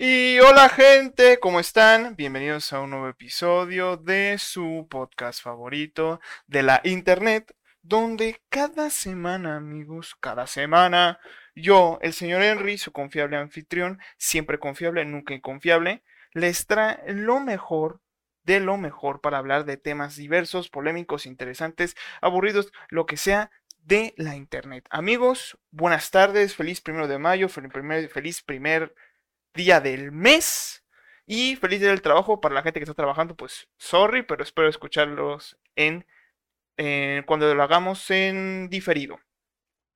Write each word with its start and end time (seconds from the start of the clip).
Y 0.00 0.38
hola 0.38 0.68
gente, 0.68 1.40
¿cómo 1.40 1.58
están? 1.58 2.14
Bienvenidos 2.14 2.72
a 2.72 2.78
un 2.78 2.90
nuevo 2.90 3.08
episodio 3.08 3.96
de 3.96 4.36
su 4.38 4.86
podcast 4.88 5.42
favorito 5.42 6.20
de 6.46 6.62
la 6.62 6.80
internet, 6.84 7.52
donde 7.82 8.40
cada 8.48 8.90
semana, 8.90 9.56
amigos, 9.56 10.14
cada 10.20 10.46
semana, 10.46 11.18
yo, 11.56 11.98
el 12.00 12.12
señor 12.12 12.44
Henry, 12.44 12.78
su 12.78 12.92
confiable 12.92 13.38
anfitrión, 13.38 13.98
siempre 14.18 14.60
confiable, 14.60 15.04
nunca 15.04 15.34
inconfiable, 15.34 16.04
les 16.32 16.68
trae 16.68 17.00
lo 17.12 17.40
mejor 17.40 18.00
de 18.44 18.60
lo 18.60 18.76
mejor 18.76 19.20
para 19.20 19.38
hablar 19.38 19.64
de 19.64 19.78
temas 19.78 20.14
diversos, 20.14 20.68
polémicos, 20.68 21.26
interesantes, 21.26 21.96
aburridos, 22.20 22.70
lo 22.88 23.04
que 23.04 23.16
sea 23.16 23.50
de 23.82 24.14
la 24.16 24.36
internet. 24.36 24.86
Amigos, 24.90 25.58
buenas 25.72 26.12
tardes, 26.12 26.54
feliz 26.54 26.80
primero 26.80 27.08
de 27.08 27.18
mayo, 27.18 27.48
feliz 27.48 27.72
primer, 27.72 28.08
feliz 28.10 28.42
primer 28.42 28.94
día 29.54 29.80
del 29.80 30.12
mes 30.12 30.84
y 31.26 31.56
feliz 31.56 31.80
día 31.80 31.90
del 31.90 32.02
trabajo 32.02 32.40
para 32.40 32.54
la 32.54 32.62
gente 32.62 32.80
que 32.80 32.84
está 32.84 32.94
trabajando, 32.94 33.36
pues 33.36 33.68
sorry, 33.76 34.22
pero 34.22 34.42
espero 34.42 34.68
escucharlos 34.68 35.58
en 35.76 36.06
cuando 37.26 37.54
lo 37.54 37.62
hagamos 37.62 38.10
en 38.10 38.68
diferido. 38.70 39.18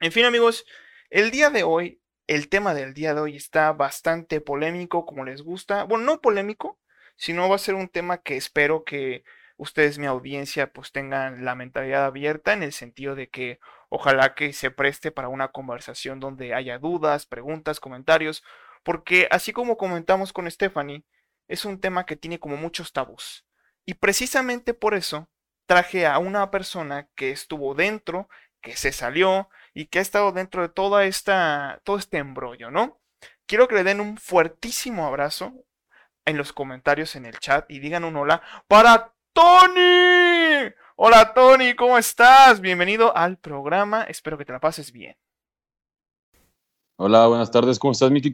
En 0.01 0.11
fin, 0.11 0.25
amigos, 0.25 0.67
el 1.11 1.31
día 1.31 1.49
de 1.51 1.63
hoy, 1.63 2.01
el 2.27 2.49
tema 2.49 2.75
del 2.75 2.93
día 2.93 3.15
de 3.15 3.21
hoy 3.21 3.37
está 3.37 3.73
bastante 3.73 4.41
polémico, 4.41 5.07
como 5.07 5.25
les 5.25 5.43
gusta. 5.43 5.85
Bueno, 5.85 6.05
no 6.05 6.21
polémico, 6.21 6.81
sino 7.15 7.49
va 7.49 7.55
a 7.55 7.59
ser 7.59 7.77
un 7.77 7.89
tema 7.89 8.19
que 8.19 8.37
espero 8.37 8.85
que 8.85 9.23
ustedes, 9.57 9.99
mi 9.99 10.07
audiencia, 10.07 10.73
pues 10.73 10.91
tengan 10.91 11.45
la 11.45 11.55
mentalidad 11.55 12.05
abierta 12.05 12.53
en 12.53 12.65
el 12.65 12.73
sentido 12.73 13.15
de 13.15 13.29
que 13.29 13.61
ojalá 13.89 14.35
que 14.35 14.53
se 14.53 14.73
preste 14.73 15.13
para 15.13 15.29
una 15.29 15.49
conversación 15.49 16.19
donde 16.19 16.53
haya 16.53 16.79
dudas, 16.79 17.27
preguntas, 17.27 17.79
comentarios 17.79 18.43
porque 18.83 19.29
así 19.31 19.53
como 19.53 19.77
comentamos 19.77 20.33
con 20.33 20.51
Stephanie, 20.51 21.05
es 21.49 21.65
un 21.65 21.81
tema 21.81 22.07
que 22.07 22.17
tiene 22.17 22.39
como 22.39 22.57
muchos 22.57 22.93
tabús. 22.93 23.45
Y 23.85 23.95
precisamente 23.95 24.75
por 24.75 24.95
eso 24.95 25.29
traje 25.67 26.07
a 26.07 26.19
una 26.19 26.51
persona 26.51 27.09
que 27.15 27.31
estuvo 27.31 27.75
dentro, 27.75 28.29
que 28.61 28.77
se 28.77 28.93
salió 28.93 29.49
y 29.75 29.87
que 29.87 29.99
ha 29.99 30.03
estado 30.03 30.33
dentro 30.33 30.63
de 30.63 30.69
toda 30.69 31.05
esta, 31.05 31.81
todo 31.85 31.97
este 31.97 32.19
embrollo, 32.19 32.71
¿no? 32.71 33.01
Quiero 33.47 33.69
que 33.69 33.75
le 33.75 33.85
den 33.85 34.01
un 34.01 34.17
fuertísimo 34.17 35.07
abrazo 35.07 35.53
en 36.25 36.37
los 36.37 36.53
comentarios 36.53 37.17
en 37.17 37.27
el 37.27 37.39
chat 37.39 37.69
y 37.71 37.81
digan 37.81 38.05
un 38.05 38.17
hola 38.17 38.43
para 38.69 39.15
Tony. 39.33 40.73
Hola 40.97 41.33
Tony, 41.35 41.75
¿cómo 41.75 41.99
estás? 41.99 42.61
Bienvenido 42.61 43.17
al 43.17 43.39
programa, 43.39 44.05
espero 44.05 44.39
que 44.39 44.45
te 44.45 44.53
la 44.53 44.61
pases 44.61 44.93
bien. 44.93 45.17
Hola, 46.97 47.27
buenas 47.27 47.51
tardes, 47.51 47.79
¿cómo 47.79 47.93
estás, 47.93 48.11
Miki? 48.11 48.31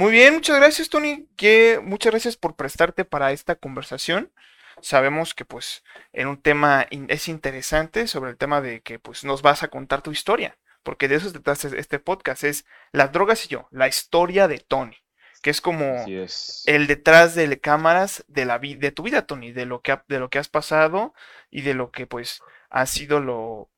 Muy 0.00 0.12
bien, 0.12 0.32
muchas 0.32 0.56
gracias, 0.56 0.88
Tony. 0.88 1.28
Que, 1.36 1.78
muchas 1.82 2.12
gracias 2.12 2.34
por 2.34 2.56
prestarte 2.56 3.04
para 3.04 3.32
esta 3.32 3.56
conversación. 3.56 4.32
Sabemos 4.80 5.34
que 5.34 5.44
pues 5.44 5.84
en 6.14 6.26
un 6.26 6.40
tema 6.40 6.86
es 6.90 7.28
interesante 7.28 8.06
sobre 8.06 8.30
el 8.30 8.38
tema 8.38 8.62
de 8.62 8.80
que 8.80 8.98
pues 8.98 9.24
nos 9.24 9.42
vas 9.42 9.62
a 9.62 9.68
contar 9.68 10.00
tu 10.00 10.10
historia, 10.10 10.56
porque 10.82 11.06
de 11.06 11.16
eso 11.16 11.30
trata 11.30 11.52
este, 11.52 11.78
este 11.78 11.98
podcast, 11.98 12.44
es 12.44 12.64
las 12.92 13.12
drogas 13.12 13.44
y 13.44 13.48
yo, 13.48 13.68
la 13.72 13.88
historia 13.88 14.48
de 14.48 14.60
Tony, 14.60 14.96
que 15.42 15.50
es 15.50 15.60
como 15.60 16.06
el 16.06 16.86
detrás 16.86 17.34
de 17.34 17.60
cámaras 17.60 18.24
de 18.26 18.46
la 18.46 18.58
de 18.58 18.92
tu 18.92 19.02
vida, 19.02 19.26
Tony, 19.26 19.52
de 19.52 19.66
lo 19.66 19.82
que 19.82 20.00
de 20.08 20.18
lo 20.18 20.30
que 20.30 20.38
has 20.38 20.48
pasado 20.48 21.12
y 21.50 21.60
de 21.60 21.74
lo 21.74 21.90
que 21.90 22.06
pues 22.06 22.40
ha 22.70 22.86
sido 22.86 23.20
lo 23.20 23.68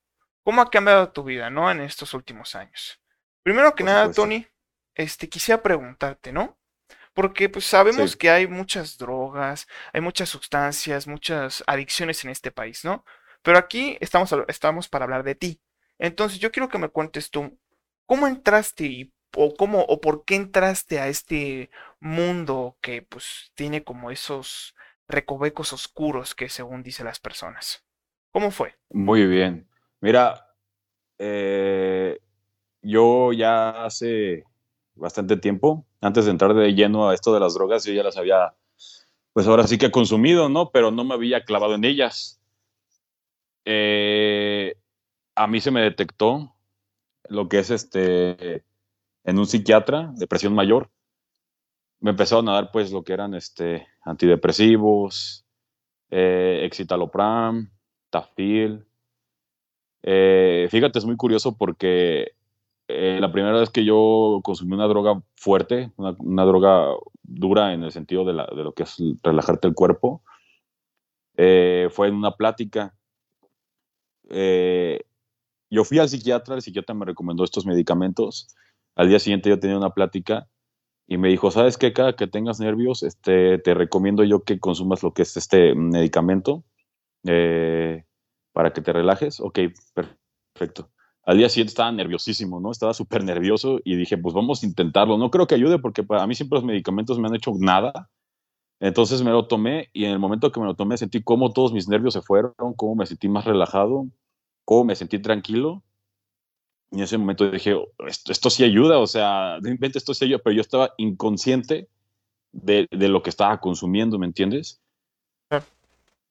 cómo 0.45 0.63
ha 0.63 0.71
cambiado 0.71 1.11
tu 1.11 1.25
vida, 1.25 1.51
¿no? 1.51 1.69
En 1.69 1.81
estos 1.81 2.15
últimos 2.15 2.55
años. 2.55 3.01
Primero 3.43 3.75
que 3.75 3.83
nada, 3.83 4.13
Tony, 4.13 4.47
este, 4.95 5.29
quisiera 5.29 5.63
preguntarte, 5.63 6.33
¿no? 6.33 6.59
Porque 7.15 7.49
pues 7.49 7.67
sabemos 7.67 8.17
que 8.17 8.31
hay 8.31 8.47
muchas 8.47 8.97
drogas, 8.97 9.67
hay 9.93 10.01
muchas 10.01 10.31
sustancias, 10.31 11.07
muchas 11.07 11.63
adicciones 11.67 12.25
en 12.25 12.31
este 12.31 12.51
país, 12.51 12.85
¿no? 12.85 13.05
Pero 13.43 13.59
aquí 13.59 13.99
estamos, 14.01 14.35
estamos 14.49 14.89
para 14.89 15.05
hablar 15.05 15.23
de 15.23 15.35
ti. 15.35 15.61
Entonces 15.99 16.39
yo 16.39 16.51
quiero 16.51 16.69
que 16.69 16.79
me 16.79 16.89
cuentes 16.89 17.31
tú, 17.31 17.59
¿cómo 18.07 18.27
entraste 18.27 18.85
y, 18.85 19.13
o 19.37 19.55
cómo 19.55 19.83
o 19.83 20.01
por 20.01 20.25
qué 20.25 20.37
entraste 20.37 21.01
a 21.01 21.09
este 21.09 21.71
mundo 22.01 22.79
que 22.81 23.03
pues 23.03 23.53
tiene 23.55 23.85
como 23.85 24.11
esos 24.11 24.75
recovecos 25.07 25.73
oscuros 25.73 26.35
que 26.35 26.49
según 26.49 26.83
dicen 26.83 27.07
las 27.07 27.21
personas? 27.21 27.85
¿Cómo 28.31 28.51
fue? 28.51 28.77
Muy 28.91 29.27
bien. 29.27 29.69
Mira, 30.01 30.49
eh, 31.19 32.19
yo 32.81 33.33
ya 33.33 33.85
hace 33.85 34.45
bastante 34.95 35.37
tiempo. 35.37 35.87
Antes 36.01 36.25
de 36.25 36.31
entrar 36.31 36.55
de 36.55 36.75
lleno 36.75 37.09
a 37.09 37.15
esto 37.15 37.33
de 37.35 37.41
las 37.41 37.55
drogas, 37.55 37.85
yo 37.85 37.93
ya 37.93 38.03
las 38.03 38.17
había, 38.17 38.55
pues 39.33 39.47
ahora 39.47 39.67
sí 39.67 39.79
que 39.79 39.91
consumido, 39.91 40.49
¿no? 40.49 40.71
Pero 40.71 40.91
no 40.91 41.05
me 41.05 41.15
había 41.15 41.45
clavado 41.45 41.75
en 41.75 41.85
ellas. 41.85 42.41
Eh, 43.65 44.75
a 45.35 45.47
mí 45.47 45.61
se 45.61 45.71
me 45.71 45.81
detectó 45.81 46.55
lo 47.29 47.49
que 47.49 47.61
es 47.61 47.71
este, 47.71 48.65
en 49.25 49.39
un 49.39 49.47
psiquiatra, 49.47 50.13
depresión 50.17 50.55
mayor. 50.55 50.91
Me 52.01 52.11
empezaron 52.11 52.49
a 52.49 52.55
dar 52.55 52.71
pues 52.73 52.91
lo 52.91 53.05
que 53.05 53.13
eran 53.13 53.35
este, 53.35 53.87
antidepresivos, 54.03 55.47
eh, 56.11 56.63
excitalopram, 56.65 57.71
tafil. 58.11 58.85
Eh, 60.03 60.67
fíjate, 60.71 60.99
es 60.99 61.05
muy 61.05 61.17
curioso 61.17 61.57
porque 61.57 62.33
eh, 62.89 63.19
la 63.21 63.33
primera 63.33 63.59
vez 63.59 63.71
que 63.71 63.85
yo 63.85 64.41
consumí 64.43 64.75
una 64.75 64.87
droga 64.87 65.23
fuerte, 65.37 65.93
una, 65.97 66.45
droga 66.45 66.89
dura 67.23 67.73
en 67.73 67.85
el 67.85 67.93
sentido 67.93 68.25
de, 68.25 68.33
lo 68.33 68.73
que 68.73 68.83
es 68.83 68.97
relajarte 69.23 69.69
el 69.69 69.75
cuerpo, 69.75 70.23
eh, 71.37 71.89
fue 71.91 72.09
en 72.09 72.15
una 72.15 72.33
plática. 72.33 72.95
Eh, 74.29 75.01
yo 75.71 75.85
fui 75.85 75.99
al 75.99 76.09
psiquiatra, 76.09 76.57
el 76.57 76.63
psiquiatra 76.63 76.95
me 76.95 77.07
recomendó 77.07 77.45
estos 77.45 77.67
medicamentos. 77.67 78.49
Al 78.95 79.09
día 79.09 79.19
siguiente 79.19 79.49
yo 79.49 79.59
tenía 79.59 79.79
una 79.79 79.95
plática 79.95 80.49
y 81.07 81.17
me 81.17 81.29
dijo, 81.29 81.51
¿sabes 81.51 81.79
qué? 81.79 81.93
Cada 81.93 82.15
que 82.15 82.27
tengas 82.27 82.61
nervios, 82.61 83.03
este, 83.03 83.59
te 83.59 83.75
recomiendo 83.75 84.25
yo 84.25 84.45
que 84.45 84.61
consumas 84.61 85.03
lo 85.03 85.15
que 85.15 85.23
es 85.23 85.37
este 85.37 85.75
medicamento 85.75 86.65
para 88.53 88.73
que 88.73 88.83
te 88.83 88.93
relajes. 88.93 89.41
Ok, 89.41 89.61
perfecto. 89.95 90.91
Al 91.25 91.39
día 91.39 91.49
siguiente 91.49 91.71
estaba 91.71 91.93
nerviosísimo, 91.93 92.61
¿no? 92.61 92.73
Estaba 92.73 92.95
súper 92.95 93.23
nervioso 93.23 93.79
y 93.85 93.97
dije, 93.97 94.19
pues 94.19 94.35
vamos 94.35 94.63
a 94.63 94.67
intentarlo. 94.67 95.19
No 95.19 95.31
creo 95.31 95.47
que 95.47 95.55
ayude 95.55 95.79
porque 95.79 96.03
para 96.03 96.27
mí 96.27 96.35
siempre 96.35 96.57
los 96.57 96.65
medicamentos 96.65 97.19
me 97.19 97.29
han 97.29 97.37
hecho 97.37 97.53
nada. 97.57 98.11
Entonces 98.81 99.23
me 99.23 99.31
lo 99.31 99.47
tomé 99.47 99.91
y 99.93 100.05
en 100.07 100.11
el 100.11 100.19
momento 100.19 100.51
que 100.51 100.59
me 100.59 100.67
lo 100.67 100.75
tomé 100.75 100.97
sentí 100.97 101.23
cómo 101.23 101.53
todos 101.53 101.73
mis 101.73 101.89
nervios 101.89 102.15
se 102.15 102.23
fueron, 102.23 102.53
cómo 102.77 102.97
me 102.97 103.07
sentí 103.07 103.29
más 103.29 103.45
relajado, 103.45 104.07
cómo 104.65 104.85
me 104.85 104.97
sentí 104.97 105.21
tranquilo. 105.21 105.85
Y 106.91 106.97
en 106.97 107.03
ese 107.05 107.17
momento 107.17 107.49
dije, 107.49 107.77
esto, 108.09 108.33
esto 108.33 108.51
sí 108.51 108.65
ayuda, 108.65 108.99
o 108.99 109.07
sea, 109.07 109.61
de 109.61 109.71
repente 109.71 109.99
esto 109.99 110.15
sí 110.15 110.25
ayuda, 110.25 110.41
pero 110.43 110.57
yo 110.57 110.61
estaba 110.61 110.93
inconsciente 110.99 111.89
de, 112.51 112.89
de 112.91 113.09
lo 113.09 113.23
que 113.23 113.31
estaba 113.31 113.61
consumiendo, 113.61 114.19
¿me 114.19 114.27
entiendes? 114.27 114.83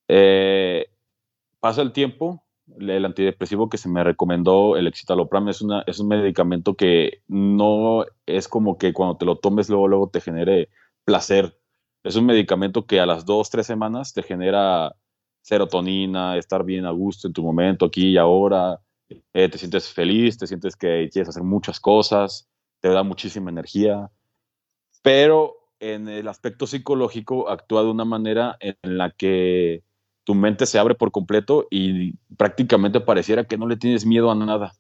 Eh, 0.09 0.87
pasa 1.61 1.81
el 1.81 1.93
tiempo, 1.93 2.43
el 2.79 3.05
antidepresivo 3.05 3.69
que 3.69 3.77
se 3.77 3.89
me 3.89 4.03
recomendó, 4.03 4.77
el 4.77 4.87
Excitalopram, 4.87 5.49
es, 5.49 5.61
una, 5.61 5.83
es 5.87 5.99
un 5.99 6.07
medicamento 6.07 6.75
que 6.75 7.21
no 7.27 8.05
es 8.25 8.47
como 8.47 8.77
que 8.77 8.93
cuando 8.93 9.17
te 9.17 9.25
lo 9.25 9.37
tomes 9.37 9.69
luego, 9.69 9.87
luego 9.87 10.09
te 10.09 10.21
genere 10.21 10.69
placer. 11.05 11.57
Es 12.03 12.15
un 12.15 12.25
medicamento 12.25 12.85
que 12.85 12.99
a 12.99 13.05
las 13.05 13.25
dos, 13.25 13.49
tres 13.49 13.67
semanas 13.67 14.13
te 14.13 14.23
genera 14.23 14.95
serotonina, 15.41 16.37
estar 16.37 16.63
bien 16.63 16.85
a 16.85 16.91
gusto 16.91 17.27
en 17.27 17.33
tu 17.33 17.43
momento, 17.43 17.85
aquí 17.85 18.09
y 18.09 18.17
ahora, 18.17 18.79
eh, 19.33 19.49
te 19.49 19.57
sientes 19.57 19.91
feliz, 19.91 20.37
te 20.37 20.47
sientes 20.47 20.75
que 20.75 21.09
quieres 21.11 21.29
hacer 21.29 21.43
muchas 21.43 21.79
cosas, 21.79 22.49
te 22.79 22.89
da 22.89 23.03
muchísima 23.03 23.49
energía, 23.49 24.09
pero 25.01 25.55
en 25.79 26.07
el 26.07 26.27
aspecto 26.27 26.67
psicológico 26.67 27.49
actúa 27.49 27.83
de 27.83 27.89
una 27.89 28.05
manera 28.05 28.57
en 28.59 28.75
la 28.83 29.11
que 29.11 29.83
tu 30.23 30.35
mente 30.35 30.65
se 30.65 30.79
abre 30.79 30.95
por 30.95 31.11
completo 31.11 31.67
y 31.69 32.13
prácticamente 32.37 32.99
pareciera 33.01 33.45
que 33.45 33.57
no 33.57 33.67
le 33.67 33.77
tienes 33.77 34.05
miedo 34.05 34.31
a 34.31 34.35
nada. 34.35 34.73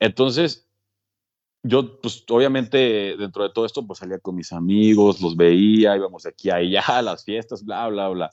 Entonces, 0.00 0.68
yo, 1.62 2.00
pues 2.00 2.24
obviamente 2.30 3.16
dentro 3.18 3.42
de 3.42 3.50
todo 3.50 3.66
esto, 3.66 3.86
pues 3.86 3.98
salía 3.98 4.18
con 4.18 4.34
mis 4.34 4.52
amigos, 4.52 5.20
los 5.20 5.36
veía, 5.36 5.96
íbamos 5.96 6.26
aquí 6.26 6.50
a 6.50 6.56
allá 6.56 6.82
a 6.88 7.02
las 7.02 7.24
fiestas, 7.24 7.64
bla, 7.64 7.88
bla, 7.88 8.08
bla. 8.08 8.30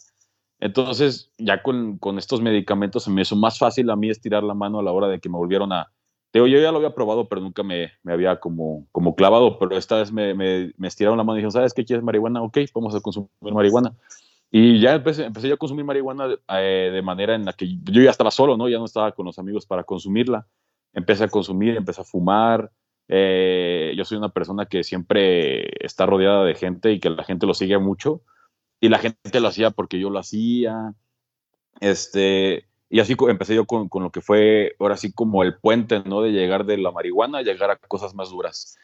Entonces, 0.59 1.31
ya 1.37 1.61
con, 1.61 1.97
con, 1.99 2.17
estos 2.17 2.41
medicamentos 2.41 3.03
se 3.03 3.11
me 3.11 3.21
hizo 3.21 3.35
más 3.35 3.59
fácil 3.59 3.89
a 3.89 3.95
mí 3.95 4.09
estirar 4.09 4.43
la 4.43 4.55
mano 4.55 4.79
a 4.79 4.83
la 4.83 4.91
hora 4.91 5.07
de 5.07 5.19
que 5.19 5.29
me 5.29 5.37
volvieron 5.37 5.71
a... 5.71 5.91
Teo, 6.31 6.47
yo 6.47 6.59
ya 6.59 6.71
lo 6.71 6.77
había 6.77 6.95
probado, 6.95 7.29
pero 7.29 7.41
nunca 7.41 7.63
me, 7.63 7.91
me 8.03 8.11
había 8.11 8.39
como, 8.39 8.87
como 8.91 9.15
clavado, 9.15 9.59
pero 9.59 9.77
esta 9.77 9.97
vez 9.97 10.11
me, 10.11 10.33
me, 10.33 10.73
me 10.77 10.87
estiraron 10.87 11.17
la 11.17 11.23
mano 11.23 11.37
y 11.37 11.39
dijeron, 11.39 11.51
¿sabes 11.51 11.73
qué 11.73 11.85
quieres 11.85 12.03
marihuana? 12.03 12.41
Ok, 12.41 12.57
vamos 12.73 12.95
a 12.95 13.01
consumir 13.01 13.29
marihuana. 13.41 13.95
Y 14.49 14.79
ya 14.79 14.95
empecé, 14.95 15.25
empecé 15.25 15.49
yo 15.49 15.55
a 15.55 15.57
consumir 15.57 15.83
marihuana 15.83 16.35
eh, 16.49 16.89
de 16.93 17.01
manera 17.01 17.35
en 17.35 17.45
la 17.45 17.53
que 17.53 17.67
yo 17.83 18.01
ya 18.01 18.11
estaba 18.11 18.31
solo, 18.31 18.55
¿no? 18.55 18.69
Ya 18.69 18.77
no 18.77 18.85
estaba 18.85 19.11
con 19.11 19.25
los 19.25 19.39
amigos 19.39 19.65
para 19.65 19.83
consumirla. 19.83 20.47
Empecé 20.93 21.25
a 21.25 21.27
consumir, 21.27 21.75
empecé 21.75 22.01
a 22.01 22.05
fumar, 22.05 22.71
Eh, 23.09 23.93
yo 23.95 24.03
soy 24.03 24.17
una 24.17 24.29
persona 24.29 24.65
que 24.65 24.83
siempre 24.83 25.69
está 25.85 26.05
rodeada 26.05 26.43
de 26.43 26.55
gente 26.55 26.91
y 26.91 26.99
que 26.99 27.09
la 27.09 27.23
gente 27.23 27.45
lo 27.45 27.53
sigue 27.53 27.77
mucho. 27.77 28.21
Y 28.81 28.89
la 28.89 28.99
gente 28.99 29.39
lo 29.39 29.47
hacía 29.47 29.71
porque 29.71 29.99
yo 29.99 30.09
lo 30.09 30.19
hacía. 30.19 30.93
Este, 31.79 32.67
y 32.89 32.99
así 32.99 33.15
empecé 33.29 33.55
yo 33.55 33.65
con, 33.65 33.89
con, 33.89 34.03
lo 34.03 34.11
que 34.11 34.21
fue 34.21 34.75
ahora 34.79 34.97
sí 34.97 35.13
como 35.13 35.43
el 35.43 35.57
puente, 35.57 36.01
¿no? 36.05 36.21
De 36.21 36.31
llegar 36.31 36.65
de 36.65 36.77
la 36.77 36.91
marihuana 36.91 37.39
a 37.39 37.43
llegar 37.43 37.71
a 37.71 37.77
cosas 37.77 38.13
más 38.13 38.29
duras. 38.29 38.77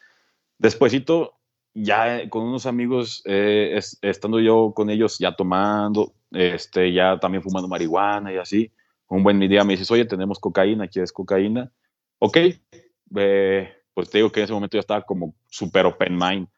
Despuésito, 0.58 1.34
ya 1.74 2.28
con 2.30 2.44
unos 2.44 2.66
amigos, 2.66 3.22
eh, 3.26 3.78
estando 4.00 4.40
yo 4.40 4.72
con 4.74 4.90
ellos 4.90 5.18
ya 5.18 5.34
tomando, 5.34 6.14
este, 6.30 6.92
ya 6.92 7.18
también 7.18 7.42
fumando 7.42 7.68
marihuana 7.68 8.32
y 8.32 8.38
así, 8.38 8.72
un 9.08 9.22
buen 9.22 9.38
día 9.40 9.64
me 9.64 9.74
dices, 9.74 9.90
oye, 9.90 10.04
tenemos 10.04 10.38
cocaína, 10.38 10.88
¿quieres 10.88 11.12
cocaína? 11.12 11.70
Ok, 12.18 12.38
eh, 13.16 13.72
pues 13.92 14.10
te 14.10 14.18
digo 14.18 14.30
que 14.30 14.40
en 14.40 14.44
ese 14.44 14.52
momento 14.52 14.76
ya 14.76 14.80
estaba 14.80 15.02
como 15.02 15.34
súper 15.46 15.86
open 15.86 16.16
mind. 16.16 16.48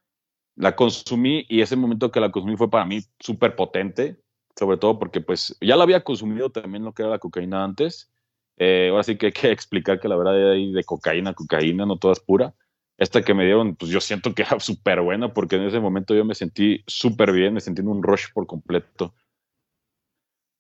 La 0.55 0.75
consumí 0.75 1.45
y 1.49 1.61
ese 1.61 1.77
momento 1.77 2.11
que 2.11 2.21
la 2.21 2.31
consumí 2.31 2.57
fue 2.57 2.71
para 2.71 2.87
mí 2.87 3.01
súper 3.19 3.57
potente, 3.57 4.17
sobre 4.59 4.79
todo 4.79 4.99
porque 4.99 5.21
pues 5.21 5.57
ya 5.61 5.77
la 5.77 5.83
había 5.83 6.03
consumido 6.03 6.51
también 6.51 6.85
lo 6.85 6.95
que 6.95 7.03
era 7.03 7.11
la 7.11 7.19
cocaína 7.19 7.63
antes. 7.63 8.11
Eh, 8.57 8.89
ahora 8.91 9.03
sí 9.03 9.19
que 9.19 9.27
hay 9.27 9.33
que 9.33 9.51
explicar 9.53 10.01
que 10.01 10.09
la 10.09 10.17
verdad 10.17 10.53
hay 10.53 10.73
de 10.73 10.85
cocaína, 10.85 11.35
cocaína, 11.35 11.85
no 11.85 11.99
toda 11.99 12.15
es 12.15 12.21
pura. 12.21 12.55
Esta 12.99 13.23
que 13.23 13.35
me 13.35 13.45
dieron, 13.45 13.77
pues 13.77 13.91
yo 13.91 14.01
siento 14.01 14.35
que 14.35 14.43
era 14.43 14.59
súper 14.61 15.01
buena 15.01 15.33
porque 15.33 15.57
en 15.57 15.63
ese 15.63 15.81
momento 15.81 16.15
yo 16.15 16.25
me 16.25 16.35
sentí 16.35 16.83
súper 16.87 17.33
bien, 17.33 17.55
me 17.55 17.61
sentí 17.61 17.83
en 17.83 17.89
un 17.89 18.03
rush 18.03 18.27
por 18.33 18.47
completo. 18.47 19.15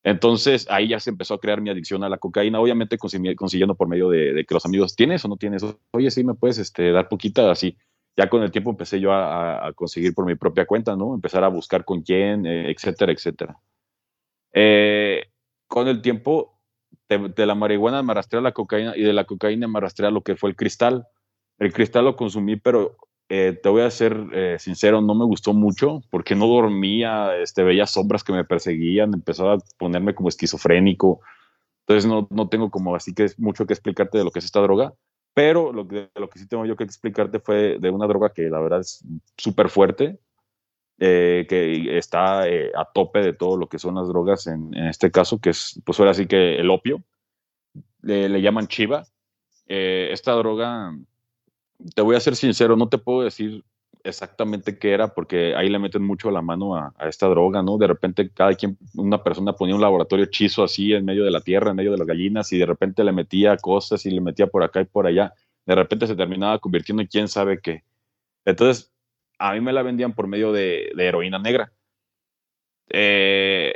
Entonces 0.02 0.68
ahí 0.70 0.88
ya 0.88 1.00
se 1.00 1.10
empezó 1.10 1.34
a 1.34 1.40
crear 1.40 1.60
mi 1.60 1.68
adicción 1.68 2.04
a 2.04 2.08
la 2.08 2.18
cocaína, 2.18 2.60
obviamente 2.60 2.96
consiguiendo 2.96 3.74
por 3.74 3.88
medio 3.88 4.08
de, 4.08 4.44
que 4.46 4.54
los 4.54 4.64
amigos, 4.64 4.94
¿tienes 4.94 5.24
o 5.24 5.28
no 5.28 5.36
tienes? 5.36 5.64
Oye, 5.90 6.12
sí, 6.12 6.22
me 6.22 6.34
puedes 6.34 6.58
este, 6.58 6.92
dar 6.92 7.08
poquita, 7.08 7.50
así. 7.50 7.76
Ya 8.16 8.28
con 8.30 8.42
el 8.44 8.52
tiempo 8.52 8.70
empecé 8.70 9.00
yo 9.00 9.12
a, 9.12 9.72
conseguir 9.74 10.14
por 10.14 10.24
mi 10.24 10.36
propia 10.36 10.64
cuenta, 10.64 10.94
¿no? 10.94 11.14
Empezar 11.14 11.42
a 11.42 11.48
buscar 11.48 11.84
con 11.84 12.02
quién, 12.02 12.46
eh, 12.46 12.70
etcétera, 12.70 13.10
etcétera. 13.12 13.58
Eh, 14.52 15.24
con 15.66 15.88
el 15.88 16.00
tiempo, 16.00 16.56
de, 17.08 17.46
la 17.46 17.54
marihuana 17.54 18.02
me 18.02 18.12
arrastré 18.12 18.38
a 18.38 18.42
la 18.42 18.52
cocaína 18.52 18.96
y 18.96 19.02
de 19.02 19.12
la 19.12 19.24
cocaína 19.24 19.68
me 19.68 19.78
arrastré 19.78 20.06
a 20.06 20.10
lo 20.10 20.22
que 20.22 20.36
fue 20.36 20.50
el 20.50 20.56
cristal. 20.56 21.06
El 21.58 21.72
cristal 21.72 22.04
lo 22.04 22.16
consumí, 22.16 22.56
pero 22.56 22.96
eh, 23.28 23.58
te 23.60 23.68
voy 23.68 23.82
a 23.82 23.90
ser 23.90 24.16
eh, 24.32 24.56
sincero, 24.60 25.00
no 25.00 25.14
me 25.14 25.24
gustó 25.24 25.52
mucho 25.52 26.00
porque 26.10 26.36
no 26.36 26.46
dormía, 26.46 27.36
este, 27.38 27.64
veía 27.64 27.86
sombras 27.86 28.22
que 28.22 28.32
me 28.32 28.44
perseguían, 28.44 29.14
empezaba 29.14 29.54
a 29.54 29.58
ponerme 29.78 30.14
como 30.14 30.28
esquizofrénico. 30.28 31.20
Entonces 31.80 32.08
no, 32.08 32.28
no 32.30 32.48
tengo 32.48 32.70
como 32.70 32.94
así 32.94 33.14
que 33.14 33.26
mucho 33.38 33.66
que 33.66 33.72
explicarte 33.72 34.18
de 34.18 34.24
lo 34.24 34.30
que 34.30 34.38
es 34.38 34.44
esta 34.44 34.60
droga, 34.60 34.94
pero 35.34 35.72
lo 35.72 35.88
que, 35.88 36.08
sí 36.36 36.46
tengo 36.48 36.66
yo 36.66 36.76
que 36.76 36.84
explicarte 36.84 37.40
fue 37.40 37.78
de 37.80 37.90
una 37.90 38.06
droga 38.06 38.32
que 38.32 38.42
la 38.48 38.60
verdad 38.60 38.80
es 38.80 39.04
súper 39.36 39.70
fuerte, 39.70 40.18
eh, 40.98 41.46
que 41.48 41.98
está 41.98 42.42
a 42.44 42.84
tope 42.94 43.20
de 43.20 43.32
todo 43.32 43.56
lo 43.56 43.68
que 43.68 43.78
son 43.78 43.96
las 43.96 44.08
drogas 44.08 44.46
en, 44.46 44.74
en, 44.74 44.86
este 44.86 45.10
caso, 45.10 45.40
que 45.40 45.50
es 45.50 45.80
pues 45.84 45.98
ahora 46.00 46.14
sí 46.14 46.26
que 46.26 46.56
el 46.56 46.70
opio, 46.70 47.02
le, 48.02 48.28
le 48.28 48.40
llaman 48.40 48.68
chiva. 48.68 49.04
esta 49.66 50.32
droga 50.32 50.92
te 51.94 52.02
voy 52.02 52.16
a 52.16 52.20
ser 52.20 52.36
sincero, 52.36 52.76
no 52.76 52.88
te 52.88 52.98
puedo 52.98 53.22
decir 53.22 53.64
exactamente 54.04 54.78
qué 54.78 54.92
era, 54.92 55.14
porque 55.14 55.54
ahí 55.56 55.68
le 55.68 55.78
meten 55.78 56.02
mucho 56.02 56.30
la 56.30 56.42
mano 56.42 56.76
a, 56.76 56.94
esta 57.08 57.26
droga, 57.26 57.62
¿no? 57.62 57.76
De 57.78 57.86
repente 57.86 58.30
cada 58.30 58.54
quien, 58.54 58.78
una 58.94 59.22
persona 59.22 59.52
ponía 59.54 59.74
un 59.74 59.80
laboratorio 59.80 60.24
hechizo 60.24 60.62
así 60.62 60.92
en 60.92 61.04
medio 61.04 61.24
de 61.24 61.30
la 61.30 61.40
tierra, 61.40 61.70
en 61.70 61.76
medio 61.76 61.92
de 61.92 61.98
las 61.98 62.06
gallinas, 62.06 62.52
y 62.52 62.58
de 62.58 62.66
repente 62.66 63.04
le 63.04 63.12
metía 63.12 63.56
cosas 63.56 64.06
y 64.06 64.10
le 64.10 64.20
metía 64.20 64.46
por 64.46 64.62
acá 64.62 64.80
y 64.80 64.84
por 64.84 65.06
allá. 65.06 65.34
De 65.64 65.74
repente 65.74 66.06
se 66.06 66.14
terminaba 66.14 66.58
convirtiendo 66.58 67.02
en 67.02 67.08
quién 67.08 67.28
sabe 67.28 67.60
qué. 67.60 67.82
Entonces, 68.44 68.92
a 69.38 69.52
mí 69.52 69.60
me 69.60 69.72
la 69.72 69.82
vendían 69.82 70.14
por 70.14 70.28
medio 70.28 70.52
de, 70.52 70.92
heroína 70.96 71.38
negra. 71.38 71.72
Eh, 72.88 73.74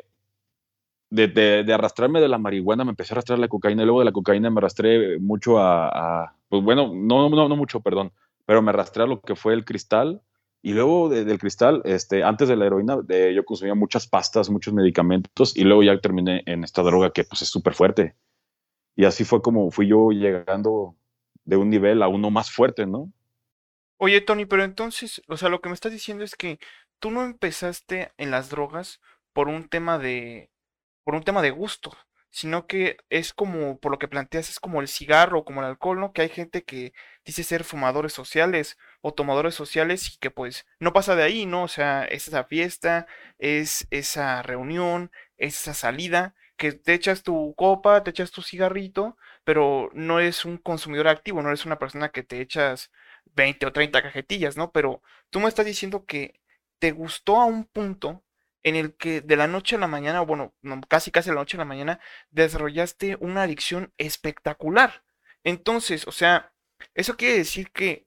de, 1.10 1.72
arrastrarme 1.72 2.20
de 2.20 2.28
la 2.28 2.38
marihuana 2.38 2.84
me 2.84 2.90
empecé 2.90 3.12
a 3.12 3.14
arrastrar 3.14 3.38
la 3.38 3.48
cocaína 3.48 3.82
y 3.82 3.84
luego 3.84 4.00
de 4.00 4.06
la 4.06 4.12
cocaína 4.12 4.50
me 4.50 4.58
arrastré 4.58 5.18
mucho 5.18 5.58
a, 5.58 6.34
pues 6.48 6.62
bueno, 6.62 6.92
no, 6.94 7.28
no, 7.28 7.48
no 7.48 7.56
mucho, 7.56 7.80
perdón, 7.80 8.12
pero 8.46 8.62
me 8.62 8.70
arrastré 8.70 9.02
a 9.02 9.06
lo 9.06 9.20
que 9.20 9.36
fue 9.36 9.54
el 9.54 9.64
cristal 9.64 10.22
y 10.62 10.72
luego 10.72 11.08
del 11.08 11.38
cristal, 11.38 11.80
este, 11.84 12.22
antes 12.22 12.48
de 12.48 12.56
la 12.56 12.66
heroína, 12.66 12.98
yo 13.34 13.44
consumía 13.44 13.74
muchas 13.74 14.06
pastas, 14.06 14.50
muchos 14.50 14.74
medicamentos 14.74 15.56
y 15.56 15.64
luego 15.64 15.82
ya 15.82 15.98
terminé 16.00 16.42
en 16.46 16.64
esta 16.64 16.82
droga 16.82 17.12
que 17.12 17.24
pues 17.24 17.42
es 17.42 17.48
súper 17.48 17.74
fuerte. 17.74 18.14
Y 18.94 19.06
así 19.06 19.24
fue 19.24 19.40
como 19.40 19.70
fui 19.70 19.86
yo 19.86 20.10
llegando 20.10 20.96
de 21.44 21.56
un 21.56 21.70
nivel 21.70 22.02
a 22.02 22.08
uno 22.08 22.30
más 22.30 22.50
fuerte, 22.50 22.86
¿no? 22.86 23.10
Oye, 23.96 24.20
Tony, 24.20 24.44
pero 24.44 24.64
entonces, 24.64 25.22
o 25.28 25.38
sea, 25.38 25.48
lo 25.48 25.60
que 25.60 25.70
me 25.70 25.74
estás 25.74 25.92
diciendo 25.92 26.24
es 26.24 26.34
que 26.34 26.58
tú 26.98 27.10
no 27.10 27.24
empezaste 27.24 28.12
en 28.18 28.30
las 28.30 28.50
drogas 28.50 29.00
por 29.32 29.48
un 29.48 29.68
tema 29.68 29.98
de, 29.98 30.50
por 31.10 31.16
un 31.16 31.24
tema 31.24 31.42
de 31.42 31.50
gusto, 31.50 31.90
sino 32.30 32.68
que 32.68 32.96
es 33.08 33.34
como, 33.34 33.80
por 33.80 33.90
lo 33.90 33.98
que 33.98 34.06
planteas, 34.06 34.48
es 34.48 34.60
como 34.60 34.80
el 34.80 34.86
cigarro 34.86 35.44
como 35.44 35.60
el 35.60 35.66
alcohol, 35.66 35.98
¿no? 35.98 36.12
Que 36.12 36.22
hay 36.22 36.28
gente 36.28 36.62
que 36.62 36.92
dice 37.24 37.42
ser 37.42 37.64
fumadores 37.64 38.12
sociales 38.12 38.78
o 39.00 39.12
tomadores 39.12 39.56
sociales 39.56 40.06
y 40.14 40.18
que 40.20 40.30
pues 40.30 40.66
no 40.78 40.92
pasa 40.92 41.16
de 41.16 41.24
ahí, 41.24 41.46
¿no? 41.46 41.64
O 41.64 41.68
sea, 41.68 42.04
es 42.04 42.28
esa 42.28 42.44
fiesta, 42.44 43.08
es 43.38 43.88
esa 43.90 44.40
reunión, 44.42 45.10
es 45.36 45.56
esa 45.60 45.74
salida, 45.74 46.36
que 46.56 46.70
te 46.70 46.94
echas 46.94 47.24
tu 47.24 47.56
copa, 47.56 48.04
te 48.04 48.10
echas 48.10 48.30
tu 48.30 48.42
cigarrito, 48.42 49.16
pero 49.42 49.90
no 49.92 50.20
es 50.20 50.44
un 50.44 50.58
consumidor 50.58 51.08
activo, 51.08 51.42
no 51.42 51.48
eres 51.48 51.66
una 51.66 51.80
persona 51.80 52.10
que 52.10 52.22
te 52.22 52.40
echas 52.40 52.92
20 53.34 53.66
o 53.66 53.72
30 53.72 54.00
cajetillas, 54.00 54.56
¿no? 54.56 54.70
Pero 54.70 55.02
tú 55.30 55.40
me 55.40 55.48
estás 55.48 55.66
diciendo 55.66 56.04
que 56.06 56.40
te 56.78 56.92
gustó 56.92 57.40
a 57.40 57.46
un 57.46 57.64
punto 57.64 58.22
en 58.62 58.76
el 58.76 58.94
que 58.94 59.20
de 59.20 59.36
la 59.36 59.46
noche 59.46 59.76
a 59.76 59.78
la 59.78 59.86
mañana, 59.86 60.20
bueno, 60.20 60.54
casi 60.88 61.10
casi 61.10 61.30
a 61.30 61.34
la 61.34 61.40
noche 61.40 61.56
a 61.56 61.60
la 61.60 61.64
mañana, 61.64 62.00
desarrollaste 62.30 63.16
una 63.20 63.42
adicción 63.42 63.92
espectacular. 63.98 65.02
Entonces, 65.44 66.06
o 66.06 66.12
sea, 66.12 66.52
eso 66.94 67.16
quiere 67.16 67.38
decir 67.38 67.70
que 67.72 68.06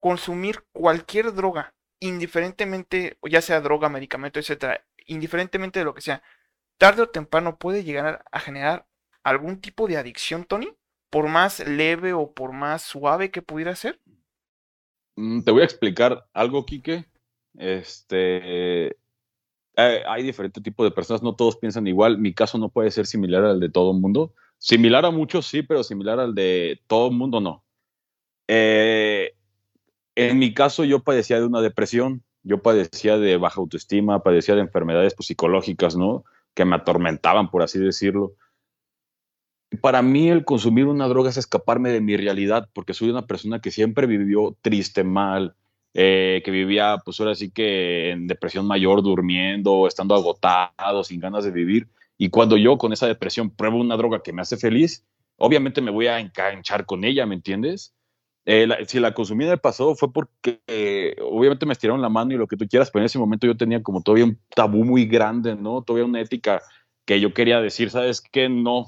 consumir 0.00 0.64
cualquier 0.72 1.32
droga, 1.34 1.74
indiferentemente, 2.00 3.18
ya 3.22 3.40
sea 3.40 3.60
droga, 3.60 3.88
medicamento, 3.88 4.38
etcétera, 4.38 4.84
indiferentemente 5.06 5.78
de 5.78 5.84
lo 5.84 5.94
que 5.94 6.00
sea, 6.00 6.22
tarde 6.78 7.02
o 7.02 7.08
temprano 7.08 7.58
puede 7.58 7.84
llegar 7.84 8.24
a 8.30 8.40
generar 8.40 8.86
algún 9.22 9.60
tipo 9.60 9.88
de 9.88 9.96
adicción, 9.96 10.44
Tony, 10.44 10.72
por 11.10 11.28
más 11.28 11.66
leve 11.66 12.12
o 12.12 12.32
por 12.32 12.52
más 12.52 12.82
suave 12.82 13.30
que 13.30 13.42
pudiera 13.42 13.74
ser. 13.74 14.00
Mm, 15.16 15.42
te 15.42 15.50
voy 15.50 15.62
a 15.62 15.64
explicar 15.64 16.26
algo, 16.32 16.66
Quique. 16.66 17.06
Este, 17.54 18.96
eh, 19.76 20.02
hay 20.08 20.22
diferentes 20.22 20.62
tipos 20.62 20.86
de 20.86 20.90
personas, 20.90 21.22
no 21.22 21.34
todos 21.34 21.56
piensan 21.56 21.86
igual. 21.86 22.18
Mi 22.18 22.32
caso 22.32 22.56
no 22.58 22.70
puede 22.70 22.90
ser 22.90 23.06
similar 23.06 23.44
al 23.44 23.60
de 23.60 23.68
todo 23.68 23.92
el 23.92 24.00
mundo. 24.00 24.32
Similar 24.58 25.04
a 25.04 25.10
muchos, 25.10 25.46
sí, 25.46 25.62
pero 25.62 25.84
similar 25.84 26.18
al 26.18 26.34
de 26.34 26.80
todo 26.86 27.08
el 27.08 27.14
mundo, 27.14 27.40
no. 27.40 27.62
Eh, 28.48 29.34
en 30.14 30.38
mi 30.38 30.54
caso, 30.54 30.84
yo 30.84 31.00
padecía 31.00 31.38
de 31.38 31.46
una 31.46 31.60
depresión, 31.60 32.22
yo 32.42 32.62
padecía 32.62 33.18
de 33.18 33.36
baja 33.36 33.60
autoestima, 33.60 34.22
padecía 34.22 34.54
de 34.54 34.62
enfermedades 34.62 35.14
pues, 35.14 35.26
psicológicas, 35.26 35.94
¿no? 35.94 36.24
Que 36.54 36.64
me 36.64 36.76
atormentaban, 36.76 37.50
por 37.50 37.62
así 37.62 37.78
decirlo. 37.78 38.34
Para 39.82 40.00
mí, 40.00 40.30
el 40.30 40.46
consumir 40.46 40.86
una 40.86 41.06
droga 41.08 41.28
es 41.28 41.36
escaparme 41.36 41.90
de 41.90 42.00
mi 42.00 42.16
realidad, 42.16 42.70
porque 42.72 42.94
soy 42.94 43.10
una 43.10 43.26
persona 43.26 43.60
que 43.60 43.70
siempre 43.70 44.06
vivió 44.06 44.56
triste, 44.62 45.04
mal, 45.04 45.54
eh, 45.98 46.42
que 46.44 46.50
vivía, 46.50 46.98
pues 47.02 47.18
ahora 47.20 47.34
sí 47.34 47.50
que 47.50 48.10
en 48.10 48.26
depresión 48.26 48.66
mayor, 48.66 49.02
durmiendo, 49.02 49.86
estando 49.86 50.14
agotado, 50.14 51.02
sin 51.02 51.20
ganas 51.20 51.44
de 51.44 51.50
vivir. 51.50 51.88
Y 52.18 52.28
cuando 52.28 52.58
yo 52.58 52.76
con 52.76 52.92
esa 52.92 53.06
depresión 53.06 53.48
pruebo 53.48 53.78
una 53.78 53.96
droga 53.96 54.22
que 54.22 54.34
me 54.34 54.42
hace 54.42 54.58
feliz, 54.58 55.06
obviamente 55.38 55.80
me 55.80 55.90
voy 55.90 56.08
a 56.08 56.20
enganchar 56.20 56.84
con 56.84 57.02
ella, 57.02 57.24
¿me 57.24 57.34
entiendes? 57.34 57.94
Eh, 58.44 58.68
si 58.86 59.00
la 59.00 59.14
consumí 59.14 59.44
en 59.44 59.52
el 59.52 59.58
pasado 59.58 59.94
fue 59.94 60.12
porque 60.12 60.60
eh, 60.66 61.16
obviamente 61.22 61.64
me 61.64 61.72
estiraron 61.72 62.02
la 62.02 62.10
mano 62.10 62.34
y 62.34 62.36
lo 62.36 62.46
que 62.46 62.58
tú 62.58 62.68
quieras, 62.68 62.90
pero 62.90 63.02
en 63.02 63.06
ese 63.06 63.18
momento 63.18 63.46
yo 63.46 63.56
tenía 63.56 63.82
como 63.82 64.02
todavía 64.02 64.26
un 64.26 64.38
tabú 64.54 64.84
muy 64.84 65.06
grande, 65.06 65.56
¿no? 65.56 65.80
Todavía 65.80 66.04
una 66.04 66.20
ética 66.20 66.60
que 67.06 67.20
yo 67.20 67.32
quería 67.32 67.62
decir, 67.62 67.88
¿sabes 67.88 68.20
qué? 68.20 68.50
No, 68.50 68.84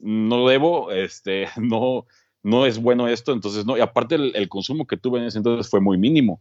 no 0.00 0.46
debo, 0.46 0.92
este, 0.92 1.48
no, 1.60 2.06
no 2.44 2.66
es 2.66 2.80
bueno 2.80 3.08
esto, 3.08 3.32
entonces 3.32 3.66
no, 3.66 3.76
y 3.76 3.80
aparte 3.80 4.14
el, 4.14 4.36
el, 4.36 4.48
consumo 4.48 4.86
que 4.86 4.96
tuve 4.96 5.18
en 5.18 5.24
ese 5.24 5.38
entonces 5.38 5.68
fue 5.68 5.80
muy 5.80 5.98
mínimo. 5.98 6.40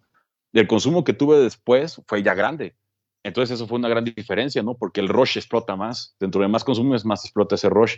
El 0.54 0.68
consumo 0.68 1.04
que 1.04 1.14
tuve 1.14 1.40
después 1.40 2.02
fue 2.08 2.24
ya 2.24 2.34
grande. 2.34 2.76
Entonces 3.24 3.56
eso 3.56 3.68
fue 3.68 3.78
una 3.78 3.90
gran 3.90 4.04
diferencia, 4.04 4.64
¿no? 4.64 4.76
Porque 4.76 5.00
el 5.00 5.08
rush 5.08 5.38
explota 5.38 5.76
más. 5.76 6.16
Dentro 6.20 6.42
de 6.42 6.48
más 6.48 6.64
consumo 6.64 6.96
es 6.96 7.06
más 7.06 7.24
explota 7.24 7.56
ese 7.56 7.70
rush. 7.70 7.98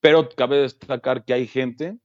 Pero 0.00 0.28
cabe 0.30 0.58
destacar 0.58 1.24
que 1.24 1.34
hay 1.34 1.46
gente 1.46 1.98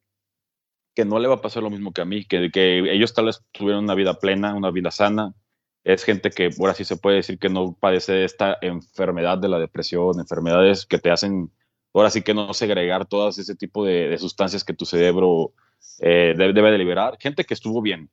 que 0.95 1.05
no 1.05 1.19
le 1.19 1.27
va 1.27 1.35
a 1.35 1.41
pasar 1.41 1.61
lo 1.61 1.69
mismo 1.69 1.93
que 1.93 2.01
a 2.01 2.05
mí, 2.05 2.25
que, 2.25 2.49
ellos 2.91 3.13
tal 3.13 3.25
vez 3.25 3.43
tuvieron 3.51 3.83
una 3.83 3.93
vida 3.93 4.19
plena, 4.19 4.55
una 4.55 4.71
vida 4.71 4.89
sana. 4.89 5.35
Es 5.83 6.03
gente 6.03 6.31
que 6.31 6.49
ahora 6.59 6.73
sí 6.73 6.85
se 6.85 6.97
puede 6.97 7.17
decir 7.17 7.37
que 7.37 7.49
no 7.49 7.77
padece 7.79 8.23
esta 8.23 8.57
enfermedad 8.61 9.37
de 9.37 9.47
la 9.47 9.59
depresión, 9.59 10.19
enfermedades 10.19 10.85
que 10.85 10.97
te 10.97 11.11
hacen 11.11 11.51
ahora 11.93 12.09
sí 12.09 12.21
que 12.21 12.33
no 12.33 12.53
segregar 12.53 13.05
todas 13.05 13.37
ese 13.37 13.55
tipo 13.55 13.85
de, 13.85 14.15
sustancias 14.17 14.63
que 14.63 14.73
tu 14.73 14.85
cerebro 14.85 15.53
eh, 15.99 16.33
debe, 16.37 16.71
de 16.71 16.77
liberar, 16.77 17.17
gente 17.19 17.43
que 17.43 17.53
estuvo 17.53 17.81
bien. 17.81 18.09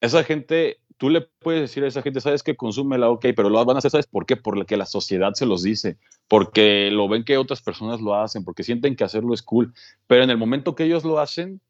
Esa 0.00 0.24
gente, 0.24 0.80
tú 1.00 1.08
le 1.08 1.22
puedes 1.22 1.62
decir 1.62 1.82
a 1.82 1.86
esa 1.86 2.02
gente, 2.02 2.20
sabes 2.20 2.42
que 2.42 2.58
consume 2.58 2.98
la 2.98 3.08
ok, 3.08 3.28
pero 3.34 3.48
lo 3.48 3.64
van 3.64 3.76
a 3.76 3.78
hacer, 3.78 3.90
¿sabes 3.90 4.06
por 4.06 4.26
qué? 4.26 4.36
Porque 4.36 4.76
la 4.76 4.84
sociedad 4.84 5.32
se 5.32 5.46
los 5.46 5.62
dice, 5.62 5.96
porque 6.28 6.90
lo 6.90 7.08
ven 7.08 7.24
que 7.24 7.38
otras 7.38 7.62
personas 7.62 8.02
lo 8.02 8.14
hacen, 8.14 8.44
porque 8.44 8.64
sienten 8.64 8.96
que 8.96 9.04
hacerlo 9.04 9.32
es 9.32 9.40
cool, 9.40 9.72
pero 10.06 10.22
en 10.22 10.28
el 10.28 10.36
momento 10.36 10.74
que 10.74 10.84
ellos 10.84 11.02
lo 11.02 11.18
hacen, 11.18 11.62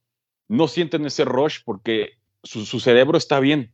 no 0.48 0.66
sienten 0.66 1.06
ese 1.06 1.24
rush 1.24 1.58
porque 1.64 2.18
su, 2.42 2.80
cerebro 2.80 3.16
está 3.16 3.38
bien, 3.38 3.72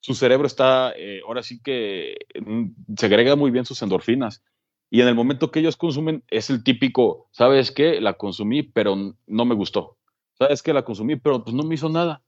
su 0.00 0.14
cerebro 0.14 0.48
está, 0.48 0.92
eh, 0.96 1.20
ahora 1.24 1.44
sí 1.44 1.60
que 1.62 2.16
mm, 2.44 2.96
se 2.96 3.06
agrega 3.06 3.36
muy 3.36 3.52
bien 3.52 3.66
sus 3.66 3.80
endorfinas. 3.82 4.42
Y 4.90 5.02
en 5.02 5.06
el 5.06 5.14
momento 5.14 5.52
que 5.52 5.60
ellos 5.60 5.76
consumen, 5.76 6.24
es 6.30 6.50
el 6.50 6.64
típico, 6.64 7.28
¿sabes 7.30 7.70
qué? 7.70 8.00
La 8.00 8.14
consumí, 8.14 8.64
pero 8.64 8.96
no 9.28 9.44
me 9.44 9.54
gustó. 9.54 9.98
¿Sabes 10.36 10.64
qué? 10.64 10.72
La 10.72 10.84
consumí, 10.84 11.14
pero 11.14 11.44
pues 11.44 11.54
no 11.54 11.62
me 11.62 11.76
hizo 11.76 11.88
nada. 11.88 12.24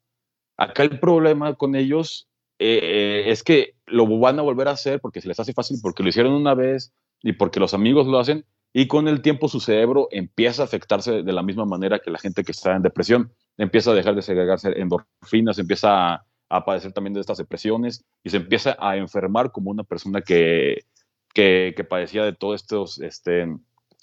Acá 0.57 0.85
el 0.85 1.01
problema 1.01 1.55
con 1.55 1.75
ellos 1.75 2.29
eh, 2.65 3.31
es 3.31 3.43
que 3.43 3.75
lo 3.87 4.07
van 4.19 4.39
a 4.39 4.43
volver 4.43 4.69
a 4.69 4.73
hacer 4.73 5.01
porque 5.01 5.21
se 5.21 5.29
les 5.29 5.41
hace 5.41 5.53
fácil, 5.53 5.79
porque 5.83 6.03
lo 6.03 6.09
hicieron 6.09 6.33
una 6.33 6.55
vez 6.55 6.93
y 7.23 7.33
porque 7.33 7.61
los 7.61 7.75
amigos 7.75 8.07
lo 8.07 8.19
hacen, 8.19 8.45
y 8.73 8.89
con 8.89 9.07
el 9.07 9.23
tiempo 9.23 9.49
su 9.49 9.61
cerebro 9.61 10.09
empieza 10.11 10.63
a 10.63 10.65
afectarse 10.65 11.23
de 11.23 11.33
la 11.33 11.43
misma 11.43 11.65
manera 11.65 11.99
que 11.99 12.11
la 12.11 12.19
gente 12.19 12.43
que 12.43 12.53
está 12.53 12.75
en 12.75 12.83
depresión. 12.83 13.33
Empieza 13.59 13.91
a 13.91 13.95
dejar 13.95 14.15
de 14.15 14.23
segregarse 14.23 14.73
endorfinas, 14.81 15.59
empieza 15.59 16.15
a, 16.15 16.27
a 16.49 16.65
padecer 16.65 16.93
también 16.93 17.15
de 17.15 17.21
estas 17.21 17.39
depresiones 17.39 18.05
y 18.23 18.31
se 18.31 18.39
empieza 18.39 18.77
a 18.79 18.97
enfermar 18.97 19.53
como 19.53 19.71
una 19.71 19.85
persona 19.85 20.21
que, 20.21 20.85
que, 21.33 21.87
padecía 21.89 22.25
de 22.25 22.35
todos 22.35 22.61
estos 22.61 23.01
este, 23.01 23.47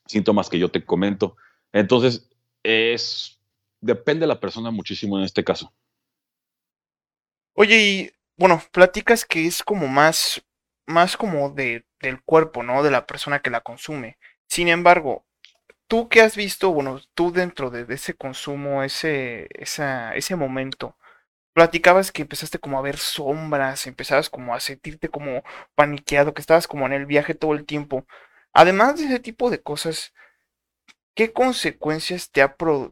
síntomas 0.07 0.49
que 0.49 0.59
yo 0.59 0.69
te 0.69 0.83
comento. 0.83 1.35
Entonces, 1.71 2.29
es, 2.63 3.39
depende 3.81 4.21
de 4.21 4.27
la 4.27 4.39
persona 4.39 4.71
muchísimo 4.71 5.17
en 5.17 5.25
este 5.25 5.43
caso. 5.43 5.71
Oye, 7.53 7.81
y 7.81 8.11
bueno, 8.39 8.62
platicas 8.72 9.25
que 9.25 9.46
es 9.48 9.63
como 9.63 9.88
más, 9.89 10.41
más 10.88 11.17
como 11.17 11.50
de, 11.51 11.86
del 12.00 12.22
cuerpo, 12.24 12.63
¿no? 12.63 12.84
De 12.84 12.91
la 12.91 13.05
persona 13.05 13.41
que 13.41 13.50
la 13.50 13.62
consume. 13.62 14.17
Sin 14.48 14.69
embargo, 14.69 15.25
tú 15.88 16.10
que 16.10 16.22
has 16.22 16.38
visto, 16.38 16.72
bueno, 16.72 17.01
tú 17.15 17.34
dentro 17.34 17.69
de, 17.72 17.86
ese 17.93 18.15
consumo, 18.15 18.84
ese, 18.84 19.50
esa, 19.51 20.15
ese 20.15 20.38
momento, 20.38 20.98
platicabas 21.53 22.12
que 22.13 22.24
empezaste 22.24 22.60
como 22.60 22.79
a 22.79 22.81
ver 22.84 22.98
sombras, 22.98 23.88
empezabas 23.88 24.29
como 24.29 24.55
a 24.55 24.62
sentirte 24.62 25.10
como 25.10 25.43
paniqueado, 25.75 26.34
que 26.34 26.41
estabas 26.41 26.67
como 26.67 26.86
en 26.88 26.93
el 26.93 27.05
viaje 27.05 27.36
todo 27.36 27.53
el 27.53 27.65
tiempo. 27.65 28.05
Además 28.53 29.00
de 29.00 29.05
ese 29.08 29.19
tipo 29.19 29.50
de 29.50 29.62
cosas, 29.62 30.13
¿qué 31.15 31.34
consecuencias 31.34 32.31
te, 32.31 32.41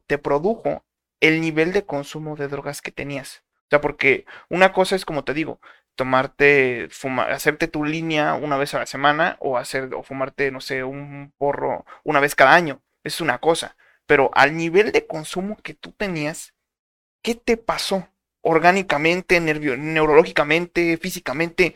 te 0.08 0.18
produjo 0.18 0.86
el 1.22 1.42
nivel 1.42 1.74
de 1.74 1.86
consumo 1.86 2.36
de 2.36 2.50
drogas 2.50 2.82
que 2.82 2.92
tenías? 2.92 3.47
O 3.68 3.70
sea, 3.70 3.82
porque 3.82 4.26
una 4.50 4.74
cosa 4.74 4.96
es 4.96 5.06
como 5.06 5.24
te 5.24 5.34
digo, 5.34 5.60
tomarte, 5.96 6.88
fumar, 6.92 7.32
hacerte 7.32 7.68
tu 7.68 7.84
línea 7.86 8.36
una 8.36 8.58
vez 8.58 8.74
a 8.74 8.80
la 8.80 8.86
semana 8.86 9.38
o 9.40 9.58
hacer 9.58 9.94
o 9.94 10.04
fumarte, 10.04 10.52
no 10.52 10.62
sé, 10.62 10.84
un 10.84 11.34
porro 11.38 11.86
una 12.04 12.20
vez 12.20 12.36
cada 12.36 12.54
año. 12.56 12.82
Es 13.04 13.22
una 13.22 13.40
cosa. 13.40 13.78
Pero 14.06 14.32
al 14.36 14.56
nivel 14.58 14.92
de 14.92 15.08
consumo 15.08 15.58
que 15.64 15.74
tú 15.74 15.92
tenías, 15.92 16.54
¿qué 17.24 17.36
te 17.36 17.58
pasó? 17.58 18.10
orgánicamente, 18.48 19.40
neurológicamente, 19.42 20.98
físicamente, 20.98 21.76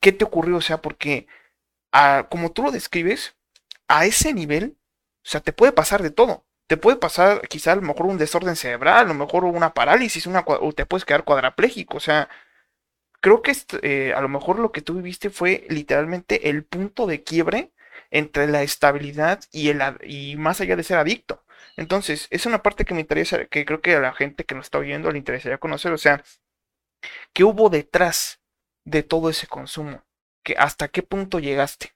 ¿qué 0.00 0.12
te 0.12 0.24
ocurrió? 0.24 0.56
O 0.56 0.60
sea, 0.60 0.82
porque 0.82 1.26
a, 1.92 2.18
ah, 2.18 2.28
como 2.28 2.52
tú 2.52 2.64
lo 2.64 2.70
describes, 2.72 3.36
a 3.88 4.06
ese 4.06 4.34
nivel, 4.34 4.76
o 5.24 5.28
sea, 5.28 5.40
te 5.40 5.52
puede 5.52 5.72
pasar 5.72 6.02
de 6.02 6.10
todo. 6.10 6.44
Te 6.68 6.76
puede 6.76 6.98
pasar 6.98 7.48
quizá 7.48 7.72
a 7.72 7.76
lo 7.76 7.82
mejor 7.82 8.06
un 8.06 8.18
desorden 8.18 8.56
cerebral, 8.56 9.06
a 9.06 9.08
lo 9.08 9.14
mejor 9.14 9.44
una 9.44 9.74
parálisis, 9.74 10.26
una, 10.26 10.44
o 10.46 10.72
te 10.72 10.86
puedes 10.86 11.04
quedar 11.06 11.24
cuadraplégico. 11.24 11.96
O 11.96 12.00
sea, 12.00 12.28
creo 13.20 13.42
que 13.42 13.54
eh, 13.82 14.12
a 14.14 14.20
lo 14.20 14.28
mejor 14.28 14.58
lo 14.58 14.72
que 14.72 14.82
tú 14.82 14.94
viviste 14.94 15.30
fue 15.30 15.66
literalmente 15.70 16.50
el 16.50 16.64
punto 16.64 17.06
de 17.06 17.22
quiebre 17.24 17.72
entre 18.10 18.46
la 18.46 18.62
estabilidad 18.62 19.40
y, 19.52 19.70
el, 19.70 19.82
y 20.04 20.36
más 20.36 20.60
allá 20.60 20.76
de 20.76 20.84
ser 20.84 20.98
adicto. 20.98 21.44
Entonces, 21.76 22.28
es 22.30 22.46
una 22.46 22.62
parte 22.62 22.84
que 22.84 22.94
me 22.94 23.00
interesa, 23.00 23.46
que 23.46 23.64
creo 23.64 23.80
que 23.80 23.96
a 23.96 24.00
la 24.00 24.12
gente 24.12 24.44
que 24.44 24.54
nos 24.54 24.66
está 24.66 24.78
oyendo 24.78 25.10
le 25.12 25.18
interesaría 25.18 25.58
conocer, 25.58 25.92
o 25.92 25.98
sea, 25.98 26.22
¿qué 27.32 27.44
hubo 27.44 27.70
detrás 27.70 28.40
de 28.84 29.02
todo 29.02 29.30
ese 29.30 29.46
consumo? 29.46 30.04
¿Que 30.44 30.54
¿Hasta 30.58 30.88
qué 30.88 31.02
punto 31.02 31.38
llegaste? 31.38 31.94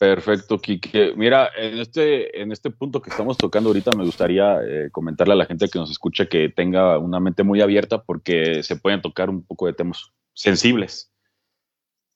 Perfecto, 0.00 0.58
Kike. 0.58 1.12
Mira, 1.14 1.50
en 1.54 1.78
este, 1.78 2.40
en 2.40 2.52
este 2.52 2.70
punto 2.70 3.02
que 3.02 3.10
estamos 3.10 3.36
tocando 3.36 3.68
ahorita, 3.68 3.90
me 3.94 4.06
gustaría 4.06 4.58
eh, 4.66 4.88
comentarle 4.90 5.34
a 5.34 5.36
la 5.36 5.44
gente 5.44 5.68
que 5.68 5.78
nos 5.78 5.90
escucha 5.90 6.24
que 6.24 6.48
tenga 6.48 6.96
una 6.96 7.20
mente 7.20 7.42
muy 7.42 7.60
abierta 7.60 8.02
porque 8.02 8.62
se 8.62 8.76
pueden 8.76 9.02
tocar 9.02 9.28
un 9.28 9.44
poco 9.44 9.66
de 9.66 9.74
temas 9.74 10.10
sensibles. 10.32 11.12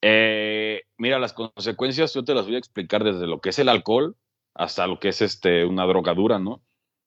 Eh, 0.01 0.85
mira, 0.97 1.19
las 1.19 1.35
consecuencias 1.35 2.15
yo 2.15 2.25
te 2.25 2.35
las 2.35 2.47
voy 2.47 2.55
a 2.55 2.59
explicar 2.59 3.05
desde 3.05 3.27
lo 3.27 3.43
que 3.43 3.51
es 3.51 3.59
el 3.59 3.69
alcohol 3.69 4.17
hasta 4.55 4.87
lo 4.87 4.99
que 4.99 5.09
es 5.09 5.21
este, 5.21 5.67
una 5.67 5.85
drogadura, 5.85 6.39
¿no? 6.39 6.63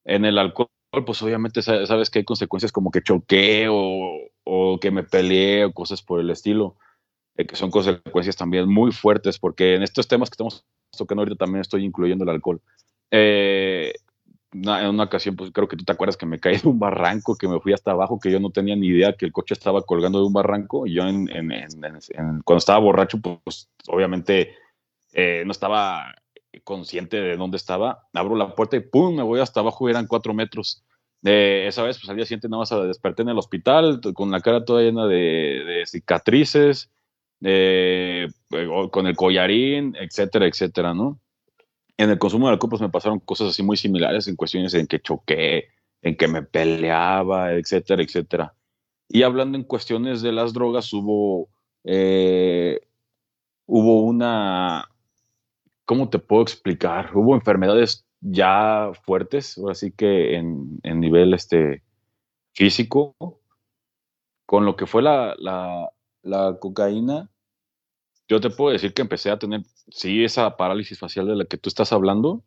En 0.06 0.26
el 0.26 0.38
alcohol, 0.38 0.70
pues 1.08 1.20
obviamente 1.24 1.64
sabes 1.64 2.12
que 2.12 2.20
hay 2.20 2.26
consecuencias 2.26 2.72
como 2.72 2.92
que 2.92 3.02
choqué 3.02 3.66
o, 3.68 4.80
que 4.80 4.92
me 4.92 5.02
peleé 5.02 5.66
o 5.66 5.74
cosas 5.74 6.04
por 6.04 6.20
el 6.20 6.30
estilo, 6.30 6.78
eh, 7.38 7.46
que 7.46 7.56
son 7.56 7.72
consecuencias 7.72 8.36
también 8.36 8.68
muy 8.68 8.92
fuertes, 8.92 9.40
porque 9.40 9.76
en 9.76 9.84
estos 9.84 10.08
temas 10.08 10.30
que 10.30 10.34
estamos 10.34 10.66
tocando 10.98 11.22
ahorita 11.22 11.46
también 11.46 11.62
estoy 11.62 11.86
incluyendo 11.86 12.24
el 12.24 12.32
alcohol. 12.32 12.62
Eh, 13.12 13.94
en 14.54 14.88
una 14.88 15.04
ocasión, 15.04 15.36
pues 15.36 15.52
creo 15.52 15.68
que 15.68 15.76
tú 15.76 15.84
te 15.84 15.92
acuerdas 15.92 16.18
que 16.18 16.26
me 16.26 16.40
caí 16.40 16.58
de 16.58 16.68
un 16.68 16.80
barranco, 16.80 17.38
que 17.38 17.48
me 17.48 17.60
fui 17.60 17.74
hasta 17.74 17.92
abajo, 17.92 18.20
que 18.20 18.32
yo 18.32 18.40
no 18.40 18.50
tenía 18.50 18.76
ni 18.76 18.88
idea 18.88 19.14
que 19.14 19.26
el 19.26 19.32
coche 19.32 19.54
estaba 19.54 19.82
colgando 19.82 20.20
de 20.20 20.26
un 20.26 20.34
barranco, 20.34 20.88
y 20.88 20.94
yo 20.94 21.04
en, 21.04 21.28
cuando 22.44 22.58
estaba 22.58 22.80
borracho, 22.80 23.20
pues 23.20 23.70
obviamente 23.88 24.56
eh, 25.14 25.44
no 25.46 25.52
estaba 25.52 26.16
consciente 26.64 27.22
de 27.22 27.38
dónde 27.38 27.58
estaba, 27.58 28.08
abro 28.14 28.36
la 28.36 28.56
puerta 28.56 28.78
y 28.78 28.80
¡pum! 28.80 29.16
me 29.16 29.24
voy 29.24 29.40
hasta 29.40 29.60
abajo, 29.60 29.90
eran 29.90 30.08
cuatro 30.08 30.34
metros. 30.34 30.84
de 31.22 31.68
esa 31.68 31.84
vez, 31.84 31.98
pues 31.98 32.10
al 32.10 32.16
día 32.16 32.26
siguiente 32.26 32.48
nada 32.50 32.62
más 32.62 32.88
desperté 32.88 33.24
en 33.24 33.30
el 33.30 33.38
hospital 33.38 34.02
con 34.14 34.32
la 34.32 34.42
cara 34.42 34.66
toda 34.66 34.82
llena 34.82 35.08
de, 35.08 35.84
cicatrices, 35.86 36.90
eh, 37.44 38.28
con 38.92 39.08
el 39.08 39.16
collarín, 39.16 39.96
etcétera, 40.00 40.48
etcétera, 40.48 40.94
¿no? 40.94 41.20
En 41.98 42.10
el 42.10 42.20
consumo 42.20 42.48
de 42.48 42.54
alcohol, 42.54 42.70
pues 42.72 42.82
me 42.82 42.90
pasaron 42.90 43.20
cosas 43.20 43.50
así 43.50 43.64
muy 43.64 43.78
similares 43.78 44.28
en 44.28 44.36
cuestiones 44.36 44.74
en 44.74 44.88
que 44.88 45.00
choqué, 45.00 45.70
en 46.02 46.16
que 46.16 46.28
me 46.28 46.44
peleaba, 46.44 47.54
etcétera, 47.54 48.04
etcétera. 48.04 48.54
Y 49.10 49.24
hablando 49.24 49.58
en 49.58 49.64
cuestiones 49.64 50.22
de 50.22 50.32
las 50.32 50.54
drogas, 50.54 50.92
hubo, 50.94 51.50
eh, 51.84 52.80
hubo 53.66 54.02
una, 54.04 54.90
¿cómo 55.86 56.10
te 56.10 56.20
puedo 56.20 56.44
explicar? 56.44 57.12
Hubo 57.16 57.36
enfermedades 57.36 58.06
ya 58.22 58.92
fuertes, 59.04 59.60
así 59.70 59.92
que 59.92 60.36
en, 60.36 60.80
nivel 60.84 61.34
este, 61.34 61.84
físico, 62.54 63.16
con 64.46 64.66
lo 64.66 64.76
que 64.76 64.86
fue 64.86 65.02
la, 65.02 65.36
cocaína, 66.60 67.30
yo 68.28 68.42
te 68.42 68.50
puedo 68.50 68.74
decir 68.74 68.94
que 68.94 69.02
empecé 69.02 69.32
a 69.32 69.40
tener, 69.40 69.62
sí, 69.90 70.24
esa 70.24 70.58
parálisis 70.58 71.00
facial 71.00 71.28
de 71.28 71.36
la 71.36 71.46
que 71.46 71.58
tú 71.58 71.70
estás 71.70 71.94
hablando. 71.94 72.44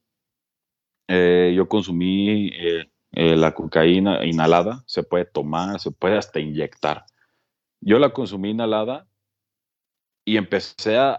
Eh, 1.08 1.52
yo 1.56 1.68
consumí 1.68 2.48
eh, 2.48 2.90
eh, 3.12 3.36
la 3.36 3.54
cocaína 3.54 4.24
inhalada, 4.24 4.84
se 4.86 5.02
puede 5.02 5.24
tomar, 5.24 5.80
se 5.80 5.90
puede 5.90 6.18
hasta 6.18 6.38
inyectar. 6.38 7.04
Yo 7.80 7.98
la 7.98 8.12
consumí 8.12 8.50
inhalada 8.50 9.08
y 10.24 10.36
empecé 10.36 10.96
a, 10.98 11.18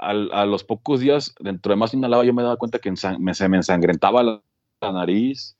a, 0.00 0.46
los 0.46 0.64
pocos 0.64 1.00
días, 1.00 1.34
dentro 1.40 1.70
de 1.70 1.76
más 1.76 1.92
inhalaba, 1.92 2.24
yo 2.24 2.32
me 2.32 2.42
daba 2.42 2.56
cuenta 2.56 2.78
que 2.78 2.94
se 2.96 3.18
me 3.18 3.56
ensangrentaba 3.56 4.22
la, 4.22 4.42
nariz, 4.80 5.58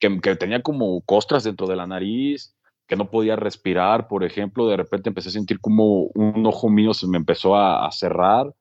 que, 0.00 0.10
tenía 0.36 0.62
como 0.62 1.00
costras 1.02 1.44
dentro 1.44 1.68
de 1.68 1.76
la 1.76 1.86
nariz, 1.86 2.56
que 2.88 2.96
no 2.96 3.10
podía 3.10 3.36
respirar, 3.36 4.08
por 4.08 4.24
ejemplo, 4.24 4.66
de 4.66 4.78
repente 4.78 5.10
empecé 5.10 5.28
a 5.28 5.32
sentir 5.32 5.60
como 5.60 6.04
un 6.14 6.44
ojo 6.46 6.70
mío 6.70 6.94
se 6.94 7.06
me 7.06 7.18
empezó 7.18 7.54
a, 7.54 7.88
cerrar, 7.92 8.54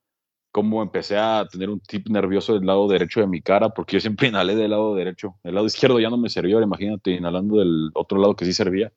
como 0.51 0.83
empecé 0.83 1.17
a 1.17 1.47
tener 1.49 1.69
un 1.69 1.79
tip 1.79 2.09
nervioso 2.09 2.53
del 2.53 2.65
lado 2.65 2.87
derecho 2.89 3.21
de 3.21 3.27
mi 3.27 3.41
cara, 3.41 3.69
porque 3.69 3.95
yo 3.95 4.01
siempre 4.01 4.27
inhalé 4.29 4.55
del 4.55 4.71
lado 4.71 4.95
derecho, 4.95 5.37
el 5.43 5.55
lado 5.55 5.65
izquierdo 5.65 5.99
ya 5.99 6.09
no 6.09 6.17
me 6.17 6.29
servía, 6.29 6.61
imagínate, 6.61 7.11
inhalando 7.11 7.59
del 7.59 7.89
otro 7.93 8.19
lado 8.19 8.35
que 8.35 8.45
sí 8.45 8.53
servía. 8.53 8.91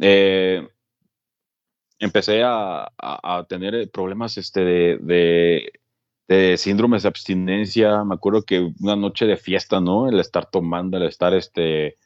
Eh, 0.00 0.68
empecé 1.98 2.42
a, 2.44 2.88
tener 3.48 3.74
eh, 3.74 3.86
problemas 3.88 4.38
este, 4.38 4.60
de, 4.64 5.72
de, 6.28 6.56
síndromes 6.56 7.02
de 7.02 7.08
abstinencia. 7.08 8.04
Me 8.04 8.14
acuerdo 8.14 8.44
que 8.44 8.72
una 8.80 8.94
noche 8.94 9.26
de 9.26 9.36
fiesta, 9.36 9.80
¿no? 9.80 10.08
El 10.08 10.20
estar 10.20 10.48
tomando, 10.48 10.96
el 10.96 11.04
estar, 11.04 11.34
este, 11.34 11.96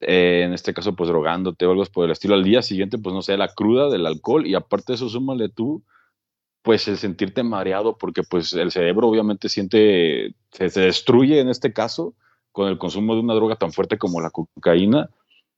eh, 0.00 0.42
en 0.44 0.52
este 0.52 0.74
caso, 0.74 0.94
pues 0.94 1.08
drogándote 1.08 1.66
o 1.66 1.72
algo 1.72 1.84
por 1.86 2.04
el 2.06 2.12
estilo. 2.12 2.34
Al 2.34 2.44
día 2.44 2.62
siguiente, 2.62 2.98
pues 2.98 3.14
no 3.14 3.22
sé, 3.22 3.36
la 3.36 3.48
cruda 3.48 3.88
del 3.88 4.06
alcohol 4.06 4.46
y 4.46 4.54
aparte 4.54 4.92
de 4.92 4.94
eso, 4.96 5.08
súmale 5.08 5.48
tú, 5.48 5.82
pues 6.62 6.88
el 6.88 6.98
sentirte 6.98 7.42
mareado 7.42 7.96
porque 7.98 8.22
pues 8.22 8.52
el 8.54 8.72
cerebro 8.72 9.08
obviamente 9.08 9.48
siente, 9.48 10.34
se, 10.52 10.70
se 10.70 10.80
destruye 10.80 11.40
en 11.40 11.48
este 11.48 11.72
caso 11.72 12.14
con 12.52 12.68
el 12.68 12.78
consumo 12.78 13.14
de 13.14 13.20
una 13.20 13.34
droga 13.34 13.56
tan 13.56 13.72
fuerte 13.72 13.98
como 13.98 14.20
la 14.20 14.30
cocaína, 14.30 15.10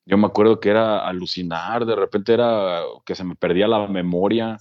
yo 0.09 0.17
me 0.17 0.27
acuerdo 0.27 0.59
que 0.59 0.71
era 0.71 1.07
alucinar, 1.07 1.85
de 1.85 1.95
repente 1.95 2.33
era 2.33 2.81
que 3.05 3.15
se 3.15 3.25
me 3.25 3.37
perdía 3.37 3.69
la 3.69 3.87
memoria. 3.89 4.57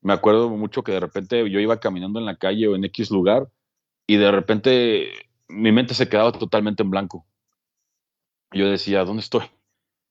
Me 0.00 0.12
acuerdo 0.12 0.48
mucho 0.48 0.84
que 0.84 0.92
de 0.92 1.00
repente 1.00 1.50
yo 1.50 1.58
iba 1.58 1.80
caminando 1.80 2.20
en 2.20 2.24
la 2.24 2.36
calle 2.36 2.68
o 2.68 2.76
en 2.76 2.84
X 2.84 3.10
lugar 3.10 3.48
y 4.06 4.16
de 4.16 4.30
repente 4.30 5.08
mi 5.48 5.72
mente 5.72 5.92
se 5.94 6.08
quedaba 6.08 6.30
totalmente 6.30 6.84
en 6.84 6.90
blanco. 6.90 7.26
Yo 8.52 8.70
decía, 8.70 9.04
¿dónde 9.04 9.20
estoy? 9.20 9.44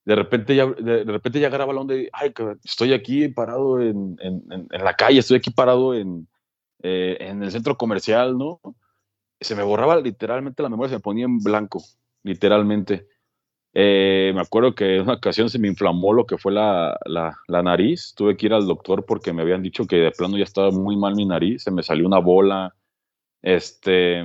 De 0.06 0.16
repente 0.16 0.56
ya, 0.56 0.68
de, 0.68 1.04
repente 1.04 1.40
ya 1.40 1.48
agarraba 1.48 1.74
la 1.74 1.82
onda 1.82 1.96
y, 1.96 2.08
ay, 2.14 2.32
estoy 2.64 2.94
aquí 2.94 3.28
parado 3.30 3.82
en, 3.82 4.18
en, 4.20 4.68
la 4.70 4.94
calle, 4.94 5.20
estoy 5.20 5.38
aquí 5.38 5.50
parado 5.50 5.96
en, 5.96 6.28
eh, 6.84 7.18
en 7.20 7.42
el 7.42 7.52
centro 7.52 7.76
comercial, 7.76 8.38
¿no? 8.38 8.62
Se 9.42 9.56
me 9.56 9.64
borraba 9.64 10.00
literalmente 10.00 10.62
la 10.62 10.70
memoria, 10.70 10.90
se 10.90 10.96
me 10.98 11.02
ponía 11.02 11.26
en 11.26 11.40
blanco, 11.40 11.82
literalmente. 12.24 13.08
Eh, 13.74 14.32
me 14.34 14.42
acuerdo 14.42 14.74
que 14.74 14.96
en 14.96 15.02
una 15.02 15.16
ocasión 15.16 15.50
se 15.50 15.60
me 15.60 15.68
inflamó 15.68 16.14
lo 16.14 16.26
que 16.26 16.38
fue 16.38 16.54
la, 16.54 16.98
la, 17.06 17.36
la, 17.48 17.62
nariz. 17.62 18.14
Tuve 18.16 18.38
que 18.38 18.46
ir 18.46 18.54
al 18.54 18.66
doctor 18.68 19.06
porque 19.06 19.34
me 19.34 19.42
habían 19.42 19.62
dicho 19.62 19.86
que 19.86 19.98
de 19.98 20.12
plano 20.12 20.38
ya 20.38 20.46
estaba 20.46 20.72
muy 20.72 20.96
mal 20.96 21.16
mi 21.16 21.26
nariz. 21.26 21.64
Se 21.64 21.72
me 21.72 21.84
salió 21.84 22.08
una 22.08 22.20
bola. 22.20 22.74
Este, 23.42 24.24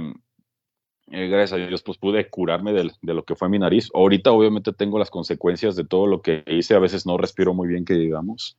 eh, 1.11 1.27
gracias 1.29 1.61
a 1.61 1.67
Dios, 1.67 1.83
pues 1.83 1.99
pude 1.99 2.31
curarme 2.31 2.73
de, 2.73 2.91
de, 3.03 3.15
lo 3.15 3.25
que 3.25 3.35
fue 3.35 3.49
mi 3.49 3.59
nariz. 3.59 3.91
Ahorita 3.95 4.31
obviamente 4.31 4.73
tengo 4.73 4.99
las 4.99 5.11
consecuencias 5.11 5.75
de 5.77 5.85
todo 5.85 6.07
lo 6.07 6.23
que 6.23 6.45
hice. 6.47 6.75
A 6.75 6.79
veces 6.79 7.05
no 7.07 7.19
respiro 7.19 7.53
muy 7.53 7.69
bien, 7.69 7.85
que 7.85 7.95
digamos. 7.95 8.57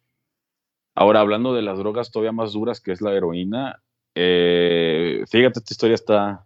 Ahora, 0.96 1.22
hablando 1.22 1.54
de 1.54 1.62
las 1.62 1.78
drogas 1.78 2.12
todavía 2.12 2.34
más 2.34 2.54
duras, 2.54 2.82
que 2.82 2.92
es 2.92 3.02
la 3.02 3.14
heroína, 3.14 3.82
eh, 4.16 5.24
fíjate, 5.30 5.60
esta 5.60 5.74
historia 5.74 5.96
está, 5.96 6.46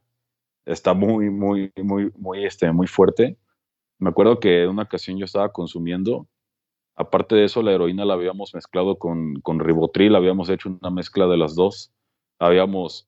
está 0.66 0.94
muy, 0.94 1.32
muy, 1.32 1.72
muy, 1.82 2.12
muy, 2.16 2.46
este, 2.46 2.72
muy 2.72 2.88
fuerte. 2.88 3.38
Me 3.98 4.10
acuerdo 4.10 4.40
que 4.40 4.64
en 4.64 4.70
una 4.70 4.84
ocasión 4.84 5.18
yo 5.18 5.26
estaba 5.26 5.52
consumiendo, 5.52 6.28
aparte 6.96 7.36
de 7.36 7.46
eso, 7.46 7.64
la 7.64 7.74
heroína 7.74 8.06
la 8.06 8.14
habíamos 8.14 8.54
mezclado 8.54 9.00
con, 9.00 9.42
con 9.42 9.60
ribotril, 9.60 10.16
habíamos 10.16 10.50
hecho 10.50 10.70
una 10.70 10.92
mezcla 10.92 11.28
de 11.28 11.38
las 11.38 11.56
dos. 11.56 11.92
Habíamos 12.38 13.08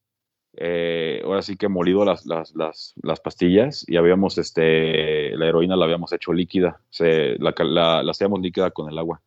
eh, 0.59 1.21
ahora 1.23 1.43
sí 1.43 1.55
que 1.55 1.67
molido 1.67 2.03
las, 2.03 2.25
las, 2.25 2.55
las, 2.55 2.95
las, 3.03 3.19
pastillas 3.19 3.85
y 3.87 3.95
habíamos, 3.95 4.39
este, 4.39 5.35
la 5.37 5.45
heroína 5.47 5.75
la 5.75 5.85
habíamos 5.85 6.11
hecho 6.13 6.33
líquida, 6.33 6.81
se, 6.89 7.37
la, 7.37 7.53
la, 7.59 8.01
la 8.01 8.11
hacíamos 8.11 8.41
líquida 8.41 8.71
con 8.71 8.89
el 8.89 8.97
agua. 8.97 9.21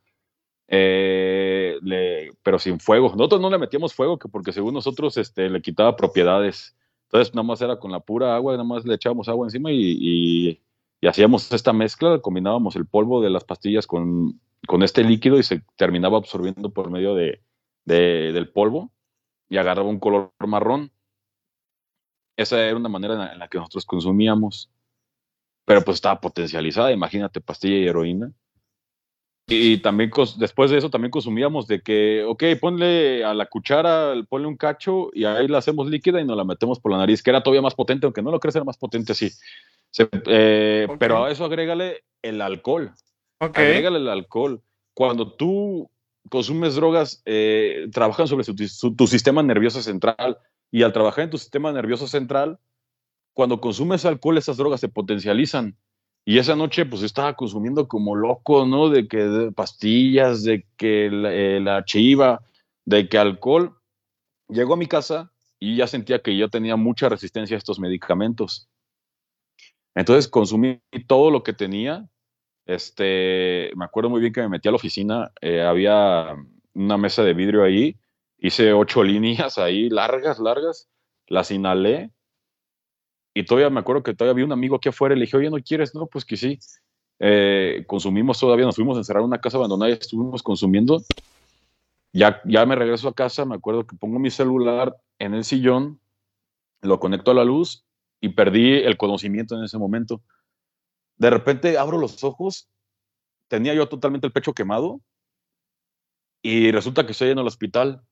Eh, 0.67 1.79
pero 2.43 2.59
sin 2.59 2.81
fuego. 2.81 3.11
Nosotros 3.11 3.41
no 3.41 3.51
le 3.51 3.59
metíamos 3.59 3.95
fuego 3.95 4.19
que 4.19 4.29
porque 4.29 4.53
según 4.53 4.75
nosotros 4.75 5.17
este, 5.17 5.49
le 5.51 5.63
quitaba 5.63 5.97
propiedades. 5.97 6.77
Entonces 7.05 7.35
nada 7.35 7.45
más 7.45 7.61
era 7.61 7.77
con 7.79 7.93
la 7.93 8.01
pura 8.01 8.35
agua, 8.35 8.53
nada 8.53 8.65
más 8.65 8.85
le 8.85 8.95
echábamos 8.95 9.29
agua 9.29 9.47
encima 9.47 9.71
y, 9.73 9.99
y, 10.01 10.61
y 11.01 11.07
hacíamos 11.07 11.53
esta 11.53 11.73
mezcla, 11.73 12.21
combinábamos 12.21 12.77
el 12.77 12.87
polvo 12.87 13.21
de 13.21 13.31
las 13.31 13.45
pastillas 13.45 13.87
con, 13.87 14.41
con, 14.67 14.83
este 14.83 15.03
líquido 15.03 15.39
y 15.39 15.43
se 15.43 15.63
terminaba 15.77 16.19
absorbiendo 16.19 16.71
por 16.71 16.91
medio 16.91 17.15
de, 17.17 17.41
de, 17.85 18.33
del 18.33 18.49
polvo 18.49 18.93
y 19.49 19.57
agarraba 19.57 19.89
un 19.89 19.99
color 19.99 20.33
marrón 20.47 20.93
esa 22.40 22.64
era 22.64 22.76
una 22.76 22.88
manera 22.88 23.32
en 23.32 23.38
la 23.38 23.49
que 23.49 23.59
nosotros 23.59 23.85
consumíamos, 23.85 24.70
pero 25.64 25.82
pues 25.82 25.97
estaba 25.97 26.20
potencializada, 26.20 26.92
imagínate, 26.92 27.40
pastilla 27.40 27.76
y 27.76 27.87
heroína. 27.87 28.32
Y 29.47 29.78
también 29.78 30.12
después 30.38 30.70
de 30.70 30.78
eso 30.78 30.90
también 30.90 31.11
consumíamos 31.11 31.66
de 31.66 31.82
que, 31.82 32.23
ok, 32.25 32.44
ponle 32.61 33.25
a 33.25 33.35
la 33.35 33.47
cuchara, 33.47 34.14
ponle 34.28 34.47
un 34.47 34.56
cacho 34.56 35.11
y 35.12 35.25
ahí 35.25 35.49
la 35.49 35.59
hacemos 35.59 35.88
líquida 35.88 36.20
y 36.20 36.25
nos 36.25 36.37
la 36.37 36.44
metemos 36.44 36.78
por 36.78 36.92
la 36.92 36.99
nariz, 36.99 37.20
que 37.23 37.30
era 37.30 37.42
todavía 37.42 37.62
más 37.62 37.75
potente, 37.75 38.06
aunque 38.06 38.23
no 38.23 38.30
lo 38.30 38.38
crees, 38.38 38.54
era 38.54 38.64
más 38.64 38.78
potente 38.78 39.12
así. 39.12 39.30
Eh, 40.26 40.87
pero 41.00 41.25
a 41.25 41.32
eso 41.32 41.44
agrégale 41.44 42.04
el 42.23 42.40
alcohol. 42.40 42.92
Okay. 43.40 43.66
Agrégale 43.66 43.99
el 43.99 44.09
alcohol. 44.09 44.62
Cuando 44.94 45.32
tú 45.32 45.90
consumes 46.28 46.76
drogas, 46.76 47.23
eh, 47.25 47.88
trabajan 47.92 48.28
sobre 48.28 48.44
tu 48.44 49.06
sistema 49.09 49.42
nervioso 49.42 49.82
central 49.82 50.38
y 50.71 50.83
al 50.83 50.93
trabajar 50.93 51.25
en 51.25 51.31
tu 51.31 51.38
sistema 51.38 51.73
nervioso 51.73 52.07
central, 52.07 52.59
cuando 53.33 53.61
consumes 53.61 54.05
alcohol, 54.05 54.38
esas 54.38 54.57
drogas 54.57 54.81
se 54.81 54.88
potencializan. 54.88 55.77
Y 56.25 56.38
esa 56.38 56.55
noche, 56.55 56.85
pues 56.85 57.03
estaba 57.03 57.35
consumiendo 57.35 57.88
como 57.88 58.14
loco, 58.14 58.66
¿no? 58.66 58.88
De 58.88 59.09
que 59.09 59.51
pastillas, 59.55 60.44
de 60.44 60.66
que 60.77 61.11
la, 61.11 61.79
eh, 61.79 61.83
chiva, 61.85 62.42
de 62.85 63.09
que 63.09 63.18
alcohol. 63.18 63.77
Llegó 64.49 64.75
a 64.75 64.77
mi 64.77 64.87
casa 64.87 65.33
y 65.59 65.77
ya 65.77 65.87
sentía 65.87 66.21
que 66.21 66.37
yo 66.37 66.49
tenía 66.49 66.77
mucha 66.77 67.09
resistencia 67.09 67.57
a 67.57 67.59
estos 67.59 67.81
medicamentos. 67.81 68.68
Entonces 69.94 70.29
consumí 70.29 70.81
todo 71.07 71.31
lo 71.31 71.42
que 71.42 71.53
tenía. 71.53 72.09
Este, 72.66 73.71
me 73.75 73.85
acuerdo 73.85 74.11
muy 74.11 74.21
bien 74.21 74.33
que 74.33 74.42
me 74.42 74.49
metí 74.49 74.68
a 74.68 74.73
la 74.73 74.77
oficina, 74.77 75.33
eh, 75.40 75.62
había 75.62 76.37
una 76.75 76.99
mesa 76.99 77.25
de 77.25 77.35
vidrio 77.35 77.64
ahí 77.64 77.97
hice 78.40 78.72
ocho 78.72 79.05
líneas 79.05 79.59
ahí, 79.59 79.88
largas, 79.88 80.38
largas, 80.38 80.88
las 81.26 81.50
inhalé. 81.50 82.11
Y 83.35 83.44
todavía 83.44 83.70
me 83.70 83.81
acuerdo 83.81 84.03
que 84.03 84.14
todavía 84.14 84.33
había 84.33 84.44
un 84.44 84.53
amigo 84.53 84.76
aquí 84.76 84.88
afuera 84.88 85.14
y 85.14 85.18
le 85.18 85.26
dije, 85.26 85.37
oye, 85.37 85.50
¿no 85.50 85.59
quieres? 85.59 85.94
No, 85.94 86.07
pues 86.07 86.24
que 86.24 86.37
sí. 86.37 86.59
Eh, 87.20 87.85
consumimos 87.87 88.40
todavía, 88.40 88.64
nos 88.64 88.74
fuimos 88.74 88.96
a 88.96 89.00
encerrar 89.00 89.20
en 89.20 89.29
una 89.29 89.40
casa 89.40 89.59
abandonada 89.59 89.90
y 89.90 89.94
estuvimos 89.94 90.42
consumiendo. 90.42 91.03
Ya, 92.12 92.40
ya 92.44 92.66
me 92.66 92.74
regreso 92.74 93.09
a 93.09 93.14
casa, 93.14 93.44
me 93.44 93.55
acuerdo 93.55 93.87
que 93.87 93.94
pongo 93.94 94.18
mi 94.18 94.31
celular 94.31 94.96
en 95.18 95.35
el 95.35 95.44
sillón, 95.44 96.00
lo 96.81 96.98
conecto 96.98 97.31
a 97.31 97.35
la 97.35 97.44
luz 97.44 97.85
y 98.20 98.31
perdí 98.31 98.79
el 98.79 98.96
conocimiento 98.96 99.57
en 99.57 99.64
ese 99.64 99.79
momento. 99.79 100.22
De 101.18 101.31
repente 101.31 101.79
abro 101.79 101.98
los 101.98 102.24
ojos, 102.24 102.68
tenía 103.46 103.74
yo 103.74 103.88
totalmente 103.88 104.26
el 104.26 104.33
pecho 104.33 104.55
quemado 104.55 105.00
y 106.42 106.72
resulta 106.72 107.05
que 107.05 107.12
estoy 107.12 107.31
en 107.31 107.38
el 107.38 107.46
hospital 107.46 108.03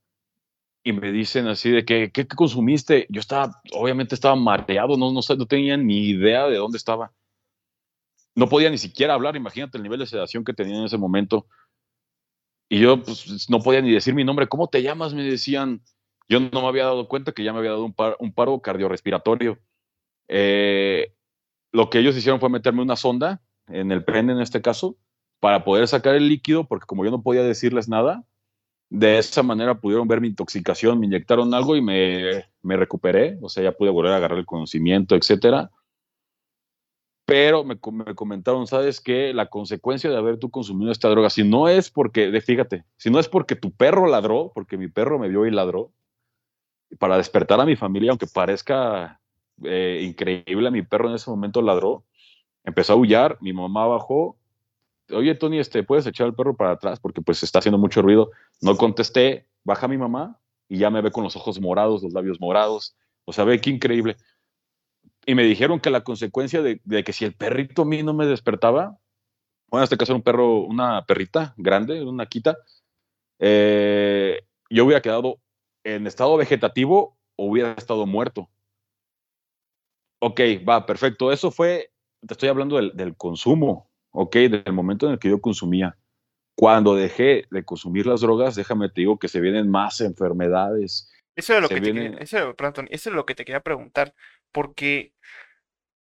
y 0.88 0.92
me 0.94 1.12
dicen 1.12 1.46
así 1.48 1.70
de 1.70 1.84
que, 1.84 2.10
¿qué, 2.10 2.26
consumiste? 2.26 3.06
Yo 3.10 3.20
estaba, 3.20 3.60
obviamente 3.72 4.14
estaba 4.14 4.36
mareado, 4.36 4.96
no, 4.96 5.12
no, 5.12 5.20
no 5.20 5.46
tenía 5.46 5.76
ni 5.76 6.08
idea 6.08 6.46
de 6.46 6.56
dónde 6.56 6.78
estaba. 6.78 7.12
No 8.34 8.48
podía 8.48 8.70
ni 8.70 8.78
siquiera 8.78 9.12
hablar, 9.12 9.36
imagínate 9.36 9.76
el 9.76 9.82
nivel 9.82 10.00
de 10.00 10.06
sedación 10.06 10.44
que 10.44 10.54
tenía 10.54 10.78
en 10.78 10.84
ese 10.84 10.96
momento. 10.96 11.46
Y 12.70 12.80
yo 12.80 13.02
pues, 13.02 13.50
no 13.50 13.60
podía 13.60 13.82
ni 13.82 13.92
decir 13.92 14.14
mi 14.14 14.24
nombre. 14.24 14.48
¿Cómo 14.48 14.68
te 14.68 14.82
llamas? 14.82 15.12
Me 15.12 15.24
decían. 15.24 15.82
Yo 16.26 16.40
no 16.40 16.62
me 16.62 16.68
había 16.68 16.84
dado 16.84 17.06
cuenta 17.06 17.32
que 17.32 17.44
ya 17.44 17.52
me 17.52 17.58
había 17.58 17.72
dado 17.72 17.84
un, 17.84 17.94
un 18.18 18.32
paro 18.32 18.60
cardiorrespiratorio. 18.60 19.58
Eh, 20.28 21.14
lo 21.70 21.90
que 21.90 21.98
ellos 21.98 22.16
hicieron 22.16 22.40
fue 22.40 22.48
meterme 22.48 22.80
una 22.80 22.96
sonda 22.96 23.42
en 23.66 23.92
el 23.92 24.04
pene 24.04 24.32
en 24.32 24.40
este 24.40 24.62
caso 24.62 24.96
para 25.38 25.64
poder 25.64 25.86
sacar 25.86 26.14
el 26.14 26.28
líquido, 26.28 26.66
porque 26.66 26.86
como 26.86 27.04
yo 27.04 27.10
no 27.10 27.22
podía 27.22 27.42
decirles 27.42 27.88
nada, 27.88 28.24
de 28.90 29.18
esa 29.18 29.42
manera 29.42 29.78
pudieron 29.78 30.08
ver 30.08 30.20
mi 30.20 30.28
intoxicación, 30.28 30.98
me 30.98 31.06
inyectaron 31.06 31.52
algo 31.52 31.76
y 31.76 31.82
me, 31.82 32.44
me 32.62 32.76
recuperé, 32.76 33.38
o 33.42 33.48
sea, 33.48 33.62
ya 33.62 33.72
pude 33.72 33.90
volver 33.90 34.12
a 34.12 34.16
agarrar 34.16 34.38
el 34.38 34.46
conocimiento, 34.46 35.14
etcétera. 35.14 35.70
Pero 37.26 37.62
me, 37.62 37.78
me, 37.92 38.14
comentaron, 38.14 38.66
¿sabes 38.66 39.00
qué? 39.02 39.34
La 39.34 39.50
consecuencia 39.50 40.08
de 40.08 40.16
haber 40.16 40.38
tú 40.38 40.50
consumido 40.50 40.90
esta 40.90 41.10
droga, 41.10 41.28
si 41.28 41.44
no 41.44 41.68
es 41.68 41.90
porque, 41.90 42.40
fíjate, 42.40 42.84
si 42.96 43.10
no 43.10 43.18
es 43.18 43.28
porque 43.28 43.54
tu 43.54 43.70
perro 43.70 44.06
ladró, 44.06 44.50
porque 44.54 44.78
mi 44.78 44.88
perro 44.88 45.18
me 45.18 45.28
vio 45.28 45.44
y 45.44 45.50
ladró, 45.50 45.92
para 46.98 47.18
despertar 47.18 47.60
a 47.60 47.66
mi 47.66 47.76
familia, 47.76 48.12
aunque 48.12 48.26
parezca 48.26 49.20
eh, 49.64 50.00
increíble, 50.02 50.70
mi 50.70 50.80
perro 50.80 51.10
en 51.10 51.16
ese 51.16 51.28
momento 51.28 51.60
ladró, 51.60 52.04
empezó 52.64 52.94
a 52.94 52.96
aullar, 52.96 53.36
mi 53.42 53.52
mamá 53.52 53.86
bajó 53.86 54.38
oye 55.10 55.34
Tony, 55.34 55.58
este, 55.58 55.82
¿puedes 55.82 56.06
echar 56.06 56.26
el 56.26 56.34
perro 56.34 56.56
para 56.56 56.72
atrás? 56.72 57.00
Porque 57.00 57.22
pues 57.22 57.42
está 57.42 57.58
haciendo 57.58 57.78
mucho 57.78 58.02
ruido. 58.02 58.30
No 58.60 58.76
contesté, 58.76 59.46
baja 59.64 59.88
mi 59.88 59.98
mamá 59.98 60.40
y 60.68 60.78
ya 60.78 60.90
me 60.90 61.00
ve 61.00 61.10
con 61.10 61.24
los 61.24 61.36
ojos 61.36 61.60
morados, 61.60 62.02
los 62.02 62.12
labios 62.12 62.40
morados. 62.40 62.96
O 63.24 63.32
sea, 63.32 63.44
ve 63.44 63.60
qué 63.60 63.70
increíble. 63.70 64.16
Y 65.26 65.34
me 65.34 65.42
dijeron 65.44 65.80
que 65.80 65.90
la 65.90 66.04
consecuencia 66.04 66.62
de, 66.62 66.80
que 67.04 67.12
si 67.12 67.24
el 67.24 67.34
perrito 67.34 67.82
a 67.82 67.84
mí 67.84 68.02
no 68.02 68.14
me 68.14 68.26
despertaba, 68.26 68.98
bueno, 69.70 69.82
en 69.82 69.84
este 69.84 69.98
caso 69.98 70.12
era 70.12 70.16
un 70.16 70.22
perro, 70.22 70.60
una 70.60 71.04
perrita 71.04 71.54
grande, 71.58 72.02
una 72.02 72.26
quita, 72.26 72.56
eh, 73.38 74.42
yo 74.70 74.86
hubiera 74.86 75.02
quedado 75.02 75.38
en 75.84 76.06
estado 76.06 76.36
vegetativo 76.36 77.18
o 77.36 77.46
hubiera 77.46 77.72
estado 77.72 78.06
muerto. 78.06 78.48
Ok, 80.20 80.40
va, 80.68 80.86
perfecto. 80.86 81.30
Eso 81.30 81.50
fue, 81.50 81.92
te 82.26 82.34
estoy 82.34 82.48
hablando 82.48 82.76
del 82.76 83.16
consumo, 83.16 83.87
ok, 84.20 84.34
desde 84.34 84.64
el 84.66 84.72
momento 84.72 85.06
en 85.06 85.12
el 85.12 85.18
que 85.18 85.28
yo 85.28 85.40
consumía. 85.40 85.96
Cuando 86.56 86.96
dejé 86.96 87.44
de 87.50 87.64
consumir 87.64 88.04
las 88.06 88.20
drogas, 88.20 88.56
déjame 88.56 88.88
te 88.88 89.02
digo 89.02 89.18
que 89.18 89.28
se 89.28 89.40
vienen 89.40 89.70
más 89.70 90.00
enfermedades. 90.00 91.12
Eso 91.36 91.54
es 91.54 91.62
lo, 91.62 91.68
que, 91.68 91.80
te 91.80 92.22
eso, 92.22 92.54
eso 92.90 93.10
es 93.10 93.14
lo 93.14 93.24
que 93.24 93.36
te 93.36 93.44
quería 93.44 93.60
preguntar, 93.62 94.12
porque 94.50 95.14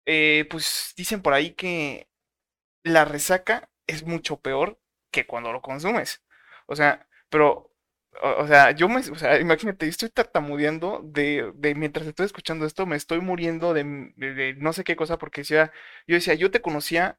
eh, 0.07 0.47
pues 0.51 0.95
dicen 0.97 1.21
por 1.21 1.35
ahí 1.35 1.53
que 1.53 2.09
la 2.83 3.05
resaca 3.05 3.69
es 3.87 4.07
mucho 4.07 4.41
peor 4.41 4.81
que 5.11 5.27
cuando 5.27 5.53
lo 5.53 5.61
consumes. 5.61 6.23
O 6.67 6.75
sea, 6.77 7.07
pero 7.29 7.71
O, 8.23 8.47
sea, 8.47 8.73
yo 8.73 8.89
me, 8.89 9.01
o 9.01 9.15
sea, 9.15 9.39
imagínate, 9.41 9.87
estoy 9.87 10.11
tartamudeando 10.11 11.01
de, 11.05 11.53
de 11.55 11.75
mientras 11.75 12.07
estoy 12.07 12.27
escuchando 12.27 12.67
esto, 12.67 12.87
me 12.87 12.97
estoy 12.97 13.21
muriendo 13.21 13.73
de, 13.75 13.85
de, 14.17 14.55
no 14.59 14.73
sé 14.73 14.85
qué 14.85 14.97
cosa, 14.97 15.17
porque 15.19 15.43
decía, 15.43 15.73
yo 16.09 16.17
decía, 16.17 16.35
yo 16.35 16.51
te 16.51 16.61
conocía, 16.61 17.19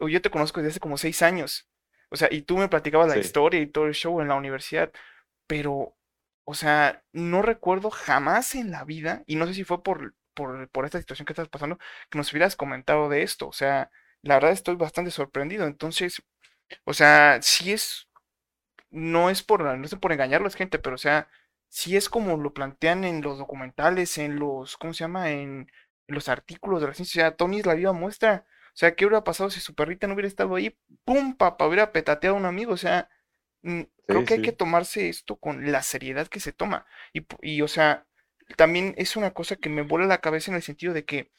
yo 0.00 0.22
te 0.22 0.30
conozco 0.30 0.60
desde 0.60 0.72
hace 0.72 0.80
como 0.80 0.98
seis 0.98 1.22
años. 1.22 1.68
O 2.10 2.16
sea, 2.16 2.28
y 2.30 2.42
tú 2.42 2.58
me 2.58 2.68
platicabas 2.68 3.08
la 3.08 3.18
historia 3.18 3.60
y 3.60 3.66
todo 3.66 3.86
el 3.86 3.94
show 3.94 4.20
en 4.20 4.28
la 4.28 4.34
universidad, 4.34 4.92
pero, 5.46 5.96
o 6.44 6.54
sea, 6.54 7.02
no 7.12 7.42
recuerdo 7.42 7.90
jamás 7.90 8.54
en 8.54 8.70
la 8.70 8.84
vida, 8.84 9.22
y 9.26 9.36
no 9.36 9.46
sé 9.46 9.54
si 9.54 9.64
fue 9.64 9.82
por, 9.82 10.14
por, 10.34 10.68
por 10.70 10.84
esta 10.84 10.98
situación 10.98 11.26
que 11.26 11.32
estás 11.32 11.48
pasando, 11.48 11.78
que 12.10 12.18
nos 12.18 12.30
hubieras 12.32 12.56
comentado 12.56 13.08
de 13.08 13.22
esto. 13.22 13.48
O 13.48 13.52
sea, 13.52 13.90
la 14.22 14.34
verdad 14.34 14.52
estoy 14.52 14.76
bastante 14.76 15.10
sorprendido. 15.10 15.66
Entonces, 15.66 16.22
o 16.84 16.94
sea, 16.94 17.40
si 17.42 17.72
es, 17.72 18.08
no 18.90 19.30
es 19.30 19.42
por, 19.42 19.62
no 19.62 19.84
es 19.84 19.94
por 19.96 20.12
engañar 20.12 20.40
a 20.42 20.44
la 20.44 20.50
gente, 20.50 20.78
pero 20.78 20.96
o 20.96 20.98
sea, 20.98 21.28
si 21.68 21.96
es 21.96 22.08
como 22.08 22.36
lo 22.36 22.52
plantean 22.54 23.04
en 23.04 23.22
los 23.22 23.38
documentales, 23.38 24.18
en 24.18 24.38
los, 24.38 24.76
¿cómo 24.76 24.92
se 24.94 25.04
llama? 25.04 25.30
En, 25.30 25.70
los 26.08 26.28
artículos 26.28 26.82
de 26.82 26.88
la 26.88 26.94
ciencia. 26.94 27.22
O 27.22 27.30
sea, 27.30 27.36
Tony 27.36 27.60
es 27.60 27.66
la 27.66 27.74
viva 27.74 27.92
muestra. 27.94 28.44
O 28.74 28.76
sea, 28.76 28.94
¿qué 28.94 29.04
hubiera 29.04 29.22
pasado 29.24 29.50
si 29.50 29.60
su 29.60 29.74
perrita 29.74 30.06
no 30.06 30.14
hubiera 30.14 30.28
estado 30.28 30.54
ahí? 30.54 30.76
¡Pum! 31.04 31.36
Papá, 31.36 31.66
hubiera 31.66 31.92
petateado 31.92 32.36
a 32.36 32.38
un 32.38 32.46
amigo. 32.46 32.72
O 32.72 32.76
sea, 32.78 33.10
mm, 33.62 33.82
creo 34.06 34.24
que 34.24 34.34
hay 34.34 34.42
que 34.42 34.52
tomarse 34.52 35.08
esto 35.08 35.36
con 35.36 35.70
la 35.70 35.82
seriedad 35.82 36.28
que 36.28 36.40
se 36.40 36.52
toma. 36.52 36.86
Y, 37.12 37.26
y, 37.42 37.62
o 37.62 37.68
sea, 37.68 38.06
también 38.56 38.94
es 38.96 39.16
una 39.16 39.32
cosa 39.32 39.56
que 39.56 39.68
me 39.68 39.82
vuela 39.82 40.06
la 40.06 40.20
cabeza 40.22 40.50
en 40.50 40.56
el 40.56 40.62
sentido 40.62 40.94
de 40.94 41.04
que 41.04 41.30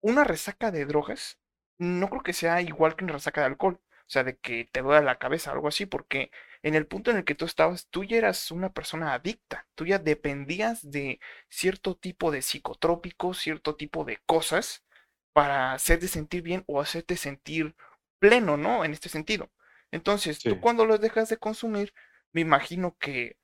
una 0.00 0.24
resaca 0.24 0.70
de 0.70 0.84
drogas 0.84 1.38
no 1.78 2.08
creo 2.08 2.22
que 2.22 2.34
sea 2.34 2.60
igual 2.60 2.94
que 2.94 3.04
una 3.04 3.14
resaca 3.14 3.40
de 3.40 3.46
alcohol. 3.48 3.80
O 4.06 4.10
sea, 4.10 4.22
de 4.22 4.36
que 4.36 4.68
te 4.70 4.82
duele 4.82 5.04
la 5.04 5.18
cabeza, 5.18 5.50
algo 5.50 5.68
así, 5.68 5.86
porque 5.86 6.30
en 6.62 6.74
el 6.74 6.86
punto 6.86 7.10
en 7.10 7.16
el 7.16 7.24
que 7.24 7.34
tú 7.34 7.46
estabas, 7.46 7.88
tú 7.88 8.04
ya 8.04 8.18
eras 8.18 8.50
una 8.50 8.70
persona 8.72 9.14
adicta, 9.14 9.66
tú 9.74 9.86
ya 9.86 9.98
dependías 9.98 10.90
de 10.90 11.20
cierto 11.48 11.96
tipo 11.96 12.30
de 12.30 12.42
psicotrópicos, 12.42 13.38
cierto 13.38 13.76
tipo 13.76 14.04
de 14.04 14.18
cosas 14.26 14.84
para 15.34 15.74
hacerte 15.74 16.08
sentir 16.08 16.42
bien 16.42 16.64
o 16.66 16.80
hacerte 16.80 17.16
sentir 17.18 17.76
pleno, 18.20 18.56
¿no? 18.56 18.84
En 18.86 18.92
este 18.92 19.10
sentido. 19.10 19.50
Entonces, 19.92 20.40
tú 20.40 20.60
cuando 20.60 20.86
los 20.86 21.00
dejas 21.00 21.28
de 21.28 21.38
consumir, 21.38 21.92
me 22.32 22.40
imagino 22.40 22.96
que 22.98 23.36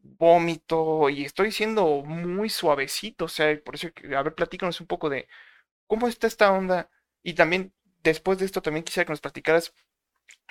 vómito, 0.00 1.10
y 1.10 1.24
estoy 1.24 1.52
siendo 1.52 2.02
muy 2.04 2.48
suavecito, 2.50 3.26
o 3.26 3.28
sea, 3.28 3.58
por 3.64 3.76
eso, 3.76 3.88
a 4.16 4.22
ver, 4.22 4.34
platícanos 4.34 4.80
un 4.80 4.86
poco 4.88 5.10
de 5.10 5.28
cómo 5.86 6.08
está 6.08 6.26
esta 6.26 6.52
onda, 6.52 6.90
y 7.22 7.34
también, 7.34 7.72
después 8.02 8.38
de 8.38 8.46
esto, 8.46 8.62
también 8.62 8.84
quisiera 8.84 9.06
que 9.06 9.12
nos 9.12 9.20
platicaras 9.20 9.74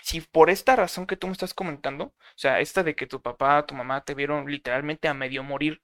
si 0.03 0.21
por 0.21 0.49
esta 0.49 0.75
razón 0.75 1.07
que 1.07 1.17
tú 1.17 1.27
me 1.27 1.33
estás 1.33 1.53
comentando, 1.53 2.05
o 2.05 2.13
sea, 2.35 2.59
esta 2.59 2.83
de 2.83 2.95
que 2.95 3.07
tu 3.07 3.21
papá, 3.21 3.65
tu 3.65 3.75
mamá 3.75 4.03
te 4.03 4.15
vieron 4.15 4.45
literalmente 4.49 5.07
a 5.07 5.13
medio 5.13 5.43
morir, 5.43 5.81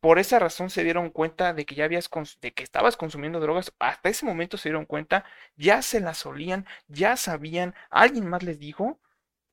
por 0.00 0.18
esa 0.18 0.38
razón 0.38 0.70
se 0.70 0.84
dieron 0.84 1.10
cuenta 1.10 1.52
de 1.54 1.64
que 1.64 1.74
ya 1.74 1.84
habías, 1.84 2.10
de 2.40 2.52
que 2.52 2.62
estabas 2.62 2.96
consumiendo 2.96 3.40
drogas, 3.40 3.72
hasta 3.78 4.08
ese 4.08 4.26
momento 4.26 4.56
se 4.56 4.68
dieron 4.68 4.84
cuenta, 4.84 5.24
ya 5.56 5.82
se 5.82 6.00
las 6.00 6.26
olían, 6.26 6.66
ya 6.88 7.16
sabían, 7.16 7.74
alguien 7.90 8.28
más 8.28 8.42
les 8.42 8.58
dijo, 8.58 8.98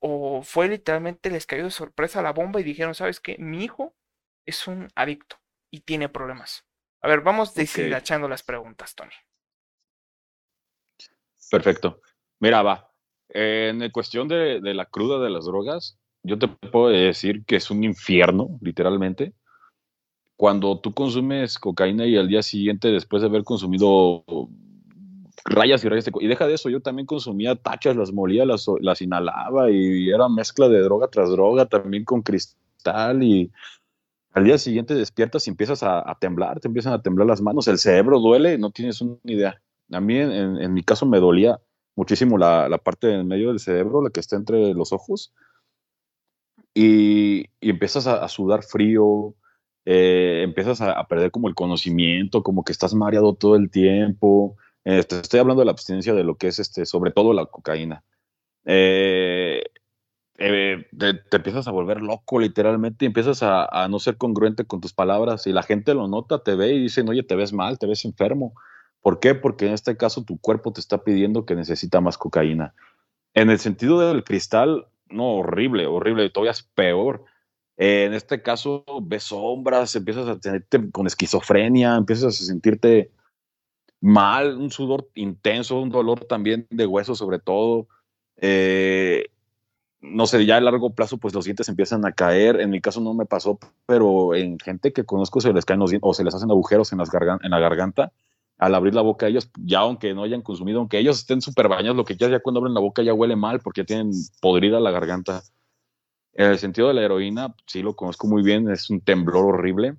o 0.00 0.42
fue 0.42 0.68
literalmente 0.68 1.30
les 1.30 1.46
cayó 1.46 1.64
de 1.64 1.70
sorpresa 1.70 2.22
la 2.22 2.32
bomba 2.32 2.60
y 2.60 2.64
dijeron, 2.64 2.94
¿sabes 2.94 3.20
qué? 3.20 3.36
Mi 3.38 3.64
hijo 3.64 3.94
es 4.44 4.66
un 4.66 4.88
adicto 4.94 5.36
y 5.70 5.80
tiene 5.80 6.08
problemas. 6.08 6.66
A 7.00 7.08
ver, 7.08 7.20
vamos 7.20 7.54
deshilachando 7.54 8.28
las 8.28 8.42
preguntas, 8.42 8.94
Tony. 8.94 9.14
Perfecto. 11.50 12.00
Mira, 12.40 12.62
va. 12.62 12.90
En 13.28 13.90
cuestión 13.90 14.28
de, 14.28 14.60
de, 14.60 14.74
la 14.74 14.86
cruda 14.86 15.22
de 15.22 15.30
las 15.30 15.44
drogas, 15.46 15.98
yo 16.22 16.38
te 16.38 16.48
puedo 16.48 16.88
decir 16.88 17.44
que 17.44 17.56
es 17.56 17.70
un 17.70 17.84
infierno, 17.84 18.58
literalmente. 18.60 19.34
Cuando 20.36 20.80
tú 20.80 20.92
consumes 20.92 21.58
cocaína 21.58 22.06
y 22.06 22.16
al 22.16 22.28
día 22.28 22.42
siguiente, 22.42 22.88
después 22.88 23.22
de 23.22 23.28
haber 23.28 23.44
consumido 23.44 24.24
rayas 25.44 25.84
y 25.84 25.88
rayas. 25.88 26.04
De, 26.04 26.12
y 26.20 26.26
deja 26.26 26.46
de 26.46 26.54
eso, 26.54 26.70
yo 26.70 26.80
también 26.80 27.06
consumía 27.06 27.54
tachas, 27.54 27.96
las 27.96 28.12
molía, 28.12 28.44
las, 28.44 28.66
las 28.80 29.00
inhalaba 29.02 29.70
y 29.70 30.10
era 30.10 30.28
mezcla 30.28 30.68
de 30.68 30.80
droga 30.80 31.08
tras 31.08 31.30
droga, 31.30 31.66
también 31.66 32.04
con 32.04 32.22
cristal 32.22 33.22
y 33.22 33.52
al 34.32 34.44
día 34.44 34.58
siguiente 34.58 34.94
despiertas 34.94 35.46
y 35.46 35.50
empiezas 35.50 35.82
a, 35.82 36.16
temblar, 36.20 36.58
te 36.58 36.66
empiezan 36.66 36.92
a 36.92 37.02
temblar 37.02 37.28
las 37.28 37.40
manos, 37.40 37.68
el 37.68 37.78
cerebro 37.78 38.18
duele, 38.18 38.58
no 38.58 38.70
tienes 38.70 39.00
una 39.00 39.16
idea. 39.24 39.62
A 39.92 40.00
mí 40.00 40.16
en, 40.16 40.60
en 40.60 40.72
mi 40.72 40.82
caso 40.82 41.06
me 41.06 41.20
dolía 41.20 41.60
muchísimo 41.94 42.36
la, 42.36 42.68
la, 42.68 42.78
parte 42.78 43.12
en 43.12 43.28
medio 43.28 43.48
del 43.48 43.60
cerebro, 43.60 44.02
la 44.02 44.10
que 44.10 44.18
está 44.18 44.34
entre 44.34 44.74
los 44.74 44.92
ojos, 44.92 45.32
y, 46.74 47.44
y 47.60 47.70
empiezas 47.70 48.08
a, 48.08 48.26
sudar 48.28 48.64
frío, 48.64 49.34
eh, 49.84 50.42
empiezas 50.44 50.80
a, 50.80 50.92
a, 50.92 51.06
perder 51.08 51.30
como 51.30 51.48
el 51.48 51.54
conocimiento, 51.54 52.42
como 52.42 52.64
que 52.64 52.72
estás 52.72 52.94
mareado 52.94 53.34
todo 53.34 53.56
el 53.56 53.70
tiempo, 53.70 54.56
este, 54.84 55.20
estoy 55.20 55.40
hablando 55.40 55.62
de 55.62 55.66
la 55.66 55.72
abstinencia 55.72 56.14
de 56.14 56.24
lo 56.24 56.36
que 56.36 56.48
es, 56.48 56.58
este, 56.58 56.84
sobre 56.86 57.10
todo 57.10 57.32
la 57.32 57.46
cocaína. 57.46 58.04
Eh, 58.66 59.62
eh, 60.36 60.86
te, 60.96 61.36
empiezas 61.36 61.66
a 61.68 61.70
volver 61.70 62.02
loco 62.02 62.38
literalmente 62.38 63.04
y 63.04 63.06
empiezas 63.06 63.42
a, 63.42 63.88
no 63.88 63.98
ser 63.98 64.16
congruente 64.18 64.66
con 64.66 64.80
tus 64.80 64.92
palabras 64.92 65.46
y 65.46 65.52
la 65.52 65.62
gente 65.62 65.94
lo 65.94 66.06
nota, 66.06 66.42
te 66.42 66.54
ve 66.54 66.74
y 66.74 66.82
dicen, 66.82 67.08
oye, 67.08 67.22
te 67.22 67.34
ves 67.34 67.52
mal, 67.52 67.78
te 67.78 67.86
ves 67.86 68.04
enfermo. 68.04 68.54
¿Por 69.00 69.20
qué? 69.20 69.34
Porque 69.34 69.66
en 69.66 69.72
este 69.72 69.96
caso 69.96 70.24
tu 70.24 70.38
cuerpo 70.38 70.72
te 70.72 70.80
está 70.80 71.02
pidiendo 71.02 71.46
que 71.46 71.54
necesita 71.54 72.00
más 72.00 72.18
cocaína. 72.18 72.74
En 73.32 73.50
el 73.50 73.58
sentido 73.58 74.00
del 74.00 74.22
cristal, 74.24 74.86
no, 75.08 75.36
horrible, 75.36 75.86
horrible, 75.86 76.28
todavía 76.30 76.52
es 76.52 76.62
peor. 76.62 77.24
En 77.76 78.14
este 78.14 78.42
caso 78.42 78.84
ves 79.02 79.24
sombras, 79.24 79.96
empiezas 79.96 80.28
a 80.28 80.38
tenerte 80.38 80.90
con 80.90 81.06
esquizofrenia, 81.06 81.96
empiezas 81.96 82.40
a 82.40 82.44
sentirte 82.44 83.10
mal, 84.00 84.56
un 84.56 84.70
sudor 84.70 85.08
intenso, 85.14 85.80
un 85.80 85.90
dolor 85.90 86.24
también 86.26 86.66
de 86.70 86.86
hueso 86.86 87.14
sobre 87.14 87.38
todo. 87.38 87.88
Eh, 88.36 89.26
no 90.00 90.26
sé, 90.26 90.44
ya 90.44 90.58
a 90.58 90.60
largo 90.60 90.94
plazo 90.94 91.16
pues 91.18 91.34
los 91.34 91.46
dientes 91.46 91.68
empiezan 91.68 92.04
a 92.06 92.12
caer. 92.12 92.60
En 92.60 92.70
mi 92.70 92.80
caso 92.80 93.00
no 93.00 93.14
me 93.14 93.26
pasó, 93.26 93.58
pero 93.86 94.34
en 94.34 94.58
gente 94.58 94.92
que 94.92 95.04
conozco 95.04 95.40
se 95.40 95.52
les 95.52 95.64
caen 95.64 95.80
los 95.80 95.90
dientes 95.90 96.08
o 96.08 96.14
se 96.14 96.24
les 96.24 96.34
hacen 96.34 96.50
agujeros 96.50 96.92
en, 96.92 96.98
las 96.98 97.10
en 97.12 97.50
la 97.50 97.58
garganta 97.58 98.12
al 98.58 98.74
abrir 98.74 98.94
la 98.94 99.02
boca 99.02 99.26
ellos, 99.26 99.50
ya 99.56 99.80
aunque 99.80 100.14
no 100.14 100.22
hayan 100.22 100.42
consumido, 100.42 100.78
aunque 100.78 100.98
ellos 100.98 101.18
estén 101.18 101.40
súper 101.40 101.68
bañados, 101.68 101.96
lo 101.96 102.04
que 102.04 102.16
ya, 102.16 102.28
ya 102.28 102.40
cuando 102.40 102.60
abren 102.60 102.74
la 102.74 102.80
boca 102.80 103.02
ya 103.02 103.12
huele 103.12 103.36
mal 103.36 103.60
porque 103.60 103.84
tienen 103.84 104.12
podrida 104.40 104.80
la 104.80 104.90
garganta. 104.90 105.42
En 106.34 106.50
el 106.50 106.58
sentido 106.58 106.88
de 106.88 106.94
la 106.94 107.02
heroína, 107.02 107.54
sí 107.66 107.82
lo 107.82 107.94
conozco 107.94 108.26
muy 108.26 108.42
bien, 108.42 108.68
es 108.68 108.90
un 108.90 109.00
temblor 109.00 109.46
horrible, 109.46 109.96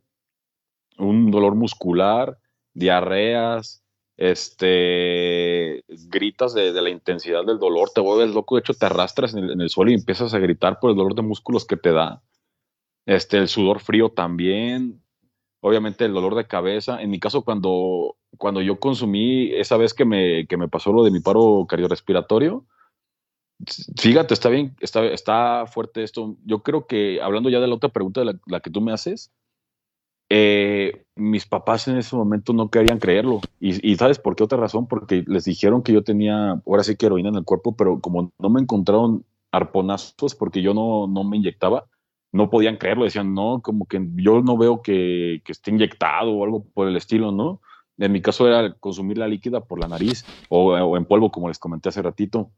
un 0.97 1.31
dolor 1.31 1.55
muscular, 1.55 2.37
diarreas, 2.73 3.83
este, 4.17 5.83
gritas 5.87 6.53
de, 6.53 6.71
la 6.73 6.89
intensidad 6.89 7.45
del 7.45 7.59
dolor, 7.59 7.89
te 7.93 8.01
vuelves 8.01 8.33
loco, 8.33 8.55
de 8.55 8.61
hecho 8.61 8.73
te 8.73 8.85
arrastras 8.85 9.33
en 9.33 9.61
el, 9.61 9.69
suelo 9.69 9.91
y 9.91 9.95
empiezas 9.95 10.33
a 10.33 10.39
gritar 10.39 10.79
por 10.79 10.91
el 10.91 10.97
dolor 10.97 11.15
de 11.15 11.21
músculos 11.21 11.65
que 11.65 11.77
te 11.77 11.91
da. 11.91 12.21
Este, 13.05 13.37
el 13.37 13.47
sudor 13.47 13.79
frío 13.79 14.09
también, 14.09 15.01
obviamente 15.61 16.05
el 16.05 16.13
dolor 16.13 16.35
de 16.35 16.47
cabeza. 16.47 17.01
En 17.01 17.11
mi 17.11 17.19
caso, 17.19 17.43
cuando, 17.43 18.17
cuando 18.37 18.61
yo 18.61 18.79
consumí, 18.79 19.51
esa 19.53 19.77
vez 19.77 19.93
que 19.93 20.05
me, 20.05 20.47
que 20.47 20.57
me 20.57 20.67
pasó 20.67 20.91
lo 20.91 21.03
de 21.03 21.11
mi 21.11 21.19
paro 21.19 21.65
cardiorrespiratorio, 21.67 22.65
fíjate, 23.97 24.33
está 24.33 24.49
bien, 24.49 24.75
está, 24.79 25.05
está 25.05 25.65
fuerte 25.67 26.03
esto. 26.03 26.37
Yo 26.45 26.63
creo 26.63 26.87
que, 26.87 27.21
hablando 27.21 27.49
ya 27.49 27.59
de 27.59 27.67
la 27.67 27.75
otra 27.75 27.89
pregunta 27.89 28.23
de 28.23 28.39
la 28.47 28.59
que 28.59 28.69
tú 28.69 28.81
me 28.81 28.93
haces, 28.93 29.31
eh, 30.29 31.05
mis 31.15 31.45
papás 31.45 31.87
en 31.87 31.97
ese 31.97 32.15
momento 32.15 32.53
no 32.53 32.69
querían 32.69 32.99
creerlo. 32.99 33.41
Y, 33.59 33.95
¿sabes 33.95 34.19
por 34.19 34.35
qué 34.35 34.43
otra 34.43 34.57
razón? 34.57 34.87
Porque 34.87 35.23
les 35.27 35.45
dijeron 35.45 35.83
que 35.83 35.93
yo 35.93 36.03
tenía, 36.03 36.61
ahora 36.65 36.83
sí 36.83 36.95
que 36.95 37.05
heroína 37.05 37.29
en 37.29 37.35
el 37.35 37.45
cuerpo, 37.45 37.75
pero 37.75 37.99
como 37.99 38.31
no 38.39 38.49
me 38.49 38.61
encontraron 38.61 39.25
arponazos 39.51 40.35
porque 40.35 40.61
yo 40.61 40.73
no, 40.73 41.07
no 41.07 41.23
me 41.23 41.37
inyectaba, 41.37 41.85
no 42.31 42.49
podían 42.49 42.77
creerlo. 42.77 43.05
Decían, 43.05 43.33
no, 43.33 43.61
como 43.61 43.85
que 43.85 44.05
yo 44.15 44.41
no 44.41 44.57
veo 44.57 44.81
que, 44.81 45.41
que 45.45 45.51
esté 45.51 45.71
inyectado 45.71 46.31
o 46.31 46.43
algo 46.43 46.65
por 46.73 46.87
el 46.87 46.97
estilo, 46.97 47.31
¿no? 47.31 47.61
En 47.97 48.11
mi 48.11 48.21
caso 48.21 48.47
era 48.47 48.73
consumir 48.73 49.17
la 49.17 49.27
líquida 49.27 49.61
por 49.61 49.79
la 49.79 49.87
nariz 49.87 50.25
o, 50.49 50.97
en 50.97 51.05
polvo, 51.05 51.31
como 51.31 51.47
les 51.47 51.59
comenté 51.59 51.89
hace 51.89 52.01
ratito. 52.01 52.51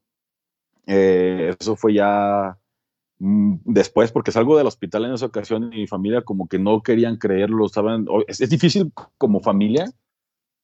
Eh, 0.87 1.53
eso 1.59 1.75
fue 1.75 1.93
ya 1.93 2.57
Mm, 3.19 3.55
después, 3.65 4.11
porque 4.11 4.31
salgo 4.31 4.57
del 4.57 4.67
hospital 4.67 5.05
en 5.05 5.13
esa 5.13 5.25
ocasión 5.25 5.71
y 5.73 5.77
mi 5.77 5.87
familia 5.87 6.21
como 6.21 6.47
que 6.47 6.59
no 6.59 6.83
querían 6.83 7.17
creerlo, 7.17 7.65
estaban, 7.65 8.05
es, 8.27 8.49
difícil 8.49 8.91
como 9.17 9.39
familia, 9.39 9.91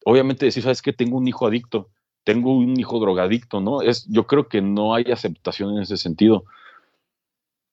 obviamente 0.06 0.46
decir, 0.46 0.64
sabes 0.64 0.82
que 0.82 0.94
tengo 0.94 1.18
un 1.18 1.28
hijo 1.28 1.48
adicto, 1.48 1.90
tengo 2.24 2.56
un 2.56 2.80
hijo 2.80 3.00
drogadicto, 3.00 3.62
¿no? 3.62 3.82
Es, 3.82 4.08
yo 4.10 4.28
creo 4.28 4.48
que 4.48 4.62
no 4.62 4.94
hay 4.96 5.06
aceptación 5.12 5.76
en 5.78 5.84
ese 5.84 5.98
sentido. 5.98 6.46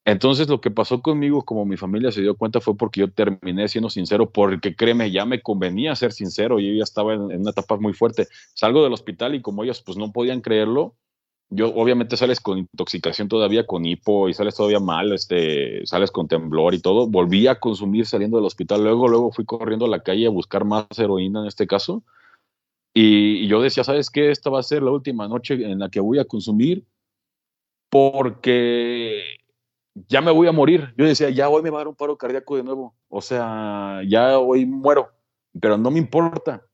Entonces 0.07 0.49
lo 0.49 0.61
que 0.61 0.71
pasó 0.71 1.03
conmigo, 1.03 1.45
como 1.45 1.65
mi 1.67 1.77
familia 1.77 2.11
se 2.11 2.23
dio 2.23 2.37
cuenta, 2.37 2.61
fue 2.61 2.77
porque 2.77 3.01
yo 3.01 3.13
terminé 3.13 3.69
siendo 3.69 3.91
sincero, 3.91 4.31
porque 4.31 4.75
créeme, 4.75 5.11
ya 5.11 5.27
me 5.27 5.43
convenía 5.43 5.95
ser 5.95 6.13
sincero, 6.13 6.59
yo 6.59 6.73
ya 6.73 6.83
estaba 6.85 7.15
en, 7.15 7.31
en 7.31 7.43
una 7.43 7.51
etapa 7.51 7.77
muy 7.77 7.93
fuerte. 7.93 8.27
Salgo 8.55 8.83
del 8.83 8.95
hospital 8.95 9.35
y 9.35 9.43
como 9.43 9.63
ellos 9.63 9.83
pues 9.83 9.99
no 9.99 10.11
podían 10.11 10.41
creerlo, 10.41 10.97
yo 11.53 11.75
obviamente 11.75 12.17
sales 12.17 12.41
con 12.41 12.59
intoxicación 12.59 13.29
todavía, 13.29 13.67
con 13.67 13.85
hipo 13.85 14.29
y 14.29 14.35
sales 14.35 14.55
todavía 14.55 14.79
mal, 14.79 15.13
este, 15.13 15.85
sales 15.85 16.13
con 16.13 16.29
temblor 16.29 16.75
y 16.75 16.81
todo. 16.81 17.09
Volví 17.09 17.49
a 17.49 17.59
consumir 17.59 18.07
saliendo 18.07 18.37
del 18.37 18.47
hospital. 18.47 18.85
Luego, 18.85 19.09
luego 19.09 19.33
fui 19.33 19.45
corriendo 19.45 19.87
a 19.87 19.89
la 19.89 20.03
calle 20.03 20.27
a 20.27 20.31
buscar 20.31 20.65
más 20.65 20.87
heroína 20.97 21.41
en 21.41 21.47
este 21.47 21.67
caso. 21.67 22.05
Y, 22.95 23.49
yo 23.49 23.61
decía, 23.61 23.83
¿sabes 23.83 24.11
qué? 24.11 24.31
Esta 24.31 24.49
va 24.49 24.61
a 24.61 24.63
ser 24.63 24.83
la 24.83 24.93
última 24.93 25.27
noche 25.27 25.55
en 25.55 25.81
la 25.81 25.89
que 25.89 25.99
voy 25.99 26.21
a 26.21 26.25
consumir 26.25 26.85
porque 27.91 29.39
ya 30.09 30.21
me 30.21 30.31
voy 30.31 30.47
a 30.47 30.53
morir. 30.53 30.95
Yo 30.97 31.05
decía, 31.05 31.31
ya 31.31 31.49
hoy 31.49 31.63
me 31.63 31.71
va 31.71 31.79
a 31.79 31.81
dar 31.81 31.89
un 31.89 31.97
paro 31.97 32.17
cardíaco 32.17 32.57
de 32.57 32.63
nuevo. 32.63 32.95
O 33.09 33.21
sea, 33.21 34.03
ya 34.07 34.39
hoy 34.39 34.67
muero, 34.67 35.11
pero 35.61 35.77
no 35.77 35.91
me 35.91 35.99
importa. 35.99 36.65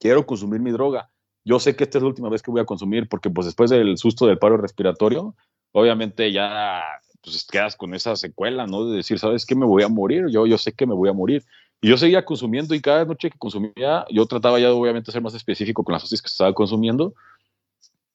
Quiero 0.00 0.26
consumir 0.26 0.60
mi 0.60 0.72
droga 0.72 1.11
yo 1.44 1.58
sé 1.58 1.76
que 1.76 1.84
esta 1.84 1.98
es 1.98 2.02
la 2.02 2.08
última 2.08 2.28
vez 2.28 2.42
que 2.42 2.50
voy 2.50 2.60
a 2.60 2.66
consumir 2.66 3.08
porque 3.08 3.30
pues 3.30 3.46
después 3.46 3.70
del 3.70 3.98
susto 3.98 4.26
del 4.26 4.38
paro 4.38 4.56
respiratorio, 4.56 5.34
obviamente 5.72 6.32
ya 6.32 6.82
pues 7.22 7.46
quedas 7.50 7.76
con 7.76 7.94
esa 7.94 8.16
secuela, 8.16 8.66
¿no? 8.66 8.86
De 8.86 8.96
decir, 8.96 9.18
¿sabes 9.18 9.46
qué? 9.46 9.54
Me 9.54 9.66
voy 9.66 9.82
a 9.82 9.88
morir, 9.88 10.26
yo, 10.28 10.46
yo 10.46 10.58
sé 10.58 10.72
que 10.72 10.86
me 10.86 10.94
voy 10.94 11.08
a 11.08 11.12
morir. 11.12 11.44
Y 11.80 11.88
yo 11.88 11.96
seguía 11.96 12.24
consumiendo 12.24 12.74
y 12.74 12.80
cada 12.80 13.04
noche 13.04 13.30
que 13.30 13.38
consumía, 13.38 14.04
yo 14.10 14.26
trataba 14.26 14.58
ya 14.60 14.72
obviamente 14.72 15.10
ser 15.10 15.22
más 15.22 15.34
específico 15.34 15.82
con 15.82 15.92
las 15.92 16.02
dosis 16.02 16.22
que 16.22 16.28
estaba 16.28 16.52
consumiendo. 16.52 17.14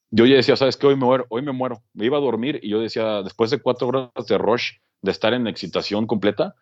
Yo 0.09 0.25
ya 0.25 0.35
decía, 0.35 0.55
¿sabes 0.55 0.77
qué? 0.77 0.87
Hoy 0.87 0.95
me 0.95 1.05
muero, 1.05 1.25
hoy 1.29 1.41
me 1.41 1.51
muero. 1.51 1.81
Me 1.93 2.05
iba 2.05 2.17
a 2.17 2.21
dormir 2.21 2.59
y 2.63 2.69
yo 2.69 2.79
decía, 2.79 3.23
después 3.23 3.51
de 3.51 3.59
cuatro 3.59 3.87
horas 3.87 4.09
de 4.27 4.37
rush, 4.37 4.73
de 5.01 5.11
estar 5.11 5.33
en 5.33 5.47
excitación 5.47 6.07
completa, 6.07 6.55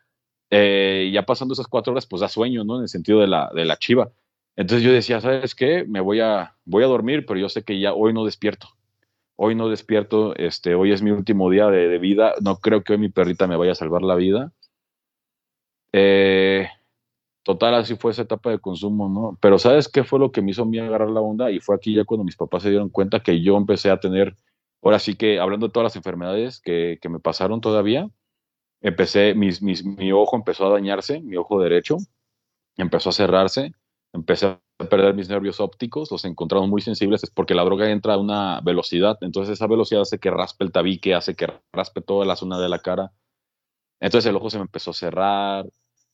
eh, 0.49 1.12
ya 1.13 1.23
pasando 1.23 1.54
esas 1.54 1.67
cuatro 1.67 1.93
horas, 1.93 2.08
pues 2.08 2.21
da 2.21 2.28
sueño, 2.28 2.63
¿no? 2.63 2.78
En 2.78 2.84
el 2.84 2.89
sentido 2.89 3.19
de 3.19 3.28
la, 3.28 3.51
de 3.54 3.65
la 3.65 3.78
chiva. 3.78 4.12
Entonces 4.55 4.83
yo 4.83 4.93
decía, 4.93 5.19
¿sabes 5.21 5.53
qué? 5.53 5.85
Me 5.85 5.99
voy 5.99 6.21
a, 6.21 6.55
voy 6.65 6.83
a 6.83 6.87
dormir, 6.87 7.25
pero 7.25 7.39
yo 7.39 7.49
sé 7.49 7.63
que 7.63 7.79
ya 7.79 7.93
hoy 7.93 8.13
no 8.13 8.25
despierto. 8.25 8.69
Hoy 9.35 9.53
no 9.53 9.67
despierto, 9.67 10.33
este, 10.37 10.75
hoy 10.75 10.93
es 10.93 11.01
mi 11.01 11.11
último 11.11 11.49
día 11.49 11.67
de, 11.67 11.97
vida. 11.99 12.33
No 12.41 12.57
creo 12.57 12.83
que 12.83 12.93
hoy 12.93 12.99
mi 12.99 13.09
perrita 13.09 13.47
me 13.47 13.57
vaya 13.57 13.73
a 13.73 13.75
salvar 13.75 14.01
la 14.01 14.15
vida. 14.15 14.53
Eh, 15.91 16.69
total, 17.43 17.75
así 17.75 17.95
fue 17.95 18.11
esa 18.11 18.21
etapa 18.23 18.49
de 18.49 18.59
consumo, 18.59 19.09
¿no? 19.09 19.37
Pero 19.41 19.59
¿sabes 19.59 19.89
qué 19.89 20.05
fue 20.05 20.19
lo 20.19 20.31
que 20.31 20.41
me 20.41 20.51
hizo 20.51 20.63
a 20.63 20.65
mí 20.65 20.79
agarrar 20.79 21.09
la 21.09 21.19
onda? 21.19 21.51
Y 21.51 21.59
fue 21.59 21.75
aquí 21.75 21.93
ya 21.93 22.05
cuando 22.05 22.23
mis 22.23 22.37
papás 22.37 22.63
se 22.63 22.69
dieron 22.69 22.89
cuenta 22.89 23.21
que 23.21 23.41
yo 23.41 23.57
empecé 23.57 23.91
a 23.91 23.99
tener, 23.99 24.37
ahora 24.81 24.99
sí 24.99 25.15
que 25.15 25.39
hablando 25.39 25.67
de 25.67 25.73
todas 25.73 25.85
las 25.85 25.95
enfermedades 25.97 26.61
que, 26.61 26.97
que 27.01 27.09
me 27.09 27.19
pasaron 27.19 27.59
todavía, 27.59 28.09
empecé, 28.81 29.35
mis, 29.35 29.61
mi 29.61 30.11
ojo 30.13 30.37
empezó 30.37 30.67
a 30.67 30.73
dañarse, 30.73 31.19
mi 31.21 31.35
ojo 31.35 31.61
derecho, 31.61 31.97
empezó 32.77 33.09
a 33.09 33.13
cerrarse 33.13 33.73
empecé 34.15 34.47
a 34.47 34.60
perder 34.89 35.13
mis 35.13 35.30
nervios 35.30 35.60
ópticos, 35.60 36.12
los 36.12 36.25
encontraron 36.25 36.69
muy 36.69 36.82
sensibles, 36.82 37.23
es 37.23 37.30
porque 37.30 37.54
la 37.54 37.63
droga 37.63 37.89
entra 37.89 38.15
a 38.15 38.17
una 38.17 38.62
velocidad, 38.62 39.17
entonces 39.21 39.54
esa 39.54 39.67
velocidad 39.67 40.01
hace 40.01 40.19
que 40.19 40.32
raspe 40.32 40.63
el 40.65 40.71
tabique, 40.71 41.13
hace 41.13 41.36
que 41.36 41.47
raspe 41.73 42.01
toda 42.01 42.25
la 42.25 42.36
zona 42.36 42.60
de 42.60 42.69
la 42.69 42.80
cara. 42.80 43.12
Entonces 43.99 44.30
el 44.30 44.36
ojo 44.36 44.49
se 44.49 44.58
me 44.58 44.63
empezó 44.63 44.91
a 44.91 44.93
cerrar, 44.93 45.65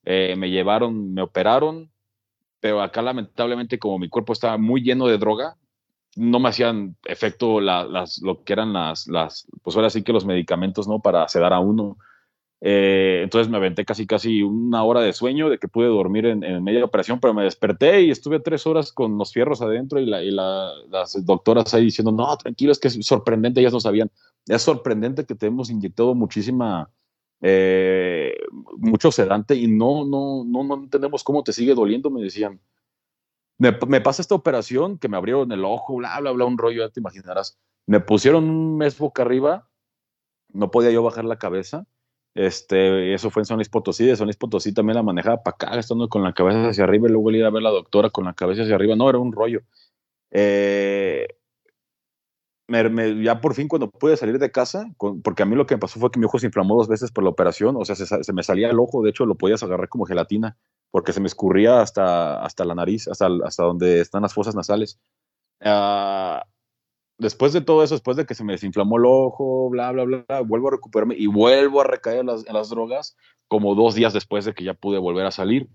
eh, 0.04 0.36
me 0.38 0.50
llevaron, 0.50 1.14
me 1.14 1.22
operaron, 1.22 1.92
pero 2.60 2.82
acá 2.82 3.02
lamentablemente 3.02 3.80
como 3.80 4.00
mi 4.00 4.10
cuerpo 4.10 4.34
estaba 4.34 4.58
muy 4.58 4.82
lleno 4.82 5.08
de 5.08 5.18
droga, 5.18 5.58
no 6.16 6.40
me 6.40 6.50
hacían 6.50 6.98
efecto 7.06 7.62
las, 7.62 8.22
lo 8.22 8.44
que 8.44 8.54
eran 8.54 8.74
las, 8.74 9.08
las, 9.08 9.48
pues 9.64 9.76
ahora 9.76 9.90
sí 9.90 10.04
que 10.04 10.14
los 10.14 10.26
medicamentos, 10.26 10.88
¿no? 10.88 11.00
Para 11.00 11.28
sedar 11.28 11.54
a 11.54 11.60
uno. 11.60 11.98
Eh, 12.63 13.21
entonces 13.24 13.50
me 13.50 13.58
aventé 13.58 13.86
casi 13.86 14.06
casi 14.06 14.43
una 14.43 14.84
hora 14.84 15.02
de 15.02 15.13
sueño 15.13 15.50
de 15.50 15.58
que 15.58 15.67
pude 15.67 15.88
dormir 15.88 16.28
en, 16.28 16.43
en 16.43 16.63
media 16.63 16.86
operación, 16.86 17.19
pero 17.19 17.34
me 17.34 17.43
desperté 17.43 18.04
y 18.04 18.12
estuve 18.12 18.39
tres 18.39 18.67
horas 18.67 18.93
con 18.93 19.17
los 19.17 19.34
fierros 19.34 19.63
adentro 19.63 20.00
y, 20.00 20.06
la, 20.06 20.21
y 20.21 20.30
la, 20.30 20.71
las 20.89 21.26
doctoras 21.26 21.74
ahí 21.74 21.86
diciendo, 21.86 22.12
no, 22.12 22.38
tranquilo, 22.38 22.71
es 22.71 22.78
que 22.78 22.89
es 22.89 23.00
sorprendente, 23.06 23.60
ellas 23.60 23.74
no 23.74 23.80
sabían. 23.80 24.12
Es 24.45 24.62
sorprendente 24.62 25.26
que 25.26 25.34
te 25.34 25.47
hemos 25.47 25.71
inyectado 25.71 26.13
muchísima, 26.13 26.91
eh, 27.41 28.36
mucho 28.78 29.12
sedante 29.12 29.56
y 29.56 29.67
no, 29.67 30.06
no, 30.06 30.43
no, 30.45 30.63
no 30.63 30.76
entendemos 30.76 31.24
cómo 31.24 31.43
te 31.43 31.54
sigue 31.54 31.74
doliendo, 31.74 32.12
me 32.12 32.21
decían. 32.21 32.60
Me, 33.58 33.76
me, 33.88 34.02
pasa 34.02 34.21
esta 34.21 34.36
operación 34.36 34.97
que 35.00 35.08
me 35.08 35.17
abrieron 35.17 35.52
el 35.52 35.65
ojo, 35.65 35.95
bla, 35.95 36.19
bla, 36.19 36.32
bla, 36.32 36.45
un 36.45 36.58
rollo, 36.58 36.86
ya 36.86 36.89
te 36.91 37.00
imaginarás. 37.00 37.60
Me 37.88 38.00
pusieron 38.00 38.50
un 38.50 38.78
mes 38.78 38.97
boca 38.97 39.24
arriba, 39.24 39.67
no 40.50 40.69
podía 40.69 40.91
yo 40.91 41.02
bajar 41.02 41.26
la 41.26 41.38
cabeza 41.38 41.88
este, 42.34 43.13
eso 43.13 43.30
fue 43.30 43.41
en 43.41 43.46
San 43.46 43.58
Luis 43.58 43.70
Potosí, 43.70 44.06
de 44.06 44.15
San 44.15 44.28
Luis 44.28 44.38
Potosí 44.38 44.74
también 44.74 44.96
la 44.96 45.04
manejaba 45.04 45.44
para 45.44 45.56
acá, 45.56 45.80
estando 45.80 46.08
con 46.10 46.24
la 46.24 46.34
cabeza 46.34 46.70
hacia 46.70 46.84
arriba 46.84 47.08
y 47.08 47.12
luego 47.12 47.32
ir 47.32 47.44
a 47.46 47.50
ver 47.50 47.60
a 47.60 47.63
la 47.63 47.72
doctora 47.72 48.10
con 48.10 48.26
la 48.26 48.34
cabeza 48.34 48.63
hacia 48.63 48.76
arriba. 48.76 48.96
No, 48.96 49.10
era 49.10 49.20
un 49.20 49.34
rollo. 49.34 49.62
Eh, 50.32 51.28
ya 53.22 53.41
por 53.41 53.54
fin 53.54 53.67
cuando 53.67 53.89
pude 53.89 54.15
salir 54.15 54.39
de 54.39 54.52
casa, 54.52 54.86
porque 55.24 55.44
a 55.44 55.46
mí 55.46 55.56
lo 55.56 55.65
que 55.65 55.76
me 55.76 55.80
pasó 55.80 56.00
fue 56.00 56.12
que 56.12 56.20
mi 56.20 56.26
ojo 56.26 56.39
se 56.39 56.48
inflamó 56.48 56.76
dos 56.78 56.88
veces 56.88 57.12
por 57.12 57.24
la 57.24 57.30
operación, 57.30 57.76
o 57.78 57.84
sea, 57.84 57.96
se, 57.96 58.34
me 58.34 58.44
salía 58.44 58.70
el 58.70 58.80
ojo, 58.80 59.04
de 59.04 59.10
hecho 59.10 59.26
lo 59.26 59.36
podías 59.36 59.62
agarrar 59.63 59.89
como 59.89 60.06
gelatina, 60.06 60.58
porque 60.89 61.12
se 61.12 61.20
me 61.20 61.28
escurría 61.28 61.82
hasta, 61.82 62.41
hasta 62.44 62.63
la 62.63 62.76
nariz, 62.76 63.08
hasta, 63.08 63.28
hasta 63.44 63.63
donde 63.63 64.00
están 64.00 64.22
las 64.22 64.34
fosas 64.34 64.56
nasales. 64.56 65.00
Uh, 65.60 66.39
después 67.22 67.54
de 67.54 67.62
todo 67.62 67.84
eso, 67.84 67.94
después 67.94 68.18
de 68.18 68.26
que 68.26 68.34
se 68.34 68.44
me 68.44 68.54
desinflamó 68.54 68.98
el 68.98 69.06
ojo, 69.06 69.70
bla, 69.70 69.92
bla, 69.92 70.06
bla, 70.06 70.42
vuelvo 70.42 70.70
a 70.70 70.72
recuperarme 70.72 71.16
y 71.16 71.28
vuelvo 71.28 71.80
a 71.80 71.84
recaer 71.84 72.20
en 72.20 72.26
las, 72.26 72.70
drogas 72.70 73.16
como 73.48 73.76
dos 73.76 73.94
días 73.94 74.12
después 74.12 74.44
de 74.44 74.54
que 74.56 74.64
ya 74.64 74.74
pude 74.74 74.98
volver 74.98 75.28
a 75.28 75.32
salir. 75.32 75.70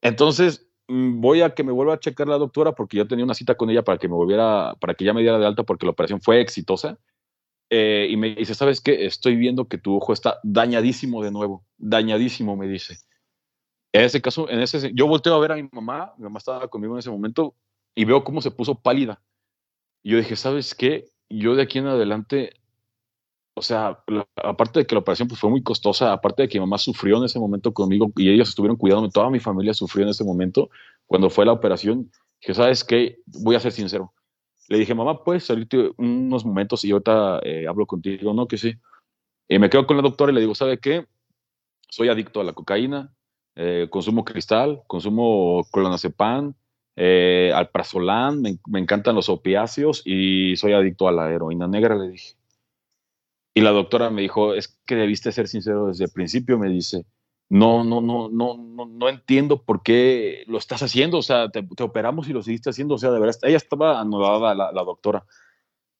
Entonces, 0.00 0.66
mm, 0.88 1.20
voy 1.20 1.42
a 1.42 1.54
que 1.54 1.62
me 1.62 1.72
vuelva 1.72 1.94
a 1.94 2.00
checar 2.00 2.26
la 2.26 2.38
doctora 2.38 2.72
porque 2.72 2.96
yo 2.96 3.06
tenía 3.06 3.24
una 3.24 3.34
cita 3.34 3.54
con 3.54 3.68
ella 3.68 3.82
para 3.82 3.98
que 3.98 4.08
me 4.08 4.14
volviera, 4.14 4.74
para 4.80 4.94
que 4.94 5.04
ya 5.04 5.12
me 5.12 5.20
diera 5.20 5.38
de 5.38 5.46
alta 5.46 5.62
porque 5.62 5.84
la 5.84 5.92
operación 5.92 6.22
fue 6.22 6.40
exitosa. 6.40 6.98
Eh, 7.68 8.06
y 8.10 8.16
me 8.16 8.34
dice, 8.34 8.54
¿sabes 8.54 8.80
qué? 8.80 9.04
Estoy 9.04 9.36
viendo 9.36 9.66
que 9.68 9.78
tu 9.78 9.96
ojo 9.96 10.14
está 10.14 10.40
dañadísimo 10.42 11.22
de 11.22 11.30
nuevo, 11.30 11.64
dañadísimo, 11.76 12.56
me 12.56 12.66
dice. 12.66 12.96
En 13.92 14.04
ese 14.04 14.22
caso, 14.22 14.48
en 14.48 14.60
ese, 14.60 14.90
yo 14.94 15.06
volteo 15.06 15.34
a 15.34 15.38
ver 15.38 15.52
a 15.52 15.56
mi 15.56 15.68
mamá, 15.70 16.14
mi 16.16 16.24
mamá 16.24 16.38
estaba 16.38 16.68
conmigo 16.68 16.94
en 16.94 17.00
ese 17.00 17.10
momento 17.10 17.54
y 17.94 18.06
veo 18.06 18.24
cómo 18.24 18.40
se 18.40 18.50
puso 18.50 18.74
pálida 18.74 19.20
y 20.02 20.10
yo 20.10 20.18
dije, 20.18 20.36
¿sabes 20.36 20.74
qué? 20.74 21.10
Yo 21.28 21.54
de 21.54 21.62
aquí 21.62 21.78
en 21.78 21.86
adelante, 21.86 22.54
o 23.54 23.62
sea, 23.62 24.02
aparte 24.36 24.80
de 24.80 24.86
que 24.86 24.94
la 24.94 25.00
operación 25.00 25.28
pues, 25.28 25.40
fue 25.40 25.50
muy 25.50 25.62
costosa, 25.62 26.12
aparte 26.12 26.42
de 26.42 26.48
que 26.48 26.58
mi 26.58 26.66
mamá 26.66 26.78
sufrió 26.78 27.18
en 27.18 27.24
ese 27.24 27.38
momento 27.38 27.72
conmigo 27.72 28.10
y 28.16 28.30
ellos 28.30 28.48
estuvieron 28.48 28.76
cuidándome, 28.76 29.10
toda 29.10 29.30
mi 29.30 29.40
familia 29.40 29.74
sufrió 29.74 30.04
en 30.04 30.10
ese 30.10 30.24
momento, 30.24 30.70
cuando 31.06 31.30
fue 31.30 31.46
la 31.46 31.52
operación, 31.52 32.10
dije, 32.40 32.54
¿sabes 32.54 32.84
qué? 32.84 33.18
Voy 33.26 33.54
a 33.54 33.60
ser 33.60 33.72
sincero. 33.72 34.12
Le 34.68 34.78
dije, 34.78 34.94
mamá, 34.94 35.22
¿puedes 35.22 35.44
salirte 35.44 35.90
unos 35.98 36.44
momentos 36.44 36.84
y 36.84 36.90
ahorita 36.90 37.40
eh, 37.44 37.66
hablo 37.68 37.86
contigo? 37.86 38.32
No, 38.32 38.46
que 38.46 38.56
sí. 38.56 38.74
Y 39.48 39.58
me 39.58 39.68
quedo 39.68 39.86
con 39.86 39.96
la 39.96 40.02
doctora 40.02 40.32
y 40.32 40.34
le 40.34 40.40
digo, 40.40 40.54
¿sabe 40.54 40.78
qué? 40.78 41.06
Soy 41.90 42.08
adicto 42.08 42.40
a 42.40 42.44
la 42.44 42.54
cocaína, 42.54 43.14
eh, 43.54 43.88
consumo 43.90 44.24
cristal, 44.24 44.82
consumo 44.86 45.66
clonazepam, 45.72 46.54
eh, 46.96 47.52
al 47.54 47.70
prazolán, 47.70 48.42
me, 48.42 48.58
encantan 48.78 49.14
los 49.14 49.28
opiáceos 49.28 50.02
y 50.04 50.56
soy 50.56 50.72
adicto 50.72 51.08
a 51.08 51.12
la 51.12 51.30
heroína 51.30 51.66
negra, 51.66 51.94
le 51.94 52.10
dije. 52.10 52.34
Y 53.54 53.60
la 53.60 53.70
doctora 53.70 54.10
me 54.10 54.22
dijo, 54.22 54.54
es 54.54 54.80
que 54.86 54.94
debiste 54.96 55.32
ser 55.32 55.48
sincero 55.48 55.88
desde 55.88 56.04
el 56.04 56.10
principio, 56.10 56.58
me 56.58 56.68
dice, 56.68 57.04
no, 57.48 57.84
no, 57.84 58.00
no, 58.00 58.28
no, 58.30 58.56
no, 58.56 58.86
no 58.86 59.08
entiendo 59.08 59.62
por 59.62 59.82
qué 59.82 60.44
lo 60.46 60.58
estás 60.58 60.82
haciendo, 60.82 61.18
o 61.18 61.22
sea, 61.22 61.50
te, 61.50 61.66
operamos 61.82 62.28
y 62.28 62.32
lo 62.32 62.42
seguiste 62.42 62.70
haciendo, 62.70 62.94
o 62.94 62.98
sea, 62.98 63.10
de 63.10 63.20
verdad, 63.20 63.36
ella 63.42 63.58
estaba 63.58 64.00
anulada, 64.00 64.54
la, 64.54 64.72
la 64.72 64.84
doctora. 64.84 65.24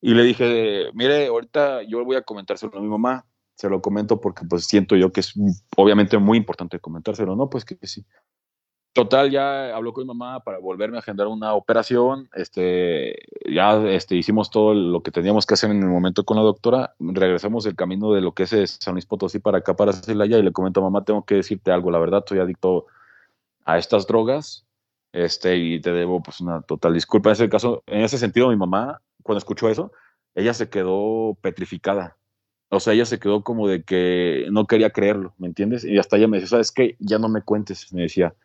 Y 0.01 0.13
le 0.15 0.23
dije, 0.23 0.87
mire, 0.93 1.27
ahorita 1.27 1.83
yo 1.83 2.03
voy 2.03 2.17
a 2.17 2.23
comentárselo 2.23 2.77
a 2.77 2.81
mi 2.81 2.87
mamá, 2.87 3.25
se 3.55 3.69
lo 3.69 3.81
comento 3.81 4.19
porque 4.19 4.45
pues 4.45 4.65
siento 4.65 4.95
yo 4.95 5.11
que 5.11 5.21
es 5.21 5.33
obviamente 5.77 6.17
muy 6.17 6.37
importante 6.37 6.79
comentárselo, 6.79 7.35
¿no? 7.35 7.49
Pues 7.49 7.65
que 7.65 7.77
sí. 7.83 8.05
Total, 8.93 9.31
ya 9.31 9.75
habló 9.75 9.91
con 9.91 10.03
mi 10.03 10.07
mamá 10.09 10.41
para 10.41 10.59
volverme 10.59 10.97
a 10.97 10.99
agendar 10.99 11.25
una 11.25 11.55
operación. 11.55 12.29
Este, 12.35 13.15
ya 13.51 13.81
este, 13.87 14.15
hicimos 14.15 14.51
todo 14.51 14.75
lo 14.75 15.01
que 15.01 15.09
teníamos 15.09 15.47
que 15.47 15.55
hacer 15.55 15.71
en 15.71 15.81
el 15.81 15.89
momento 15.89 16.23
con 16.25 16.37
la 16.37 16.43
doctora. 16.43 16.93
Regresamos 16.99 17.65
el 17.65 17.75
camino 17.75 18.13
de 18.13 18.21
lo 18.21 18.33
que 18.33 18.43
es 18.43 18.77
San 18.79 18.93
Luis 18.93 19.07
Potosí 19.07 19.39
para 19.39 19.59
acá, 19.59 19.75
para 19.75 19.93
Celaya, 19.93 20.37
y 20.37 20.43
le 20.43 20.51
comento, 20.51 20.79
mamá, 20.79 21.03
tengo 21.05 21.25
que 21.25 21.35
decirte 21.35 21.71
algo. 21.71 21.89
La 21.89 21.97
verdad, 21.97 22.23
soy 22.27 22.37
adicto 22.37 22.85
a 23.65 23.79
estas 23.79 24.05
drogas 24.05 24.63
este, 25.11 25.57
y 25.57 25.81
te 25.81 25.91
debo 25.91 26.21
pues, 26.21 26.39
una 26.39 26.61
total 26.61 26.93
disculpa. 26.93 27.29
En 27.29 27.33
ese 27.33 27.49
caso, 27.49 27.83
en 27.87 28.01
ese 28.01 28.19
sentido, 28.19 28.49
mi 28.49 28.57
mamá, 28.57 29.01
cuando 29.23 29.39
escuchó 29.39 29.69
eso, 29.69 29.91
ella 30.35 30.53
se 30.53 30.69
quedó 30.69 31.35
petrificada. 31.41 32.17
O 32.69 32.79
sea, 32.79 32.93
ella 32.93 33.05
se 33.05 33.19
quedó 33.19 33.43
como 33.43 33.67
de 33.67 33.83
que 33.83 34.45
no 34.51 34.67
quería 34.67 34.91
creerlo, 34.91 35.33
¿me 35.39 35.47
entiendes? 35.47 35.83
Y 35.83 35.97
hasta 35.97 36.17
ella 36.17 36.27
me 36.27 36.37
decía, 36.37 36.49
¿sabes 36.49 36.71
qué? 36.71 36.95
Ya 36.99 37.17
no 37.17 37.29
me 37.29 37.41
cuentes, 37.41 37.91
me 37.91 38.03
decía 38.03 38.35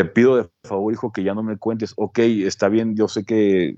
te 0.00 0.06
pido 0.06 0.36
de 0.36 0.48
favor, 0.64 0.90
hijo, 0.94 1.12
que 1.12 1.22
ya 1.22 1.34
no 1.34 1.42
me 1.42 1.58
cuentes. 1.58 1.92
Ok, 1.94 2.20
está 2.20 2.70
bien, 2.70 2.96
yo 2.96 3.06
sé 3.06 3.22
que, 3.26 3.76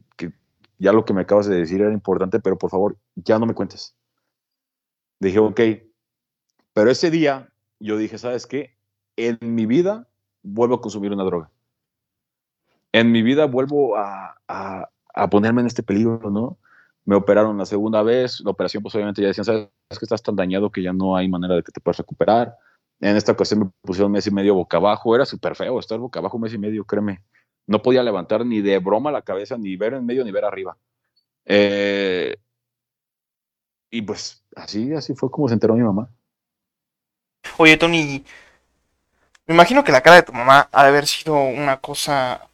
ya 0.79 0.93
lo 0.93 1.05
que 1.05 1.13
me 1.13 1.23
acabas 1.23 1.47
de 1.47 1.57
decir 1.57 1.81
era 1.81 1.93
importante, 1.93 2.39
pero 2.39 2.57
por 2.57 2.71
favor, 2.71 2.97
ya 3.17 3.41
no 3.41 3.47
me 3.47 3.55
cuentes. 3.55 3.97
Dije, 5.19 5.41
ok. 5.41 5.61
Pero 6.75 6.91
ese 6.93 7.11
día 7.11 7.49
yo 7.81 7.97
dije, 7.97 8.19
¿sabes 8.19 8.47
qué? 8.47 8.77
En 9.17 9.37
mi 9.41 9.67
vida 9.67 10.07
vuelvo 10.45 10.77
a 10.77 10.81
consumir 10.81 11.11
una 11.11 11.25
droga. 11.25 11.51
En 12.93 13.11
mi 13.11 13.23
vida 13.23 13.47
vuelvo 13.47 13.97
a, 13.97 14.37
a, 14.47 15.29
ponerme 15.29 15.63
en 15.63 15.67
este 15.67 15.83
peligro, 15.83 16.31
¿no? 16.31 16.57
Me 17.05 17.17
operaron 17.17 17.59
la 17.59 17.67
segunda 17.67 18.05
vez, 18.05 18.39
la 18.45 18.53
operación 18.53 18.81
pues 18.81 18.95
obviamente 18.95 19.23
ya 19.23 19.29
decían, 19.29 19.45
sabes 19.45 19.69
que 19.89 20.05
estás 20.05 20.23
tan 20.23 20.37
dañado 20.37 20.71
que 20.71 20.85
ya 20.85 20.93
no 20.93 21.17
hay 21.17 21.29
manera 21.29 21.57
de 21.57 21.65
que 21.65 21.73
te 21.73 21.81
puedas 21.81 21.99
recuperar. 21.99 22.55
En 23.03 23.17
esta 23.17 23.33
ocasión 23.33 23.61
me 23.61 23.71
pusieron 23.81 24.13
mes 24.13 24.29
y 24.29 24.31
medio 24.31 24.55
boca 24.55 24.77
abajo, 24.77 25.17
era 25.17 25.27
súper 25.27 25.57
feo 25.57 25.81
estar 25.81 25.99
boca 25.99 26.21
abajo 26.21 26.37
un 26.37 26.45
mes 26.45 26.55
y 26.55 26.59
medio, 26.59 26.85
créeme. 26.85 27.21
No 27.67 27.83
podía 27.83 28.01
levantar 28.01 28.47
ni 28.47 28.61
de 28.61 28.79
broma 28.79 29.11
la 29.11 29.23
cabeza, 29.23 29.59
ni 29.59 29.75
ver 29.75 29.95
en 29.95 30.07
medio, 30.07 30.25
ni 30.25 30.31
ver 30.31 30.45
arriba. 30.45 30.77
Eh, 31.45 32.37
y 33.91 34.03
pues 34.03 34.45
así, 34.55 34.95
así 34.95 35.15
fue 35.17 35.33
como 35.33 35.49
se 35.49 35.55
enteró 35.55 35.75
mi 35.75 35.83
mamá. 35.83 36.09
Oye, 37.57 37.77
Tony, 37.77 38.25
me 39.47 39.55
imagino 39.55 39.83
que 39.83 39.91
la 39.91 40.01
cara 40.01 40.17
de 40.17 40.23
tu 40.23 40.33
mamá 40.33 40.69
ha 40.71 40.83
de 40.85 40.89
haber 40.89 41.09
sido 41.09 41.35
una 41.35 41.81
cosa, 41.81 42.49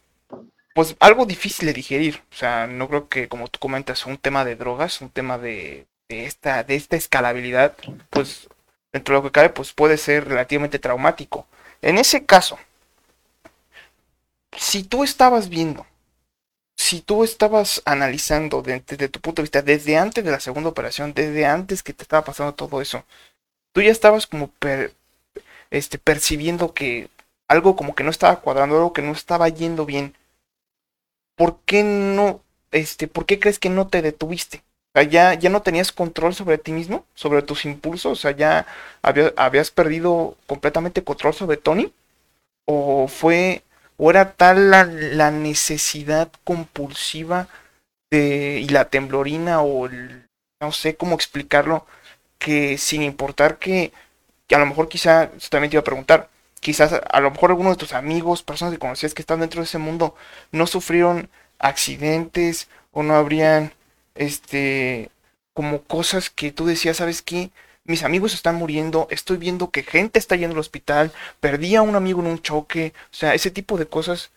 pues 0.73 0.95
algo 0.99 1.27
difícil 1.27 1.67
de 1.67 1.73
digerir. 1.73 2.23
O 2.31 2.35
sea, 2.35 2.65
no 2.65 2.87
creo 2.87 3.07
que, 3.07 3.29
como 3.29 3.49
tú 3.49 3.59
comentas, 3.59 4.07
un 4.07 4.17
tema 4.17 4.43
de 4.45 4.55
drogas, 4.55 4.99
un 4.99 5.11
tema 5.11 5.37
de, 5.37 5.85
de 6.07 6.25
esta, 6.25 6.63
de 6.63 6.73
esta 6.73 6.95
escalabilidad, 6.95 7.75
pues 8.09 8.49
dentro 8.91 9.15
de 9.15 9.21
lo 9.21 9.23
que 9.27 9.31
cabe, 9.31 9.49
pues 9.49 9.73
puede 9.73 9.97
ser 9.97 10.27
relativamente 10.27 10.79
traumático. 10.79 11.47
En 11.81 11.97
ese 11.97 12.25
caso, 12.25 12.59
si 14.57 14.83
tú 14.83 15.03
estabas 15.03 15.49
viendo, 15.49 15.85
si 16.75 17.01
tú 17.01 17.23
estabas 17.23 17.81
analizando 17.85 18.61
desde 18.61 19.09
tu 19.09 19.19
punto 19.21 19.41
de 19.41 19.43
vista, 19.43 19.61
desde 19.61 19.97
antes 19.97 20.23
de 20.23 20.31
la 20.31 20.39
segunda 20.39 20.69
operación, 20.69 21.13
desde 21.13 21.45
antes 21.45 21.83
que 21.83 21.93
te 21.93 22.03
estaba 22.03 22.23
pasando 22.23 22.53
todo 22.55 22.81
eso, 22.81 23.05
tú 23.73 23.81
ya 23.81 23.91
estabas 23.91 24.27
como 24.27 24.51
este, 25.71 25.97
percibiendo 25.99 26.73
que 26.73 27.09
algo 27.47 27.75
como 27.75 27.95
que 27.95 28.03
no 28.03 28.11
estaba 28.11 28.41
cuadrando, 28.41 28.75
algo 28.75 28.93
que 28.93 29.01
no 29.01 29.11
estaba 29.11 29.49
yendo 29.49 29.85
bien. 29.85 30.15
¿Por 31.35 31.59
qué 31.65 31.83
no, 31.83 32.41
este, 32.71 33.07
por 33.07 33.25
qué 33.25 33.39
crees 33.39 33.59
que 33.59 33.69
no 33.69 33.87
te 33.87 34.01
detuviste? 34.01 34.63
O 34.95 34.99
sea, 34.99 35.03
ya, 35.03 35.33
ya 35.35 35.49
no 35.49 35.61
tenías 35.61 35.91
control 35.91 36.33
sobre 36.33 36.57
ti 36.57 36.71
mismo, 36.71 37.05
sobre 37.13 37.41
tus 37.41 37.65
impulsos, 37.65 38.11
o 38.11 38.15
sea, 38.21 38.31
ya 38.31 38.65
habías 39.01 39.71
perdido 39.71 40.35
completamente 40.47 41.03
control 41.03 41.33
sobre 41.33 41.57
Tony. 41.57 41.93
¿O 42.65 43.07
fue, 43.07 43.63
o 43.97 44.11
era 44.11 44.33
tal 44.33 44.69
la, 44.69 44.85
la 44.85 45.31
necesidad 45.31 46.31
compulsiva 46.43 47.47
de, 48.11 48.59
y 48.61 48.69
la 48.69 48.85
temblorina, 48.89 49.61
o 49.61 49.89
no 50.61 50.71
sé 50.71 50.95
cómo 50.95 51.15
explicarlo, 51.15 51.85
que 52.37 52.77
sin 52.77 53.01
importar 53.03 53.57
que, 53.57 53.91
que 54.47 54.55
a 54.55 54.59
lo 54.59 54.65
mejor 54.65 54.89
quizá, 54.89 55.31
también 55.49 55.71
te 55.71 55.75
iba 55.75 55.81
a 55.81 55.83
preguntar, 55.83 56.29
quizás 56.59 56.93
a 56.93 57.19
lo 57.21 57.31
mejor 57.31 57.51
algunos 57.51 57.77
de 57.77 57.79
tus 57.79 57.93
amigos, 57.93 58.43
personas 58.43 58.73
que 58.73 58.79
conocías 58.79 59.13
que 59.13 59.21
están 59.21 59.39
dentro 59.39 59.61
de 59.61 59.65
ese 59.65 59.77
mundo, 59.77 60.15
no 60.51 60.67
sufrieron 60.67 61.29
accidentes 61.59 62.69
o 62.91 63.03
no 63.03 63.15
habrían, 63.15 63.73
este, 64.19 65.09
como 65.53 65.81
cosas 65.83 66.29
que 66.29 66.51
tú 66.51 66.65
decías, 66.67 66.97
¿sabes 66.97 67.23
qué? 67.23 67.49
Mis 67.85 68.03
amigos 68.03 68.33
están 68.35 68.55
muriendo, 68.55 69.07
estoy 69.09 69.37
viendo 69.37 69.71
que 69.71 69.83
gente 69.83 70.19
está 70.19 70.35
yendo 70.35 70.53
al 70.53 70.59
hospital, 70.59 71.11
perdí 71.39 71.75
a 71.75 71.81
un 71.81 71.95
amigo 71.95 72.21
en 72.21 72.27
un 72.27 72.41
choque, 72.41 72.93
o 73.05 73.15
sea, 73.15 73.33
ese 73.33 73.49
tipo 73.49 73.77
de 73.77 73.87
cosas 73.87 74.31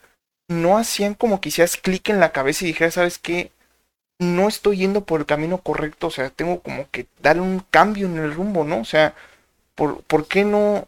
no 0.49 0.79
hacían 0.79 1.15
como 1.15 1.41
que 1.41 1.51
clic 1.83 2.09
en 2.09 2.21
la 2.21 2.33
cabeza 2.33 2.65
y 2.65 2.69
dijeras, 2.69 2.95
¿sabes 2.95 3.19
qué? 3.19 3.53
no 4.23 4.49
estoy 4.49 4.79
yendo 4.79 5.05
por 5.05 5.21
el 5.21 5.27
camino 5.27 5.59
correcto, 5.59 6.07
o 6.07 6.11
sea, 6.11 6.31
tengo 6.31 6.61
como 6.61 6.89
que 6.91 7.07
dar 7.21 7.41
un 7.41 7.61
cambio 7.71 8.07
en 8.07 8.19
el 8.19 8.33
rumbo, 8.33 8.65
¿no? 8.65 8.81
O 8.81 8.85
sea, 8.85 9.15
¿por, 9.75 10.03
¿por 10.05 10.29
qué 10.29 10.45
no, 10.45 10.87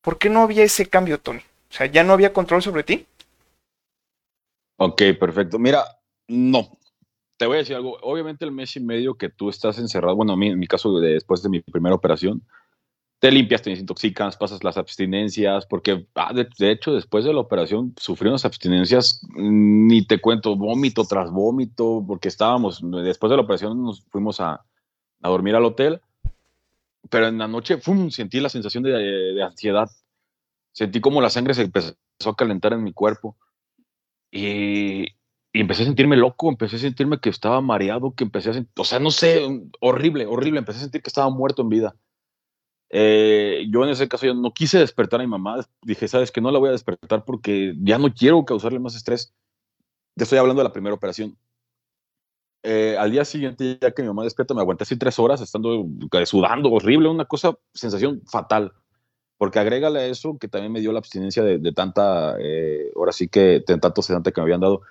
por 0.00 0.18
qué 0.18 0.28
no 0.28 0.42
había 0.42 0.62
ese 0.62 0.86
cambio, 0.86 1.18
Tony? 1.18 1.40
O 1.40 1.74
sea, 1.74 1.86
¿ya 1.86 2.04
no 2.04 2.12
había 2.12 2.32
control 2.32 2.62
sobre 2.62 2.84
ti? 2.84 3.06
Ok, 4.76 5.02
perfecto. 5.18 5.58
Mira, 5.58 5.84
no. 6.28 6.77
Te 7.38 7.46
voy 7.46 7.56
a 7.56 7.58
decir 7.58 7.76
algo. 7.76 7.96
Obviamente 8.02 8.44
el 8.44 8.52
mes 8.52 8.76
y 8.76 8.80
medio 8.80 9.14
que 9.14 9.28
tú 9.28 9.48
estás 9.48 9.78
encerrado, 9.78 10.16
bueno, 10.16 10.34
en 10.34 10.58
mi 10.58 10.66
caso 10.66 10.98
después 11.00 11.42
de 11.42 11.48
mi 11.48 11.60
primera 11.60 11.94
operación, 11.94 12.42
te 13.20 13.32
limpias, 13.32 13.62
te 13.62 13.70
desintoxicas, 13.70 14.36
pasas 14.36 14.62
las 14.62 14.76
abstinencias, 14.76 15.66
porque 15.66 16.06
ah, 16.14 16.32
de, 16.32 16.70
hecho 16.70 16.92
después 16.92 17.24
de 17.24 17.32
la 17.32 17.40
operación 17.40 17.94
sufrí 17.96 18.28
unas 18.28 18.44
abstinencias, 18.44 19.20
ni 19.34 20.06
te 20.06 20.20
cuento, 20.20 20.56
vómito 20.56 21.04
tras 21.04 21.30
vómito, 21.30 22.04
porque 22.06 22.28
estábamos, 22.28 22.80
después 22.82 23.30
de 23.30 23.36
la 23.36 23.42
operación 23.42 23.82
nos 23.82 24.02
fuimos 24.10 24.40
a, 24.40 24.64
dormir 25.20 25.56
al 25.56 25.64
hotel, 25.64 26.00
pero 27.10 27.26
en 27.26 27.38
la 27.38 27.48
noche 27.48 27.78
¡fum! 27.78 28.10
sentí 28.10 28.38
la 28.38 28.48
sensación 28.48 28.84
de, 28.84 29.42
ansiedad, 29.42 29.90
sentí 30.72 31.00
como 31.00 31.20
la 31.20 31.30
sangre 31.30 31.54
se 31.54 31.62
empezó 31.62 31.96
a 32.24 32.36
calentar 32.36 32.72
en 32.72 32.84
mi 32.84 32.92
cuerpo 32.92 33.36
y, 34.30 35.06
y, 35.52 35.60
empecé 35.60 35.82
a 35.82 35.86
sentirme 35.86 36.16
loco, 36.16 36.48
empecé 36.48 36.76
a 36.76 36.80
sentirme 36.80 37.20
que 37.20 37.30
estaba 37.30 37.60
mareado, 37.60 38.14
que 38.14 38.24
empecé 38.24 38.50
a 38.50 38.54
sentir, 38.54 38.72
o 38.76 38.84
sea, 38.84 38.98
no 38.98 39.10
sé, 39.10 39.46
horrible, 39.80 40.26
horrible, 40.26 40.58
empecé 40.58 40.78
a 40.78 40.82
sentir 40.82 41.02
que 41.02 41.08
estaba 41.08 41.30
muerto 41.30 41.62
en 41.62 41.68
vida 41.68 41.96
eh, 42.90 43.66
yo 43.70 43.84
en 43.84 43.90
ese 43.90 44.08
caso 44.08 44.26
yo 44.26 44.34
no 44.34 44.52
quise 44.52 44.78
despertar 44.78 45.20
a 45.20 45.24
mi 45.24 45.28
mamá. 45.28 45.66
Dije, 45.82 46.08
sabes 46.08 46.30
que 46.30 46.40
no 46.40 46.50
la 46.50 46.58
voy 46.58 46.68
a 46.68 46.72
despertar 46.72 47.24
porque 47.24 47.74
ya 47.80 47.98
no 47.98 48.12
quiero 48.12 48.44
causarle 48.44 48.78
más 48.78 48.96
estrés. 48.96 49.34
Te 50.16 50.24
estoy 50.24 50.38
hablando 50.38 50.62
de 50.62 50.68
la 50.68 50.72
primera 50.72 50.94
operación. 50.94 51.36
Eh, 52.64 52.96
al 52.98 53.12
día 53.12 53.24
siguiente, 53.24 53.78
ya 53.80 53.92
que 53.92 54.02
mi 54.02 54.08
mamá 54.08 54.24
despierta, 54.24 54.52
me 54.52 54.60
aguanté 54.60 54.82
así 54.82 54.96
tres 54.96 55.18
horas 55.18 55.40
estando 55.40 55.86
sudando, 56.26 56.72
horrible, 56.72 57.08
una 57.08 57.24
cosa, 57.24 57.56
sensación 57.72 58.22
fatal. 58.26 58.72
Porque 59.36 59.60
agrégale 59.60 60.00
a 60.00 60.06
eso 60.06 60.36
que 60.38 60.48
también 60.48 60.72
me 60.72 60.80
dio 60.80 60.90
la 60.90 60.98
abstinencia 60.98 61.44
de, 61.44 61.72
tanta, 61.72 62.36
eh, 62.40 62.90
ahora 62.96 63.12
sí 63.12 63.28
que 63.28 63.62
de 63.64 63.78
tanto 63.78 64.02
sedante 64.02 64.32
que 64.32 64.40
me 64.40 64.46
habían 64.46 64.60
dado 64.60 64.82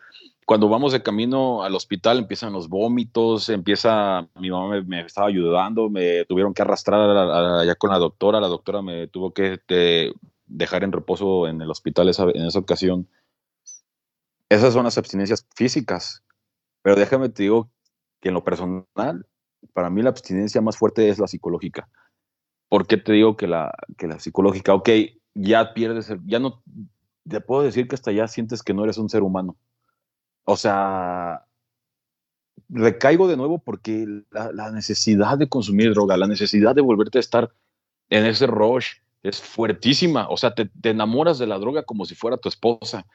cuando 0.47 0.69
vamos 0.69 0.93
de 0.93 1.03
camino 1.03 1.61
al 1.61 1.75
hospital 1.75 2.19
empiezan 2.19 2.53
los 2.53 2.69
vómitos, 2.69 3.49
empieza, 3.49 4.29
mi 4.35 4.49
mamá 4.49 4.81
me, 4.81 5.01
estaba 5.01 5.27
ayudando, 5.27 5.89
me 5.89 6.23
tuvieron 6.23 6.53
que 6.53 6.61
arrastrar 6.61 7.01
allá 7.01 7.75
con 7.75 7.89
la 7.89 7.97
doctora, 7.99 8.39
la 8.39 8.47
doctora 8.47 8.81
me 8.81 9.07
tuvo 9.07 9.33
que 9.33 9.59
dejar 10.45 10.85
en 10.85 10.93
reposo 10.93 11.49
en 11.49 11.61
el 11.61 11.69
hospital 11.69 12.09
en 12.33 12.45
esa 12.45 12.59
ocasión. 12.59 13.09
Esas 14.47 14.71
son 14.73 14.85
las 14.85 14.97
abstinencias 14.97 15.45
físicas, 15.53 16.23
pero 16.81 16.95
déjame 16.95 17.27
te 17.27 17.43
digo 17.43 17.69
que 18.21 18.29
en 18.29 18.35
lo 18.35 18.45
personal, 18.45 19.27
para 19.73 19.89
mí 19.89 20.01
la 20.01 20.11
abstinencia 20.11 20.61
más 20.61 20.77
fuerte 20.77 21.09
es 21.09 21.19
la 21.19 21.27
psicológica. 21.27 21.89
¿Por 22.69 22.87
qué 22.87 22.95
te 22.95 23.11
digo 23.11 23.35
que 23.35 23.47
la, 23.47 23.73
que 23.97 24.07
la 24.07 24.17
psicológica? 24.17 24.73
Ok, 24.73 24.91
ya 25.33 25.73
pierdes, 25.73 26.09
ya 26.25 26.39
no, 26.39 26.63
te 27.27 27.41
puedo 27.41 27.63
decir 27.63 27.89
que 27.89 27.95
hasta 27.95 28.13
ya 28.13 28.29
sientes 28.29 28.63
que 28.63 28.73
no 28.73 28.85
eres 28.85 28.97
un 28.97 29.09
ser 29.09 29.23
humano 29.23 29.57
o 30.49 30.55
sea, 30.55 31.45
recaigo 32.69 33.27
de 33.27 33.35
nuevo 33.35 33.59
porque 33.59 34.07
la, 34.31 34.71
necesidad 34.71 35.37
de 35.37 35.49
consumir 35.49 35.91
droga, 35.91 36.15
la 36.15 36.25
necesidad 36.25 36.73
de 36.73 36.81
volverte 36.81 37.17
a 37.17 37.19
estar 37.19 37.51
en 38.09 38.25
ese 38.25 38.47
rush 38.47 38.93
es 39.23 39.41
fuertísima. 39.41 40.29
O 40.29 40.37
sea, 40.37 40.55
te, 40.55 40.69
enamoras 40.83 41.37
de 41.37 41.47
la 41.47 41.59
droga 41.59 41.83
como 41.83 42.05
si 42.05 42.15
fuera 42.15 42.37
tu 42.37 42.47
esposa. 42.47 43.05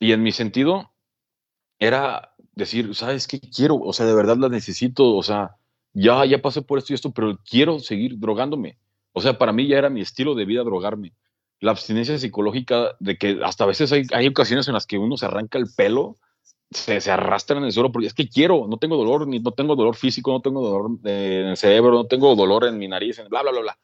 Y 0.00 0.10
en 0.10 0.24
mi 0.24 0.32
sentido, 0.32 0.92
era 1.78 2.34
decir, 2.56 2.96
¿sabes 2.96 3.28
qué 3.28 3.38
quiero? 3.38 3.76
O 3.76 3.92
sea, 3.92 4.04
de 4.04 4.14
verdad 4.14 4.36
la 4.36 4.48
necesito. 4.48 5.14
O 5.14 5.22
sea, 5.22 5.54
ya, 5.92 6.24
ya 6.24 6.42
pasé 6.42 6.62
por 6.62 6.78
esto 6.78 6.92
y 6.92 6.94
esto, 6.94 7.12
pero 7.12 7.38
quiero 7.48 7.78
seguir 7.78 8.18
drogándome. 8.18 8.76
O 9.12 9.20
sea, 9.20 9.38
para 9.38 9.52
mí 9.52 9.68
ya 9.68 9.78
era 9.78 9.88
mi 9.88 10.00
estilo 10.00 10.34
de 10.34 10.44
vida 10.46 10.64
drogarme. 10.64 11.14
La 11.60 11.70
abstinencia 11.70 12.18
psicológica 12.18 12.96
de 12.98 13.16
que 13.16 13.38
hasta 13.44 13.62
a 13.62 13.68
veces 13.68 13.92
hay, 13.92 14.02
hay 14.12 14.26
ocasiones 14.26 14.66
en 14.66 14.74
las 14.74 14.84
que 14.84 14.98
uno 14.98 15.16
se 15.16 15.26
arranca 15.26 15.58
el 15.58 15.66
pelo 15.76 16.16
se, 16.70 17.00
se, 17.00 17.10
arrastran 17.10 17.58
en 17.58 17.66
el 17.66 17.72
suelo 17.72 17.92
porque 17.92 18.08
es 18.08 18.14
que 18.14 18.28
quiero, 18.28 18.66
no 18.68 18.78
tengo 18.78 18.96
dolor, 18.96 19.26
ni 19.26 19.38
no 19.38 19.52
tengo 19.52 19.76
dolor 19.76 19.96
físico, 19.96 20.32
no 20.32 20.40
tengo 20.40 20.62
dolor 20.62 20.98
en 21.04 21.46
el 21.46 21.56
cerebro, 21.56 21.92
no 21.92 22.06
tengo 22.06 22.34
dolor 22.34 22.64
en 22.64 22.78
mi 22.78 22.88
nariz, 22.88 23.20
bla, 23.28 23.42
bla, 23.42 23.52
bla, 23.52 23.60
bla. 23.60 23.78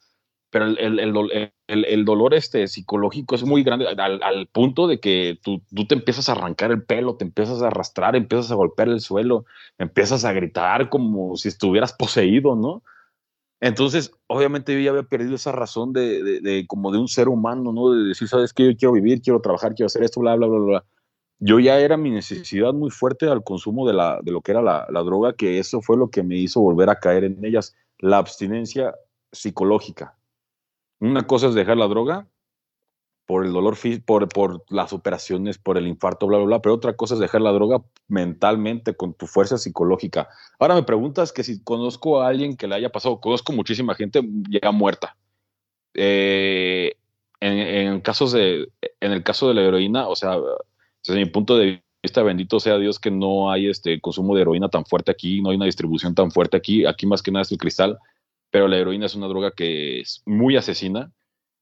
Pero 0.50 0.66
el, 0.66 0.98
el, 0.98 1.50
el, 1.66 1.84
el 1.86 2.04
dolor 2.04 2.34
este, 2.34 2.68
psicológico 2.68 3.34
es 3.34 3.42
muy 3.44 3.62
grande 3.62 3.86
al, 3.88 4.22
al 4.22 4.46
punto 4.48 4.86
de 4.86 5.00
que 5.00 5.38
tú, 5.42 5.62
tú, 5.74 5.86
te 5.86 5.94
empiezas 5.94 6.28
a 6.28 6.32
arrancar 6.32 6.70
el 6.70 6.82
pelo, 6.84 7.16
te 7.16 7.24
empiezas 7.24 7.62
a 7.62 7.68
arrastrar, 7.68 8.16
empiezas 8.16 8.50
a 8.50 8.56
golpear 8.56 8.88
el 8.88 9.00
suelo, 9.00 9.46
empiezas 9.78 10.26
a 10.26 10.32
gritar 10.32 10.90
como 10.90 11.36
si 11.36 11.48
estuvieras 11.48 11.94
poseído, 11.94 12.54
¿no? 12.54 12.82
Entonces, 13.60 14.12
obviamente 14.26 14.74
yo 14.74 14.80
ya 14.80 14.90
había 14.90 15.04
perdido 15.04 15.36
esa 15.36 15.52
razón 15.52 15.92
de, 15.94 16.22
de, 16.22 16.40
de 16.40 16.66
como 16.66 16.90
de 16.92 16.98
un 16.98 17.08
ser 17.08 17.28
humano, 17.28 17.72
¿no? 17.72 17.92
De 17.92 18.08
decir, 18.08 18.28
¿sabes 18.28 18.52
qué? 18.52 18.64
Yo 18.64 18.76
quiero 18.76 18.92
vivir, 18.92 19.22
quiero 19.22 19.40
trabajar, 19.40 19.74
quiero 19.74 19.86
hacer 19.86 20.02
esto, 20.02 20.20
bla, 20.20 20.34
bla, 20.34 20.48
bla, 20.48 20.58
bla 20.58 20.84
yo 21.44 21.58
ya 21.58 21.80
era 21.80 21.96
mi 21.96 22.10
necesidad 22.10 22.72
muy 22.72 22.90
fuerte 22.90 23.26
al 23.26 23.42
consumo 23.42 23.84
de, 23.84 23.94
la, 23.94 24.20
de 24.22 24.30
lo 24.30 24.42
que 24.42 24.52
era 24.52 24.62
la, 24.62 24.86
droga, 25.02 25.32
que 25.32 25.58
eso 25.58 25.82
fue 25.82 25.96
lo 25.96 26.08
que 26.08 26.22
me 26.22 26.36
hizo 26.36 26.60
volver 26.60 26.88
a 26.88 27.00
caer 27.00 27.24
en 27.24 27.44
ellas, 27.44 27.74
la 27.98 28.18
abstinencia 28.18 28.94
psicológica. 29.32 30.16
Una 31.00 31.26
cosa 31.26 31.48
es 31.48 31.54
dejar 31.54 31.78
la 31.78 31.88
droga 31.88 32.28
por 33.26 33.44
el 33.44 33.52
dolor, 33.52 33.76
por, 34.06 34.28
por 34.28 34.64
las 34.68 34.92
operaciones, 34.92 35.58
por 35.58 35.78
el 35.78 35.88
infarto, 35.88 36.28
bla, 36.28 36.38
bla, 36.38 36.46
bla, 36.46 36.62
pero 36.62 36.76
otra 36.76 36.94
cosa 36.94 37.14
es 37.14 37.20
dejar 37.20 37.40
la 37.40 37.50
droga 37.50 37.82
mentalmente, 38.06 38.94
con 38.94 39.12
tu 39.12 39.26
fuerza 39.26 39.58
psicológica. 39.58 40.28
Ahora 40.60 40.76
me 40.76 40.84
preguntas 40.84 41.32
que 41.32 41.42
si 41.42 41.60
conozco 41.64 42.20
a 42.20 42.28
alguien 42.28 42.56
que 42.56 42.68
le 42.68 42.76
haya 42.76 42.92
pasado, 42.92 43.20
conozco 43.20 43.52
muchísima 43.52 43.96
gente 43.96 44.22
ya 44.48 44.70
muerta. 44.70 45.16
Eh, 45.94 46.94
en, 47.40 47.58
en, 47.58 48.00
casos 48.00 48.30
de, 48.30 48.68
en 49.00 49.10
el 49.10 49.24
caso 49.24 49.48
de 49.48 49.54
la 49.54 49.62
heroína, 49.62 50.06
o 50.06 50.14
sea, 50.14 50.36
desde 51.06 51.20
mi 51.20 51.26
punto 51.26 51.56
de 51.56 51.82
satanista, 52.02 52.22
bendito 52.22 52.60
sea 52.60 52.78
Dios 52.78 52.98
que 52.98 53.10
no 53.10 53.50
hay 53.50 53.68
este 53.68 54.00
consumo 54.00 54.34
de 54.34 54.42
heroína 54.42 54.68
tan 54.68 54.84
fuerte 54.84 55.10
aquí, 55.10 55.40
no 55.40 55.50
hay 55.50 55.56
una 55.56 55.66
distribución 55.66 56.14
tan 56.14 56.30
fuerte 56.30 56.56
aquí, 56.56 56.84
aquí 56.84 57.06
más 57.06 57.22
que 57.22 57.30
nada 57.30 57.42
es 57.42 57.52
el 57.52 57.58
cristal, 57.58 57.98
pero 58.50 58.68
la 58.68 58.76
heroína 58.76 59.06
es 59.06 59.14
una 59.14 59.28
droga 59.28 59.52
que 59.52 60.00
es 60.00 60.22
muy 60.26 60.56
asesina. 60.56 61.12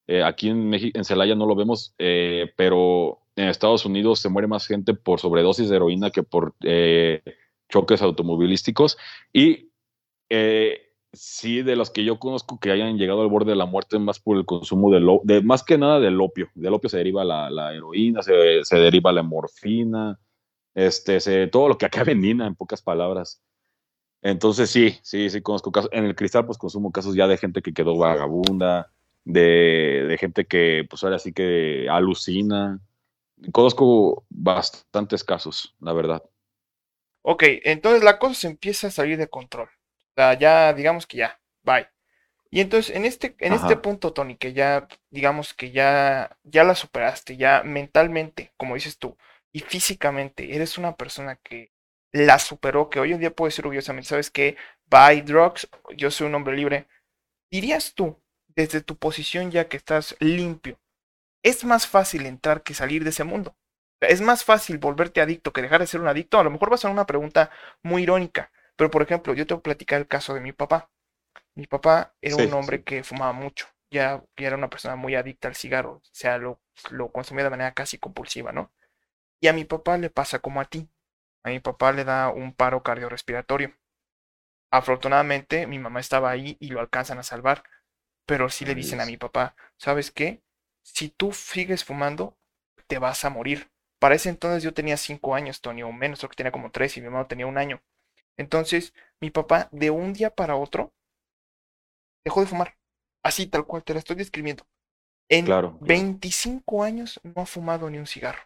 Eh, 0.06 0.24
aquí 0.24 0.48
en, 0.48 0.68
México, 0.68 0.98
en 0.98 1.04
Celaya 1.04 1.34
no 1.34 1.46
lo 1.46 1.54
vemos, 1.54 1.94
eh, 1.98 2.52
pero 2.56 3.20
en 3.36 3.48
Estados 3.48 3.84
Unidos 3.84 4.18
se 4.18 4.28
muere 4.28 4.48
más 4.48 4.66
gente 4.66 4.94
por 4.94 5.20
sobredosis 5.20 5.68
de 5.68 5.76
heroína 5.76 6.10
que 6.10 6.22
por 6.22 6.54
eh, 6.64 7.22
choques 7.68 8.02
automovilísticos. 8.02 8.98
Y 9.32 9.70
sí, 11.12 11.62
de 11.62 11.76
los 11.76 11.90
que 11.90 12.04
yo 12.04 12.18
conozco 12.18 12.58
que 12.60 12.70
hayan 12.70 12.96
llegado 12.96 13.22
al 13.22 13.28
borde 13.28 13.50
de 13.50 13.56
la 13.56 13.66
muerte 13.66 13.98
más 13.98 14.20
por 14.20 14.36
el 14.36 14.46
consumo 14.46 14.90
de, 14.90 15.00
lo, 15.00 15.20
de 15.24 15.42
más 15.42 15.62
que 15.62 15.78
nada 15.78 16.00
del 16.00 16.20
opio. 16.20 16.48
Del 16.54 16.74
opio 16.74 16.90
se 16.90 16.98
deriva 16.98 17.24
la, 17.24 17.74
heroína, 17.74 18.22
se, 18.22 18.32
deriva 18.76 19.12
la 19.12 19.22
morfina, 19.22 20.18
este, 20.74 21.46
todo 21.48 21.68
lo 21.68 21.78
que 21.78 21.86
acabe 21.86 22.12
en 22.12 22.20
Nina, 22.20 22.46
en 22.46 22.54
pocas 22.54 22.82
palabras. 22.82 23.42
Entonces 24.22 24.70
sí, 24.70 24.98
sí, 25.02 25.30
sí 25.30 25.40
conozco 25.40 25.72
casos. 25.72 25.90
En 25.92 26.04
el 26.04 26.14
cristal 26.14 26.46
pues 26.46 26.58
consumo 26.58 26.92
casos 26.92 27.14
ya 27.14 27.26
de 27.26 27.38
gente 27.38 27.62
que 27.62 27.72
quedó 27.72 27.96
vagabunda, 27.96 28.92
de, 29.24 30.04
de 30.08 30.18
gente 30.18 30.46
que 30.46 30.86
pues 30.88 31.02
ahora 31.02 31.18
sí 31.18 31.32
que 31.32 31.88
alucina. 31.90 32.80
Conozco 33.52 34.26
bastantes 34.28 35.24
casos, 35.24 35.74
la 35.80 35.94
verdad. 35.94 36.22
Ok, 37.22 37.44
entonces 37.64 38.02
la 38.02 38.18
cosa 38.18 38.34
se 38.34 38.46
empieza 38.48 38.88
a 38.88 38.90
salir 38.90 39.16
de 39.16 39.28
control 39.28 39.68
ya 40.38 40.72
digamos 40.72 41.06
que 41.06 41.18
ya, 41.18 41.40
bye. 41.62 41.88
Y 42.50 42.60
entonces 42.60 42.94
en 42.96 43.04
este, 43.04 43.36
en 43.38 43.52
este 43.52 43.76
punto, 43.76 44.12
Tony, 44.12 44.36
que 44.36 44.52
ya, 44.52 44.88
digamos 45.10 45.54
que 45.54 45.70
ya, 45.70 46.36
ya 46.42 46.64
la 46.64 46.74
superaste, 46.74 47.36
ya 47.36 47.62
mentalmente, 47.64 48.52
como 48.56 48.74
dices 48.74 48.98
tú, 48.98 49.16
y 49.52 49.60
físicamente, 49.60 50.54
eres 50.56 50.76
una 50.78 50.96
persona 50.96 51.36
que 51.36 51.72
la 52.12 52.38
superó, 52.40 52.90
que 52.90 53.00
hoy 53.00 53.12
en 53.12 53.20
día 53.20 53.30
puedes 53.30 53.54
decir 53.54 53.66
orgullosamente, 53.66 54.08
sabes 54.08 54.30
que 54.30 54.56
bye 54.86 55.22
drugs, 55.22 55.68
yo 55.96 56.10
soy 56.10 56.26
un 56.26 56.34
hombre 56.34 56.56
libre. 56.56 56.86
Dirías 57.50 57.94
tú, 57.94 58.20
desde 58.48 58.80
tu 58.80 58.96
posición 58.96 59.50
ya 59.50 59.68
que 59.68 59.76
estás 59.76 60.16
limpio, 60.20 60.78
es 61.42 61.64
más 61.64 61.86
fácil 61.86 62.26
entrar 62.26 62.62
que 62.62 62.74
salir 62.74 63.04
de 63.04 63.10
ese 63.10 63.24
mundo. 63.24 63.56
Es 64.00 64.20
más 64.20 64.44
fácil 64.44 64.78
volverte 64.78 65.20
adicto 65.20 65.52
que 65.52 65.62
dejar 65.62 65.80
de 65.80 65.86
ser 65.86 66.00
un 66.00 66.08
adicto. 66.08 66.38
A 66.38 66.44
lo 66.44 66.50
mejor 66.50 66.70
va 66.70 66.74
a 66.74 66.78
ser 66.78 66.90
una 66.90 67.06
pregunta 67.06 67.50
muy 67.82 68.02
irónica, 68.02 68.50
pero, 68.80 68.90
por 68.90 69.02
ejemplo, 69.02 69.34
yo 69.34 69.46
te 69.46 69.54
voy 69.54 69.60
a 69.60 69.64
platicar 69.64 70.00
el 70.00 70.08
caso 70.08 70.34
de 70.34 70.40
mi 70.40 70.52
papá. 70.52 70.90
Mi 71.56 71.66
papá 71.68 72.14
era 72.22 72.36
un 72.36 72.52
hombre 72.54 72.82
que 72.84 73.04
fumaba 73.04 73.32
mucho, 73.32 73.66
ya, 73.90 74.24
era 74.36 74.56
una 74.56 74.70
persona 74.70 74.96
muy 74.96 75.14
adicta 75.16 75.48
al 75.48 75.56
cigarro, 75.56 75.94
o 75.96 76.02
sea, 76.12 76.38
lo, 76.38 76.60
lo 76.90 77.12
consumía 77.12 77.44
de 77.44 77.50
manera 77.50 77.74
casi 77.74 77.98
compulsiva, 77.98 78.52
¿no? 78.52 78.72
Y 79.40 79.48
a 79.48 79.52
mi 79.54 79.64
papá 79.64 79.98
le 79.98 80.10
pasa 80.10 80.40
como 80.40 80.60
a 80.60 80.66
ti. 80.66 80.90
A 81.44 81.50
mi 81.50 81.60
papá 81.60 81.92
le 81.92 82.04
da 82.04 82.30
un 82.30 82.54
paro 82.54 82.82
cardiorrespiratorio. 82.82 83.74
Afortunadamente, 84.72 85.66
mi 85.68 85.78
mamá 85.78 86.00
estaba 86.00 86.30
ahí 86.30 86.56
y 86.60 86.68
lo 86.70 86.80
alcanzan 86.80 87.18
a 87.18 87.22
salvar. 87.22 87.62
Pero 88.26 88.50
sí 88.50 88.64
le 88.64 88.74
dicen 88.74 89.00
a 89.00 89.06
mi 89.06 89.16
papá, 89.16 89.56
¿sabes 89.78 90.10
qué? 90.10 90.42
Si 90.82 91.08
tú 91.10 91.32
sigues 91.32 91.84
fumando, 91.84 92.38
te 92.88 92.98
vas 92.98 93.24
a 93.24 93.30
morir. 93.30 93.70
Para 94.00 94.14
ese 94.16 94.28
entonces 94.30 94.62
yo 94.62 94.74
tenía 94.74 94.96
cinco 94.96 95.34
años, 95.34 95.60
Tony, 95.60 95.82
o 95.82 95.92
menos, 95.92 96.20
creo 96.20 96.30
que 96.30 96.36
tenía 96.36 96.52
como 96.52 96.70
tres 96.70 96.96
y 96.96 97.00
mi 97.00 97.06
hermano 97.06 97.26
tenía 97.26 97.46
un 97.46 97.58
año. 97.58 97.82
Entonces, 98.40 98.94
mi 99.20 99.30
papá 99.30 99.68
de 99.70 99.90
un 99.90 100.14
día 100.14 100.34
para 100.34 100.56
otro 100.56 100.94
dejó 102.24 102.40
de 102.40 102.46
fumar. 102.46 102.78
Así, 103.22 103.46
tal 103.46 103.66
cual, 103.66 103.84
te 103.84 103.92
la 103.92 103.98
estoy 103.98 104.16
describiendo. 104.16 104.66
En 105.28 105.46
25 105.80 106.82
años 106.82 107.20
no 107.22 107.42
ha 107.42 107.46
fumado 107.46 107.90
ni 107.90 107.98
un 107.98 108.06
cigarro. 108.06 108.40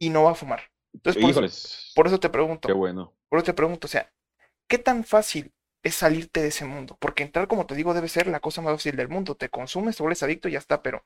Y 0.00 0.08
no 0.08 0.24
va 0.24 0.30
a 0.30 0.34
fumar. 0.34 0.62
Entonces, 0.94 1.22
por, 1.22 1.44
eso, 1.44 1.92
por 1.94 2.06
eso, 2.06 2.18
te 2.18 2.30
pregunto. 2.30 2.68
Qué 2.68 2.72
bueno. 2.72 3.14
Por 3.28 3.38
eso 3.38 3.44
te 3.44 3.52
pregunto, 3.52 3.86
o 3.86 3.90
sea, 3.90 4.10
¿qué 4.66 4.78
tan 4.78 5.04
fácil 5.04 5.52
es 5.82 5.96
salirte 5.96 6.40
de 6.40 6.48
ese 6.48 6.64
mundo? 6.64 6.96
Porque 6.98 7.22
entrar, 7.22 7.48
como 7.48 7.66
te 7.66 7.74
digo, 7.74 7.92
debe 7.92 8.08
ser 8.08 8.28
la 8.28 8.40
cosa 8.40 8.62
más 8.62 8.72
fácil 8.72 8.96
del 8.96 9.10
mundo. 9.10 9.34
Te 9.34 9.50
consumes, 9.50 9.98
te 9.98 10.02
vuelves 10.02 10.22
adicto 10.22 10.48
y 10.48 10.52
ya 10.52 10.58
está, 10.58 10.82
pero 10.82 11.04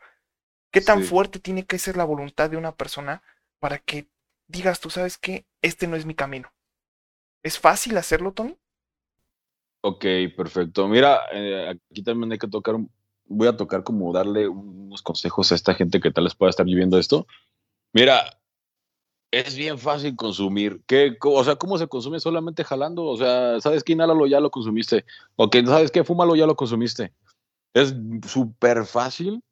¿qué 0.70 0.80
tan 0.80 1.02
fuerte 1.02 1.40
tiene 1.40 1.66
que 1.66 1.80
ser 1.80 1.96
la 1.96 2.04
voluntad 2.04 2.50
de 2.50 2.56
una 2.56 2.76
persona 2.76 3.24
para 3.58 3.78
que 3.78 4.06
digas, 4.46 4.78
tú 4.78 4.90
sabes 4.90 5.18
que 5.18 5.44
este 5.60 5.88
no 5.88 5.96
es 5.96 6.06
mi 6.06 6.14
camino? 6.14 6.54
¿Es 7.44 7.58
fácil 7.58 7.96
hacerlo, 7.98 8.32
Tony? 8.32 8.56
Ok, 9.82 10.04
perfecto. 10.34 10.88
Mira, 10.88 11.20
eh, 11.30 11.78
aquí 11.90 12.02
también 12.02 12.32
hay 12.32 12.38
que 12.38 12.48
tocar, 12.48 12.76
voy 13.26 13.48
a 13.48 13.56
tocar 13.56 13.84
como 13.84 14.14
darle 14.14 14.48
unos 14.48 15.02
consejos 15.02 15.52
a 15.52 15.54
esta 15.54 15.74
gente 15.74 16.00
que 16.00 16.10
tal 16.10 16.24
vez 16.24 16.34
pueda 16.34 16.48
estar 16.48 16.64
viviendo 16.64 16.98
esto. 16.98 17.26
Mira, 17.92 18.24
es 19.30 19.56
bien 19.56 19.78
fácil 19.78 20.16
consumir. 20.16 20.82
¿Qué, 20.86 21.18
o 21.20 21.44
sea, 21.44 21.56
¿cómo 21.56 21.76
se 21.76 21.86
consume? 21.86 22.18
Solamente 22.18 22.64
jalando. 22.64 23.04
O 23.04 23.16
sea, 23.18 23.60
¿sabes 23.60 23.84
qué? 23.84 23.92
Inhálalo, 23.92 24.26
ya 24.26 24.40
lo 24.40 24.50
consumiste. 24.50 25.04
O 25.36 25.50
que, 25.50 25.64
¿sabes 25.66 25.90
qué? 25.90 26.02
Fúmalo, 26.02 26.34
ya 26.36 26.46
lo 26.46 26.56
consumiste. 26.56 27.12
Es 27.74 27.94
súper 28.26 28.86
fácil 28.86 29.42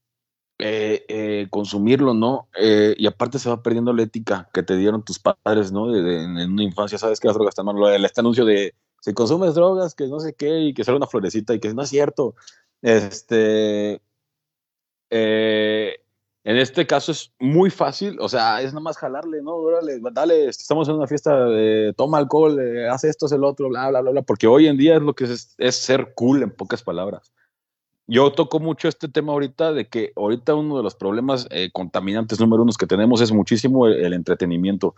eh, 0.64 1.04
eh, 1.08 1.48
consumirlo, 1.50 2.14
¿no? 2.14 2.48
Eh, 2.56 2.94
y 2.96 3.08
aparte 3.08 3.40
se 3.40 3.48
va 3.48 3.64
perdiendo 3.64 3.92
la 3.92 4.04
ética 4.04 4.48
que 4.52 4.62
te 4.62 4.76
dieron 4.76 5.04
tus 5.04 5.18
padres, 5.18 5.72
¿no? 5.72 5.92
en 5.92 6.52
una 6.52 6.62
infancia, 6.62 6.98
sabes 6.98 7.18
que 7.18 7.26
las 7.26 7.34
drogas 7.34 7.50
están 7.50 7.66
mal. 7.66 8.04
Este 8.04 8.20
anuncio 8.20 8.44
de 8.44 8.72
si 9.00 9.12
consumes 9.12 9.54
drogas, 9.54 9.96
que 9.96 10.06
no 10.06 10.20
sé 10.20 10.34
qué, 10.34 10.60
y 10.60 10.72
que 10.72 10.84
sale 10.84 10.98
una 10.98 11.08
florecita 11.08 11.52
y 11.52 11.58
que 11.58 11.74
no 11.74 11.82
es 11.82 11.88
cierto. 11.88 12.36
Este. 12.80 14.00
en 15.10 15.96
este 16.44 16.86
caso 16.86 17.10
es 17.10 17.32
muy 17.40 17.70
fácil, 17.70 18.18
o 18.20 18.28
sea, 18.28 18.62
es 18.62 18.72
nada 18.72 18.92
jalarle, 18.94 19.42
¿no? 19.42 19.56
Órale, 19.56 19.98
dale, 20.12 20.48
estamos 20.48 20.88
en 20.88 20.94
una 20.94 21.08
fiesta, 21.08 21.44
toma 21.96 22.18
alcohol, 22.18 22.56
haz 22.88 23.02
esto, 23.02 23.26
haz 23.26 23.32
el 23.32 23.42
otro, 23.42 23.68
bla, 23.68 23.90
bla, 23.90 24.00
bla, 24.00 24.12
bla, 24.12 24.22
porque 24.22 24.46
hoy 24.46 24.68
en 24.68 24.76
día 24.76 24.94
es 24.94 25.02
lo 25.02 25.14
que 25.14 25.24
es 25.24 25.76
ser 25.76 26.14
cool 26.14 26.44
en 26.44 26.52
pocas 26.52 26.84
palabras 26.84 27.32
yo 28.06 28.32
toco 28.32 28.58
mucho 28.60 28.88
este 28.88 29.08
tema 29.08 29.32
ahorita 29.32 29.72
de 29.72 29.88
que 29.88 30.12
ahorita 30.16 30.54
uno 30.54 30.76
de 30.76 30.82
los 30.82 30.94
problemas 30.94 31.46
eh, 31.50 31.70
contaminantes 31.72 32.40
número 32.40 32.62
uno 32.62 32.72
que 32.78 32.86
tenemos 32.86 33.20
es 33.20 33.32
muchísimo 33.32 33.86
el, 33.86 34.12
entretenimiento. 34.12 34.94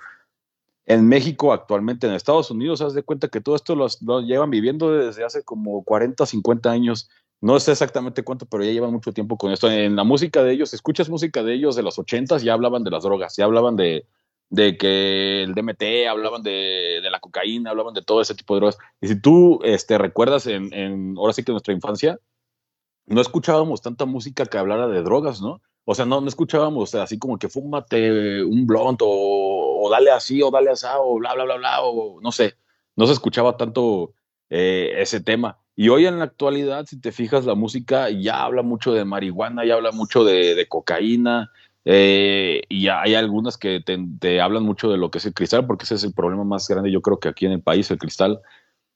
En 0.87 1.09
México 1.09 1.53
actualmente, 1.53 2.07
en 2.07 2.15
Estados 2.15 2.51
Unidos, 2.51 2.81
haz 2.81 2.95
de 2.95 3.03
cuenta 3.03 3.29
que 3.29 3.41
todo 3.41 3.57
esto 3.57 3.75
lo, 3.75 3.89
llevan 4.21 4.51
viviendo 4.51 4.93
desde 4.93 5.25
hace 5.25 5.43
como 5.43 5.83
40, 5.85 6.27
50 6.27 6.71
años. 6.71 7.09
No 7.41 7.59
sé 7.61 7.73
exactamente 7.73 8.23
cuánto, 8.23 8.47
pero 8.47 8.65
ya 8.65 8.73
llevan 8.73 8.93
mucho 8.93 9.13
tiempo 9.13 9.37
con 9.37 9.51
esto. 9.53 9.71
En 9.71 9.97
la 9.97 10.05
música 10.05 10.43
de 10.43 10.53
ellos, 10.53 10.73
escuchas 10.75 11.09
música 11.09 11.43
de 11.43 11.55
ellos 11.55 11.77
de 11.77 11.83
los 11.83 11.99
80 11.99 12.39
ya 12.39 12.55
hablaban 12.55 12.85
de 12.85 12.91
las 12.91 13.03
drogas, 13.03 13.37
ya 13.37 13.45
hablaban 13.45 13.77
de, 13.77 14.07
de 14.51 14.77
que 14.79 15.43
el 15.43 15.55
DMT, 15.55 16.09
hablaban 16.09 16.43
de, 16.43 17.01
la 17.11 17.21
cocaína, 17.21 17.71
hablaban 17.71 17.95
de 17.95 18.03
todo 18.03 18.21
ese 18.21 18.35
tipo 18.35 18.55
de 18.55 18.61
drogas. 18.61 18.79
Y 19.01 19.09
si 19.09 19.21
tú 19.21 19.61
este, 19.63 19.99
recuerdas 19.99 20.47
en, 20.47 20.73
en 20.73 21.15
ahora 21.19 21.33
sí 21.33 21.45
que 21.45 21.53
nuestra 21.53 21.75
infancia, 21.75 22.19
no 23.07 23.21
escuchábamos 23.21 23.83
tanta 23.83 24.05
música 24.07 24.47
que 24.47 24.59
hablara 24.59 24.89
de 24.89 25.03
drogas, 25.03 25.41
¿no? 25.41 25.61
O 25.85 25.95
sea, 25.95 26.07
no, 26.07 26.21
no 26.21 26.29
escuchábamos 26.29 26.95
así 26.95 27.19
como 27.19 27.39
que 27.39 27.49
fúmate 27.49 28.43
un 28.43 28.67
blond 28.67 28.99
o, 29.03 29.89
dale 29.91 30.11
así 30.11 30.43
o 30.43 30.51
dale 30.51 30.71
así 30.71 30.87
o 30.99 31.19
bla, 31.19 31.35
bla, 31.35 31.45
bla, 31.45 31.57
bla, 31.57 31.83
o 31.83 32.21
no 32.21 32.33
sé. 32.33 32.55
No 32.97 33.07
se 33.07 33.13
escuchaba 33.13 33.57
tanto 33.57 34.15
eh, 34.49 34.93
ese 34.97 35.21
tema. 35.21 35.59
Y 35.77 35.89
hoy 35.89 36.07
en 36.07 36.19
la 36.19 36.25
actualidad, 36.25 36.87
si 36.87 37.01
te 37.01 37.13
fijas, 37.13 37.45
la 37.45 37.55
música 37.55 38.09
ya 38.09 38.45
habla 38.45 38.63
mucho 38.63 38.93
de 38.93 39.05
marihuana, 39.05 39.65
ya 39.65 39.75
habla 39.75 39.93
mucho 39.93 40.25
de, 40.25 40.67
cocaína, 40.69 41.51
eh, 41.85 42.63
y 42.69 42.89
hay 42.89 43.15
algunas 43.15 43.59
que 43.59 43.81
te, 43.81 43.99
te, 44.21 44.41
hablan 44.41 44.63
mucho 44.63 44.89
de 44.89 44.97
lo 44.97 45.11
que 45.11 45.19
es 45.19 45.27
el 45.27 45.35
cristal, 45.35 45.67
porque 45.67 45.85
ese 45.85 45.97
es 45.97 46.05
el 46.05 46.15
problema 46.15 46.45
más 46.45 46.69
grande, 46.69 46.93
yo 46.93 47.03
creo 47.03 47.19
que 47.19 47.29
aquí 47.29 47.45
en 47.45 47.53
el 47.53 47.63
país, 47.63 47.91
el 47.91 47.99
cristal. 47.99 48.41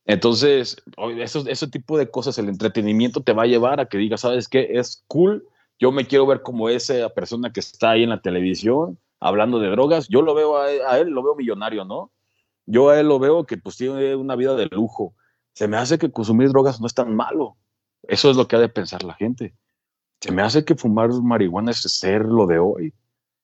Entonces, 0.09 0.83
eso, 1.19 1.45
ese 1.47 1.69
tipo 1.69 1.99
de 1.99 2.11
cosas, 2.11 2.39
el 2.39 2.49
entretenimiento 2.49 3.21
te 3.21 3.35
va 3.35 3.43
a 3.43 3.47
llevar 3.47 3.79
a 3.79 3.87
que 3.87 3.99
digas, 3.99 4.23
¿sabes 4.23 4.49
qué? 4.49 4.67
Es 4.73 5.05
cool, 5.07 5.47
yo 5.79 5.93
me 5.93 6.07
quiero 6.07 6.27
ver 6.27 6.41
como 6.41 6.71
esa 6.71 7.11
persona 7.11 7.53
que 7.53 7.61
está 7.61 7.91
ahí 7.91 8.05
en 8.05 8.09
la 8.09 8.23
televisión 8.23 8.99
hablando 9.21 9.59
de 9.59 9.69
drogas, 9.69 10.09
yo 10.09 10.23
lo 10.23 10.35
veo 10.35 10.57
a 10.57 10.99
él, 10.99 11.11
lo 11.11 11.23
veo 11.23 11.35
millonario, 11.35 11.85
¿no? 11.85 12.11
Yo 12.65 12.89
a 12.89 12.99
él 12.99 13.07
lo 13.07 13.19
veo 13.19 13.45
que 13.45 13.59
pues 13.59 13.77
tiene 13.77 14.17
una 14.17 14.35
vida 14.35 14.55
de 14.55 14.67
lujo. 14.67 15.15
Se 15.53 15.69
me 15.69 15.77
hace 15.77 15.99
que 15.99 16.11
consumir 16.11 16.49
drogas 16.49 16.81
no 16.81 16.87
es 16.87 16.95
tan 16.95 17.15
malo. 17.15 17.57
Eso 18.05 18.31
es 18.31 18.37
lo 18.37 18.49
que 18.49 18.57
ha 18.57 18.61
de 18.61 18.69
pensar 18.71 19.03
la 19.03 19.15
gente. 19.15 19.55
Se 20.21 20.33
me 20.33 20.41
hace 20.41 20.65
que 20.65 20.75
fumar 20.75 21.11
marihuana 21.23 21.73
es 21.73 21.83
ser 21.83 22.25
lo 22.25 22.47
de 22.47 22.59
hoy. 22.59 22.95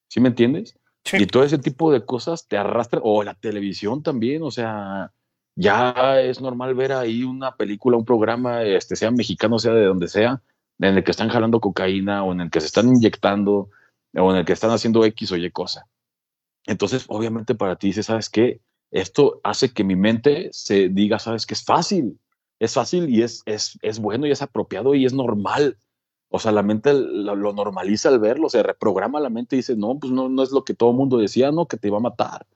¿Sí 0.08 0.18
me 0.18 0.28
entiendes? 0.28 0.78
Y 1.12 1.26
todo 1.26 1.42
ese 1.42 1.58
tipo 1.58 1.92
de 1.92 2.06
cosas 2.06 2.48
te 2.48 2.56
arrastran, 2.56 3.02
o 3.04 3.22
la 3.22 3.34
televisión 3.34 4.02
también, 4.02 4.42
o 4.42 4.50
sea, 4.50 5.12
ya 5.57 6.20
es 6.20 6.40
normal 6.40 6.74
ver 6.74 6.92
ahí 6.92 7.24
una 7.24 7.57
película, 7.57 7.96
un 7.96 8.05
programa, 8.05 8.62
este, 8.62 8.96
sea 8.96 9.11
mexicano, 9.11 9.59
sea 9.59 9.72
de 9.72 9.84
donde 9.84 10.09
sea, 10.09 10.42
en 10.78 10.96
el 10.96 11.05
que 11.05 11.11
están 11.11 11.28
jalando 11.28 11.61
cocaína 11.61 12.24
o 12.24 12.32
en 12.32 12.40
el 12.40 12.50
que 12.50 12.61
se 12.61 12.66
están 12.66 12.88
inyectando 12.88 13.70
o 14.16 14.30
en 14.32 14.38
el 14.38 14.44
que 14.44 14.52
están 14.52 14.70
haciendo 14.70 15.05
X 15.05 15.32
o 15.32 15.36
Y 15.36 15.50
cosa. 15.50 15.86
Entonces, 16.66 17.05
obviamente 17.09 17.55
para 17.55 17.76
ti 17.76 17.88
dice, 17.88 18.02
¿sabes 18.02 18.28
qué? 18.30 18.61
Esto 18.90 19.40
hace 19.44 19.72
que 19.72 19.84
mi 19.84 19.96
mente 19.96 20.48
se 20.52 20.88
diga, 20.88 21.18
¿sabes 21.18 21.46
qué? 21.46 21.55
Es 21.55 21.64
fácil, 21.64 22.18
es 22.59 22.74
fácil 22.74 23.09
y 23.09 23.22
es, 23.22 23.42
es, 23.46 23.78
es 23.82 23.98
bueno 23.98 24.26
y 24.26 24.30
es 24.30 24.42
apropiado 24.42 24.94
y 24.94 25.05
es 25.05 25.12
normal. 25.12 25.78
O 26.30 26.38
sea, 26.38 26.52
la 26.52 26.62
mente 26.62 26.92
lo, 26.94 27.36
normaliza 27.52 28.09
al 28.09 28.18
verlo, 28.18 28.48
se 28.48 28.62
reprograma 28.62 29.20
la 29.20 29.30
mente 29.30 29.57
y 29.57 29.61
dice, 29.61 29.76
no, 29.76 29.98
pues 29.98 30.12
no, 30.12 30.28
no 30.28 30.42
es 30.42 30.50
lo 30.50 30.64
que 30.64 30.74
todo 30.74 30.90
el 30.90 30.96
mundo 30.96 31.18
decía, 31.18 31.52
no, 31.52 31.66
que 31.66 31.76
te 31.76 31.88
iba 31.88 31.98
a 31.98 32.00
matar 32.00 32.46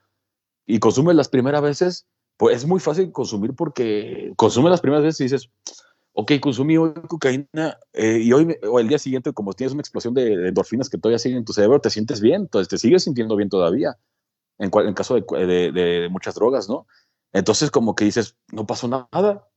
y 0.69 0.79
consumes 0.81 1.17
las 1.17 1.31
primeras 1.31 1.63
veces, 1.63 2.07
pues 2.39 2.57
es 2.57 2.67
muy 2.67 2.81
fácil 2.81 3.13
consumir 3.13 3.55
porque 3.55 4.33
consumes 4.37 4.71
las 4.71 4.81
primeras 4.81 5.05
veces 5.05 5.21
y 5.21 5.25
dices, 5.25 5.51
ok, 6.15 6.33
consumí 6.41 6.79
hoy 6.79 6.95
cocaína 7.09 7.79
eh, 7.93 8.21
y 8.23 8.33
hoy 8.33 8.57
o 8.67 8.81
el 8.81 8.89
día 8.89 8.99
siguiente, 8.99 9.33
como 9.33 9.53
tienes 9.53 9.75
una 9.75 9.83
explosión 9.83 10.15
de, 10.15 10.49
endorfinas 10.49 10.89
que 10.89 10.99
todavía 10.99 11.19
siguen 11.19 11.39
en 11.39 11.45
tu 11.45 11.53
cerebro, 11.53 11.81
te 11.81 11.91
sientes 11.91 12.21
bien, 12.21 12.43
entonces 12.43 12.69
te 12.69 12.79
sigues 12.79 13.05
sintiendo 13.05 13.37
bien 13.37 13.51
todavía, 13.51 13.99
en, 14.59 14.71
caso 14.71 15.17
de, 15.17 15.73
de, 15.73 16.09
muchas 16.11 16.35
drogas, 16.37 16.69
¿no? 16.69 16.87
Entonces, 17.33 17.71
como 17.71 17.95
que 17.95 18.05
dices, 18.05 18.37
no 18.53 18.67
pasó 18.67 18.89
nada. 18.89 19.49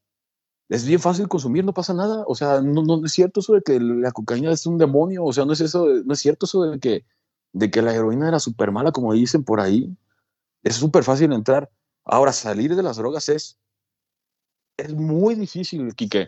Es 0.69 0.85
bien 0.85 0.99
fácil 0.99 1.27
consumir, 1.27 1.65
no 1.65 1.73
pasa 1.73 1.93
nada. 1.93 2.23
O 2.27 2.35
sea, 2.35 2.61
no, 2.61 3.05
es 3.05 3.11
cierto 3.11 3.39
eso 3.39 3.53
de 3.53 3.61
que 3.61 3.79
la 3.79 4.11
cocaína 4.11 4.51
es 4.51 4.65
un 4.65 4.77
demonio. 4.77 5.25
O 5.25 5.33
sea, 5.33 5.45
no 5.45 5.53
es 5.53 5.61
eso, 5.61 5.87
no 6.05 6.13
es 6.13 6.19
cierto 6.19 6.45
eso 6.45 6.63
de 6.63 6.79
que, 6.79 7.05
de 7.53 7.71
que 7.71 7.81
la 7.81 7.93
heroína 7.93 8.27
era 8.27 8.39
súper 8.39 8.71
mala, 8.71 8.91
como 8.91 9.13
dicen 9.13 9.43
por 9.43 9.59
ahí. 9.59 9.95
Es 10.63 10.75
súper 10.75 11.03
fácil 11.03 11.33
entrar. 11.33 11.69
Ahora, 12.03 12.33
salir 12.33 12.75
de 12.75 12.83
las 12.83 12.97
drogas 12.97 13.29
es, 13.29 13.59
es 14.77 14.93
muy 14.93 15.35
difícil, 15.35 15.93
Quique. 15.95 16.27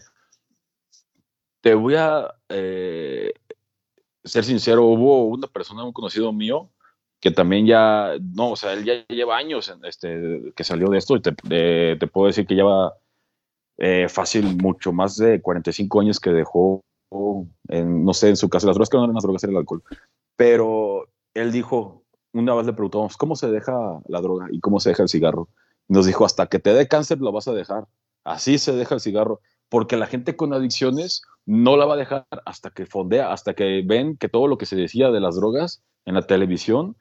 Te 1.61 1.73
voy 1.73 1.95
a 1.95 2.33
eh, 2.49 3.33
ser 4.23 4.43
sincero, 4.43 4.85
hubo 4.85 5.25
una 5.25 5.47
persona, 5.47 5.83
un 5.83 5.93
conocido 5.93 6.31
mío, 6.33 6.69
que 7.19 7.31
también 7.31 7.65
ya, 7.65 8.15
no, 8.21 8.51
o 8.51 8.55
sea, 8.55 8.73
él 8.73 8.83
ya 8.83 9.05
lleva 9.07 9.37
años 9.37 9.73
este, 9.83 10.51
que 10.55 10.63
salió 10.65 10.89
de 10.89 10.97
esto 10.97 11.15
y 11.15 11.21
te, 11.21 11.31
te 11.31 12.07
puedo 12.07 12.27
decir 12.27 12.45
que 12.45 12.55
lleva 12.55 12.97
eh, 13.77 14.07
fácil 14.09 14.57
mucho 14.57 14.91
más 14.91 15.17
de 15.17 15.41
45 15.41 16.01
años 16.01 16.19
que 16.19 16.31
dejó, 16.31 16.83
en, 17.69 18.05
no 18.05 18.13
sé, 18.13 18.29
en 18.29 18.37
su 18.37 18.49
casa, 18.49 18.67
las 18.67 18.75
drogas 18.75 18.89
que 18.89 18.97
no 18.97 19.03
eran 19.05 19.15
las 19.15 19.23
drogas, 19.23 19.43
era 19.43 19.51
el 19.51 19.57
alcohol, 19.57 19.83
pero 20.35 21.07
él 21.33 21.51
dijo, 21.51 22.03
una 22.33 22.53
vez 22.55 22.65
le 22.65 22.73
preguntamos, 22.73 23.17
¿cómo 23.17 23.35
se 23.35 23.49
deja 23.49 24.01
la 24.07 24.21
droga 24.21 24.47
y 24.51 24.59
cómo 24.59 24.79
se 24.79 24.89
deja 24.89 25.03
el 25.03 25.09
cigarro? 25.09 25.47
Nos 25.87 26.05
dijo, 26.05 26.25
hasta 26.25 26.47
que 26.47 26.59
te 26.59 26.73
dé 26.73 26.87
cáncer 26.87 27.19
lo 27.19 27.31
vas 27.31 27.47
a 27.47 27.53
dejar, 27.53 27.87
así 28.23 28.57
se 28.57 28.73
deja 28.73 28.95
el 28.95 29.01
cigarro, 29.01 29.41
porque 29.69 29.97
la 29.97 30.07
gente 30.07 30.35
con 30.35 30.53
adicciones 30.53 31.23
no 31.45 31.77
la 31.77 31.85
va 31.85 31.95
a 31.95 31.97
dejar 31.97 32.25
hasta 32.45 32.69
que 32.69 32.85
fondea, 32.85 33.31
hasta 33.33 33.53
que 33.53 33.83
ven 33.85 34.17
que 34.17 34.29
todo 34.29 34.47
lo 34.47 34.57
que 34.57 34.65
se 34.65 34.75
decía 34.75 35.11
de 35.11 35.19
las 35.19 35.35
drogas 35.35 35.83
en 36.05 36.15
la 36.15 36.21
televisión, 36.21 36.95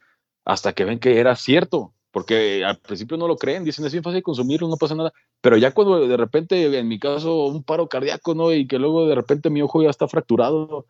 hasta 0.44 0.72
que 0.72 0.84
ven 0.84 0.98
que 0.98 1.18
era 1.18 1.36
cierto, 1.36 1.94
porque 2.10 2.64
al 2.64 2.78
principio 2.78 3.16
no 3.16 3.26
lo 3.26 3.36
creen, 3.36 3.64
dicen 3.64 3.86
es 3.86 3.92
bien 3.92 4.04
fácil 4.04 4.22
consumirlo, 4.22 4.68
no 4.68 4.76
pasa 4.76 4.94
nada, 4.94 5.12
pero 5.40 5.56
ya 5.56 5.72
cuando 5.72 6.06
de 6.06 6.16
repente, 6.16 6.78
en 6.78 6.88
mi 6.88 6.98
caso, 6.98 7.46
un 7.46 7.64
paro 7.64 7.88
cardíaco, 7.88 8.34
¿no? 8.34 8.52
Y 8.52 8.66
que 8.66 8.78
luego 8.78 9.06
de 9.06 9.14
repente 9.14 9.50
mi 9.50 9.62
ojo 9.62 9.82
ya 9.82 9.90
está 9.90 10.08
fracturado, 10.08 10.86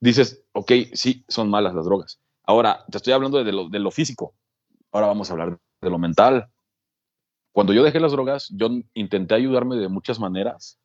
dices, 0.00 0.42
ok, 0.52 0.72
sí, 0.92 1.24
son 1.28 1.48
malas 1.48 1.74
las 1.74 1.84
drogas. 1.84 2.20
Ahora, 2.44 2.84
te 2.90 2.96
estoy 2.96 3.12
hablando 3.12 3.42
de 3.42 3.52
lo, 3.52 3.68
de 3.68 3.78
lo 3.78 3.90
físico, 3.90 4.34
ahora 4.90 5.06
vamos 5.06 5.30
a 5.30 5.34
hablar 5.34 5.58
de 5.80 5.90
lo 5.90 5.98
mental. 5.98 6.48
Cuando 7.52 7.72
yo 7.72 7.82
dejé 7.82 8.00
las 8.00 8.12
drogas, 8.12 8.48
yo 8.50 8.68
intenté 8.94 9.34
ayudarme 9.34 9.76
de 9.76 9.88
muchas 9.88 10.20
maneras, 10.20 10.78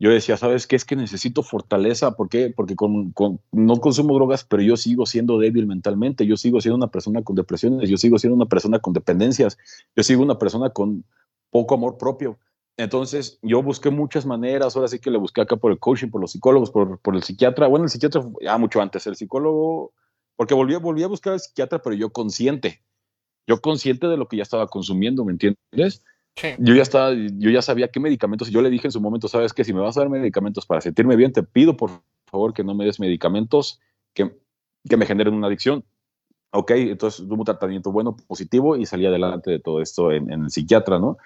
yo 0.00 0.08
decía, 0.08 0.38
¿sabes 0.38 0.66
qué? 0.66 0.76
Es 0.76 0.86
que 0.86 0.96
necesito 0.96 1.42
fortaleza. 1.42 2.16
¿Por 2.16 2.30
qué? 2.30 2.50
Porque 2.56 2.74
no 3.52 3.76
consumo 3.76 4.14
drogas, 4.14 4.44
pero 4.44 4.62
yo 4.62 4.78
sigo 4.78 5.04
siendo 5.04 5.38
débil 5.38 5.66
mentalmente. 5.66 6.26
Yo 6.26 6.38
sigo 6.38 6.62
siendo 6.62 6.76
una 6.76 6.90
persona 6.90 7.22
con 7.22 7.36
depresiones. 7.36 7.88
Yo 7.90 7.98
sigo 7.98 8.18
siendo 8.18 8.34
una 8.34 8.46
persona 8.46 8.78
con 8.78 8.94
dependencias. 8.94 9.58
Yo 9.94 10.02
sigo 10.02 10.22
una 10.22 10.38
persona 10.38 10.70
con 10.70 11.04
poco 11.50 11.74
amor 11.74 11.98
propio. 11.98 12.38
Entonces, 12.78 13.38
yo 13.42 13.62
busqué 13.62 13.90
muchas 13.90 14.24
maneras. 14.24 14.74
Ahora 14.74 14.88
sí 14.88 15.00
que 15.00 15.10
le 15.10 15.18
busqué 15.18 15.42
acá 15.42 15.56
por 15.56 15.70
el 15.70 15.78
coaching, 15.78 16.08
por 16.08 16.22
los 16.22 16.32
psicólogos, 16.32 16.70
por, 16.70 16.98
por 17.00 17.14
el 17.14 17.22
psiquiatra. 17.22 17.66
Bueno, 17.66 17.84
el 17.84 17.90
psiquiatra 17.90 18.22
ya 18.40 18.56
mucho 18.56 18.80
antes. 18.80 19.06
El 19.06 19.16
psicólogo, 19.16 19.92
porque 20.34 20.54
volví, 20.54 20.74
volví 20.76 21.02
a 21.02 21.08
buscar 21.08 21.34
al 21.34 21.40
psiquiatra, 21.40 21.82
pero 21.82 21.94
yo 21.94 22.08
consciente. 22.10 22.80
Yo 23.46 23.60
consciente 23.60 24.06
de 24.06 24.16
lo 24.16 24.28
que 24.28 24.36
ya 24.36 24.42
estaba 24.42 24.66
consumiendo, 24.66 25.24
¿me 25.24 25.32
entiendes? 25.32 26.04
Yo 26.58 26.74
ya 26.74 26.82
estaba, 26.82 27.12
yo 27.12 27.50
ya 27.50 27.60
sabía 27.60 27.88
qué 27.88 28.00
medicamentos, 28.00 28.48
y 28.48 28.52
yo 28.52 28.62
le 28.62 28.70
dije 28.70 28.86
en 28.86 28.92
su 28.92 29.00
momento, 29.00 29.28
sabes 29.28 29.52
que 29.52 29.64
si 29.64 29.72
me 29.72 29.80
vas 29.80 29.96
a 29.96 30.00
dar 30.00 30.08
medicamentos 30.08 30.64
para 30.64 30.80
sentirme 30.80 31.16
bien, 31.16 31.32
te 31.32 31.42
pido 31.42 31.76
por 31.76 31.90
favor 32.30 32.54
que 32.54 32.64
no 32.64 32.74
me 32.74 32.84
des 32.84 33.00
medicamentos 33.00 33.80
que, 34.14 34.34
que 34.88 34.96
me 34.96 35.06
generen 35.06 35.34
una 35.34 35.48
adicción. 35.48 35.84
Ok, 36.52 36.72
entonces 36.72 37.26
tuve 37.26 37.38
un 37.38 37.44
tratamiento 37.44 37.92
bueno, 37.92 38.16
positivo 38.16 38.76
y 38.76 38.86
salí 38.86 39.06
adelante 39.06 39.50
de 39.50 39.60
todo 39.60 39.80
esto 39.80 40.10
en, 40.10 40.30
el 40.30 40.50
psiquiatra, 40.50 40.98
¿no? 40.98 41.18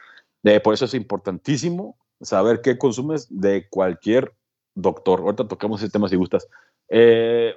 Eh, 0.43 0.61
por 0.61 0.75
eso 0.75 0.85
es 0.85 0.93
importantísimo 0.95 1.97
saber 2.21 2.61
qué 2.61 2.77
consumes 2.77 3.27
de 3.31 3.69
cualquier 3.69 4.35
doctor. 4.75 5.21
Ahorita 5.21 5.49
tocamos 5.49 5.83
ese 5.83 5.91
tema 5.91 6.09
si 6.09 6.17
gustas. 6.17 6.47
Eh, 6.89 7.55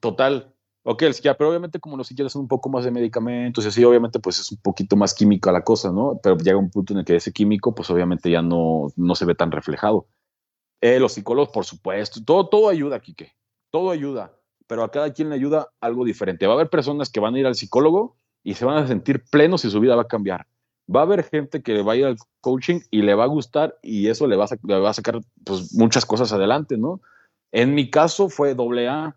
total, 0.00 0.55
Ok, 0.88 1.02
el 1.02 1.14
psiquiatra, 1.14 1.38
pero 1.38 1.50
obviamente 1.50 1.80
como 1.80 1.96
los 1.96 2.06
psiquiatras 2.06 2.32
son 2.32 2.42
un 2.42 2.48
poco 2.48 2.68
más 2.68 2.84
de 2.84 2.92
medicamentos 2.92 3.64
y 3.64 3.68
así, 3.68 3.84
obviamente 3.84 4.20
pues 4.20 4.38
es 4.38 4.52
un 4.52 4.58
poquito 4.58 4.94
más 4.94 5.14
química 5.14 5.50
la 5.50 5.64
cosa, 5.64 5.90
¿no? 5.90 6.20
Pero 6.22 6.36
llega 6.36 6.56
un 6.56 6.70
punto 6.70 6.92
en 6.92 7.00
el 7.00 7.04
que 7.04 7.16
ese 7.16 7.32
químico 7.32 7.74
pues 7.74 7.90
obviamente 7.90 8.30
ya 8.30 8.40
no, 8.40 8.92
no 8.94 9.16
se 9.16 9.24
ve 9.24 9.34
tan 9.34 9.50
reflejado. 9.50 10.06
Eh, 10.80 11.00
los 11.00 11.14
psicólogos, 11.14 11.48
por 11.48 11.64
supuesto, 11.64 12.20
todo, 12.24 12.48
todo 12.48 12.68
ayuda, 12.68 13.00
Quique, 13.00 13.32
todo 13.72 13.90
ayuda, 13.90 14.38
pero 14.68 14.84
a 14.84 14.92
cada 14.92 15.12
quien 15.12 15.30
le 15.30 15.34
ayuda 15.34 15.72
algo 15.80 16.04
diferente. 16.04 16.46
Va 16.46 16.52
a 16.52 16.54
haber 16.54 16.70
personas 16.70 17.10
que 17.10 17.18
van 17.18 17.34
a 17.34 17.40
ir 17.40 17.46
al 17.48 17.56
psicólogo 17.56 18.16
y 18.44 18.54
se 18.54 18.64
van 18.64 18.76
a 18.76 18.86
sentir 18.86 19.24
plenos 19.28 19.64
y 19.64 19.70
su 19.70 19.80
vida 19.80 19.96
va 19.96 20.02
a 20.02 20.08
cambiar. 20.08 20.46
Va 20.88 21.00
a 21.00 21.02
haber 21.02 21.24
gente 21.24 21.64
que 21.64 21.82
va 21.82 21.94
a 21.94 21.96
ir 21.96 22.04
al 22.06 22.16
coaching 22.40 22.78
y 22.92 23.02
le 23.02 23.16
va 23.16 23.24
a 23.24 23.26
gustar 23.26 23.76
y 23.82 24.06
eso 24.06 24.28
le 24.28 24.36
va 24.36 24.44
a, 24.44 24.48
le 24.62 24.78
va 24.78 24.90
a 24.90 24.94
sacar 24.94 25.18
pues, 25.42 25.74
muchas 25.74 26.06
cosas 26.06 26.32
adelante, 26.32 26.78
¿no? 26.78 27.00
En 27.50 27.74
mi 27.74 27.90
caso 27.90 28.28
fue 28.28 28.54
doble 28.54 28.86
A 28.86 29.16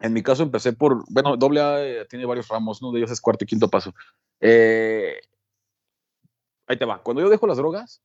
en 0.00 0.12
mi 0.12 0.22
caso 0.22 0.42
empecé 0.42 0.72
por, 0.72 1.04
bueno, 1.08 1.36
doble 1.36 1.60
A 1.60 1.84
eh, 1.84 2.06
tiene 2.08 2.24
varios 2.24 2.48
ramos, 2.48 2.80
uno 2.82 2.92
de 2.92 2.98
ellos 2.98 3.10
es 3.10 3.20
cuarto 3.20 3.44
y 3.44 3.48
quinto 3.48 3.68
paso. 3.68 3.94
Eh, 4.40 5.14
ahí 6.66 6.76
te 6.76 6.84
va. 6.84 7.02
Cuando 7.02 7.22
yo 7.22 7.28
dejo 7.28 7.46
las 7.46 7.56
drogas, 7.56 8.02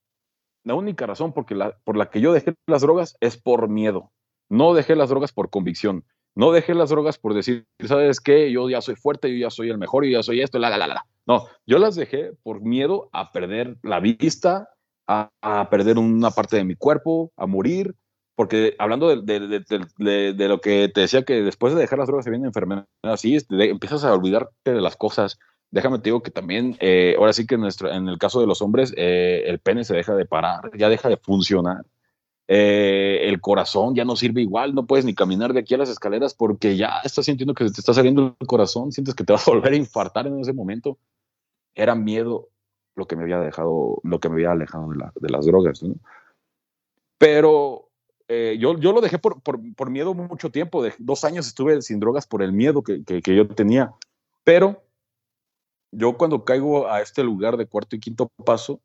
la 0.63 0.75
única 0.75 1.05
razón 1.05 1.33
por 1.33 1.51
la, 1.51 1.77
por 1.83 1.97
la 1.97 2.09
que 2.09 2.21
yo 2.21 2.33
dejé 2.33 2.55
las 2.67 2.81
drogas 2.81 3.15
es 3.19 3.37
por 3.37 3.69
miedo. 3.69 4.11
No 4.49 4.73
dejé 4.73 4.95
las 4.95 5.09
drogas 5.09 5.31
por 5.31 5.49
convicción. 5.49 6.05
No 6.35 6.51
dejé 6.51 6.73
las 6.73 6.89
drogas 6.89 7.19
por 7.19 7.35
decir, 7.35 7.67
¿sabes 7.85 8.19
qué? 8.19 8.51
Yo 8.51 8.69
ya 8.69 8.81
soy 8.81 8.95
fuerte, 8.95 9.31
yo 9.31 9.37
ya 9.37 9.51
soy 9.51 9.69
el 9.69 9.77
mejor, 9.77 10.03
yo 10.05 10.11
ya 10.11 10.23
soy 10.23 10.41
esto, 10.41 10.57
la, 10.57 10.69
la, 10.71 10.77
la, 10.77 10.87
la. 10.87 11.05
No, 11.27 11.45
yo 11.67 11.77
las 11.77 11.95
dejé 11.95 12.33
por 12.41 12.61
miedo 12.61 13.09
a 13.13 13.31
perder 13.31 13.77
la 13.83 13.99
vista, 13.99 14.69
a, 15.07 15.29
a 15.41 15.69
perder 15.69 15.99
una 15.99 16.31
parte 16.31 16.57
de 16.57 16.63
mi 16.63 16.75
cuerpo, 16.75 17.31
a 17.37 17.45
morir, 17.45 17.95
porque 18.35 18.75
hablando 18.79 19.15
de, 19.15 20.47
lo 20.47 20.61
que 20.61 20.89
te 20.89 21.01
decía 21.01 21.23
que 21.23 21.41
después 21.43 21.73
de 21.73 21.81
dejar 21.81 21.99
las 21.99 22.07
drogas 22.07 22.25
se 22.25 22.31
viene 22.31 22.47
enfermedad, 22.47 22.87
así 23.03 23.37
empiezas 23.49 24.03
a 24.03 24.13
olvidarte 24.13 24.73
de 24.73 24.81
las 24.81 24.95
cosas. 24.95 25.39
Déjame 25.69 25.99
te 25.99 26.05
digo 26.05 26.23
que 26.23 26.31
también, 26.31 26.75
eh, 26.79 27.15
ahora 27.17 27.33
sí 27.33 27.45
que 27.45 27.55
en, 27.55 27.61
nuestro, 27.61 27.91
en 27.91 28.07
el 28.07 28.17
caso 28.17 28.39
de 28.39 28.47
los 28.47 28.61
hombres, 28.61 28.93
eh, 28.97 29.43
el 29.47 29.59
pene 29.59 29.83
se 29.83 29.95
deja 29.95 30.15
de 30.15 30.25
parar, 30.25 30.71
ya 30.75 30.89
deja 30.89 31.09
de 31.09 31.17
funcionar. 31.17 31.85
Eh, 32.47 33.21
el 33.23 33.39
corazón 33.39 33.95
ya 33.95 34.03
no 34.03 34.15
sirve 34.15 34.41
igual, 34.41 34.75
no 34.75 34.85
puedes 34.85 35.05
ni 35.05 35.15
caminar 35.15 35.53
de 35.53 35.61
aquí 35.61 35.75
a 35.75 35.77
las 35.77 35.89
escaleras 35.89 36.33
porque 36.33 36.75
ya 36.75 36.99
estás 37.03 37.25
sintiendo 37.25 37.53
que 37.53 37.65
te 37.65 37.79
está 37.79 37.93
saliendo 37.93 38.35
el 38.39 38.47
corazón, 38.47 38.91
sientes 38.91 39.15
que 39.15 39.23
te 39.23 39.31
vas 39.31 39.47
a 39.47 39.51
volver 39.51 39.73
a 39.73 39.77
infartar 39.77 40.27
en 40.27 40.39
ese 40.39 40.53
momento. 40.53 40.97
Era 41.75 41.95
miedo 41.95 42.49
lo 42.95 43.07
que 43.07 43.15
me 43.15 43.23
había 43.23 43.39
dejado, 43.39 43.99
lo 44.03 44.19
que 44.19 44.29
me 44.29 44.35
había 44.35 44.51
alejado 44.51 44.89
de, 44.89 44.97
de 45.15 45.29
las 45.29 45.45
drogas, 45.45 45.81
¿no? 45.83 45.95
Pero 47.17 47.82
eh, 48.27 48.57
yo, 48.59 48.77
yo 48.79 48.93
lo 48.93 49.01
dejé 49.01 49.19
por, 49.19 49.41
por, 49.41 49.59
por, 49.75 49.89
miedo 49.89 50.13
mucho 50.13 50.49
tiempo, 50.49 50.81
de 50.81 50.93
dos 50.99 51.23
años 51.23 51.47
estuve 51.47 51.81
sin 51.81 51.99
drogas 51.99 52.25
por 52.25 52.41
el 52.41 52.53
miedo 52.53 52.81
que, 52.83 53.03
que, 53.03 53.35
yo 53.35 53.47
tenía, 53.47 53.93
pero 54.43 54.83
yo 55.91 56.17
cuando 56.17 56.45
caigo 56.45 56.89
a 56.89 57.01
este 57.01 57.23
lugar 57.23 57.57
de 57.57 57.65
cuarto 57.65 57.95
y 57.95 57.99
quinto 57.99 58.31
paso, 58.45 58.81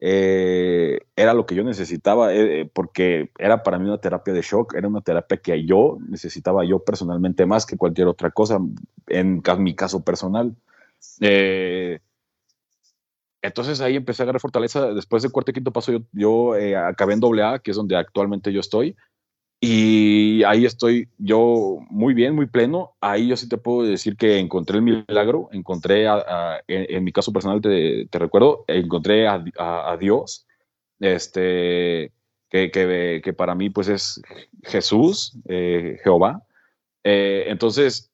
eh, 0.00 1.00
era 1.16 1.32
lo 1.32 1.46
que 1.46 1.54
yo 1.54 1.64
necesitaba, 1.64 2.34
eh, 2.34 2.70
porque 2.72 3.30
era 3.38 3.62
para 3.62 3.78
mí 3.78 3.86
una 3.86 3.98
terapia 3.98 4.34
de 4.34 4.42
shock, 4.42 4.74
era 4.74 4.86
una 4.86 5.00
terapia 5.00 5.38
que 5.38 5.64
yo 5.64 5.98
necesitaba 6.06 6.64
yo 6.64 6.84
personalmente 6.84 7.46
más 7.46 7.64
que 7.64 7.78
cualquier 7.78 8.08
otra 8.08 8.30
cosa, 8.30 8.58
en, 9.06 9.42
mi 9.58 9.74
caso 9.74 10.04
personal. 10.04 10.54
Eh, 11.20 12.00
entonces 13.44 13.82
ahí 13.82 13.94
empecé 13.94 14.22
a 14.22 14.24
agarrar 14.24 14.40
fortaleza. 14.40 14.94
Después 14.94 15.22
de 15.22 15.28
cuarto 15.28 15.50
y 15.50 15.54
quinto 15.54 15.70
paso, 15.70 15.92
yo, 15.92 15.98
yo 16.12 16.56
eh, 16.56 16.74
acabé 16.76 17.12
en 17.12 17.20
AA, 17.22 17.58
que 17.58 17.72
es 17.72 17.76
donde 17.76 17.94
actualmente 17.94 18.50
yo 18.50 18.60
estoy. 18.60 18.96
Y 19.60 20.42
ahí 20.44 20.64
estoy 20.64 21.10
yo 21.18 21.78
muy 21.90 22.14
bien, 22.14 22.34
muy 22.34 22.46
pleno. 22.46 22.96
Ahí 23.02 23.28
yo 23.28 23.36
sí 23.36 23.46
te 23.46 23.58
puedo 23.58 23.82
decir 23.86 24.16
que 24.16 24.38
encontré 24.38 24.78
el 24.78 24.82
milagro. 24.82 25.50
Encontré, 25.52 26.06
en, 26.68 27.04
mi 27.04 27.12
caso 27.12 27.34
personal, 27.34 27.60
te, 27.60 28.06
te 28.06 28.18
recuerdo, 28.18 28.64
encontré 28.66 29.28
a, 29.28 29.44
a, 29.58 29.96
Dios, 29.98 30.46
este, 31.00 32.12
que, 32.48 32.70
que, 33.22 33.32
para 33.34 33.54
mí 33.54 33.68
pues 33.68 33.88
es 33.88 34.22
Jesús, 34.62 35.36
eh, 35.48 35.98
Jehová. 36.02 36.46
Eh, 37.04 37.44
entonces, 37.48 38.10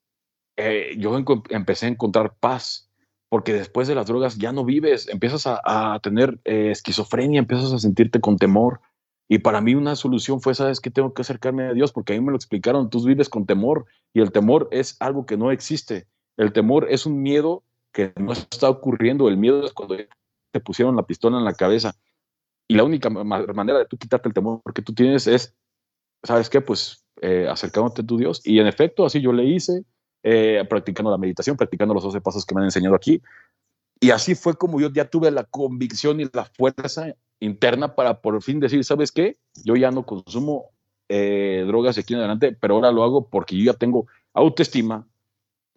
yo 0.97 1.17
empecé 1.51 1.87
a 1.87 1.91
encontrar 1.91 2.35
paz 2.41 2.90
porque 3.31 3.53
después 3.53 3.87
de 3.87 3.95
las 3.95 4.09
drogas 4.09 4.39
ya 4.39 4.53
no 4.53 4.65
vives, 4.65 5.09
empiezas 5.09 5.45
a, 5.47 5.99
tener 6.03 6.41
eh, 6.45 6.73
esquizofrenia, 6.73 7.39
empiezas 7.39 7.73
a 7.73 7.79
sentirte 7.79 8.21
con 8.21 8.37
temor. 8.37 8.81
Y 9.29 9.39
para 9.39 9.61
mí 9.61 9.77
una 9.77 9.95
solución 9.95 10.41
fue, 10.41 10.57
¿sabes 10.57 10.81
qué? 10.81 10.91
Tengo 10.91 11.15
que 11.15 11.23
acercarme 11.23 11.63
a 11.69 11.73
Dios, 11.73 11.93
porque 11.93 12.13
a 12.13 12.17
mí 12.17 12.25
me 12.25 12.33
lo 12.33 12.37
explicaron, 12.37 12.91
tú 12.91 13.03
vives 13.05 13.29
con 13.29 13.47
temor 13.47 13.87
y 14.13 14.21
el 14.21 14.33
temor 14.33 14.69
es 14.73 14.97
algo 14.99 15.27
que 15.27 15.37
no 15.37 15.53
existe. 15.53 16.09
El 16.37 16.53
temor 16.53 16.89
es 16.91 17.07
un 17.07 17.23
miedo 17.23 17.63
que 17.93 18.13
no 18.17 18.33
está 18.33 18.69
ocurriendo. 18.69 19.29
El 19.29 19.37
miedo 19.37 19.65
es 19.65 19.73
cuando 19.73 19.97
te 20.51 20.61
pusieron 20.61 20.97
la 20.97 21.07
pistola 21.07 21.39
en 21.39 21.45
la 21.45 21.55
cabeza. 21.55 21.95
Y 22.67 22.75
la 22.75 22.83
única 22.83 23.11
manera 23.11 23.79
de 23.79 23.87
tú 23.87 23.97
quitarte 23.97 24.29
el 24.29 24.35
temor 24.35 24.61
que 24.75 24.83
tú 24.83 24.93
tienes 24.93 25.29
es, 25.29 25.55
¿sabes 26.25 26.51
qué? 26.51 26.61
Pues 26.61 27.05
eh, 27.23 27.47
acercándote 27.49 28.03
a 28.03 28.07
tu 28.07 28.17
Dios. 28.17 28.41
Y 28.45 28.59
en 28.59 28.67
efecto, 28.67 29.07
así 29.07 29.21
yo 29.21 29.33
le 29.33 29.45
hice, 29.45 29.85
eh, 30.23 30.65
practicando 30.69 31.11
la 31.11 31.19
meditación, 31.19 31.57
practicando 31.57 31.95
los 31.95 32.03
12 32.03 32.21
pasos 32.21 32.45
que 32.45 32.55
me 32.55 32.61
han 32.61 32.67
enseñado 32.67 32.95
aquí. 32.95 33.23
Y 34.01 34.11
así 34.11 34.35
fue 34.35 34.55
como 34.55 34.81
yo 34.81 34.91
ya 34.91 35.05
tuve 35.05 35.31
la 35.31 35.45
convicción 35.45 36.21
y 36.21 36.29
la 36.33 36.45
fuerza 36.45 37.15
interna 37.39 37.95
para 37.95 38.21
por 38.21 38.43
fin 38.43 38.61
decir, 38.61 38.85
¿sabes 38.85 39.13
qué? 39.13 39.37
Yo 39.65 39.77
ya 39.77 39.91
no 39.91 40.05
consumo 40.05 40.71
eh, 41.09 41.65
drogas 41.67 41.99
aquí 41.99 42.15
en 42.15 42.21
adelante, 42.21 42.57
pero 42.59 42.75
ahora 42.77 42.93
lo 42.93 43.03
hago 43.03 43.29
porque 43.29 43.57
yo 43.57 43.73
ya 43.73 43.79
tengo 43.79 44.07
autoestima, 44.33 45.07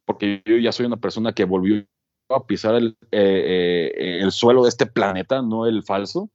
porque 0.05 0.41
yo 0.45 0.57
ya 0.57 0.71
soy 0.71 0.85
una 0.85 0.97
persona 0.97 1.33
que 1.33 1.45
volvió 1.45 1.85
a 2.29 2.45
pisar 2.45 2.75
el, 2.75 2.97
eh, 3.11 3.91
eh, 3.97 4.19
el 4.21 4.31
suelo 4.31 4.63
de 4.63 4.69
este 4.69 4.85
planeta, 4.85 5.41
no 5.41 5.65
el 5.65 5.83
falso. 5.83 6.29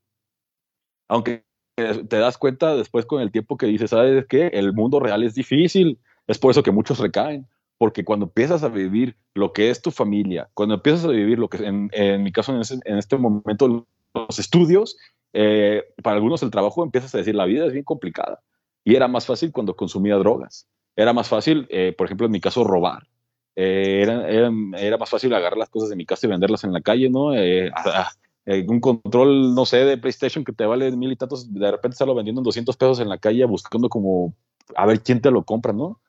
Aunque 1.08 1.44
te 1.76 2.18
das 2.18 2.36
cuenta 2.38 2.74
después 2.74 3.06
con 3.06 3.22
el 3.22 3.30
tiempo 3.30 3.56
que 3.56 3.66
dices, 3.66 3.90
¿sabes 3.90 4.26
qué? 4.26 4.48
El 4.48 4.72
mundo 4.72 5.00
real 5.00 5.22
es 5.22 5.34
difícil. 5.34 6.00
Es 6.26 6.38
por 6.38 6.50
eso 6.50 6.62
que 6.62 6.72
muchos 6.72 6.98
recaen. 6.98 7.46
Porque 7.78 8.04
cuando 8.04 8.26
empiezas 8.26 8.62
a 8.64 8.68
vivir 8.68 9.16
lo 9.34 9.52
que 9.52 9.70
es 9.70 9.80
tu 9.80 9.90
familia, 9.90 10.50
cuando 10.54 10.74
empiezas 10.74 11.04
a 11.04 11.08
vivir 11.08 11.38
lo 11.38 11.48
que 11.48 11.64
en, 11.64 11.88
en 11.92 12.22
mi 12.22 12.32
caso 12.32 12.52
en, 12.52 12.98
este 12.98 13.16
momento 13.16 13.86
los 14.14 14.38
estudios, 14.38 14.96
eh, 15.32 15.84
para 16.02 16.16
algunos 16.16 16.42
el 16.42 16.50
trabajo 16.50 16.82
empiezas 16.82 17.14
a 17.14 17.18
decir, 17.18 17.34
la 17.34 17.46
vida 17.46 17.66
es 17.66 17.72
bien 17.72 17.84
complicada. 17.84 18.40
Y 18.84 18.96
era 18.96 19.06
más 19.06 19.26
fácil 19.26 19.52
cuando 19.52 19.76
consumía 19.76 20.16
drogas. 20.16 20.66
Era 20.96 21.12
más 21.12 21.28
fácil, 21.28 21.68
por 21.96 22.06
ejemplo, 22.06 22.26
en 22.26 22.32
mi 22.32 22.40
caso, 22.40 22.64
robar. 22.64 23.06
Eh, 23.60 24.02
era, 24.02 24.28
era, 24.28 24.96
más 24.98 25.10
fácil 25.10 25.34
agarrar 25.34 25.58
las 25.58 25.68
cosas 25.68 25.90
de 25.90 25.96
mi 25.96 26.06
casa 26.06 26.28
y 26.28 26.30
venderlas 26.30 26.62
en 26.62 26.72
la 26.72 26.80
calle, 26.80 27.10
¿no? 27.10 27.34
Eh, 27.34 27.72
eh, 28.46 28.64
un 28.68 28.78
control, 28.78 29.52
no 29.52 29.66
sé, 29.66 29.78
de 29.78 29.98
PlayStation 29.98 30.44
que 30.44 30.52
te 30.52 30.64
vale 30.64 30.92
mil 30.92 31.10
y 31.10 31.16
tantos, 31.16 31.52
de 31.52 31.68
repente 31.68 31.94
estarlo 31.94 32.14
vendiendo 32.14 32.40
en 32.40 32.44
200 32.44 32.76
pesos 32.76 33.00
en 33.00 33.08
la 33.08 33.18
calle 33.18 33.44
buscando 33.46 33.88
como 33.88 34.32
a 34.76 34.86
ver 34.86 35.02
quién 35.02 35.20
te 35.20 35.32
lo 35.32 35.42
compra, 35.42 35.72
¿no? 35.72 36.00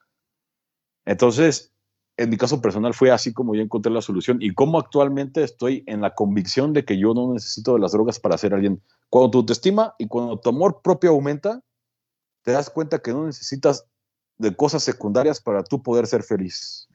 Entonces, 1.09 1.73
en 2.17 2.29
mi 2.29 2.37
caso 2.37 2.61
personal 2.61 2.93
fue 2.93 3.09
así 3.09 3.33
como 3.33 3.55
yo 3.55 3.63
encontré 3.63 3.91
la 3.91 4.03
solución 4.03 4.37
y 4.41 4.53
como 4.53 4.77
actualmente 4.77 5.43
estoy 5.43 5.83
en 5.87 6.01
la 6.01 6.13
convicción 6.13 6.71
de 6.71 6.85
que 6.85 6.99
yo 6.99 7.15
no 7.15 7.33
necesito 7.33 7.73
de 7.73 7.79
las 7.79 7.93
drogas 7.93 8.19
para 8.19 8.37
ser 8.37 8.53
alguien. 8.53 8.83
Cuando 9.09 9.31
tu 9.31 9.37
autoestima 9.39 9.95
y 9.97 10.07
cuando 10.07 10.39
tu 10.39 10.49
amor 10.49 10.83
propio 10.83 11.09
aumenta, 11.09 11.63
te 12.43 12.51
das 12.51 12.69
cuenta 12.69 12.99
que 12.99 13.11
no 13.11 13.25
necesitas 13.25 13.87
de 14.37 14.55
cosas 14.55 14.83
secundarias 14.83 15.41
para 15.41 15.63
tú 15.63 15.81
poder 15.81 16.05
ser 16.05 16.21
feliz. 16.21 16.87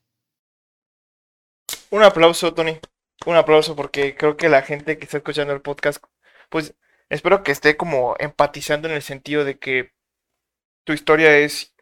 Un 1.91 2.05
aplauso, 2.05 2.55
Tony. 2.55 2.79
Un 3.27 3.35
aplauso 3.35 3.75
porque 3.75 4.15
creo 4.15 4.37
que 4.37 4.49
la 4.49 4.63
gente 4.63 4.97
que 4.97 5.07
está 5.07 5.17
escuchando 5.17 5.53
el 5.53 5.61
podcast, 5.61 6.01
pues 6.51 6.77
espero 7.09 7.43
que 7.43 7.51
esté 7.51 7.77
como 7.77 8.15
empatizando 8.21 8.87
en 8.87 8.95
el 8.95 9.03
sentido 9.03 9.45
de 9.45 9.59
que 9.59 9.91
tu 10.85 10.93
historia 10.93 11.37
es, 11.37 11.74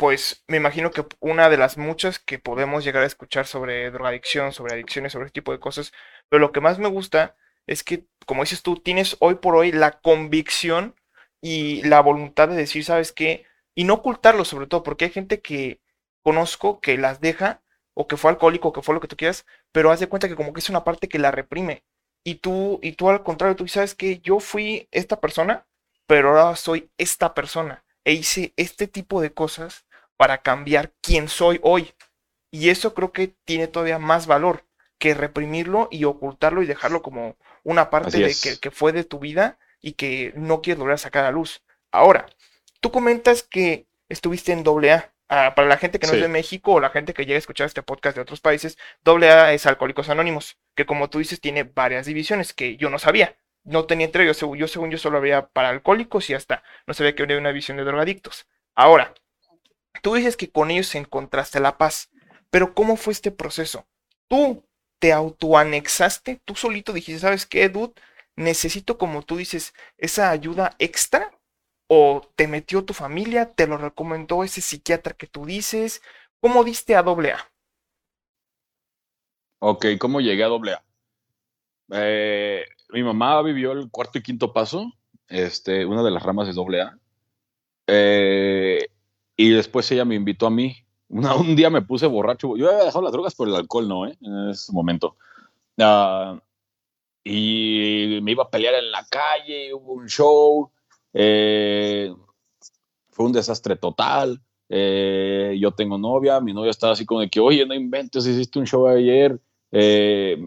pues 0.00 0.42
me 0.48 0.56
imagino 0.56 0.90
que 0.92 1.04
una 1.20 1.50
de 1.50 1.58
las 1.58 1.76
muchas 1.76 2.18
que 2.18 2.38
podemos 2.38 2.84
llegar 2.84 3.02
a 3.02 3.06
escuchar 3.06 3.46
sobre 3.46 3.90
drogadicción, 3.90 4.50
sobre 4.50 4.72
adicciones, 4.72 5.12
sobre 5.12 5.26
este 5.26 5.42
tipo 5.42 5.52
de 5.52 5.60
cosas. 5.60 5.92
Pero 6.30 6.40
lo 6.40 6.52
que 6.52 6.62
más 6.62 6.78
me 6.78 6.88
gusta 6.88 7.36
es 7.66 7.84
que, 7.84 8.06
como 8.24 8.42
dices 8.42 8.62
tú, 8.62 8.76
tienes 8.76 9.18
hoy 9.20 9.34
por 9.34 9.56
hoy 9.56 9.72
la 9.72 10.00
convicción 10.00 10.94
y 11.42 11.82
la 11.82 12.00
voluntad 12.00 12.48
de 12.48 12.56
decir, 12.56 12.82
¿sabes 12.82 13.12
qué? 13.12 13.44
Y 13.74 13.84
no 13.84 13.92
ocultarlo 13.92 14.46
sobre 14.46 14.66
todo, 14.66 14.82
porque 14.82 15.04
hay 15.04 15.10
gente 15.10 15.42
que 15.42 15.82
conozco 16.22 16.80
que 16.80 16.96
las 16.96 17.20
deja 17.20 17.60
o 17.92 18.06
que 18.08 18.16
fue 18.16 18.30
alcohólico, 18.30 18.68
o 18.68 18.72
que 18.72 18.80
fue 18.80 18.94
lo 18.94 19.02
que 19.02 19.08
tú 19.08 19.18
quieras, 19.18 19.44
pero 19.70 19.90
haz 19.90 20.00
de 20.00 20.08
cuenta 20.08 20.28
que 20.28 20.34
como 20.34 20.54
que 20.54 20.60
es 20.60 20.70
una 20.70 20.82
parte 20.82 21.10
que 21.10 21.18
la 21.18 21.30
reprime. 21.30 21.84
Y 22.24 22.36
tú, 22.36 22.80
y 22.82 22.92
tú 22.92 23.10
al 23.10 23.22
contrario, 23.22 23.54
tú 23.54 23.68
sabes 23.68 23.94
que 23.94 24.20
yo 24.20 24.40
fui 24.40 24.88
esta 24.92 25.20
persona, 25.20 25.66
pero 26.06 26.30
ahora 26.30 26.56
soy 26.56 26.90
esta 26.96 27.34
persona. 27.34 27.84
E 28.04 28.14
hice 28.14 28.54
este 28.56 28.88
tipo 28.88 29.20
de 29.20 29.34
cosas 29.34 29.84
para 30.20 30.42
cambiar 30.42 30.92
quién 31.00 31.30
soy 31.30 31.60
hoy. 31.62 31.94
Y 32.50 32.68
eso 32.68 32.92
creo 32.92 33.10
que 33.10 33.28
tiene 33.46 33.68
todavía 33.68 33.98
más 33.98 34.26
valor 34.26 34.66
que 34.98 35.14
reprimirlo 35.14 35.88
y 35.90 36.04
ocultarlo 36.04 36.62
y 36.62 36.66
dejarlo 36.66 37.00
como 37.00 37.38
una 37.64 37.88
parte 37.88 38.18
de 38.18 38.34
que, 38.34 38.60
que, 38.60 38.70
fue 38.70 38.92
de 38.92 39.04
tu 39.04 39.18
vida 39.18 39.58
y 39.80 39.92
que 39.94 40.34
no 40.36 40.60
quieres 40.60 40.78
volver 40.78 40.96
a 40.96 40.98
sacar 40.98 41.24
a 41.24 41.30
luz. 41.30 41.62
Ahora, 41.90 42.26
tú 42.80 42.90
comentas 42.90 43.42
que 43.42 43.86
estuviste 44.10 44.52
en 44.52 44.62
AA. 44.62 45.10
Ah, 45.30 45.54
para 45.56 45.68
la 45.68 45.78
gente 45.78 45.98
que 45.98 46.06
no 46.06 46.12
es 46.12 46.20
de 46.20 46.28
México 46.28 46.72
o 46.72 46.80
la 46.80 46.90
gente 46.90 47.14
que 47.14 47.24
llega 47.24 47.36
a 47.36 47.38
escuchar 47.38 47.66
este 47.66 47.82
podcast 47.82 48.14
de 48.14 48.20
otros 48.20 48.42
países, 48.42 48.76
AA 49.06 49.54
es 49.54 49.64
Alcohólicos 49.64 50.10
Anónimos, 50.10 50.58
que 50.74 50.84
como 50.84 51.08
tú 51.08 51.20
dices 51.20 51.40
tiene 51.40 51.62
varias 51.62 52.04
divisiones 52.04 52.52
que 52.52 52.76
yo 52.76 52.90
no 52.90 52.98
sabía. 52.98 53.38
No 53.64 53.86
tenía 53.86 54.04
entre 54.04 54.24
ellos, 54.24 54.38
yo 54.38 54.68
según 54.68 54.90
yo 54.90 54.98
solo 54.98 55.16
había 55.16 55.46
para 55.46 55.70
alcohólicos 55.70 56.28
y 56.28 56.34
hasta 56.34 56.62
no 56.86 56.92
sabía 56.92 57.14
que 57.14 57.22
había 57.22 57.38
una 57.38 57.48
división 57.48 57.78
de 57.78 57.84
drogadictos. 57.84 58.46
Ahora, 58.74 59.14
tú 60.02 60.14
dices 60.14 60.36
que 60.36 60.50
con 60.50 60.70
ellos 60.70 60.94
encontraste 60.94 61.60
la 61.60 61.78
paz, 61.78 62.10
pero 62.50 62.74
¿cómo 62.74 62.96
fue 62.96 63.12
este 63.12 63.30
proceso? 63.30 63.86
¿Tú 64.28 64.64
te 64.98 65.12
autoanexaste? 65.12 66.40
¿Tú 66.44 66.54
solito 66.54 66.92
dijiste, 66.92 67.20
sabes 67.20 67.46
qué, 67.46 67.68
dude? 67.68 67.94
Necesito, 68.36 68.98
como 68.98 69.22
tú 69.22 69.36
dices, 69.36 69.74
esa 69.98 70.30
ayuda 70.30 70.76
extra 70.78 71.30
o 71.88 72.22
te 72.36 72.46
metió 72.46 72.84
tu 72.84 72.94
familia, 72.94 73.52
te 73.52 73.66
lo 73.66 73.76
recomendó 73.76 74.44
ese 74.44 74.60
psiquiatra 74.60 75.14
que 75.14 75.26
tú 75.26 75.44
dices. 75.44 76.02
¿Cómo 76.40 76.64
diste 76.64 76.94
a 76.94 77.02
doble 77.02 77.32
A? 77.32 77.52
Ok, 79.58 79.86
¿cómo 79.98 80.20
llegué 80.20 80.44
a 80.44 80.48
doble 80.48 80.72
A? 80.74 80.84
Eh, 81.92 82.64
mi 82.90 83.02
mamá 83.02 83.42
vivió 83.42 83.72
el 83.72 83.90
cuarto 83.90 84.18
y 84.18 84.22
quinto 84.22 84.52
paso, 84.52 84.92
este, 85.28 85.84
una 85.84 86.02
de 86.02 86.10
las 86.10 86.22
ramas 86.22 86.46
de 86.46 86.52
doble 86.52 86.82
A. 86.82 86.98
Eh, 87.86 88.88
y 89.40 89.50
después 89.50 89.90
ella 89.90 90.04
me 90.04 90.14
invitó 90.14 90.46
a 90.46 90.50
mí. 90.50 90.76
un 91.08 91.56
día 91.56 91.70
me 91.70 91.82
puse 91.82 92.06
borracho. 92.06 92.56
Yo 92.56 92.68
había 92.68 92.84
dejado 92.84 93.02
las 93.02 93.12
drogas 93.12 93.34
por 93.34 93.48
el 93.48 93.54
alcohol, 93.54 93.88
¿no? 93.88 94.06
Eh? 94.06 94.16
En 94.20 94.50
ese 94.50 94.72
momento. 94.72 95.16
Ah, 95.78 96.40
y 97.24 98.20
me 98.22 98.32
iba 98.32 98.44
a 98.44 98.50
pelear 98.50 98.74
en 98.74 98.90
la 98.90 99.06
calle, 99.06 99.74
hubo 99.74 99.92
un 99.92 100.08
show 100.08 100.70
eh, 101.12 102.12
fue 103.08 103.26
un 103.26 103.32
desastre 103.32 103.76
total. 103.76 104.40
Eh, 104.68 105.56
yo 105.60 105.72
tengo 105.72 105.98
novia, 105.98 106.40
mi 106.40 106.52
novia 106.52 106.70
estaba 106.70 106.92
así 106.92 107.04
como 107.04 107.20
de 107.20 107.28
que, 107.28 107.40
oye, 107.40 107.66
no 107.66 107.74
inventes, 107.74 108.26
hiciste 108.26 108.58
un 108.58 108.66
show 108.66 108.86
ayer, 108.86 109.40
eh, 109.72 110.38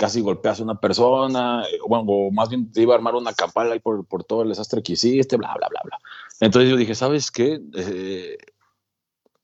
casi 0.00 0.22
golpeaste 0.22 0.62
a 0.62 0.64
una 0.64 0.80
persona, 0.80 1.62
bueno, 1.86 2.04
o 2.08 2.30
más 2.30 2.48
bien 2.48 2.72
te 2.72 2.80
iba 2.80 2.94
a 2.94 2.96
armar 2.96 3.14
una 3.14 3.34
campana 3.34 3.72
ahí 3.72 3.80
por, 3.80 4.06
por, 4.06 4.24
todo 4.24 4.44
el 4.44 4.48
desastre 4.48 4.82
que 4.82 4.94
hiciste, 4.94 5.36
bla, 5.36 5.52
bla, 5.58 5.68
bla, 5.68 5.80
bla. 5.84 5.98
Entonces 6.40 6.70
yo 6.70 6.76
dije, 6.78 6.94
¿sabes 6.94 7.30
qué? 7.30 7.60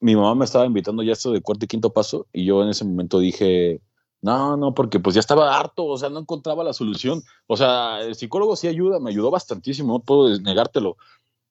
mi 0.00 0.16
mamá 0.16 0.34
me 0.34 0.46
estaba 0.46 0.64
invitando 0.64 1.02
ya 1.02 1.12
esto 1.12 1.30
de 1.30 1.42
cuarto 1.42 1.66
y 1.66 1.68
quinto 1.68 1.92
paso, 1.92 2.26
y 2.32 2.46
yo 2.46 2.62
en 2.62 2.70
ese 2.70 2.86
momento 2.86 3.18
dije, 3.18 3.82
no, 4.22 4.57
no, 4.57 4.72
porque 4.72 4.98
pues 4.98 5.14
ya 5.14 5.20
estaba 5.20 5.59
harto, 5.59 5.84
o 5.84 5.98
sea, 5.98 6.09
no 6.09 6.20
encontraba 6.20 6.64
la 6.64 6.72
solución. 6.72 7.22
O 7.46 7.57
sea, 7.59 8.00
el 8.00 8.14
psicólogo 8.14 8.57
sí 8.57 8.66
ayuda, 8.66 8.98
me 8.98 9.11
ayudó 9.11 9.30
bastantísimo, 9.30 9.92
no 9.92 10.00
puedo 10.00 10.38
negártelo. 10.40 10.96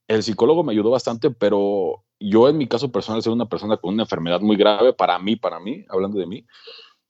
El 0.07 0.23
psicólogo 0.23 0.63
me 0.63 0.71
ayudó 0.73 0.89
bastante, 0.89 1.29
pero 1.29 2.03
yo 2.19 2.49
en 2.49 2.57
mi 2.57 2.67
caso 2.67 2.91
personal, 2.91 3.21
ser 3.21 3.33
una 3.33 3.47
persona 3.47 3.77
con 3.77 3.93
una 3.93 4.03
enfermedad 4.03 4.41
muy 4.41 4.55
grave, 4.57 4.93
para 4.93 5.19
mí, 5.19 5.35
para 5.35 5.59
mí, 5.59 5.85
hablando 5.89 6.17
de 6.17 6.25
mí, 6.25 6.45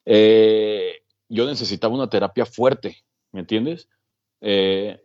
eh, 0.05 1.04
yo 1.29 1.45
necesitaba 1.45 1.93
una 1.93 2.09
terapia 2.09 2.45
fuerte, 2.45 3.03
¿me 3.31 3.41
entiendes? 3.41 3.89
Eh, 4.41 5.01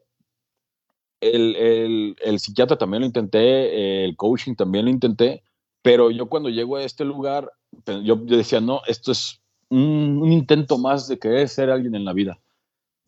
el, 1.21 2.16
el, 2.23 2.39
psiquiatra 2.39 2.79
también 2.79 3.03
lo 3.03 3.07
intenté, 3.07 4.05
el 4.05 4.16
coaching 4.16 4.55
también 4.55 4.87
lo 4.87 4.91
intenté, 4.91 5.43
pero 5.83 6.11
yo 6.11 6.29
cuando 6.29 6.49
llego 6.49 6.77
a 6.77 6.83
este 6.83 7.05
lugar, 7.05 7.53
yo 8.03 8.16
decía, 8.16 8.61
no, 8.61 8.81
esto 8.87 9.12
es 9.12 9.41
un, 9.71 10.31
intento 10.31 10.79
más 10.79 11.09
de 11.09 11.18
querer 11.18 11.49
ser 11.49 11.71
alguien 11.71 11.95
en 11.95 12.05
la 12.05 12.12
vida. 12.12 12.39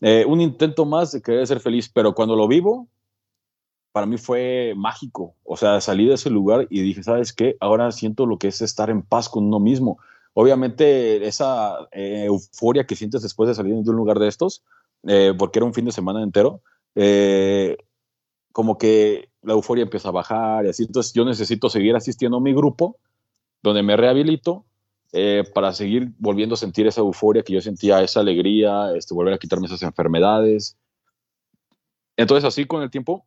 Eh, 0.01 0.25
un 0.27 0.41
intento 0.41 0.85
más 0.85 1.11
de 1.11 1.21
querer 1.21 1.45
ser 1.45 1.59
feliz, 1.59 1.89
pero 1.89 2.13
cuando 2.13 2.35
lo 2.35 2.47
vivo, 2.47 2.87
para 3.91 4.05
mí 4.05 4.17
fue 4.17 4.73
mágico. 4.75 5.35
O 5.43 5.55
sea, 5.55 5.79
salí 5.81 6.07
de 6.07 6.15
ese 6.15 6.29
lugar 6.29 6.67
y 6.69 6.81
dije, 6.81 7.03
¿sabes 7.03 7.31
qué? 7.31 7.55
Ahora 7.59 7.91
siento 7.91 8.25
lo 8.25 8.37
que 8.37 8.47
es 8.47 8.61
estar 8.61 8.89
en 8.89 9.03
paz 9.03 9.29
con 9.29 9.45
uno 9.45 9.59
mismo. 9.59 9.99
Obviamente, 10.33 11.25
esa 11.27 11.87
eh, 11.91 12.25
euforia 12.25 12.85
que 12.85 12.95
sientes 12.95 13.21
después 13.21 13.47
de 13.47 13.55
salir 13.55 13.75
de 13.75 13.89
un 13.89 13.95
lugar 13.95 14.19
de 14.19 14.27
estos, 14.27 14.63
eh, 15.07 15.33
porque 15.37 15.59
era 15.59 15.65
un 15.65 15.73
fin 15.73 15.85
de 15.85 15.91
semana 15.91 16.23
entero, 16.23 16.61
como 18.51 18.77
que 18.77 19.29
la 19.41 19.53
euforia 19.53 19.83
empieza 19.83 20.09
a 20.09 20.11
bajar 20.11 20.65
y 20.65 20.69
así. 20.69 20.83
Entonces, 20.83 21.13
yo 21.13 21.25
necesito 21.25 21.69
seguir 21.69 21.95
asistiendo 21.95 22.37
a 22.37 22.41
mi 22.41 22.53
grupo, 22.53 22.97
donde 23.61 23.83
me 23.83 23.97
rehabilito 23.97 24.65
eh, 25.15 25.43
para 25.53 25.73
seguir 25.73 26.11
volviendo 26.17 26.55
a 26.55 26.57
sentir 26.57 26.87
esa 26.87 27.01
euforia 27.01 27.43
que 27.43 27.53
yo 27.53 27.61
sentía, 27.61 28.01
esa 28.01 28.21
alegría, 28.21 28.95
este, 28.95 29.13
volver 29.13 29.35
a 29.35 29.37
quitarme 29.37 29.67
esas 29.67 29.83
enfermedades. 29.83 30.75
Entonces, 32.17 32.45
así 32.45 32.65
con 32.65 32.81
el 32.81 32.89
tiempo, 32.89 33.25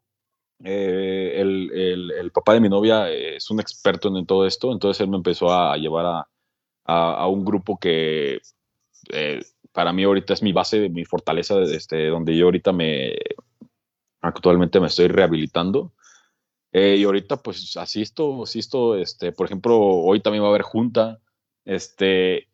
eh, 0.64 1.34
el, 1.36 2.11
el, 2.11 2.32
papá 2.32 2.54
de 2.54 2.61
mi 2.61 2.68
novia 2.68 3.09
es 3.11 3.50
un 3.50 3.61
experto 3.61 4.09
en, 4.09 4.26
todo 4.26 4.46
esto, 4.46 4.72
entonces 4.72 5.00
él 5.00 5.09
me 5.09 5.16
empezó 5.16 5.52
a, 5.52 5.76
llevar 5.76 6.07
a, 6.07 6.28
a, 6.87 7.26
un 7.28 7.45
grupo 7.45 7.78
que 7.78 8.41
eh, 9.11 9.45
para 9.72 9.93
mí 9.93 10.05
ahorita 10.05 10.34
es 10.34 10.43
mi 10.43 10.53
base, 10.53 10.89
mi 10.89 11.05
fortaleza, 11.05 11.61
este, 11.62 12.07
donde 12.09 12.37
yo 12.37 12.47
ahorita 12.47 12.72
me, 12.72 13.14
actualmente 14.20 14.80
me 14.80 14.87
estoy 14.87 15.09
rehabilitando. 15.09 15.93
Eh, 16.72 16.97
y 16.99 17.05
ahorita 17.05 17.39
pues 17.39 17.76
asisto, 17.76 18.43
asisto, 18.43 18.97
este, 18.97 19.32
por 19.32 19.47
ejemplo, 19.47 19.78
hoy 19.78 20.20
también 20.20 20.43
va 20.43 20.49
a 20.49 20.51
haber 20.51 20.62
junta, 20.62 21.20
este, 21.64 22.49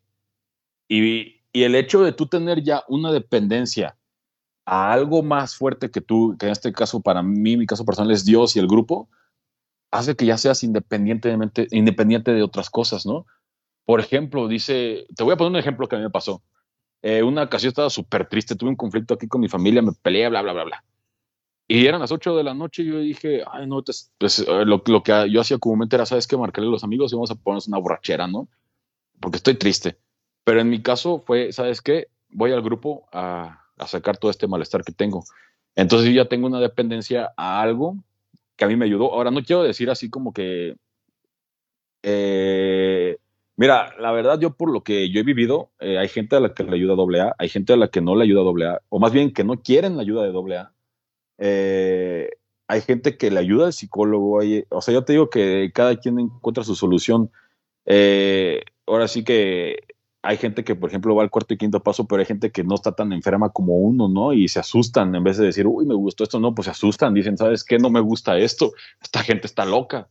y, 0.88 1.40
y 1.52 1.62
el 1.64 1.74
hecho 1.74 2.02
de 2.02 2.12
tú 2.12 2.26
tener 2.26 2.62
ya 2.62 2.84
una 2.88 3.12
dependencia 3.12 3.96
a 4.64 4.92
algo 4.92 5.22
más 5.22 5.56
fuerte 5.56 5.90
que 5.90 6.00
tú, 6.00 6.36
que 6.38 6.46
en 6.46 6.52
este 6.52 6.72
caso 6.72 7.00
para 7.00 7.22
mí, 7.22 7.56
mi 7.56 7.66
caso 7.66 7.84
personal 7.84 8.12
es 8.12 8.24
Dios 8.24 8.54
y 8.54 8.60
el 8.60 8.68
grupo, 8.68 9.08
hace 9.90 10.16
que 10.16 10.26
ya 10.26 10.38
seas 10.38 10.62
independientemente, 10.64 11.66
independiente 11.70 12.32
de 12.32 12.42
otras 12.42 12.70
cosas, 12.70 13.06
¿no? 13.06 13.26
Por 13.84 14.00
ejemplo, 14.00 14.48
dice, 14.48 15.06
te 15.14 15.24
voy 15.24 15.32
a 15.32 15.36
poner 15.36 15.52
un 15.52 15.58
ejemplo 15.58 15.88
que 15.88 15.96
a 15.96 15.98
mí 15.98 16.04
me 16.04 16.10
pasó. 16.10 16.42
Eh, 17.02 17.22
una 17.22 17.42
ocasión 17.44 17.68
estaba 17.68 17.90
súper 17.90 18.28
triste, 18.28 18.54
tuve 18.54 18.70
un 18.70 18.76
conflicto 18.76 19.14
aquí 19.14 19.26
con 19.26 19.40
mi 19.40 19.48
familia, 19.48 19.82
me 19.82 19.92
peleé, 19.92 20.28
bla, 20.28 20.42
bla, 20.42 20.52
bla, 20.52 20.64
bla. 20.64 20.84
Y 21.66 21.86
eran 21.86 22.00
las 22.00 22.12
8 22.12 22.36
de 22.36 22.44
la 22.44 22.54
noche 22.54 22.82
y 22.82 22.86
yo 22.86 22.98
dije, 23.00 23.42
ay, 23.50 23.66
no, 23.66 23.82
pues, 23.82 24.12
pues 24.18 24.40
eh, 24.40 24.64
lo, 24.64 24.82
lo, 24.86 25.02
que 25.02 25.30
yo 25.30 25.40
hacía 25.40 25.58
comúnmente 25.58 25.96
era, 25.96 26.06
¿sabes 26.06 26.26
qué? 26.26 26.36
Marcarle 26.36 26.68
a 26.68 26.72
los 26.72 26.84
amigos 26.84 27.12
y 27.12 27.16
vamos 27.16 27.30
a 27.30 27.34
ponernos 27.34 27.68
una 27.68 27.78
borrachera, 27.78 28.26
¿no? 28.26 28.48
Porque 29.20 29.36
estoy 29.36 29.54
triste. 29.54 29.96
Pero 30.44 30.60
en 30.60 30.68
mi 30.68 30.82
caso 30.82 31.22
fue, 31.26 31.52
¿sabes 31.52 31.80
qué? 31.80 32.08
Voy 32.30 32.52
al 32.52 32.62
grupo 32.62 33.08
a, 33.12 33.64
a 33.78 33.86
sacar 33.86 34.18
todo 34.18 34.30
este 34.30 34.46
malestar 34.46 34.84
que 34.84 34.92
tengo. 34.92 35.24
Entonces 35.74 36.08
yo 36.08 36.22
ya 36.22 36.28
tengo 36.28 36.46
una 36.46 36.60
dependencia 36.60 37.32
a 37.36 37.60
algo 37.62 37.96
que 38.56 38.64
a 38.64 38.68
mí 38.68 38.76
me 38.76 38.84
ayudó. 38.84 39.12
Ahora, 39.12 39.30
no 39.30 39.42
quiero 39.42 39.62
decir 39.62 39.90
así 39.90 40.10
como 40.10 40.32
que... 40.32 40.76
Eh, 42.02 43.16
mira, 43.56 43.94
la 43.98 44.12
verdad, 44.12 44.38
yo 44.40 44.56
por 44.56 44.70
lo 44.72 44.82
que 44.82 45.10
yo 45.10 45.20
he 45.20 45.24
vivido, 45.24 45.70
eh, 45.80 45.98
hay 45.98 46.08
gente 46.08 46.36
a 46.36 46.40
la 46.40 46.54
que 46.54 46.64
le 46.64 46.74
ayuda 46.76 46.94
AA, 46.94 47.34
hay 47.38 47.48
gente 47.48 47.72
a 47.72 47.76
la 47.76 47.88
que 47.88 48.00
no 48.00 48.16
le 48.16 48.24
ayuda 48.24 48.42
AA, 48.42 48.80
o 48.88 48.98
más 48.98 49.12
bien 49.12 49.32
que 49.32 49.44
no 49.44 49.62
quieren 49.62 49.96
la 49.96 50.02
ayuda 50.02 50.24
de 50.24 50.56
AA. 50.56 50.72
Eh, 51.38 52.30
hay 52.68 52.80
gente 52.82 53.16
que 53.16 53.30
le 53.30 53.40
ayuda 53.40 53.66
al 53.66 53.72
psicólogo. 53.72 54.40
o 54.70 54.80
sea, 54.80 54.94
yo 54.94 55.04
te 55.04 55.12
digo 55.14 55.30
que 55.30 55.70
cada 55.74 55.96
quien 55.96 56.18
encuentra 56.18 56.64
su 56.64 56.74
solución. 56.74 57.30
ahora 58.86 59.08
sí 59.08 59.24
que 59.24 59.78
hay 60.22 60.36
gente 60.36 60.62
que, 60.64 60.76
por 60.76 60.88
ejemplo, 60.88 61.14
va 61.16 61.24
al 61.24 61.30
cuarto 61.30 61.52
y 61.52 61.58
quinto 61.58 61.82
paso, 61.82 62.06
pero 62.06 62.20
hay 62.20 62.26
gente 62.26 62.52
que 62.52 62.62
no 62.62 62.76
está 62.76 62.92
tan 62.92 63.12
enferma 63.12 63.50
como 63.50 63.74
uno, 63.74 64.08
¿no? 64.08 64.32
Y 64.32 64.46
se 64.48 64.60
asustan 64.60 65.14
en 65.16 65.24
vez 65.24 65.36
de 65.36 65.46
decir, 65.46 65.66
uy, 65.66 65.84
me 65.84 65.94
gustó 65.94 66.22
esto, 66.22 66.38
no, 66.38 66.54
pues 66.54 66.66
se 66.66 66.70
asustan, 66.70 67.12
dicen, 67.12 67.36
¿sabes 67.36 67.64
qué? 67.64 67.78
No 67.78 67.90
me 67.90 68.00
gusta 68.00 68.38
esto, 68.38 68.72
esta 69.00 69.22
gente 69.24 69.48
está 69.48 69.64
loca. 69.64 70.08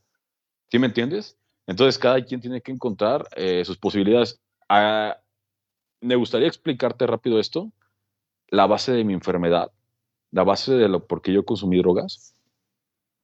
¿Sí 0.70 0.80
me 0.80 0.88
entiendes? 0.88 1.38
Entonces, 1.72 1.98
cada 1.98 2.22
quien 2.24 2.42
tiene 2.42 2.62
que 2.62 2.72
encontrar 2.72 3.28
eh, 3.36 3.64
sus 3.66 3.78
posibilidades. 3.78 4.40
Ah, 4.68 5.18
me 6.02 6.16
gustaría 6.16 6.48
explicarte 6.48 7.08
rápido 7.08 7.40
esto, 7.40 7.72
la 8.50 8.68
base 8.68 8.92
de 8.92 9.04
mi 9.06 9.14
enfermedad, 9.14 9.72
la 10.32 10.44
base 10.44 10.74
de 10.74 10.90
lo 10.90 11.08
por 11.08 11.22
qué 11.22 11.32
yo 11.32 11.46
consumí 11.46 11.78
drogas 11.78 12.34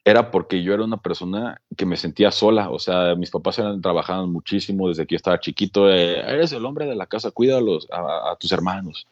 era 0.06 0.32
porque 0.32 0.64
yo 0.64 0.74
era 0.74 0.86
una 0.86 0.96
persona 0.96 1.60
que 1.76 1.86
me 1.86 1.98
sentía 1.98 2.32
sola, 2.32 2.70
o 2.70 2.80
sea, 2.80 3.14
mis 3.16 3.30
papás 3.30 3.60
eran, 3.60 3.82
trabajaban 3.82 4.32
muchísimo 4.32 4.88
desde 4.88 5.06
que 5.06 5.16
yo 5.16 5.18
estaba 5.18 5.42
chiquito, 5.42 5.90
eh, 5.90 6.22
eres 6.22 6.54
el 6.54 6.64
hombre 6.64 6.86
de 6.86 6.96
la 6.96 7.08
casa, 7.08 7.32
cuida 7.32 7.60
a, 7.92 8.36
tus 8.40 8.54
hermanos, 8.54 9.06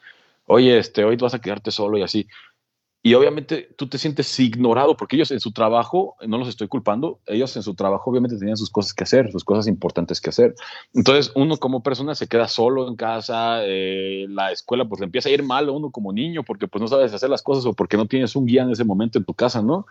oye, 0.46 0.78
este, 0.78 1.04
hoy 1.04 1.18
vas 1.18 1.34
a 1.34 1.42
quedarte 1.42 1.72
solo 1.72 1.98
y 1.98 2.04
así. 2.04 2.28
Y 3.06 3.14
obviamente 3.14 3.70
tú 3.78 3.88
te 3.88 4.00
sientes 4.00 4.40
ignorado 4.40 4.98
porque 4.98 5.16
ellos 5.16 5.30
en 5.30 5.40
su 5.40 5.52
trabajo, 5.52 6.16
no 6.28 6.40
los 6.40 6.48
estoy 6.48 6.68
culpando, 6.68 7.20
ellos 7.28 7.56
en 7.56 7.62
su 7.62 7.76
trabajo 7.76 8.10
obviamente 8.10 8.36
tenían 8.36 8.58
sus 8.58 8.72
cosas 8.72 8.96
que 8.96 9.04
hacer, 9.04 9.32
sus 9.32 9.44
cosas 9.44 9.68
importantes 9.68 10.20
que 10.20 10.32
hacer. 10.32 10.56
Entonces 10.92 11.32
uno 11.36 11.58
como 11.58 11.84
persona 11.84 12.16
se 12.16 12.26
queda 12.26 12.48
solo 12.48 12.88
en 12.88 12.96
casa, 12.96 13.60
eh, 13.64 14.26
la 14.30 14.52
escuela 14.52 14.86
pues 14.86 15.02
le 15.02 15.06
empieza 15.06 15.30
a 15.30 15.34
ir 15.34 15.44
mal 15.44 15.70
a 15.70 15.72
uno 15.72 15.92
como 15.92 16.12
niño 16.14 16.42
porque 16.42 16.68
pues 16.68 16.82
no 16.82 16.88
sabes 16.88 17.14
hacer 17.14 17.30
las 17.30 17.44
cosas 17.44 17.68
o 17.68 17.74
porque 17.74 17.96
no 17.96 18.08
tienes 18.08 18.36
un 18.36 18.48
guía 18.48 18.64
en 18.64 18.72
ese 18.72 18.84
momento 18.84 19.20
en 19.20 19.26
tu 19.26 19.36
casa, 19.36 19.62
¿no? 19.62 19.86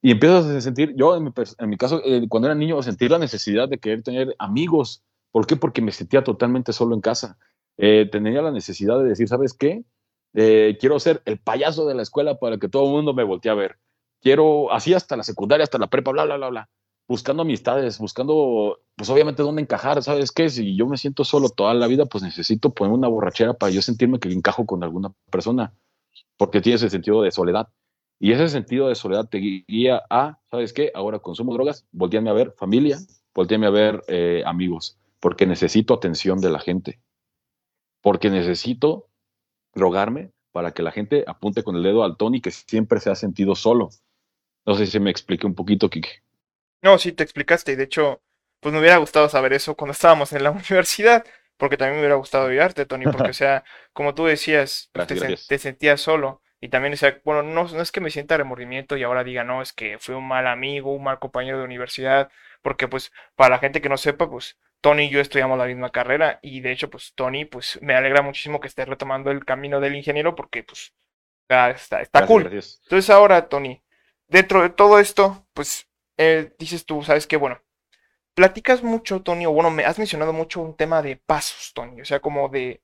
Y 0.00 0.12
empiezas 0.12 0.46
a 0.46 0.58
sentir, 0.62 0.94
yo 0.96 1.14
en 1.14 1.24
mi, 1.68 1.76
caso, 1.76 2.00
eh, 2.06 2.24
cuando 2.26 2.48
era 2.48 2.54
niño, 2.54 2.82
sentir 2.82 3.10
la 3.10 3.18
necesidad 3.18 3.68
de 3.68 3.76
querer 3.76 4.02
tener 4.02 4.34
amigos. 4.38 5.02
¿Por 5.30 5.46
qué? 5.46 5.56
Porque 5.56 5.82
me 5.82 5.92
sentía 5.92 6.24
totalmente 6.24 6.72
solo 6.72 6.94
en 6.94 7.02
casa. 7.02 7.36
Eh, 7.76 8.08
tenía 8.10 8.40
la 8.40 8.50
necesidad 8.50 8.98
de 8.98 9.10
decir, 9.10 9.28
¿sabes 9.28 9.52
qué? 9.52 9.84
Eh, 10.38 10.76
quiero 10.78 11.00
ser 11.00 11.22
el 11.24 11.38
payaso 11.38 11.88
de 11.88 11.94
la 11.94 12.02
escuela 12.02 12.38
para 12.38 12.58
que 12.58 12.68
todo 12.68 12.84
el 12.84 12.90
mundo 12.90 13.14
me 13.14 13.24
voltee 13.24 13.50
a 13.50 13.54
ver. 13.54 13.78
Quiero, 14.20 14.70
así 14.70 14.92
hasta 14.92 15.16
la 15.16 15.22
secundaria, 15.22 15.64
hasta 15.64 15.78
la 15.78 15.86
prepa, 15.86 16.10
bla, 16.10 16.26
bla, 16.26 16.36
bla, 16.36 16.48
bla. 16.50 16.70
Buscando 17.08 17.42
amistades, 17.42 17.98
buscando, 17.98 18.80
pues 18.96 19.08
obviamente 19.08 19.42
dónde 19.42 19.62
encajar. 19.62 20.02
¿Sabes 20.02 20.32
qué? 20.32 20.50
Si 20.50 20.76
yo 20.76 20.86
me 20.86 20.98
siento 20.98 21.24
solo 21.24 21.48
toda 21.48 21.72
la 21.72 21.86
vida, 21.86 22.04
pues 22.04 22.22
necesito 22.22 22.74
poner 22.74 22.92
una 22.92 23.08
borrachera 23.08 23.54
para 23.54 23.72
yo 23.72 23.80
sentirme 23.80 24.18
que 24.18 24.30
encajo 24.30 24.66
con 24.66 24.84
alguna 24.84 25.10
persona, 25.30 25.72
porque 26.36 26.60
tiene 26.60 26.76
ese 26.76 26.90
sentido 26.90 27.22
de 27.22 27.30
soledad. 27.30 27.68
Y 28.20 28.32
ese 28.32 28.50
sentido 28.50 28.88
de 28.88 28.94
soledad 28.94 29.28
te 29.30 29.38
guía 29.38 30.02
a, 30.10 30.38
¿sabes 30.50 30.74
qué? 30.74 30.92
Ahora 30.94 31.18
consumo 31.18 31.54
drogas, 31.54 31.86
volteame 31.92 32.28
a 32.28 32.34
ver 32.34 32.52
familia, 32.58 32.98
volteame 33.34 33.66
a 33.66 33.70
ver 33.70 34.02
eh, 34.08 34.42
amigos, 34.44 34.98
porque 35.18 35.46
necesito 35.46 35.94
atención 35.94 36.40
de 36.40 36.50
la 36.50 36.58
gente, 36.58 37.00
porque 38.02 38.28
necesito 38.30 39.08
drogarme 39.76 40.32
para 40.50 40.72
que 40.72 40.82
la 40.82 40.90
gente 40.90 41.22
apunte 41.26 41.62
con 41.62 41.76
el 41.76 41.82
dedo 41.82 42.02
al 42.02 42.16
Tony 42.16 42.40
que 42.40 42.50
siempre 42.50 42.98
se 42.98 43.10
ha 43.10 43.14
sentido 43.14 43.54
solo. 43.54 43.90
No 44.64 44.74
sé 44.74 44.86
si 44.86 44.98
me 44.98 45.10
expliqué 45.10 45.46
un 45.46 45.54
poquito, 45.54 45.88
Kike. 45.88 46.22
No, 46.82 46.98
sí, 46.98 47.12
te 47.12 47.22
explicaste, 47.22 47.72
y 47.72 47.76
de 47.76 47.84
hecho, 47.84 48.22
pues 48.60 48.72
me 48.72 48.80
hubiera 48.80 48.96
gustado 48.96 49.28
saber 49.28 49.52
eso 49.52 49.76
cuando 49.76 49.92
estábamos 49.92 50.32
en 50.32 50.42
la 50.42 50.50
universidad, 50.52 51.24
porque 51.56 51.76
también 51.76 51.96
me 51.96 52.00
hubiera 52.00 52.16
gustado 52.16 52.48
ayudarte, 52.48 52.86
Tony, 52.86 53.04
porque, 53.04 53.30
o 53.30 53.34
sea, 53.34 53.64
como 53.92 54.14
tú 54.14 54.24
decías, 54.24 54.90
te 55.48 55.58
sentías 55.58 56.00
solo. 56.00 56.42
Y 56.60 56.68
también 56.68 56.92
decía, 56.92 57.20
bueno, 57.24 57.42
no, 57.42 57.64
no 57.68 57.82
es 57.82 57.92
que 57.92 58.00
me 58.00 58.10
sienta 58.10 58.36
remordimiento 58.36 58.96
y 58.96 59.02
ahora 59.02 59.24
diga, 59.24 59.44
no, 59.44 59.60
es 59.60 59.72
que 59.72 59.98
fui 59.98 60.14
un 60.14 60.26
mal 60.26 60.46
amigo, 60.46 60.94
un 60.94 61.04
mal 61.04 61.18
compañero 61.18 61.58
de 61.58 61.64
universidad, 61.64 62.30
porque 62.62 62.88
pues 62.88 63.12
para 63.36 63.50
la 63.50 63.58
gente 63.58 63.82
que 63.82 63.90
no 63.90 63.98
sepa, 63.98 64.28
pues 64.30 64.56
Tony 64.80 65.04
y 65.04 65.10
yo 65.10 65.20
estudiamos 65.20 65.58
la 65.58 65.66
misma 65.66 65.90
carrera 65.90 66.38
y 66.42 66.60
de 66.60 66.72
hecho 66.72 66.90
pues 66.90 67.12
Tony 67.14 67.44
pues 67.44 67.78
me 67.82 67.94
alegra 67.94 68.22
muchísimo 68.22 68.60
que 68.60 68.68
esté 68.68 68.84
retomando 68.84 69.30
el 69.30 69.44
camino 69.44 69.80
del 69.80 69.96
ingeniero 69.96 70.34
porque 70.34 70.62
pues 70.62 70.94
está, 71.48 72.00
está 72.00 72.26
cool. 72.26 72.44
Entonces 72.44 73.10
ahora 73.10 73.48
Tony, 73.48 73.82
dentro 74.28 74.62
de 74.62 74.70
todo 74.70 74.98
esto, 74.98 75.46
pues 75.54 75.88
eh, 76.16 76.54
dices 76.58 76.86
tú, 76.86 77.02
sabes 77.02 77.26
que 77.26 77.36
bueno, 77.36 77.60
platicas 78.34 78.82
mucho 78.82 79.22
Tony, 79.22 79.46
o 79.46 79.52
bueno, 79.52 79.70
me 79.70 79.84
has 79.84 79.98
mencionado 79.98 80.32
mucho 80.32 80.60
un 80.60 80.76
tema 80.76 81.02
de 81.02 81.16
pasos 81.16 81.72
Tony, 81.74 82.00
o 82.00 82.04
sea, 82.04 82.20
como 82.20 82.48
de 82.48 82.82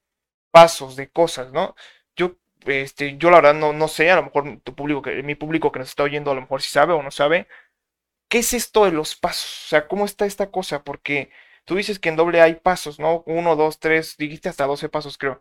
pasos, 0.51 0.97
de 0.97 1.11
cosas, 1.11 1.53
¿no? 1.53 1.75
Yo 2.17 2.37
este, 2.67 3.17
yo 3.17 3.31
la 3.31 3.37
verdad 3.37 3.55
no, 3.55 3.73
no 3.73 3.89
sé, 3.89 4.11
a 4.11 4.17
lo 4.17 4.25
mejor 4.25 4.61
tu 4.63 4.75
público, 4.75 5.03
que, 5.03 5.23
mi 5.23 5.35
público 5.35 5.73
que 5.73 5.79
nos 5.81 5.89
está 5.89 6.03
oyendo 6.05 6.31
a 6.31 6.35
lo 6.35 6.43
mejor 6.43 6.63
si 6.63 6.71
sabe 6.71 6.93
o 6.93 7.03
no 7.03 7.11
sabe, 7.11 7.49
¿qué 8.29 8.39
es 8.39 8.53
esto 8.55 8.85
de 8.85 8.93
los 8.93 9.17
pasos? 9.17 9.65
O 9.67 9.69
sea, 9.69 9.89
¿cómo 9.89 10.05
está 10.05 10.27
esta 10.27 10.51
cosa? 10.51 10.85
Porque 10.85 11.31
tú 11.65 11.77
dices 11.77 11.99
que 11.99 12.09
en 12.09 12.17
doble 12.17 12.41
hay 12.41 12.57
pasos, 12.57 12.99
¿no? 12.99 13.23
Uno, 13.27 13.57
dos, 13.57 13.79
tres, 13.81 14.17
dijiste 14.19 14.49
hasta 14.49 14.67
doce 14.67 14.89
pasos, 14.89 15.19
creo. 15.19 15.41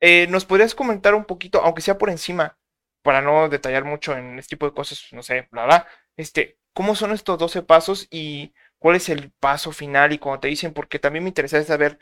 Eh, 0.00 0.26
¿Nos 0.28 0.44
podrías 0.46 0.74
comentar 0.74 1.14
un 1.14 1.24
poquito, 1.24 1.62
aunque 1.62 1.82
sea 1.82 1.98
por 1.98 2.10
encima, 2.10 2.58
para 3.02 3.22
no 3.22 3.48
detallar 3.48 3.84
mucho 3.84 4.16
en 4.16 4.38
este 4.38 4.56
tipo 4.56 4.66
de 4.66 4.74
cosas, 4.74 5.06
no 5.12 5.22
sé, 5.22 5.48
bla, 5.50 5.64
bla, 5.66 5.88
este, 6.16 6.58
¿cómo 6.74 6.94
son 6.94 7.12
estos 7.12 7.38
doce 7.38 7.62
pasos 7.62 8.06
y 8.10 8.54
cuál 8.78 8.96
es 8.96 9.08
el 9.08 9.30
paso 9.32 9.72
final? 9.72 10.12
Y 10.12 10.18
cuando 10.18 10.40
te 10.40 10.48
dicen, 10.48 10.72
porque 10.74 10.98
también 10.98 11.24
me 11.24 11.30
interesa 11.30 11.62
saber 11.64 11.98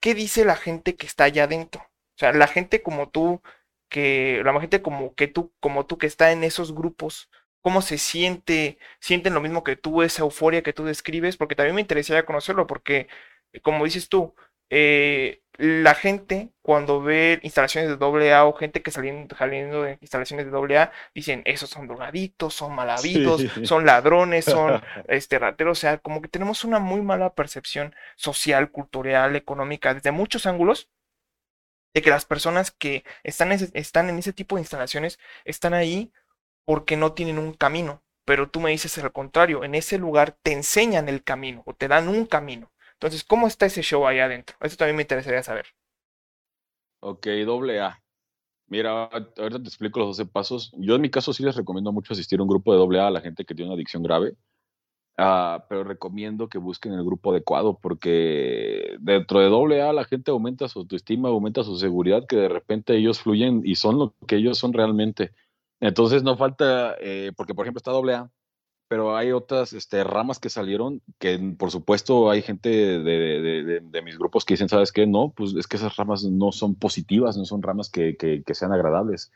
qué 0.00 0.14
dice 0.14 0.44
la 0.44 0.56
gente 0.56 0.96
que 0.96 1.06
está 1.06 1.24
allá 1.24 1.44
adentro. 1.44 1.82
O 1.82 2.18
sea, 2.18 2.32
la 2.32 2.46
gente 2.48 2.82
como 2.82 3.10
tú, 3.10 3.42
que 3.88 4.42
la 4.44 4.60
gente 4.60 4.82
como 4.82 5.14
que 5.14 5.28
tú, 5.28 5.52
como 5.60 5.86
tú 5.86 5.98
que 5.98 6.06
está 6.06 6.32
en 6.32 6.44
esos 6.44 6.74
grupos, 6.74 7.30
cómo 7.64 7.80
se 7.80 7.96
siente, 7.96 8.78
sienten 9.00 9.32
lo 9.32 9.40
mismo 9.40 9.64
que 9.64 9.74
tú, 9.74 10.02
esa 10.02 10.22
euforia 10.22 10.62
que 10.62 10.74
tú 10.74 10.84
describes, 10.84 11.38
porque 11.38 11.54
también 11.54 11.74
me 11.74 11.80
interesaría 11.80 12.26
conocerlo, 12.26 12.66
porque 12.66 13.08
como 13.62 13.86
dices 13.86 14.10
tú, 14.10 14.34
eh, 14.68 15.42
la 15.56 15.94
gente 15.94 16.50
cuando 16.60 17.00
ve 17.00 17.40
instalaciones 17.42 17.88
de 17.88 17.96
doble 17.96 18.34
A 18.34 18.44
o 18.44 18.52
gente 18.52 18.82
que 18.82 18.90
saliendo, 18.90 19.34
saliendo 19.34 19.82
de 19.84 19.96
instalaciones 20.02 20.44
de 20.44 20.52
doble 20.52 20.76
A, 20.76 20.92
dicen, 21.14 21.40
esos 21.46 21.70
son 21.70 21.86
drogaditos, 21.86 22.52
son 22.52 22.74
malavidos, 22.74 23.42
son 23.62 23.86
ladrones, 23.86 24.44
son 24.44 24.82
este, 25.08 25.38
rateros, 25.38 25.78
o 25.78 25.80
sea, 25.80 25.96
como 25.98 26.20
que 26.20 26.28
tenemos 26.28 26.64
una 26.64 26.80
muy 26.80 27.00
mala 27.00 27.34
percepción 27.34 27.94
social, 28.14 28.70
cultural, 28.72 29.36
económica, 29.36 29.94
desde 29.94 30.10
muchos 30.12 30.44
ángulos, 30.44 30.90
de 31.94 32.02
que 32.02 32.10
las 32.10 32.26
personas 32.26 32.72
que 32.72 33.04
están, 33.22 33.52
están 33.52 34.10
en 34.10 34.18
ese 34.18 34.34
tipo 34.34 34.56
de 34.56 34.62
instalaciones 34.62 35.18
están 35.46 35.72
ahí 35.72 36.12
porque 36.64 36.96
no 36.96 37.12
tienen 37.12 37.38
un 37.38 37.52
camino. 37.52 38.02
Pero 38.24 38.48
tú 38.48 38.60
me 38.60 38.70
dices 38.70 38.96
al 38.98 39.12
contrario, 39.12 39.64
en 39.64 39.74
ese 39.74 39.98
lugar 39.98 40.36
te 40.42 40.52
enseñan 40.52 41.08
el 41.08 41.22
camino 41.22 41.62
o 41.66 41.74
te 41.74 41.88
dan 41.88 42.08
un 42.08 42.26
camino. 42.26 42.72
Entonces, 42.94 43.22
¿cómo 43.22 43.46
está 43.46 43.66
ese 43.66 43.82
show 43.82 44.06
ahí 44.06 44.18
adentro? 44.18 44.56
Eso 44.60 44.76
también 44.76 44.96
me 44.96 45.02
interesaría 45.02 45.42
saber. 45.42 45.66
Ok, 47.00 47.26
doble 47.44 47.80
A. 47.80 48.02
Mira, 48.66 49.04
ahorita 49.04 49.62
te 49.62 49.68
explico 49.68 49.98
los 50.00 50.16
12 50.16 50.26
pasos. 50.26 50.72
Yo 50.78 50.94
en 50.94 51.02
mi 51.02 51.10
caso 51.10 51.34
sí 51.34 51.42
les 51.42 51.54
recomiendo 51.54 51.92
mucho 51.92 52.14
asistir 52.14 52.40
a 52.40 52.42
un 52.42 52.48
grupo 52.48 52.72
de 52.72 52.78
doble 52.78 53.00
A 53.00 53.08
a 53.08 53.10
la 53.10 53.20
gente 53.20 53.44
que 53.44 53.54
tiene 53.54 53.68
una 53.68 53.76
adicción 53.76 54.02
grave. 54.02 54.36
Ah, 55.16 55.66
pero 55.68 55.84
recomiendo 55.84 56.48
que 56.48 56.58
busquen 56.58 56.92
el 56.92 57.04
grupo 57.04 57.30
adecuado 57.30 57.78
porque 57.78 58.96
dentro 58.98 59.38
de 59.38 59.80
AA 59.80 59.92
la 59.92 60.04
gente 60.04 60.32
aumenta 60.32 60.66
su 60.68 60.80
autoestima, 60.80 61.28
aumenta 61.28 61.62
su 61.62 61.76
seguridad, 61.76 62.26
que 62.26 62.34
de 62.36 62.48
repente 62.48 62.96
ellos 62.96 63.20
fluyen 63.20 63.62
y 63.64 63.76
son 63.76 63.98
lo 63.98 64.14
que 64.26 64.36
ellos 64.36 64.58
son 64.58 64.72
realmente. 64.72 65.30
Entonces 65.80 66.22
no 66.22 66.36
falta, 66.36 66.96
eh, 67.00 67.32
porque 67.36 67.54
por 67.54 67.64
ejemplo 67.64 67.78
está 67.78 67.90
AA, 67.90 68.30
pero 68.88 69.16
hay 69.16 69.32
otras 69.32 69.72
este, 69.72 70.04
ramas 70.04 70.38
que 70.38 70.50
salieron 70.50 71.02
que 71.18 71.38
por 71.58 71.70
supuesto 71.70 72.30
hay 72.30 72.42
gente 72.42 72.68
de, 72.68 74.02
mis 74.04 74.18
grupos 74.18 74.44
que 74.44 74.54
dicen, 74.54 74.68
¿sabes 74.68 74.92
qué? 74.92 75.06
No, 75.06 75.32
pues 75.34 75.54
es 75.54 75.66
que 75.66 75.76
esas 75.76 75.96
ramas 75.96 76.24
no 76.24 76.52
son 76.52 76.74
positivas, 76.74 77.36
no 77.36 77.44
son 77.44 77.62
ramas 77.62 77.90
que, 77.90 78.44
sean 78.52 78.72
agradables. 78.72 79.32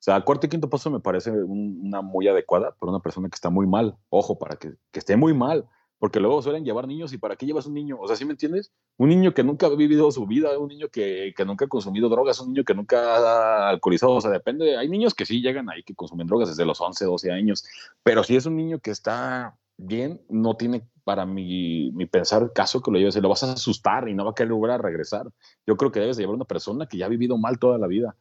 O 0.00 0.04
sea, 0.04 0.20
cuarto 0.22 0.46
y 0.46 0.50
quinto 0.50 0.68
paso 0.68 0.90
me 0.90 1.00
parece 1.00 1.30
una 1.30 2.02
muy 2.02 2.28
adecuada 2.28 2.74
para 2.78 2.90
una 2.90 3.00
persona 3.00 3.28
que 3.28 3.36
está 3.36 3.50
muy 3.50 3.66
mal. 3.66 3.96
Ojo, 4.10 4.38
para 4.38 4.56
que, 4.56 4.74
esté 4.92 5.16
muy 5.16 5.32
mal, 5.32 5.66
porque 6.02 6.18
luego 6.18 6.42
suelen 6.42 6.64
llevar 6.64 6.88
niños 6.88 7.12
y 7.12 7.18
¿para 7.18 7.36
qué 7.36 7.46
llevas 7.46 7.66
un 7.66 7.74
niño? 7.74 7.96
O 8.00 8.08
sea, 8.08 8.16
¿sí 8.16 8.24
me 8.24 8.32
entiendes? 8.32 8.72
Un 8.96 9.08
niño 9.10 9.32
que 9.32 9.44
nunca 9.44 9.66
ha 9.66 9.76
vivido 9.76 10.10
su 10.10 10.26
vida, 10.26 10.58
un 10.58 10.66
niño 10.66 10.88
que, 10.88 11.32
que 11.36 11.44
nunca 11.44 11.66
ha 11.66 11.68
consumido 11.68 12.08
drogas, 12.08 12.40
un 12.40 12.48
niño 12.48 12.64
que 12.64 12.74
nunca 12.74 13.18
ha 13.18 13.68
alcoholizado. 13.68 14.14
O 14.14 14.20
sea, 14.20 14.32
depende. 14.32 14.76
Hay 14.76 14.88
niños 14.88 15.14
que 15.14 15.24
sí 15.24 15.40
llegan 15.40 15.70
ahí 15.70 15.84
que 15.84 15.94
consumen 15.94 16.26
drogas 16.26 16.48
desde 16.48 16.64
los 16.64 16.80
11, 16.80 17.04
12 17.04 17.30
años, 17.30 17.64
pero 18.02 18.24
si 18.24 18.34
es 18.34 18.46
un 18.46 18.56
niño 18.56 18.80
que 18.80 18.90
está 18.90 19.56
bien, 19.76 20.20
no 20.28 20.56
tiene 20.56 20.82
para 21.04 21.24
mi, 21.24 21.92
mi 21.92 22.06
pensar 22.06 22.52
caso 22.52 22.82
que 22.82 22.90
lo 22.90 22.98
lleves, 22.98 23.14
lo 23.14 23.28
vas 23.28 23.44
a 23.44 23.52
asustar 23.52 24.08
y 24.08 24.14
no 24.14 24.24
va 24.24 24.32
a 24.32 24.34
querer 24.34 24.54
volver 24.54 24.72
a 24.72 24.78
regresar. 24.78 25.28
Yo 25.68 25.76
creo 25.76 25.92
que 25.92 26.00
debes 26.00 26.16
llevar 26.16 26.34
una 26.34 26.46
persona 26.46 26.86
que 26.86 26.98
ya 26.98 27.06
ha 27.06 27.10
vivido 27.10 27.38
mal 27.38 27.60
toda 27.60 27.78
la 27.78 27.86
vida 27.86 28.16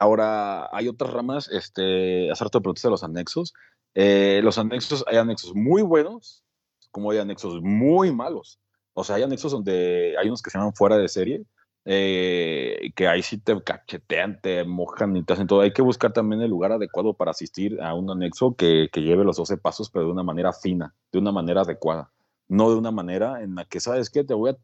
Ahora, 0.00 0.74
hay 0.74 0.88
otras 0.88 1.12
ramas, 1.12 1.50
este, 1.52 2.30
hacer 2.30 2.48
te 2.48 2.58
preguntas 2.58 2.82
de 2.82 2.88
los 2.88 3.04
anexos. 3.04 3.52
Eh, 3.94 4.40
los 4.42 4.58
anexos, 4.58 5.04
hay 5.06 5.16
anexos 5.16 5.54
muy 5.54 5.82
buenos, 5.82 6.44
como 6.90 7.10
hay 7.10 7.18
anexos 7.18 7.60
muy 7.62 8.12
malos. 8.12 8.60
O 8.94 9.04
sea, 9.04 9.16
hay 9.16 9.22
anexos 9.22 9.52
donde 9.52 10.14
hay 10.18 10.28
unos 10.28 10.42
que 10.42 10.50
se 10.50 10.58
llaman 10.58 10.74
fuera 10.74 10.96
de 10.96 11.08
serie, 11.08 11.44
eh, 11.84 12.90
que 12.94 13.08
ahí 13.08 13.22
sí 13.22 13.38
te 13.38 13.60
cachetean, 13.62 14.40
te 14.40 14.64
mojan 14.64 15.16
y 15.16 15.24
te 15.24 15.32
hacen 15.32 15.46
todo. 15.46 15.60
Hay 15.62 15.72
que 15.72 15.82
buscar 15.82 16.12
también 16.12 16.42
el 16.42 16.50
lugar 16.50 16.72
adecuado 16.72 17.14
para 17.14 17.30
asistir 17.30 17.80
a 17.80 17.94
un 17.94 18.10
anexo 18.10 18.54
que, 18.54 18.88
que 18.92 19.00
lleve 19.00 19.24
los 19.24 19.36
12 19.36 19.56
pasos, 19.56 19.90
pero 19.90 20.06
de 20.06 20.12
una 20.12 20.22
manera 20.22 20.52
fina, 20.52 20.94
de 21.12 21.18
una 21.18 21.32
manera 21.32 21.62
adecuada. 21.62 22.10
No 22.48 22.70
de 22.70 22.76
una 22.76 22.90
manera 22.90 23.42
en 23.42 23.54
la 23.54 23.64
que, 23.64 23.80
¿sabes 23.80 24.10
qué? 24.10 24.24
Te 24.24 24.34
voy 24.34 24.50
a 24.50 24.56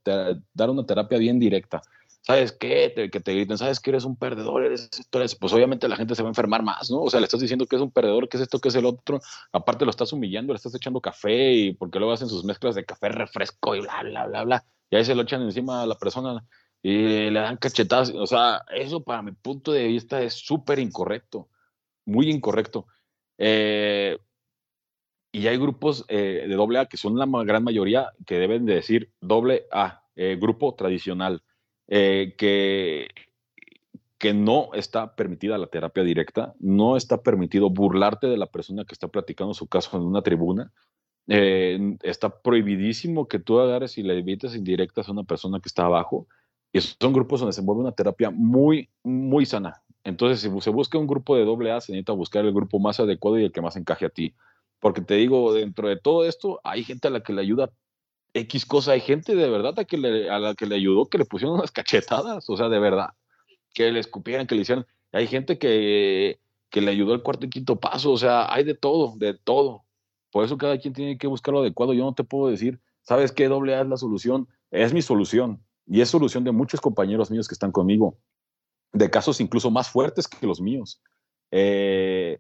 dar 0.55 0.71
una 0.71 0.85
terapia 0.85 1.19
bien 1.19 1.39
directa 1.39 1.83
¿sabes 2.27 2.53
qué? 2.53 2.93
que 3.13 3.21
te 3.21 3.35
griten, 3.35 3.57
¿sabes 3.57 3.79
que 3.79 3.91
eres 3.91 4.05
un 4.05 4.17
perdedor? 4.17 4.65
Eres 4.65 4.91
esto, 4.93 5.21
Pues 5.39 5.53
obviamente 5.53 5.89
la 5.89 5.97
gente 5.97 6.17
se 6.17 6.23
va 6.23 6.29
a 6.29 6.33
enfermar 6.33 6.63
más, 6.63 6.91
¿no? 6.91 7.03
O 7.03 7.11
sea, 7.11 7.21
le 7.21 7.27
estás 7.27 7.41
diciendo 7.41 7.67
que 7.67 7.77
es 7.77 7.83
un 7.83 7.93
perdedor, 7.93 8.29
que 8.29 8.37
es 8.37 8.43
esto, 8.43 8.59
que 8.59 8.69
es 8.69 8.75
el 8.75 8.85
otro. 8.85 9.21
Aparte 9.53 9.85
lo 9.85 9.91
estás 9.93 10.13
humillando, 10.13 10.53
le 10.53 10.57
estás 10.57 10.75
echando 10.75 11.01
café 11.01 11.53
y 11.53 11.73
porque 11.75 12.01
luego 12.01 12.13
hacen 12.13 12.29
sus 12.29 12.45
mezclas 12.45 12.75
de 12.75 12.85
café 12.85 13.11
refresco 13.11 13.77
y 13.77 13.81
bla, 13.81 14.03
bla, 14.03 14.27
bla, 14.27 14.45
bla. 14.45 14.65
Y 14.91 14.97
ahí 14.97 15.05
se 15.05 15.15
lo 15.15 15.23
echan 15.23 15.43
encima 15.43 15.83
a 15.83 15.87
la 15.87 15.95
persona 15.97 16.45
y 16.83 17.31
le 17.31 17.41
dan 17.41 17.59
cachetadas. 17.59 18.11
O 18.11 18.27
sea, 18.27 18.65
eso 18.75 19.05
para 19.05 19.23
mi 19.23 19.31
punto 19.33 19.71
de 19.73 19.87
vista 19.87 20.21
es 20.21 20.35
súper 20.35 20.81
incorrecto, 20.81 21.49
muy 22.05 22.29
incorrecto. 22.29 22.89
Eh, 23.39 24.19
y 25.31 25.47
hay 25.47 25.59
grupos 25.59 26.05
eh, 26.09 26.47
de 26.49 26.55
doble 26.57 26.81
A 26.81 26.87
que 26.87 26.97
son 26.97 27.17
la 27.17 27.27
gran 27.45 27.63
mayoría 27.63 28.13
que 28.27 28.39
deben 28.39 28.67
de 28.67 28.75
decir 28.75 29.13
doble 29.21 29.67
A, 29.71 30.03
eh, 30.17 30.37
grupo 30.41 30.75
tradicional 30.75 31.43
eh, 31.89 32.35
que, 32.37 33.09
que 34.19 34.35
no 34.35 34.71
está 34.75 35.15
permitida 35.15 35.59
la 35.59 35.69
terapia 35.69 36.03
directa, 36.03 36.55
no 36.59 36.97
está 36.97 37.23
permitido 37.23 37.71
burlarte 37.71 38.27
de 38.27 38.37
la 38.37 38.47
persona 38.47 38.85
que 38.85 38.95
está 38.95 39.09
platicando 39.09 39.55
su 39.55 39.67
caso 39.67 39.97
en 39.97 40.05
una 40.05 40.23
tribuna. 40.23 40.73
Eh, 41.29 41.97
está 42.03 42.41
prohibidísimo 42.43 43.29
que 43.29 43.39
tú 43.39 43.59
agarres 43.59 43.99
y 43.99 44.03
le 44.03 44.19
evites 44.19 44.55
indirectas 44.55 45.09
a 45.09 45.13
una 45.13 45.25
persona 45.25 45.61
que 45.61 45.69
está 45.69 45.85
abajo. 45.85 46.27
Y 46.73 46.81
son 46.81 47.13
grupos 47.13 47.41
donde 47.41 47.53
se 47.53 47.63
mueve 47.63 47.81
una 47.81 47.93
terapia 47.93 48.31
muy, 48.31 48.91
muy 49.03 49.47
sana. 49.47 49.83
Entonces, 50.05 50.41
si 50.41 50.61
se 50.61 50.71
busca 50.71 50.99
un 50.99 51.07
grupo 51.07 51.37
de 51.37 51.45
doble 51.45 51.73
A, 51.73 51.81
se 51.81 51.93
necesita 51.93 52.13
buscar 52.13 52.45
el 52.45 52.53
grupo 52.53 52.79
más 52.79 53.01
adecuado 53.01 53.39
y 53.39 53.45
el 53.45 53.53
que 53.53 53.61
más 53.61 53.77
encaje 53.77 54.07
a 54.07 54.11
ti. 54.11 54.35
Porque 54.79 55.01
te 55.01 55.15
digo, 55.15 55.53
dentro 55.53 55.89
de 55.89 55.97
todo 55.97 56.25
esto, 56.25 56.61
hay 56.63 56.85
gente 56.85 57.09
a 57.09 57.11
la 57.11 57.23
que 57.23 57.33
le 57.33 57.41
ayuda 57.43 57.73
X 58.37 58.67
cosa. 58.67 58.93
Hay 58.93 59.01
gente 59.01 59.35
de 59.35 59.49
verdad 59.49 59.75
a, 59.79 60.39
la 60.39 60.55
que 60.55 60.67
le 60.67 60.75
ayudó 60.75 61.07
que 61.07 61.19
le 61.19 61.25
pusieron 61.25 61.57
unas 61.57 61.71
cachetadas, 61.71 62.49
o 62.49 62.57
sea, 62.57 62.69
de 62.69 62.79
verdad, 62.79 63.11
que 63.75 63.91
le 63.91 64.01
escupieran, 64.01 64.47
que 64.47 64.55
le 64.55 64.63
hicieran. 64.63 64.87
Hay 65.13 65.27
gente 65.27 65.59
que, 65.59 66.39
que 66.71 66.81
le 66.81 66.91
ayudó 66.91 67.15
el 67.15 67.23
cuarto 67.23 67.47
y 67.47 67.51
quinto 67.51 67.81
paso, 67.81 68.13
o 68.13 68.19
sea, 68.19 68.53
hay 68.53 68.65
de 68.65 68.75
todo, 68.75 69.15
de 69.17 69.35
todo. 69.35 69.85
Por 70.31 70.45
eso 70.45 70.59
cada 70.59 70.79
quien 70.79 70.93
tiene 70.93 71.17
que 71.17 71.27
buscar 71.27 71.55
lo 71.55 71.61
adecuado. 71.61 71.95
Yo 71.95 72.05
no 72.05 72.15
te 72.15 72.25
puedo 72.25 72.51
decir, 72.51 72.81
¿sabes 73.03 73.33
qué 73.33 73.49
doble 73.49 73.75
A 73.75 73.83
es 73.83 73.89
la 73.89 73.97
solución? 73.97 74.49
Es 74.71 74.93
mi 74.93 75.01
solución 75.01 75.63
y 75.87 76.01
es 76.01 76.09
solución 76.11 76.45
de 76.45 76.53
muchos 76.53 76.81
compañeros 76.81 77.31
míos 77.31 77.49
que 77.49 77.55
están 77.55 77.73
conmigo, 77.73 78.19
de 78.93 79.09
casos 79.09 79.41
incluso 79.41 79.71
más 79.71 79.89
fuertes 79.89 80.29
que 80.29 80.47
los 80.47 80.61
míos. 80.61 81.01
Eh, 81.51 82.39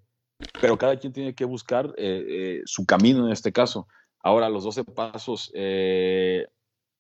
pero 0.61 0.77
cada 0.77 0.99
quien 0.99 1.13
tiene 1.13 1.35
que 1.35 1.45
buscar 1.45 1.95
eh, 1.97 2.25
eh, 2.29 2.63
su 2.67 2.85
camino 2.85 3.27
en 3.27 3.33
este 3.33 3.53
caso. 3.53 3.89
Ahora, 4.27 4.49
los 4.49 4.65
12 4.65 4.83
pasos 4.83 5.53
eh, 5.55 6.49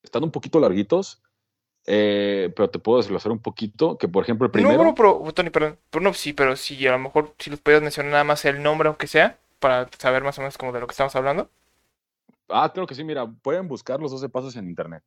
están 0.00 0.22
un 0.22 0.30
poquito 0.30 0.60
larguitos, 0.60 1.20
eh, 1.84 2.52
pero 2.54 2.70
te 2.70 2.78
puedo 2.78 2.98
desglosar 2.98 3.32
un 3.32 3.40
poquito, 3.40 3.98
que 3.98 4.06
por 4.06 4.22
ejemplo 4.22 4.46
el 4.46 4.52
primero... 4.52 4.84
No, 4.84 4.94
pero, 4.94 5.24
Tony, 5.34 5.50
perdón, 5.50 5.76
no, 6.00 6.14
sí, 6.14 6.32
pero 6.32 6.54
si 6.54 6.86
a 6.86 6.92
lo 6.92 7.00
mejor 7.00 7.34
si 7.40 7.50
los 7.50 7.60
puedes 7.60 7.82
mencionar 7.82 8.12
nada 8.12 8.22
más 8.22 8.44
el 8.44 8.62
nombre, 8.62 8.86
aunque 8.86 9.08
sea, 9.08 9.40
para 9.58 9.88
saber 9.98 10.22
más 10.22 10.38
o 10.38 10.42
menos 10.42 10.56
como 10.56 10.70
de 10.70 10.78
lo 10.78 10.86
que 10.86 10.92
estamos 10.92 11.16
hablando. 11.16 11.50
Ah, 12.48 12.70
creo 12.72 12.86
que 12.86 12.94
sí, 12.94 13.02
mira, 13.02 13.26
pueden 13.42 13.66
buscar 13.66 13.98
los 13.98 14.12
12 14.12 14.28
pasos 14.28 14.54
en 14.54 14.68
internet. 14.68 15.02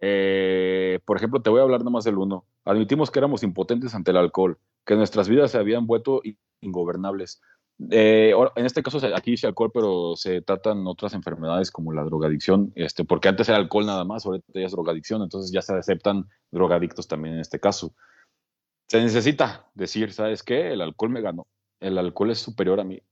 Eh, 0.00 1.00
por 1.04 1.16
ejemplo, 1.16 1.42
te 1.42 1.50
voy 1.50 1.58
a 1.58 1.64
hablar 1.64 1.80
nada 1.80 1.90
más 1.90 2.04
del 2.04 2.18
uno. 2.18 2.44
Admitimos 2.64 3.10
que 3.10 3.18
éramos 3.18 3.42
impotentes 3.42 3.96
ante 3.96 4.12
el 4.12 4.16
alcohol, 4.18 4.58
que 4.86 4.94
nuestras 4.94 5.28
vidas 5.28 5.50
se 5.50 5.58
habían 5.58 5.88
vuelto 5.88 6.22
ingobernables. 6.60 7.42
Eh, 7.90 8.32
en 8.56 8.66
este 8.66 8.82
caso 8.82 9.00
aquí 9.14 9.32
dice 9.32 9.46
alcohol, 9.46 9.70
pero 9.72 10.14
se 10.16 10.40
tratan 10.42 10.86
otras 10.86 11.14
enfermedades 11.14 11.70
como 11.70 11.92
la 11.92 12.04
drogadicción, 12.04 12.72
este, 12.76 13.04
porque 13.04 13.28
antes 13.28 13.48
era 13.48 13.58
alcohol 13.58 13.86
nada 13.86 14.04
más, 14.04 14.24
ahorita 14.24 14.46
ya 14.54 14.66
es 14.66 14.72
drogadicción, 14.72 15.22
entonces 15.22 15.50
ya 15.52 15.62
se 15.62 15.74
aceptan 15.74 16.28
drogadictos 16.50 17.08
también 17.08 17.34
en 17.34 17.40
este 17.40 17.58
caso. 17.58 17.94
Se 18.88 19.00
necesita 19.00 19.70
decir, 19.74 20.12
¿sabes 20.12 20.42
qué? 20.42 20.72
El 20.72 20.80
alcohol 20.80 21.10
me 21.10 21.22
ganó, 21.22 21.46
el 21.80 21.98
alcohol 21.98 22.30
es 22.30 22.38
superior 22.38 22.78
a 22.78 22.84
mí, 22.84 23.02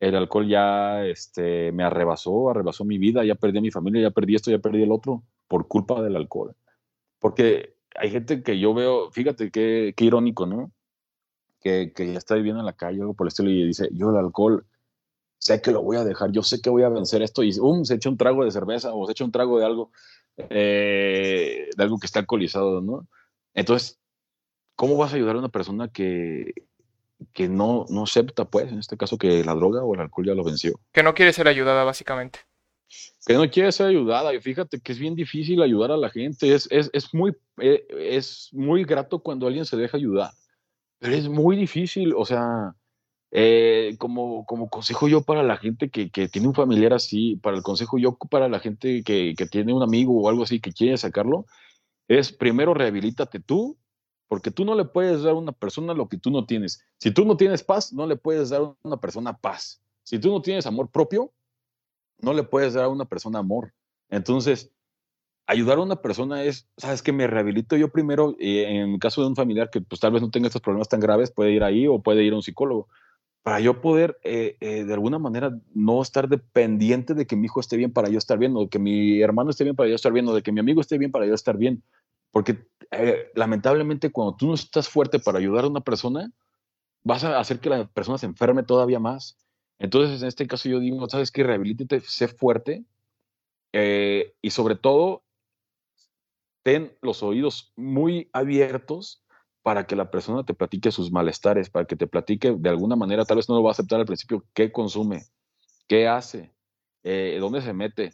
el 0.00 0.14
alcohol 0.14 0.48
ya 0.48 1.04
este, 1.04 1.72
me 1.72 1.84
arrebasó, 1.84 2.50
arrebasó 2.50 2.84
mi 2.84 2.98
vida, 2.98 3.24
ya 3.24 3.34
perdí 3.34 3.58
a 3.58 3.62
mi 3.62 3.70
familia, 3.70 4.02
ya 4.02 4.10
perdí 4.10 4.34
esto, 4.34 4.50
ya 4.50 4.58
perdí 4.58 4.82
el 4.82 4.92
otro, 4.92 5.22
por 5.48 5.68
culpa 5.68 6.02
del 6.02 6.16
alcohol. 6.16 6.54
Porque 7.18 7.74
hay 7.96 8.10
gente 8.10 8.42
que 8.42 8.58
yo 8.58 8.74
veo, 8.74 9.10
fíjate 9.10 9.50
qué, 9.50 9.92
qué 9.96 10.04
irónico, 10.04 10.46
¿no? 10.46 10.72
Que, 11.60 11.92
ya 11.96 12.18
está 12.18 12.34
viviendo 12.34 12.60
en 12.60 12.66
la 12.66 12.72
calle 12.72 13.00
o 13.00 13.02
algo 13.02 13.14
por 13.14 13.26
el 13.26 13.28
estilo 13.28 13.50
y 13.50 13.66
dice, 13.66 13.88
yo 13.92 14.10
el 14.10 14.16
alcohol 14.16 14.66
sé 15.38 15.60
que 15.62 15.70
lo 15.70 15.82
voy 15.82 15.96
a 15.96 16.04
dejar, 16.04 16.32
yo 16.32 16.42
sé 16.42 16.60
que 16.60 16.70
voy 16.70 16.82
a 16.82 16.88
vencer 16.88 17.22
esto 17.22 17.42
y 17.42 17.56
um, 17.60 17.84
se 17.84 17.94
echa 17.94 18.08
un 18.08 18.16
trago 18.16 18.44
de 18.44 18.50
cerveza 18.50 18.92
o 18.92 19.06
se 19.06 19.12
echa 19.12 19.24
un 19.24 19.32
trago 19.32 19.58
de 19.58 19.66
algo, 19.66 19.92
eh, 20.36 21.68
de 21.76 21.82
algo 21.82 21.98
que 21.98 22.06
está 22.06 22.20
alcoholizado, 22.20 22.80
¿no? 22.80 23.06
Entonces, 23.54 23.98
¿cómo 24.74 24.96
vas 24.96 25.12
a 25.12 25.16
ayudar 25.16 25.36
a 25.36 25.40
una 25.40 25.48
persona 25.48 25.88
que, 25.88 26.52
que 27.32 27.48
no, 27.48 27.86
no 27.88 28.04
acepta, 28.04 28.44
pues, 28.44 28.70
en 28.70 28.78
este 28.78 28.96
caso, 28.96 29.18
que 29.18 29.44
la 29.44 29.54
droga 29.54 29.82
o 29.82 29.94
el 29.94 30.00
alcohol 30.00 30.26
ya 30.26 30.34
lo 30.34 30.44
venció? 30.44 30.80
Que 30.92 31.02
no 31.02 31.14
quiere 31.14 31.32
ser 31.32 31.48
ayudada, 31.48 31.84
básicamente. 31.84 32.40
Que 33.26 33.34
no 33.34 33.48
quiere 33.50 33.72
ser 33.72 33.86
ayudada. 33.86 34.32
Y 34.34 34.40
fíjate 34.40 34.80
que 34.80 34.92
es 34.92 34.98
bien 34.98 35.14
difícil 35.14 35.60
ayudar 35.62 35.90
a 35.90 35.96
la 35.96 36.10
gente. 36.10 36.54
Es, 36.54 36.68
es, 36.70 36.90
es 36.92 37.12
muy, 37.12 37.36
eh, 37.60 37.86
es 37.98 38.48
muy 38.52 38.84
grato 38.84 39.18
cuando 39.18 39.46
alguien 39.46 39.66
se 39.66 39.76
deja 39.76 39.96
ayudar. 39.96 40.30
Pero 40.98 41.14
es 41.14 41.28
muy 41.28 41.56
difícil, 41.56 42.14
o 42.16 42.24
sea, 42.24 42.74
eh, 43.30 43.96
como, 43.98 44.46
como 44.46 44.68
consejo 44.68 45.06
yo 45.08 45.22
para 45.22 45.42
la 45.42 45.56
gente 45.56 45.90
que, 45.90 46.10
que, 46.10 46.28
tiene 46.28 46.48
un 46.48 46.54
familiar 46.54 46.94
así, 46.94 47.36
para 47.36 47.56
el 47.56 47.62
consejo 47.62 47.98
yo 47.98 48.16
para 48.16 48.48
la 48.48 48.58
gente 48.58 49.02
que, 49.04 49.34
que, 49.36 49.46
tiene 49.46 49.74
un 49.74 49.82
amigo 49.82 50.20
o 50.20 50.28
algo 50.28 50.44
así 50.44 50.60
que 50.60 50.72
quiere 50.72 50.96
sacarlo, 50.96 51.46
es 52.08 52.32
primero 52.32 52.74
rehabilítate 52.74 53.40
tú, 53.40 53.78
porque 54.28 54.50
tú 54.50 54.64
no 54.64 54.74
le 54.74 54.84
puedes 54.84 55.22
dar 55.22 55.32
a 55.32 55.38
una 55.38 55.52
persona 55.52 55.94
lo 55.94 56.08
que 56.08 56.18
tú 56.18 56.30
no 56.30 56.46
tienes. 56.46 56.84
Si 56.98 57.10
tú 57.10 57.24
no 57.24 57.36
tienes 57.36 57.62
paz, 57.62 57.92
no 57.92 58.06
le 58.06 58.16
puedes 58.16 58.50
dar 58.50 58.62
a 58.62 58.76
una 58.82 58.98
persona 58.98 59.36
paz. 59.36 59.82
Si 60.04 60.18
tú 60.18 60.30
no 60.30 60.42
tienes 60.42 60.66
amor 60.66 60.90
propio, 60.90 61.32
no 62.18 62.32
le 62.32 62.42
puedes 62.42 62.74
dar 62.74 62.84
a 62.84 62.88
una 62.88 63.04
persona 63.04 63.38
amor. 63.38 63.74
Entonces, 64.10 64.70
ayudar 65.48 65.78
a 65.78 65.82
una 65.82 65.96
persona 65.96 66.44
es, 66.44 66.68
sabes 66.76 67.02
que 67.02 67.12
me 67.12 67.26
rehabilito 67.26 67.76
yo 67.76 67.88
primero, 67.88 68.36
eh, 68.38 68.66
en 68.68 68.98
caso 68.98 69.22
de 69.22 69.28
un 69.28 69.34
familiar 69.34 69.70
que 69.70 69.80
pues 69.80 69.98
tal 69.98 70.12
vez 70.12 70.20
no 70.22 70.30
tenga 70.30 70.46
estos 70.46 70.62
problemas 70.62 70.88
tan 70.88 71.00
graves, 71.00 71.30
puede 71.30 71.52
ir 71.52 71.64
ahí 71.64 71.86
o 71.86 72.00
puede 72.00 72.22
ir 72.22 72.34
a 72.34 72.36
un 72.36 72.42
psicólogo, 72.42 72.86
para 73.42 73.58
yo 73.58 73.80
poder 73.80 74.18
eh, 74.24 74.56
eh, 74.60 74.84
de 74.84 74.92
alguna 74.92 75.18
manera 75.18 75.58
no 75.74 76.02
estar 76.02 76.28
dependiente 76.28 77.14
de 77.14 77.26
que 77.26 77.34
mi 77.34 77.46
hijo 77.46 77.60
esté 77.60 77.78
bien 77.78 77.92
para 77.92 78.10
yo 78.10 78.18
estar 78.18 78.38
bien, 78.38 78.52
o 78.56 78.68
que 78.68 78.78
mi 78.78 79.22
hermano 79.22 79.48
esté 79.48 79.64
bien 79.64 79.74
para 79.74 79.88
yo 79.88 79.94
estar 79.94 80.12
bien, 80.12 80.28
o 80.28 80.34
de 80.34 80.42
que 80.42 80.52
mi 80.52 80.60
amigo 80.60 80.82
esté 80.82 80.98
bien 80.98 81.10
para 81.10 81.26
yo 81.26 81.34
estar 81.34 81.56
bien, 81.56 81.82
porque 82.30 82.58
lamentablemente 83.34 84.12
cuando 84.12 84.36
tú 84.36 84.48
no 84.48 84.54
estás 84.54 84.88
fuerte 84.88 85.18
para 85.18 85.38
ayudar 85.38 85.64
a 85.64 85.68
una 85.68 85.80
persona, 85.80 86.30
vas 87.04 87.24
a 87.24 87.38
hacer 87.38 87.58
que 87.58 87.70
la 87.70 87.86
persona 87.86 88.18
se 88.18 88.26
enferme 88.26 88.62
todavía 88.62 88.98
más. 88.98 89.38
Entonces, 89.78 90.20
en 90.20 90.28
este 90.28 90.46
caso 90.46 90.68
yo 90.68 90.78
digo, 90.78 91.08
¿sabes 91.08 91.30
qué? 91.30 91.42
Rehabilítate, 91.42 92.00
sé 92.00 92.28
fuerte 92.28 92.84
eh, 93.72 94.34
y 94.42 94.50
sobre 94.50 94.76
todo, 94.76 95.22
ten 96.68 96.94
los 97.00 97.22
oídos 97.22 97.72
muy 97.76 98.28
abiertos 98.34 99.22
para 99.62 99.86
que 99.86 99.96
la 99.96 100.10
persona 100.10 100.44
te 100.44 100.52
platique 100.52 100.92
sus 100.92 101.10
malestares, 101.10 101.70
para 101.70 101.86
que 101.86 101.96
te 101.96 102.06
platique 102.06 102.54
de 102.58 102.68
alguna 102.68 102.94
manera, 102.94 103.24
tal 103.24 103.38
vez 103.38 103.48
no 103.48 103.54
lo 103.54 103.62
va 103.62 103.70
a 103.70 103.72
aceptar 103.72 103.98
al 103.98 104.04
principio, 104.04 104.44
qué 104.52 104.70
consume, 104.70 105.22
qué 105.86 106.06
hace, 106.06 106.52
eh, 107.04 107.38
dónde 107.40 107.62
se 107.62 107.72
mete, 107.72 108.12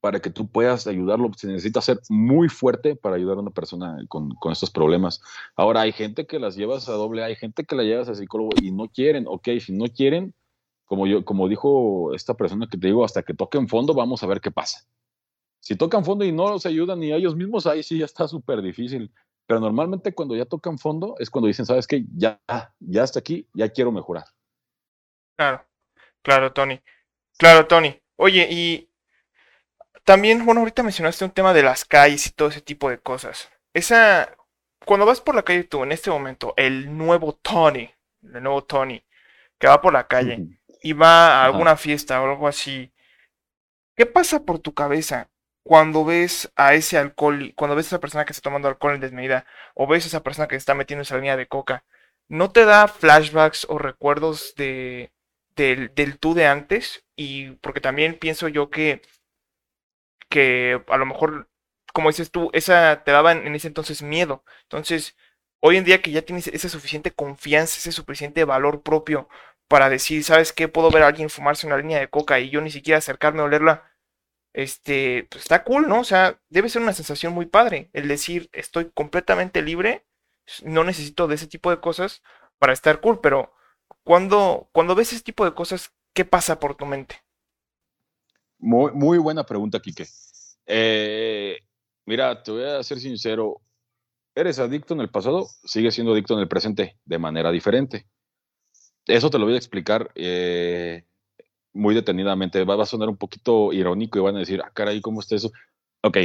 para 0.00 0.20
que 0.20 0.30
tú 0.30 0.46
puedas 0.46 0.86
ayudarlo. 0.86 1.28
Se 1.36 1.48
necesita 1.48 1.80
ser 1.80 1.98
muy 2.08 2.48
fuerte 2.48 2.94
para 2.94 3.16
ayudar 3.16 3.38
a 3.38 3.40
una 3.40 3.50
persona 3.50 3.98
con, 4.06 4.30
con, 4.36 4.52
estos 4.52 4.70
problemas. 4.70 5.20
Ahora, 5.56 5.80
hay 5.80 5.90
gente 5.90 6.28
que 6.28 6.38
las 6.38 6.54
llevas 6.54 6.88
a 6.88 6.92
doble 6.92 7.24
hay 7.24 7.34
gente 7.34 7.64
que 7.64 7.74
la 7.74 7.82
llevas 7.82 8.08
a 8.08 8.14
psicólogo 8.14 8.50
y 8.62 8.70
no 8.70 8.86
quieren. 8.86 9.24
Ok, 9.26 9.48
si 9.58 9.72
no 9.72 9.86
quieren, 9.86 10.34
como, 10.84 11.08
yo, 11.08 11.24
como 11.24 11.48
dijo 11.48 12.14
esta 12.14 12.34
persona 12.34 12.68
que 12.70 12.78
te 12.78 12.86
digo, 12.86 13.04
hasta 13.04 13.24
que 13.24 13.34
toquen 13.34 13.66
fondo, 13.66 13.92
vamos 13.92 14.22
a 14.22 14.28
ver 14.28 14.40
qué 14.40 14.52
pasa. 14.52 14.86
Si 15.60 15.76
tocan 15.76 16.04
fondo 16.04 16.24
y 16.24 16.32
no 16.32 16.48
los 16.48 16.66
ayudan 16.66 17.00
ni 17.00 17.12
a 17.12 17.16
ellos 17.16 17.36
mismos, 17.36 17.66
ahí 17.66 17.82
sí 17.82 17.98
ya 17.98 18.06
está 18.06 18.26
súper 18.26 18.62
difícil. 18.62 19.12
Pero 19.46 19.60
normalmente 19.60 20.14
cuando 20.14 20.34
ya 20.34 20.46
tocan 20.46 20.78
fondo 20.78 21.16
es 21.18 21.28
cuando 21.28 21.48
dicen, 21.48 21.66
¿sabes 21.66 21.86
qué? 21.86 22.04
Ya, 22.16 22.40
ya 22.78 23.02
hasta 23.02 23.18
aquí, 23.18 23.46
ya 23.52 23.68
quiero 23.68 23.92
mejorar. 23.92 24.24
Claro, 25.36 25.66
claro, 26.22 26.52
Tony. 26.52 26.80
Claro, 27.36 27.66
Tony. 27.66 28.00
Oye, 28.16 28.46
y 28.50 28.90
también, 30.04 30.44
bueno, 30.44 30.60
ahorita 30.60 30.82
mencionaste 30.82 31.24
un 31.24 31.30
tema 31.30 31.52
de 31.52 31.62
las 31.62 31.84
calles 31.84 32.26
y 32.26 32.30
todo 32.30 32.48
ese 32.48 32.60
tipo 32.60 32.90
de 32.90 32.98
cosas. 32.98 33.50
Esa, 33.74 34.36
cuando 34.84 35.06
vas 35.06 35.20
por 35.20 35.34
la 35.34 35.42
calle 35.42 35.64
tú, 35.64 35.82
en 35.82 35.92
este 35.92 36.10
momento, 36.10 36.54
el 36.56 36.96
nuevo 36.96 37.34
Tony, 37.34 37.90
el 38.22 38.42
nuevo 38.42 38.64
Tony, 38.64 39.02
que 39.58 39.68
va 39.68 39.80
por 39.80 39.92
la 39.92 40.06
calle 40.06 40.60
y 40.82 40.92
va 40.92 41.42
a 41.42 41.44
alguna 41.44 41.76
fiesta 41.76 42.20
o 42.20 42.30
algo 42.30 42.48
así, 42.48 42.92
¿qué 43.94 44.06
pasa 44.06 44.44
por 44.44 44.58
tu 44.58 44.74
cabeza 44.74 45.28
cuando 45.62 46.04
ves 46.04 46.50
a 46.56 46.74
ese 46.74 46.98
alcohol, 46.98 47.52
cuando 47.56 47.76
ves 47.76 47.86
a 47.86 47.88
esa 47.90 48.00
persona 48.00 48.24
que 48.24 48.32
está 48.32 48.42
tomando 48.42 48.68
alcohol 48.68 48.94
en 48.94 49.00
desmedida 49.00 49.46
o 49.74 49.86
ves 49.86 50.04
a 50.04 50.08
esa 50.08 50.22
persona 50.22 50.48
que 50.48 50.56
está 50.56 50.74
metiendo 50.74 51.02
esa 51.02 51.16
línea 51.16 51.36
de 51.36 51.46
coca? 51.48 51.84
¿No 52.28 52.50
te 52.52 52.64
da 52.64 52.88
flashbacks 52.88 53.66
o 53.68 53.78
recuerdos 53.78 54.54
de, 54.56 55.12
del, 55.56 56.18
tú 56.18 56.34
de 56.34 56.46
antes? 56.46 57.04
Y 57.16 57.52
porque 57.56 57.80
también 57.80 58.18
pienso 58.18 58.48
yo 58.48 58.70
que 58.70 59.02
que 60.28 60.82
a 60.88 60.96
lo 60.96 61.06
mejor, 61.06 61.48
como 61.92 62.10
dices 62.10 62.30
tú, 62.30 62.50
esa 62.52 63.02
te 63.04 63.10
daba 63.12 63.32
en 63.32 63.54
ese 63.54 63.68
entonces 63.68 64.02
miedo. 64.02 64.44
Entonces, 64.62 65.16
hoy 65.60 65.76
en 65.76 65.84
día 65.84 66.02
que 66.02 66.10
ya 66.12 66.22
tienes 66.22 66.46
esa 66.48 66.68
suficiente 66.68 67.10
confianza, 67.12 67.78
ese 67.78 67.92
suficiente 67.92 68.44
valor 68.44 68.82
propio 68.82 69.28
para 69.68 69.88
decir, 69.88 70.24
¿sabes 70.24 70.52
qué? 70.52 70.68
Puedo 70.68 70.90
ver 70.90 71.02
a 71.02 71.08
alguien 71.08 71.30
fumarse 71.30 71.66
una 71.66 71.76
línea 71.78 71.98
de 72.00 72.08
coca 72.08 72.40
y 72.40 72.50
yo 72.50 72.60
ni 72.60 72.70
siquiera 72.70 72.98
acercarme 72.98 73.40
a 73.40 73.44
olerla. 73.44 73.89
Este, 74.52 75.28
pues 75.30 75.44
está 75.44 75.62
cool, 75.64 75.88
¿no? 75.88 76.00
O 76.00 76.04
sea, 76.04 76.40
debe 76.48 76.68
ser 76.68 76.82
una 76.82 76.92
sensación 76.92 77.32
muy 77.32 77.46
padre 77.46 77.90
el 77.92 78.08
decir, 78.08 78.48
estoy 78.52 78.90
completamente 78.92 79.62
libre, 79.62 80.04
no 80.64 80.84
necesito 80.84 81.28
de 81.28 81.36
ese 81.36 81.46
tipo 81.46 81.70
de 81.70 81.80
cosas 81.80 82.22
para 82.58 82.72
estar 82.72 83.00
cool, 83.00 83.20
pero 83.20 83.52
cuando, 84.02 84.68
cuando 84.72 84.94
ves 84.94 85.12
ese 85.12 85.22
tipo 85.22 85.44
de 85.44 85.54
cosas, 85.54 85.92
¿qué 86.14 86.24
pasa 86.24 86.58
por 86.58 86.74
tu 86.74 86.86
mente? 86.86 87.22
Muy, 88.58 89.18
buena 89.18 89.44
pregunta, 89.44 89.80
Quique. 89.80 90.06
Eh, 90.66 91.58
mira, 92.04 92.42
te 92.42 92.50
voy 92.50 92.64
a 92.64 92.82
ser 92.82 93.00
sincero. 93.00 93.62
¿Eres 94.34 94.58
adicto 94.58 94.94
en 94.94 95.00
el 95.00 95.10
pasado? 95.10 95.46
Sigue 95.64 95.90
siendo 95.90 96.12
adicto 96.12 96.34
en 96.34 96.40
el 96.40 96.48
presente, 96.48 96.98
de 97.04 97.18
manera 97.18 97.50
diferente. 97.50 98.06
Eso 99.06 99.30
te 99.30 99.38
lo 99.38 99.46
voy 99.46 99.54
a 99.54 99.58
explicar 99.58 100.10
eh, 100.14 101.04
muy 101.72 101.94
detenidamente. 101.94 102.64
Va, 102.64 102.80
a 102.82 102.86
sonar 102.86 103.08
un 103.08 103.16
poquito 103.16 103.72
irónico 103.72 104.18
y 104.18 104.22
van 104.22 104.36
a 104.36 104.40
decir, 104.40 104.60
ah, 104.64 104.70
caray, 104.72 105.00
¿cómo 105.00 105.20
está 105.20 105.36
eso? 105.36 105.50
Ok. 106.02 106.18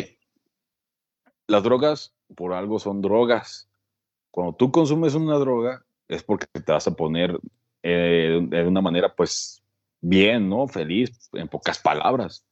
Las 1.48 1.64
drogas, 1.64 2.14
por 2.36 2.54
algo, 2.54 2.80
son 2.80 3.02
drogas. 3.02 3.70
Cuando 4.32 4.54
tú 4.54 4.72
consumes 4.72 5.14
una 5.14 5.36
droga, 5.36 5.86
es 6.08 6.24
porque 6.24 6.48
te 6.48 6.72
vas 6.72 6.88
a 6.88 6.96
poner 6.96 7.39
eh, 7.84 8.39
de 8.50 8.68
una 8.68 8.82
manera, 8.82 9.14
pues, 9.16 9.64
bien, 10.02 10.50
¿no? 10.50 10.68
Feliz, 10.68 11.30
en 11.34 11.48
pocas 11.48 11.80
palabras. 11.80 12.46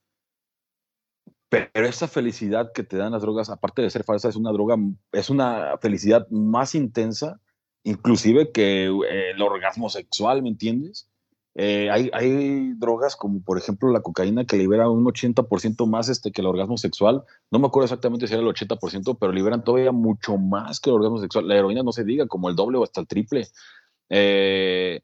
Pero 1.49 1.87
esa 1.87 2.07
felicidad 2.07 2.71
que 2.73 2.83
te 2.83 2.97
dan 2.97 3.11
las 3.11 3.21
drogas, 3.21 3.49
aparte 3.49 3.83
de 3.83 3.89
ser 3.89 4.03
falsa, 4.03 4.29
es 4.29 4.35
una 4.35 4.51
droga, 4.51 4.75
es 5.11 5.29
una 5.29 5.77
felicidad 5.79 6.27
más 6.29 6.73
intensa, 6.73 7.39
inclusive 7.83 8.51
que 8.51 8.85
eh, 8.85 9.31
el 9.31 9.41
orgasmo 9.41 9.89
sexual, 9.89 10.41
¿me 10.41 10.49
entiendes? 10.49 11.09
Eh, 11.55 11.89
hay, 11.91 12.73
drogas 12.73 13.15
como 13.15 13.43
por 13.43 13.59
ejemplo 13.59 13.91
la 13.91 14.01
cocaína 14.01 14.45
que 14.45 14.57
libera 14.57 14.89
un 14.89 15.05
80% 15.05 15.85
más 15.85 16.09
este, 16.09 16.31
que 16.31 16.41
el 16.41 16.47
orgasmo 16.47 16.77
sexual. 16.77 17.23
No 17.51 17.59
me 17.59 17.67
acuerdo 17.67 17.85
exactamente 17.85 18.27
si 18.27 18.33
era 18.33 18.41
el 18.41 18.49
80%, 18.49 19.17
pero 19.19 19.31
liberan 19.31 19.63
todavía 19.63 19.91
mucho 19.91 20.37
más 20.37 20.79
que 20.79 20.89
el 20.89 20.95
orgasmo 20.95 21.19
sexual. 21.19 21.47
La 21.47 21.55
heroína 21.55 21.83
no 21.83 21.91
se 21.91 22.03
diga, 22.03 22.27
como 22.27 22.49
el 22.49 22.55
doble 22.55 22.77
o 22.77 22.83
hasta 22.83 23.01
el 23.01 23.07
triple. 23.07 23.47
Eh, 24.09 25.01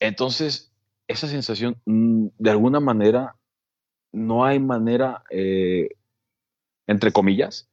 entonces, 0.00 0.72
esa 1.08 1.28
sensación, 1.28 1.80
mm, 1.86 2.28
de 2.38 2.50
alguna 2.50 2.80
manera, 2.80 3.36
no 4.12 4.44
hay 4.44 4.60
manera, 4.60 5.24
eh, 5.30 5.88
entre 6.86 7.12
comillas, 7.12 7.68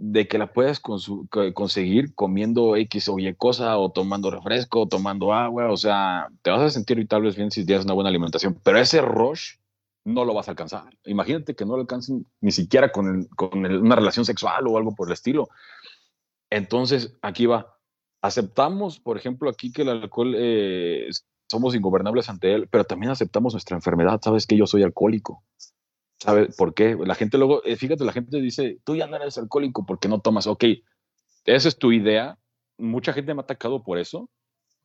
de 0.00 0.26
que 0.26 0.38
la 0.38 0.52
puedas 0.52 0.80
conseguir 0.80 2.14
comiendo 2.14 2.74
X 2.76 3.08
o 3.08 3.18
Y 3.18 3.34
cosa, 3.34 3.78
o 3.78 3.90
tomando 3.92 4.30
refresco, 4.30 4.82
o 4.82 4.88
tomando 4.88 5.32
agua, 5.34 5.70
o 5.70 5.76
sea, 5.76 6.28
te 6.42 6.50
vas 6.50 6.62
a 6.62 6.70
sentir 6.70 7.06
tal 7.06 7.22
vez 7.22 7.36
bien 7.36 7.50
si 7.50 7.66
tienes 7.66 7.84
una 7.84 7.94
buena 7.94 8.08
alimentación, 8.08 8.58
pero 8.64 8.78
ese 8.78 9.02
rush 9.02 9.56
no 10.04 10.24
lo 10.24 10.32
vas 10.32 10.48
a 10.48 10.52
alcanzar. 10.52 10.96
Imagínate 11.04 11.54
que 11.54 11.66
no 11.66 11.76
lo 11.76 11.82
alcancen 11.82 12.26
ni 12.40 12.50
siquiera 12.50 12.90
con, 12.90 13.28
una 13.38 13.96
relación 13.96 14.24
sexual 14.24 14.66
o 14.66 14.78
algo 14.78 14.94
por 14.94 15.08
el 15.08 15.12
estilo. 15.12 15.48
Entonces, 16.48 17.14
aquí 17.20 17.46
va. 17.46 17.76
Aceptamos, 18.22 18.98
por 18.98 19.16
ejemplo, 19.18 19.50
aquí 19.50 19.70
que 19.70 19.82
el 19.82 19.90
alcohol 19.90 20.34
eh, 20.36 21.08
somos 21.48 21.74
ingobernables 21.74 22.28
ante 22.28 22.54
él, 22.54 22.68
pero 22.70 22.84
también 22.84 23.12
aceptamos 23.12 23.52
nuestra 23.52 23.76
enfermedad. 23.76 24.20
Sabes 24.22 24.46
que 24.46 24.56
yo 24.56 24.66
soy 24.66 24.82
alcohólico. 24.82 25.44
¿Sabes 26.20 26.54
por 26.56 26.74
qué? 26.74 26.96
La 27.02 27.14
gente 27.14 27.38
luego, 27.38 27.64
eh, 27.64 27.76
fíjate, 27.76 28.04
la 28.04 28.12
gente 28.12 28.40
dice, 28.40 28.78
tú 28.84 28.94
ya 28.94 29.06
no 29.06 29.16
eres 29.16 29.38
alcohólico 29.38 29.86
porque 29.86 30.08
no 30.08 30.20
tomas. 30.20 30.46
Ok, 30.46 30.64
esa 31.46 31.68
es 31.68 31.78
tu 31.78 31.92
idea. 31.92 32.38
Mucha 32.76 33.12
gente 33.12 33.34
me 33.34 33.40
ha 33.40 33.44
atacado 33.44 33.82
por 33.82 33.98
eso, 33.98 34.28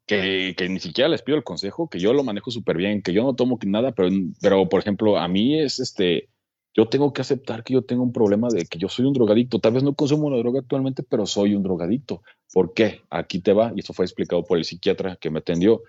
que, 0.06 0.56
ni 0.70 0.80
siquiera 0.80 1.10
les 1.10 1.22
pido 1.22 1.38
el 1.38 1.44
consejo, 1.44 1.90
que 1.90 2.00
yo 2.00 2.14
lo 2.14 2.24
manejo 2.24 2.52
súper 2.52 2.78
bien, 2.78 3.02
que 3.02 3.14
yo 3.14 3.24
no 3.24 3.36
tomo 3.36 3.60
nada, 3.66 3.92
pero, 3.92 4.10
pero 4.42 4.70
por 4.70 4.80
ejemplo, 4.80 5.18
a 5.18 5.28
mí 5.28 5.60
es 5.60 5.80
este, 5.80 6.30
yo 6.74 6.88
tengo 6.88 7.12
que 7.12 7.22
aceptar 7.22 7.64
que 7.64 7.74
yo 7.74 7.84
tengo 7.84 8.04
un 8.04 8.14
problema 8.14 8.48
de 8.50 8.66
que 8.66 8.80
yo 8.80 8.88
soy 8.88 9.06
un 9.06 9.14
drogadicto. 9.14 9.60
Tal 9.60 9.74
vez 9.74 9.84
no 9.84 9.94
consumo 9.94 10.30
la 10.30 10.38
droga 10.38 10.62
actualmente, 10.62 11.04
pero 11.04 11.26
soy 11.26 11.54
un 11.56 11.64
drogadicto. 11.64 12.22
¿Por 12.54 12.74
qué? 12.74 13.02
Aquí 13.10 13.42
te 13.42 13.54
va, 13.54 13.74
y 13.76 13.80
esto 13.80 13.94
fue 13.94 14.06
explicado 14.06 14.44
por 14.44 14.58
el 14.58 14.64
psiquiatra 14.64 15.18
que 15.18 15.30
me 15.30 15.40
atendió 15.40 15.82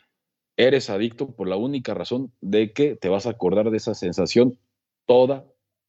eres 0.56 0.90
adicto 0.90 1.34
por 1.34 1.48
la 1.48 1.56
única 1.56 1.94
razón 1.94 2.32
de 2.40 2.72
que 2.72 2.96
te 2.96 3.08
vas 3.08 3.26
a 3.26 3.30
acordar 3.30 3.70
de 3.70 3.76
esa 3.76 3.94
sensación 3.94 4.58
toda 5.06 5.46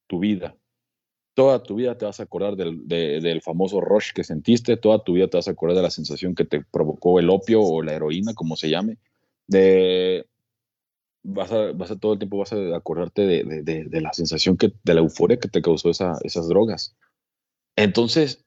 tu 0.08 0.20
vida. 0.20 0.56
Toda 1.34 1.62
tu 1.62 1.76
vida 1.76 1.98
te 1.98 2.06
vas 2.06 2.20
a 2.20 2.24
acordar 2.24 2.56
del, 2.56 3.42
famoso 3.44 3.80
rush 3.80 4.12
que 4.12 4.24
sentiste, 4.24 4.78
toda 4.78 5.04
tu 5.04 5.14
vida 5.14 5.28
te 5.28 5.38
vas 5.38 5.48
a 5.48 5.52
acordar 5.52 5.76
de 5.78 5.84
la 5.84 5.92
sensación 5.92 6.34
que 6.34 6.46
te 6.46 6.64
provocó 6.64 7.20
el 7.20 7.30
opio 7.30 7.62
o 7.62 7.84
la 7.84 7.94
heroína, 7.94 8.34
como 8.34 8.56
se 8.56 8.70
llame. 8.70 8.98
De, 9.46 10.26
vas, 11.24 11.52
a, 11.52 11.74
vas 11.74 11.92
a 11.92 12.00
todo 12.00 12.14
el 12.14 12.20
tiempo 12.20 12.40
vas 12.40 12.54
a 12.54 12.76
acordarte 12.76 13.28
de, 13.28 14.02
la 14.02 14.14
sensación, 14.14 14.58
que, 14.58 14.74
de 14.84 14.94
la 14.94 15.02
euforia 15.02 15.38
que 15.38 15.48
te 15.48 15.62
causó 15.62 15.92
esas 15.92 16.48
drogas. 16.48 16.96
Entonces, 17.76 18.44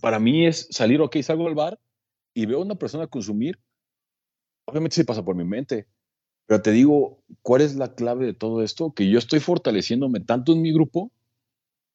para 0.00 0.18
mí 0.18 0.46
es 0.46 0.68
salir, 0.70 1.02
ok, 1.02 1.18
salgo 1.20 1.46
al 1.46 1.54
bar 1.54 1.78
y 2.32 2.46
veo 2.46 2.58
a 2.58 2.64
una 2.64 2.76
persona 2.76 3.06
consumir 3.06 3.58
obviamente 4.64 4.96
se 4.96 5.04
pasa 5.04 5.24
por 5.24 5.34
mi 5.34 5.44
mente, 5.44 5.86
pero 6.46 6.62
te 6.62 6.72
digo, 6.72 7.22
¿cuál 7.42 7.62
es 7.62 7.74
la 7.76 7.94
clave 7.94 8.26
de 8.26 8.34
todo 8.34 8.62
esto? 8.62 8.92
Que 8.92 9.08
yo 9.08 9.18
estoy 9.18 9.40
fortaleciéndome 9.40 10.20
tanto 10.20 10.52
en 10.52 10.62
mi 10.62 10.72
grupo 10.72 11.10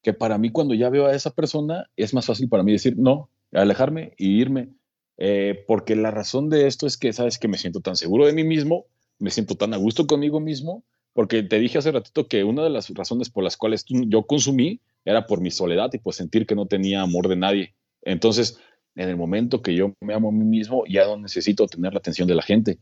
que 0.01 0.13
para 0.13 0.37
mí 0.37 0.51
cuando 0.51 0.73
ya 0.73 0.89
veo 0.89 1.07
a 1.07 1.13
esa 1.13 1.31
persona 1.31 1.89
es 1.95 2.13
más 2.13 2.25
fácil 2.25 2.49
para 2.49 2.63
mí 2.63 2.71
decir 2.71 2.97
no, 2.97 3.29
alejarme 3.51 4.13
y 4.17 4.39
irme. 4.39 4.69
Eh, 5.17 5.65
porque 5.67 5.95
la 5.95 6.11
razón 6.11 6.49
de 6.49 6.67
esto 6.67 6.87
es 6.87 6.97
que, 6.97 7.11
sabes, 7.11 7.37
que 7.37 7.49
me 7.49 7.57
siento 7.57 7.81
tan 7.81 7.97
seguro 7.97 8.25
de 8.25 8.33
mí 8.33 8.43
mismo, 8.43 8.85
me 9.19 9.31
siento 9.31 9.55
tan 9.55 9.73
a 9.73 9.77
gusto 9.77 10.07
conmigo 10.07 10.39
mismo, 10.39 10.85
porque 11.13 11.43
te 11.43 11.59
dije 11.59 11.77
hace 11.77 11.91
ratito 11.91 12.27
que 12.27 12.45
una 12.45 12.63
de 12.63 12.69
las 12.69 12.89
razones 12.89 13.29
por 13.29 13.43
las 13.43 13.57
cuales 13.57 13.83
yo 13.87 14.23
consumí 14.23 14.79
era 15.03 15.25
por 15.25 15.41
mi 15.41 15.51
soledad 15.51 15.89
y 15.93 15.97
por 15.97 16.13
sentir 16.13 16.45
que 16.45 16.55
no 16.55 16.67
tenía 16.67 17.01
amor 17.01 17.27
de 17.27 17.35
nadie. 17.35 17.75
Entonces, 18.01 18.57
en 18.95 19.09
el 19.09 19.17
momento 19.17 19.61
que 19.61 19.75
yo 19.75 19.93
me 19.99 20.13
amo 20.13 20.29
a 20.29 20.31
mí 20.31 20.45
mismo, 20.45 20.85
ya 20.87 21.05
no 21.05 21.17
necesito 21.17 21.67
tener 21.67 21.93
la 21.93 21.99
atención 21.99 22.27
de 22.27 22.35
la 22.35 22.41
gente. 22.41 22.79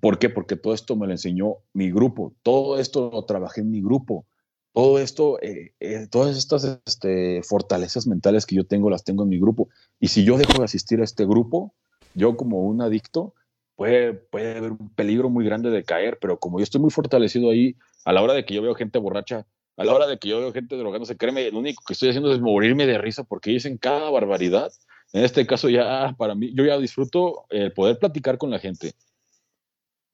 ¿Por 0.00 0.18
qué? 0.18 0.30
Porque 0.30 0.56
todo 0.56 0.74
esto 0.74 0.96
me 0.96 1.06
lo 1.06 1.12
enseñó 1.12 1.56
mi 1.72 1.90
grupo, 1.90 2.32
todo 2.42 2.78
esto 2.78 3.10
lo 3.12 3.24
trabajé 3.24 3.60
en 3.60 3.70
mi 3.70 3.82
grupo, 3.82 4.26
todo 4.72 4.98
esto, 4.98 5.40
eh, 5.42 5.74
eh, 5.80 6.06
todas 6.10 6.36
estas 6.36 6.80
este, 6.86 7.42
fortalezas 7.42 8.06
mentales 8.06 8.46
que 8.46 8.56
yo 8.56 8.64
tengo, 8.64 8.88
las 8.88 9.04
tengo 9.04 9.22
en 9.24 9.28
mi 9.28 9.38
grupo. 9.38 9.68
Y 10.00 10.08
si 10.08 10.24
yo 10.24 10.38
dejo 10.38 10.58
de 10.58 10.64
asistir 10.64 11.00
a 11.00 11.04
este 11.04 11.26
grupo, 11.26 11.74
yo 12.14 12.36
como 12.36 12.62
un 12.62 12.80
adicto, 12.80 13.34
puede, 13.76 14.14
puede 14.14 14.56
haber 14.56 14.72
un 14.72 14.88
peligro 14.94 15.28
muy 15.28 15.44
grande 15.44 15.70
de 15.70 15.84
caer, 15.84 16.18
pero 16.20 16.38
como 16.38 16.58
yo 16.58 16.62
estoy 16.62 16.80
muy 16.80 16.90
fortalecido 16.90 17.50
ahí, 17.50 17.76
a 18.04 18.12
la 18.12 18.22
hora 18.22 18.32
de 18.32 18.44
que 18.44 18.54
yo 18.54 18.62
veo 18.62 18.74
gente 18.74 18.98
borracha, 18.98 19.46
a 19.76 19.84
la 19.84 19.94
hora 19.94 20.06
de 20.06 20.18
que 20.18 20.28
yo 20.28 20.38
veo 20.38 20.52
gente 20.52 20.76
drogándose, 20.76 21.16
créeme, 21.16 21.50
lo 21.50 21.58
único 21.58 21.82
que 21.86 21.92
estoy 21.92 22.08
haciendo 22.08 22.32
es 22.32 22.40
morirme 22.40 22.86
de 22.86 22.98
risa 22.98 23.24
porque 23.24 23.50
dicen 23.50 23.78
cada 23.78 24.10
barbaridad. 24.10 24.72
En 25.12 25.24
este 25.24 25.46
caso 25.46 25.68
ya 25.68 26.14
para 26.16 26.34
mí, 26.34 26.52
yo 26.54 26.64
ya 26.64 26.78
disfruto 26.78 27.44
el 27.50 27.72
poder 27.72 27.98
platicar 27.98 28.38
con 28.38 28.50
la 28.50 28.58
gente, 28.58 28.94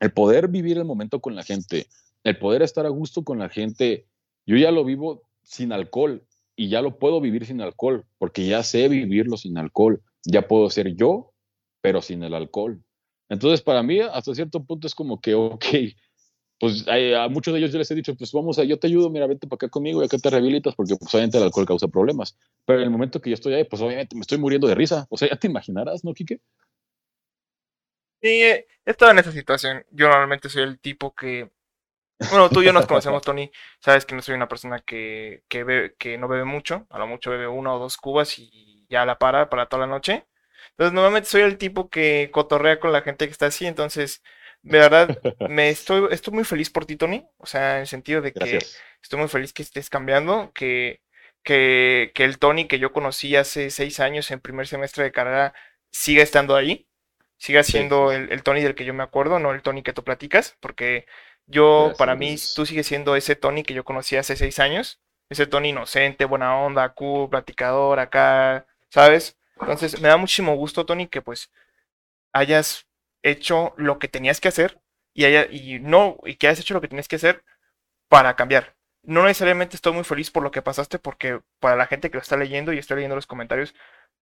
el 0.00 0.12
poder 0.12 0.48
vivir 0.48 0.78
el 0.78 0.84
momento 0.84 1.20
con 1.20 1.34
la 1.34 1.42
gente, 1.42 1.86
el 2.24 2.38
poder 2.38 2.62
estar 2.62 2.86
a 2.86 2.90
gusto 2.90 3.24
con 3.24 3.38
la 3.38 3.48
gente. 3.48 4.06
Yo 4.46 4.56
ya 4.56 4.70
lo 4.70 4.84
vivo 4.84 5.22
sin 5.42 5.72
alcohol 5.72 6.24
y 6.56 6.68
ya 6.68 6.82
lo 6.82 6.98
puedo 6.98 7.20
vivir 7.20 7.46
sin 7.46 7.60
alcohol 7.60 8.04
porque 8.18 8.46
ya 8.46 8.62
sé 8.62 8.88
vivirlo 8.88 9.36
sin 9.36 9.58
alcohol. 9.58 10.02
Ya 10.24 10.46
puedo 10.46 10.68
ser 10.70 10.94
yo, 10.94 11.32
pero 11.80 12.02
sin 12.02 12.22
el 12.22 12.34
alcohol. 12.34 12.82
Entonces, 13.28 13.60
para 13.62 13.82
mí, 13.82 14.00
hasta 14.00 14.34
cierto 14.34 14.64
punto 14.64 14.86
es 14.86 14.94
como 14.94 15.20
que, 15.20 15.34
ok, 15.34 15.64
pues 16.58 16.86
a 16.88 17.28
muchos 17.28 17.54
de 17.54 17.60
ellos 17.60 17.72
yo 17.72 17.78
les 17.78 17.90
he 17.90 17.94
dicho, 17.94 18.16
pues 18.16 18.32
vamos 18.32 18.58
a, 18.58 18.64
yo 18.64 18.78
te 18.78 18.88
ayudo, 18.88 19.10
mira, 19.10 19.26
vente 19.26 19.46
para 19.46 19.56
acá 19.56 19.68
conmigo, 19.68 20.02
ya 20.02 20.08
que 20.08 20.18
te 20.18 20.28
rehabilitas, 20.28 20.74
porque 20.74 20.96
pues 20.96 21.14
obviamente 21.14 21.38
el 21.38 21.44
alcohol 21.44 21.66
causa 21.66 21.88
problemas. 21.88 22.36
Pero 22.64 22.80
en 22.80 22.86
el 22.86 22.90
momento 22.90 23.20
que 23.20 23.30
yo 23.30 23.34
estoy 23.34 23.54
ahí, 23.54 23.64
pues 23.64 23.80
obviamente 23.80 24.16
me 24.16 24.22
estoy 24.22 24.38
muriendo 24.38 24.66
de 24.66 24.74
risa. 24.74 25.06
O 25.10 25.16
sea, 25.16 25.28
ya 25.28 25.36
te 25.36 25.46
imaginarás, 25.46 26.04
¿no, 26.04 26.14
Quique? 26.14 26.40
Sí, 28.20 28.42
he 28.42 28.66
estado 28.84 29.12
en 29.12 29.18
esa 29.18 29.32
situación. 29.32 29.84
Yo 29.90 30.08
normalmente 30.08 30.48
soy 30.48 30.62
el 30.62 30.80
tipo 30.80 31.14
que... 31.14 31.50
Bueno, 32.30 32.50
tú 32.50 32.62
y 32.62 32.66
yo 32.66 32.72
nos 32.72 32.86
conocemos, 32.86 33.22
Tony. 33.22 33.50
Sabes 33.80 34.04
que 34.04 34.14
no 34.16 34.22
soy 34.22 34.34
una 34.34 34.48
persona 34.48 34.80
que, 34.80 35.44
que, 35.48 35.94
que 35.98 36.18
no 36.18 36.26
bebe 36.26 36.44
mucho. 36.44 36.86
A 36.90 36.98
lo 36.98 37.06
mucho 37.06 37.30
bebe 37.30 37.46
una 37.46 37.74
o 37.74 37.78
dos 37.78 37.96
cubas 37.96 38.38
y 38.38 38.86
ya 38.90 39.04
la 39.06 39.18
para 39.18 39.48
para 39.48 39.66
toda 39.66 39.86
la 39.86 39.92
noche. 39.92 40.26
Entonces, 40.70 40.92
normalmente 40.94 41.28
soy 41.28 41.42
el 41.42 41.58
tipo 41.58 41.90
que 41.90 42.30
cotorrea 42.32 42.80
con 42.80 42.92
la 42.92 43.02
gente 43.02 43.26
que 43.26 43.32
está 43.32 43.46
así. 43.46 43.66
Entonces, 43.66 44.22
de 44.62 44.78
verdad, 44.78 45.16
me 45.48 45.70
estoy, 45.70 46.08
estoy 46.10 46.34
muy 46.34 46.44
feliz 46.44 46.70
por 46.70 46.86
ti, 46.86 46.96
Tony. 46.96 47.24
O 47.38 47.46
sea, 47.46 47.76
en 47.76 47.80
el 47.82 47.86
sentido 47.86 48.20
de 48.20 48.32
que 48.32 48.58
estoy 49.02 49.18
muy 49.20 49.28
feliz 49.28 49.52
que 49.52 49.62
estés 49.62 49.90
cambiando, 49.90 50.52
que, 50.54 51.02
que, 51.44 52.10
que 52.16 52.24
el 52.24 52.38
Tony 52.40 52.66
que 52.66 52.80
yo 52.80 52.92
conocí 52.92 53.36
hace 53.36 53.70
seis 53.70 54.00
años 54.00 54.30
en 54.32 54.40
primer 54.40 54.66
semestre 54.66 55.04
de 55.04 55.12
carrera 55.12 55.54
siga 55.92 56.22
estando 56.24 56.56
ahí 56.56 56.87
siga 57.38 57.62
siendo 57.62 58.12
el, 58.12 58.42
Tony 58.42 58.62
del 58.62 58.74
que 58.74 58.84
yo 58.84 58.92
me 58.92 59.02
acuerdo, 59.02 59.38
no 59.38 59.52
el 59.52 59.62
Tony 59.62 59.82
que 59.82 59.92
tú 59.92 60.04
platicas, 60.04 60.56
porque 60.60 61.06
yo, 61.46 61.92
para 61.96 62.14
mí, 62.14 62.36
tú 62.54 62.66
sigues 62.66 62.86
siendo 62.86 63.16
ese 63.16 63.36
Tony 63.36 63.62
que 63.62 63.74
yo 63.74 63.84
conocí 63.84 64.16
hace 64.16 64.36
seis 64.36 64.58
años, 64.58 65.00
ese 65.30 65.46
Tony 65.46 65.70
inocente, 65.70 66.24
buena 66.24 66.58
onda, 66.58 66.90
cool, 66.90 67.30
platicador, 67.30 68.00
acá, 68.00 68.66
¿sabes? 68.90 69.38
Entonces, 69.60 70.00
me 70.00 70.08
da 70.08 70.16
muchísimo 70.16 70.54
gusto, 70.56 70.84
Tony, 70.84 71.06
que 71.06 71.22
pues 71.22 71.50
hayas 72.32 72.86
hecho 73.22 73.72
lo 73.76 73.98
que 73.98 74.08
tenías 74.08 74.40
que 74.40 74.48
hacer 74.48 74.80
y, 75.14 75.24
haya, 75.24 75.46
y 75.50 75.78
no, 75.80 76.18
y 76.24 76.36
que 76.36 76.48
hayas 76.48 76.60
hecho 76.60 76.74
lo 76.74 76.80
que 76.80 76.88
tenías 76.88 77.08
que 77.08 77.16
hacer 77.16 77.44
para 78.08 78.36
cambiar. 78.36 78.76
No 79.02 79.22
necesariamente 79.22 79.76
estoy 79.76 79.92
muy 79.92 80.04
feliz 80.04 80.30
por 80.30 80.42
lo 80.42 80.50
que 80.50 80.62
pasaste, 80.62 80.98
porque 80.98 81.40
para 81.60 81.76
la 81.76 81.86
gente 81.86 82.10
que 82.10 82.16
lo 82.16 82.22
está 82.22 82.36
leyendo 82.36 82.72
y 82.72 82.78
está 82.78 82.94
leyendo 82.94 83.16
los 83.16 83.26
comentarios, 83.26 83.74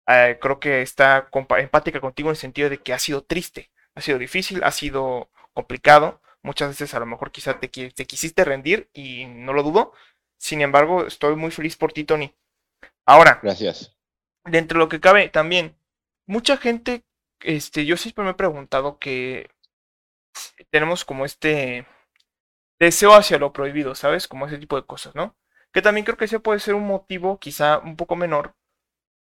eh, 0.07 0.39
creo 0.41 0.61
que 0.61 0.83
está 0.83 1.29
empática 1.59 2.01
contigo 2.01 2.29
en 2.29 2.33
el 2.33 2.37
sentido 2.37 2.69
de 2.69 2.79
que 2.79 2.93
ha 2.93 2.99
sido 2.99 3.25
triste, 3.25 3.71
ha 3.95 4.01
sido 4.01 4.19
difícil, 4.19 4.63
ha 4.65 4.71
sido 4.71 5.31
complicado. 5.53 6.21
Muchas 6.43 6.69
veces 6.69 6.93
a 6.95 7.01
lo 7.01 7.07
mejor 7.07 7.33
quizá 7.33 7.59
te, 7.59 7.69
te 7.69 8.07
quisiste 8.07 8.45
rendir 8.45 8.91
y 8.93 9.27
no 9.27 9.53
lo 9.55 9.63
dudo. 9.63 9.93
Sin 10.37 10.61
embargo, 10.61 11.07
estoy 11.07 11.37
muy 11.37 11.51
feliz 11.51 11.77
por 11.77 11.93
ti, 11.93 12.05
Tony. 12.05 12.35
Ahora, 13.07 13.41
gracias. 13.43 13.97
Dentro 14.45 14.79
de 14.79 14.85
lo 14.85 14.89
que 14.91 15.01
cabe, 15.01 15.31
también, 15.31 15.75
mucha 16.27 16.59
gente, 16.59 17.03
este, 17.41 17.87
yo 17.87 17.97
siempre 17.97 18.25
me 18.25 18.33
he 18.33 18.35
preguntado 18.35 18.99
que 18.99 19.51
tenemos 20.71 21.05
como 21.07 21.25
este 21.25 21.87
deseo 22.79 23.15
hacia 23.15 23.39
lo 23.39 23.55
prohibido, 23.55 23.95
¿sabes? 23.95 24.29
Como 24.29 24.47
ese 24.47 24.59
tipo 24.59 24.77
de 24.77 24.87
cosas, 24.87 25.15
¿no? 25.15 25.35
Que 25.73 25.81
también 25.81 26.05
creo 26.05 26.19
que 26.19 26.27
ese 26.27 26.41
puede 26.41 26.61
ser 26.61 26.75
un 26.75 26.87
motivo 26.87 27.39
quizá 27.39 27.79
un 27.79 27.97
poco 27.97 28.17
menor 28.17 28.55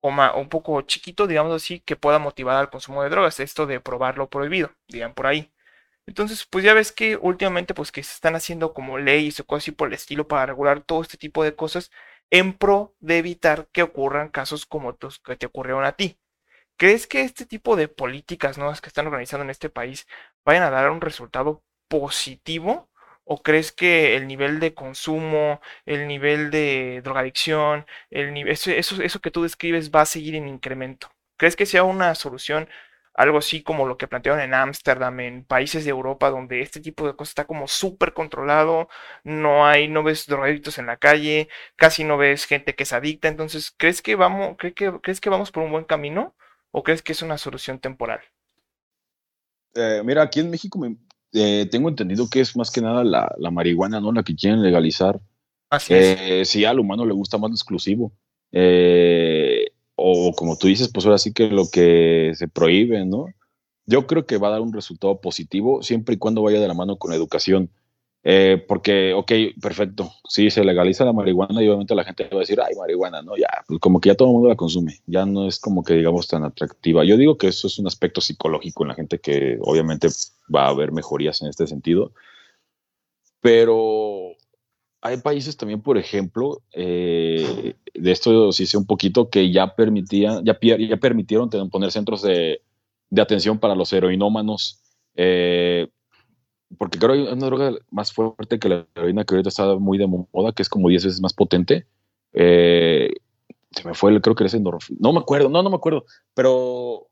o, 0.01 0.11
un 0.11 0.49
poco 0.49 0.83
chiquito, 0.83 1.27
digamos 1.27 1.55
así, 1.55 1.81
que 1.81 1.97
pueda 1.97 2.19
motivar 2.19 2.57
al 2.57 2.71
consumo 2.71 3.03
de 3.03 3.11
drogas, 3.11 3.41
esto 3.41 3.67
de 3.67 3.81
probar 3.81 4.19
lo 4.19 4.29
prohibido, 4.31 4.73
digan 4.89 5.15
por 5.15 5.27
ahí. 5.27 5.53
Entonces, 6.07 6.47
pues 6.47 6.65
ya 6.65 6.75
ves 6.75 6.93
que 6.93 7.17
últimamente, 7.17 7.75
pues 7.75 7.93
que 7.93 8.03
se 8.03 8.15
están 8.15 8.35
haciendo 8.37 8.75
como 8.75 8.99
leyes 8.99 9.41
o 9.41 9.47
cosas 9.47 9.65
así 9.65 9.73
por 9.73 9.89
el 9.89 9.95
estilo 9.95 10.29
para 10.29 10.47
regular 10.47 10.83
todo 10.83 11.03
este 11.03 11.17
tipo 11.19 11.45
de 11.45 11.55
cosas 11.55 11.91
en 12.31 12.53
pro 12.55 12.95
de 13.01 13.19
evitar 13.19 13.69
que 13.73 13.83
ocurran 13.83 14.29
casos 14.29 14.67
como 14.67 14.97
los 15.01 15.19
que 15.21 15.37
te 15.37 15.47
ocurrieron 15.47 15.85
a 15.85 15.93
ti. 15.93 16.19
¿Crees 16.77 17.07
que 17.07 17.23
este 17.23 17.47
tipo 17.47 17.77
de 17.77 17.89
políticas 17.89 18.59
nuevas 18.59 18.81
que 18.81 18.89
están 18.89 19.07
organizando 19.07 19.45
en 19.45 19.51
este 19.51 19.71
país 19.71 20.07
vayan 20.45 20.65
a 20.65 20.71
dar 20.71 20.91
un 20.91 21.01
resultado 21.01 21.63
positivo 21.89 22.90
¿O 23.33 23.45
crees 23.45 23.71
que 23.71 24.17
el 24.17 24.27
nivel 24.27 24.59
de 24.59 24.75
consumo, 24.75 25.61
el 25.87 26.09
nivel 26.09 26.51
de 26.51 27.01
drogadicción, 27.05 27.87
el 28.11 28.37
eso, 28.49 28.73
eso, 28.73 29.21
que 29.21 29.31
tú 29.31 29.45
describes 29.45 29.93
va 29.93 30.01
a 30.01 30.07
seguir 30.07 30.35
en 30.35 30.49
incremento? 30.49 31.13
¿Crees 31.37 31.55
que 31.55 31.65
sea 31.65 31.85
una 31.85 32.17
solución 32.17 32.69
algo 33.15 33.39
así 33.39 33.63
como 33.63 33.87
lo 33.87 33.97
que 33.99 34.09
plantearon 34.09 34.41
en 34.41 34.53
Ámsterdam, 34.53 35.21
en 35.21 35.45
países 35.45 35.85
de 35.85 35.91
Europa, 35.91 36.29
donde 36.31 36.61
este 36.61 36.81
tipo 36.81 37.07
de 37.07 37.15
cosas 37.15 37.31
está 37.31 37.45
como 37.47 37.69
súper 37.69 38.15
controlado, 38.15 38.89
no 39.23 39.65
hay, 39.65 39.87
no 39.87 40.03
ves 40.03 40.27
drogadictos 40.27 40.79
en 40.79 40.87
la 40.87 40.97
calle, 40.97 41.49
casi 41.77 42.03
no 42.03 42.17
ves 42.17 42.47
gente 42.47 42.75
que 42.75 42.83
es 42.83 42.93
adicta, 42.93 43.29
entonces, 43.29 43.73
¿crees 43.77 44.03
que 44.03 44.17
vamos, 44.17 44.57
que, 44.59 44.75
¿crees 44.75 45.21
que 45.21 45.31
vamos 45.31 45.53
por 45.53 45.63
un 45.63 45.71
buen 45.71 45.85
camino 45.85 46.35
o 46.73 46.83
crees 46.83 47.03
que 47.03 47.13
es 47.13 47.23
una 47.23 47.39
solución 47.39 47.79
temporal? 47.79 48.23
Eh, 49.77 50.03
mira, 50.05 50.23
aquí 50.23 50.41
en 50.41 50.51
México 50.51 50.81
me, 50.81 50.97
eh, 51.33 51.69
tengo 51.71 51.89
entendido 51.89 52.29
que 52.29 52.41
es 52.41 52.57
más 52.57 52.71
que 52.71 52.81
nada 52.81 53.05
la, 53.05 53.35
la, 53.39 53.51
marihuana, 53.51 54.01
¿no? 54.01 54.13
La 54.13 54.23
que 54.23 54.35
quieren 54.35 54.63
legalizar. 54.63 55.21
Así 55.69 55.95
es. 55.95 56.19
Eh, 56.21 56.45
sí, 56.45 56.65
al 56.65 56.81
humano 56.81 57.07
le 57.07 57.15
gusta 57.15 57.39
más 57.39 57.51
lo 57.51 57.55
exclusivo. 57.55 58.13
Eh, 58.53 59.67
o 59.95 60.33
como 60.33 60.57
tú 60.57 60.67
dices, 60.67 60.91
pues 60.93 61.07
ahora 61.07 61.19
sí 61.19 61.33
que 61.33 61.49
lo 61.49 61.69
que 61.71 62.33
se 62.35 62.49
prohíbe, 62.49 63.05
¿no? 63.05 63.27
Yo 63.87 64.07
creo 64.07 64.27
que 64.27 64.39
va 64.39 64.49
a 64.49 64.53
dar 64.53 64.61
un 64.61 64.73
resultado 64.73 65.21
positivo 65.21 65.83
siempre 65.83 66.15
y 66.15 66.19
cuando 66.19 66.43
vaya 66.43 66.61
de 66.61 66.69
la 66.69 66.75
mano 66.75 66.97
con 66.97 67.11
la 67.11 67.17
educación. 67.17 67.71
Eh, 68.23 68.63
porque, 68.69 69.15
ok, 69.15 69.33
perfecto, 69.63 70.13
sí, 70.29 70.51
se 70.51 70.63
legaliza 70.63 71.07
la 71.07 71.13
marihuana 71.15 71.63
y 71.63 71.69
obviamente 71.69 71.95
la 71.95 72.05
gente 72.05 72.25
va 72.25 72.37
a 72.37 72.41
decir, 72.41 72.61
ay, 72.61 72.75
marihuana, 72.77 73.23
¿no? 73.23 73.35
Ya, 73.37 73.49
pues 73.67 73.81
como 73.81 73.99
que 73.99 74.11
ya 74.11 74.15
todo 74.15 74.29
el 74.29 74.35
mundo 74.35 74.49
la 74.49 74.57
consume, 74.57 75.01
ya 75.07 75.25
no 75.25 75.49
es 75.49 75.59
como 75.59 75.83
que 75.83 75.95
digamos 75.95 76.29
tan 76.29 76.45
atractiva. 76.45 77.03
Yo 77.05 77.17
digo 77.17 77.39
que 77.39 77.49
eso 77.49 77.67
es 77.67 77.79
un 77.79 77.87
aspecto 77.87 78.21
psicológico 78.21 78.85
en 78.85 78.89
la 78.89 78.95
gente 78.95 79.21
que 79.21 79.59
obviamente 79.63 80.09
va 80.55 80.67
a 80.67 80.69
haber 80.69 80.93
mejorías 80.93 81.41
en 81.41 81.49
este 81.49 81.67
sentido, 81.67 82.13
pero 83.41 84.37
hay 85.01 85.17
países 85.19 85.57
también, 85.57 85.81
por 85.81 85.97
ejemplo, 85.97 86.61
eh, 86.73 87.75
de 87.95 88.13
esto 88.13 88.53
sí 88.53 88.67
sé 88.67 88.77
un 88.77 88.87
poquito, 88.87 89.31
que 89.31 89.51
ya 89.51 89.75
permitían, 89.75 90.45
ya, 90.45 90.59
permitieron 91.01 91.49
poner 91.71 91.91
centros 91.91 92.21
de, 92.21 92.61
de 93.09 93.23
atención 93.23 93.59
para 93.59 93.75
los 93.75 93.93
heroinómanos. 93.95 94.83
Eh, 95.17 95.89
porque 96.79 96.99
creo 96.99 97.13
que 97.13 97.21
hay 97.21 97.33
una 97.33 97.47
droga 97.47 97.73
más 97.91 98.13
fuerte 98.13 98.59
que 98.59 98.69
la 98.69 98.87
heroína 98.95 99.25
que 99.25 99.35
ahorita 99.35 99.49
está 99.49 99.77
muy 99.77 99.99
de 99.99 100.07
moda, 100.07 100.53
que 100.53 100.63
es 100.63 100.69
como 100.69 100.89
10 100.89 101.05
veces 101.05 101.21
más 101.21 101.33
potente. 101.33 101.87
Eh, 102.33 103.11
se 103.73 103.87
me 103.87 103.95
fue, 103.95 104.21
creo 104.21 104.35
que 104.35 104.45
es 104.45 104.55
endorfina. 104.55 104.99
No 105.01 105.13
me 105.13 105.21
acuerdo, 105.21 105.49
no, 105.49 105.63
no 105.63 105.71
me 105.71 105.77
acuerdo, 105.77 106.05
pero 106.35 107.09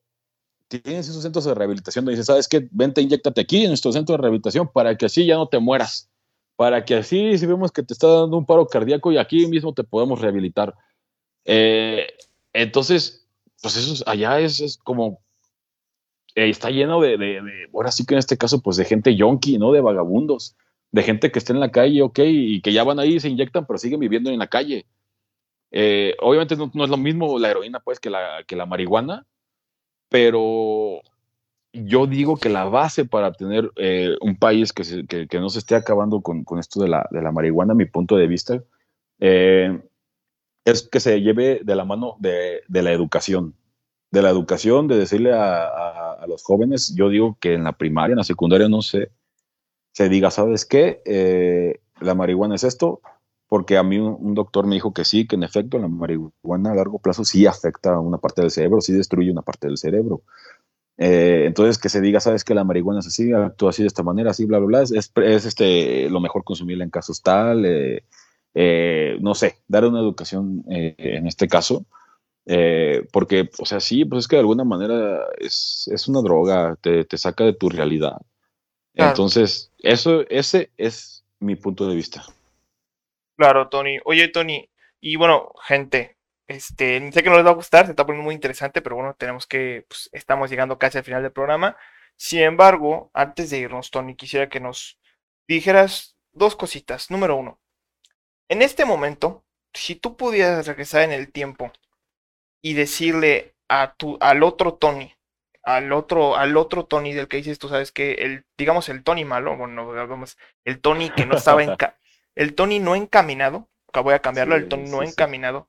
tienes 0.69 1.09
esos 1.09 1.23
centros 1.23 1.45
de 1.45 1.55
rehabilitación 1.55 2.05
donde 2.05 2.17
dices, 2.17 2.27
¿sabes 2.27 2.49
qué? 2.49 2.69
Vente, 2.71 3.01
inyectate 3.01 3.41
aquí 3.41 3.63
en 3.63 3.69
nuestro 3.69 3.93
centro 3.93 4.15
de 4.15 4.23
rehabilitación 4.23 4.69
para 4.69 4.97
que 4.97 5.07
así 5.07 5.27
ya 5.27 5.37
no 5.37 5.49
te 5.49 5.59
mueras. 5.59 6.09
Para 6.57 6.85
que 6.85 6.97
así, 6.97 7.39
si 7.39 7.47
vemos 7.47 7.71
que 7.71 7.83
te 7.83 7.93
está 7.93 8.09
dando 8.09 8.37
un 8.37 8.45
paro 8.45 8.67
cardíaco 8.67 9.13
y 9.13 9.19
aquí 9.19 9.47
mismo 9.47 9.73
te 9.73 9.85
podemos 9.85 10.21
rehabilitar. 10.21 10.75
Eh, 11.45 12.07
entonces, 12.53 13.27
pues 13.63 13.77
eso 13.77 14.03
allá 14.07 14.41
es, 14.41 14.61
es 14.61 14.77
como 14.77 15.21
eh, 16.39 16.51
está 16.51 16.71
lleno 16.71 17.01
de, 17.01 17.43
ahora 17.75 17.91
sí 17.91 18.07
que 18.07 18.15
en 18.15 18.19
este 18.19 18.39
caso, 18.39 18.63
pues 18.63 18.77
de 18.77 18.85
gente 18.85 19.17
yonki, 19.17 19.59
¿no? 19.59 19.73
De 19.73 19.81
vagabundos, 19.81 20.57
de 20.93 21.03
gente 21.03 21.33
que 21.33 21.41
está 21.41 21.53
en 21.53 21.59
la 21.59 21.73
calle, 21.73 22.01
ok, 22.03 22.21
y 22.25 22.61
que 22.63 22.73
ya 22.73 22.85
van 22.85 23.01
ahí 23.01 23.19
se 23.19 23.29
inyectan, 23.29 23.67
pero 23.67 23.77
siguen 23.77 23.99
viviendo 23.99 24.31
en 24.31 24.39
la 24.39 24.47
calle. 24.47 24.87
Eh, 25.73 26.15
obviamente 26.21 26.57
no, 26.57 26.85
es 26.85 26.91
lo 26.91 26.97
mismo 26.97 27.41
la 27.41 27.51
heroína, 27.51 27.81
pues, 27.81 27.99
que 27.99 28.09
la, 28.09 28.45
que 28.47 28.55
la 28.55 28.67
marihuana, 28.67 29.27
pero 30.09 31.01
yo 31.73 32.07
digo 32.07 32.37
que 32.37 32.51
la 32.51 32.67
base 32.67 33.05
para 33.05 33.33
tener 33.33 33.73
eh, 33.75 34.17
un 34.21 34.37
país 34.37 34.73
que, 34.73 34.85
no 35.41 35.49
se 35.49 35.59
esté 35.59 35.75
acabando 35.75 36.21
con, 36.23 36.45
esto 36.61 36.81
de 36.81 36.89
la, 36.89 37.09
de 37.11 37.21
la, 37.21 37.33
marihuana, 37.33 37.75
mi 37.75 37.87
punto 37.87 38.17
de 38.17 38.29
vista, 38.29 38.63
es 39.19 40.83
que 40.89 41.01
se 41.01 41.21
lleve 41.21 41.63
de 41.65 41.75
la 41.75 41.85
mano 41.85 42.17
de 42.21 42.63
la 42.69 42.93
educación 42.93 43.57
de 44.11 44.23
la 44.23 44.31
educación, 44.31 44.89
de 44.89 44.97
decirle 44.97 45.33
a, 45.35 46.25
los 46.27 46.43
jóvenes, 46.43 46.95
yo 46.95 47.09
digo 47.09 47.39
que 47.41 47.55
en 47.55 47.65
la 47.65 47.73
primaria, 47.73 48.13
en 48.13 48.19
la 48.19 48.25
secundaria, 48.25 48.69
no 48.69 48.83
sé, 48.83 49.11
se 49.93 50.09
diga, 50.09 50.31
¿sabes 50.31 50.67
qué? 50.67 51.01
Eh, 51.07 51.81
la 52.01 52.15
marihuana 52.15 52.57
es 52.57 52.65
esto, 52.65 53.01
porque 53.49 53.79
a 53.79 53.83
mí 53.83 53.99
un, 53.99 54.35
doctor 54.35 54.67
me 54.67 54.75
dijo 54.75 54.93
que 54.93 55.05
sí, 55.05 55.27
que 55.27 55.37
en 55.37 55.43
efecto 55.43 55.79
la 55.79 55.89
marihuana 55.89 56.73
a 56.73 56.75
largo 56.75 56.99
plazo 56.99 57.25
sí 57.25 57.47
afecta 57.47 57.95
a 57.95 58.01
una 58.01 58.19
parte 58.19 58.43
del 58.43 58.51
cerebro, 58.51 58.81
sí 58.81 58.93
destruye 58.93 59.31
una 59.31 59.43
parte 59.43 59.69
del 59.69 59.79
cerebro. 59.79 60.23
Eh, 60.99 61.45
entonces, 61.47 61.79
que 61.79 61.89
se 61.89 62.01
diga, 62.01 62.21
sabes 62.21 62.45
que 62.45 62.55
la 62.55 62.65
marihuana 62.65 63.01
es 63.01 63.07
así, 63.07 63.33
actúa 63.33 63.71
así 63.71 63.83
de 63.83 63.89
esta 63.89 64.03
manera, 64.03 64.33
así, 64.33 64.45
bla, 64.45 64.59
bla, 64.59 64.67
bla, 64.67 64.83
es, 64.83 64.93
es 64.93 65.45
este, 65.47 66.11
lo 66.11 66.21
mejor 66.21 66.45
consumirla 66.45 66.85
en 66.85 66.91
casos 66.91 67.23
tal, 67.23 67.65
eh, 67.65 68.05
eh, 68.55 69.17
no 69.21 69.35
sé, 69.35 69.57
dar 69.69 69.87
una 69.87 70.01
educación 70.01 70.65
en 70.67 71.27
este 71.27 71.49
caso, 71.49 71.87
porque, 73.13 73.51
o 73.59 73.67
sea, 73.67 73.81
sí, 73.81 74.05
pues 74.05 74.25
es 74.25 74.29
que 74.29 74.37
de 74.37 74.41
alguna 74.41 74.65
manera 74.65 75.27
es, 75.39 75.89
es 75.93 76.09
una 76.09 76.23
droga, 76.23 76.77
te, 76.81 77.05
te, 77.05 77.19
saca 77.19 77.45
de 77.45 77.53
tu 77.53 77.69
realidad. 77.69 78.17
Entonces, 78.95 79.71
eso, 79.79 80.23
ese 80.29 80.71
es 80.77 81.25
mi 81.39 81.57
punto 81.57 81.87
de 81.89 81.95
vista. 81.95 82.25
Claro, 83.37 83.69
Tony. 83.69 83.99
Oye, 84.05 84.29
Tony, 84.29 84.69
y 85.01 85.17
bueno, 85.17 85.53
gente, 85.63 86.17
este, 86.49 87.13
sé 87.13 87.23
que 87.23 87.31
no 87.31 87.37
les 87.37 87.47
va 87.47 87.51
a 87.51 87.55
gustar, 87.55 87.85
se 87.85 87.93
está 87.93 88.05
poniendo 88.05 88.25
muy 88.25 88.35
interesante, 88.35 88.83
pero 88.83 88.97
bueno, 88.97 89.15
tenemos 89.17 89.47
que, 89.47 89.85
pues, 89.89 90.09
estamos 90.13 90.51
llegando 90.51 90.79
casi 90.79 90.99
al 90.99 91.05
final 91.05 91.23
del 91.23 91.33
programa. 91.33 91.77
Sin 92.17 92.41
embargo, 92.41 93.11
antes 93.15 93.51
de 93.51 93.59
irnos, 93.59 93.91
Tony, 93.91 94.17
quisiera 94.17 94.49
que 94.49 94.59
nos 94.59 94.99
dijeras 95.47 96.17
dos 96.33 96.57
cositas. 96.57 97.11
Número 97.11 97.37
uno, 97.37 97.61
en 98.49 98.63
este 98.63 98.85
momento, 98.85 99.45
si 99.73 99.95
tú 99.95 100.17
pudieras 100.17 100.67
regresar 100.67 101.03
en 101.03 101.13
el 101.13 101.31
tiempo 101.31 101.71
y 102.63 102.75
decirle 102.75 103.55
a 103.69 103.95
tu, 103.95 104.19
al 104.21 104.43
otro 104.43 104.75
Tony, 104.75 105.15
al 105.63 105.93
otro, 105.93 106.37
al 106.37 106.57
otro 106.57 106.87
Tony 106.87 107.13
del 107.13 107.29
que 107.29 107.39
dices, 107.39 107.59
tú 107.59 107.69
sabes 107.69 107.93
que 107.93 108.13
el, 108.13 108.45
digamos 108.57 108.89
el 108.89 109.03
Tony 109.03 109.25
malo, 109.25 109.57
bueno, 109.57 109.87
vamos, 109.87 110.39
el 110.65 110.81
Tony 110.81 111.11
que 111.11 111.27
no 111.27 111.37
estaba 111.37 111.63
en, 111.63 111.77
el 112.35 112.55
Tony 112.55 112.79
no 112.79 112.95
encaminado, 112.95 113.69
voy 114.03 114.15
a 114.15 114.21
cambiarlo, 114.21 114.55
el 114.55 114.69
Tony 114.69 114.89
no 114.89 115.03
encaminado, 115.03 115.69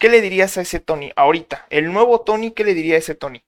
¿Qué 0.00 0.08
le 0.08 0.22
dirías 0.22 0.56
a 0.56 0.62
ese 0.62 0.80
Tony 0.80 1.12
ahorita? 1.14 1.66
El 1.68 1.92
nuevo 1.92 2.22
Tony, 2.22 2.52
¿qué 2.52 2.64
le 2.64 2.72
diría 2.72 2.94
a 2.94 2.98
ese 2.98 3.14
Tony? 3.14 3.44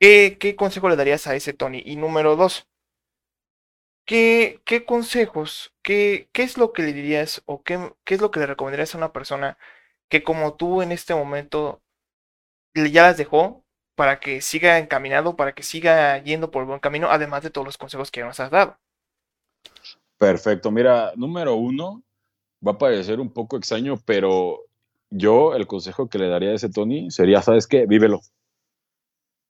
¿Qué, 0.00 0.38
qué 0.40 0.56
consejo 0.56 0.88
le 0.88 0.96
darías 0.96 1.26
a 1.26 1.34
ese 1.34 1.52
Tony? 1.52 1.82
Y 1.84 1.96
número 1.96 2.34
dos, 2.34 2.66
¿qué, 4.06 4.62
qué 4.64 4.86
consejos, 4.86 5.74
qué, 5.82 6.30
qué 6.32 6.44
es 6.44 6.56
lo 6.56 6.72
que 6.72 6.80
le 6.82 6.94
dirías 6.94 7.42
o 7.44 7.62
qué, 7.62 7.92
qué 8.04 8.14
es 8.14 8.22
lo 8.22 8.30
que 8.30 8.40
le 8.40 8.46
recomendarías 8.46 8.94
a 8.94 8.98
una 8.98 9.12
persona 9.12 9.58
que 10.08 10.22
como 10.22 10.54
tú 10.54 10.80
en 10.80 10.92
este 10.92 11.14
momento 11.14 11.82
ya 12.74 13.02
las 13.02 13.16
dejó 13.16 13.64
para 13.94 14.20
que 14.20 14.40
siga 14.40 14.78
encaminado, 14.78 15.36
para 15.36 15.52
que 15.52 15.62
siga 15.62 16.22
yendo 16.22 16.50
por 16.50 16.62
el 16.62 16.68
buen 16.68 16.80
camino, 16.80 17.08
además 17.10 17.42
de 17.42 17.50
todos 17.50 17.66
los 17.66 17.78
consejos 17.78 18.10
que 18.10 18.22
nos 18.22 18.40
has 18.40 18.50
dado? 18.50 18.78
Perfecto, 20.16 20.70
mira, 20.70 21.12
número 21.16 21.54
uno, 21.54 22.02
va 22.66 22.72
a 22.72 22.78
parecer 22.78 23.20
un 23.20 23.32
poco 23.32 23.56
extraño, 23.56 23.98
pero 24.04 24.60
yo 25.10 25.54
el 25.54 25.66
consejo 25.66 26.08
que 26.08 26.18
le 26.18 26.28
daría 26.28 26.50
a 26.50 26.54
ese 26.54 26.70
Tony 26.70 27.10
sería, 27.10 27.42
¿sabes 27.42 27.66
qué? 27.66 27.86
Vívelo. 27.86 28.20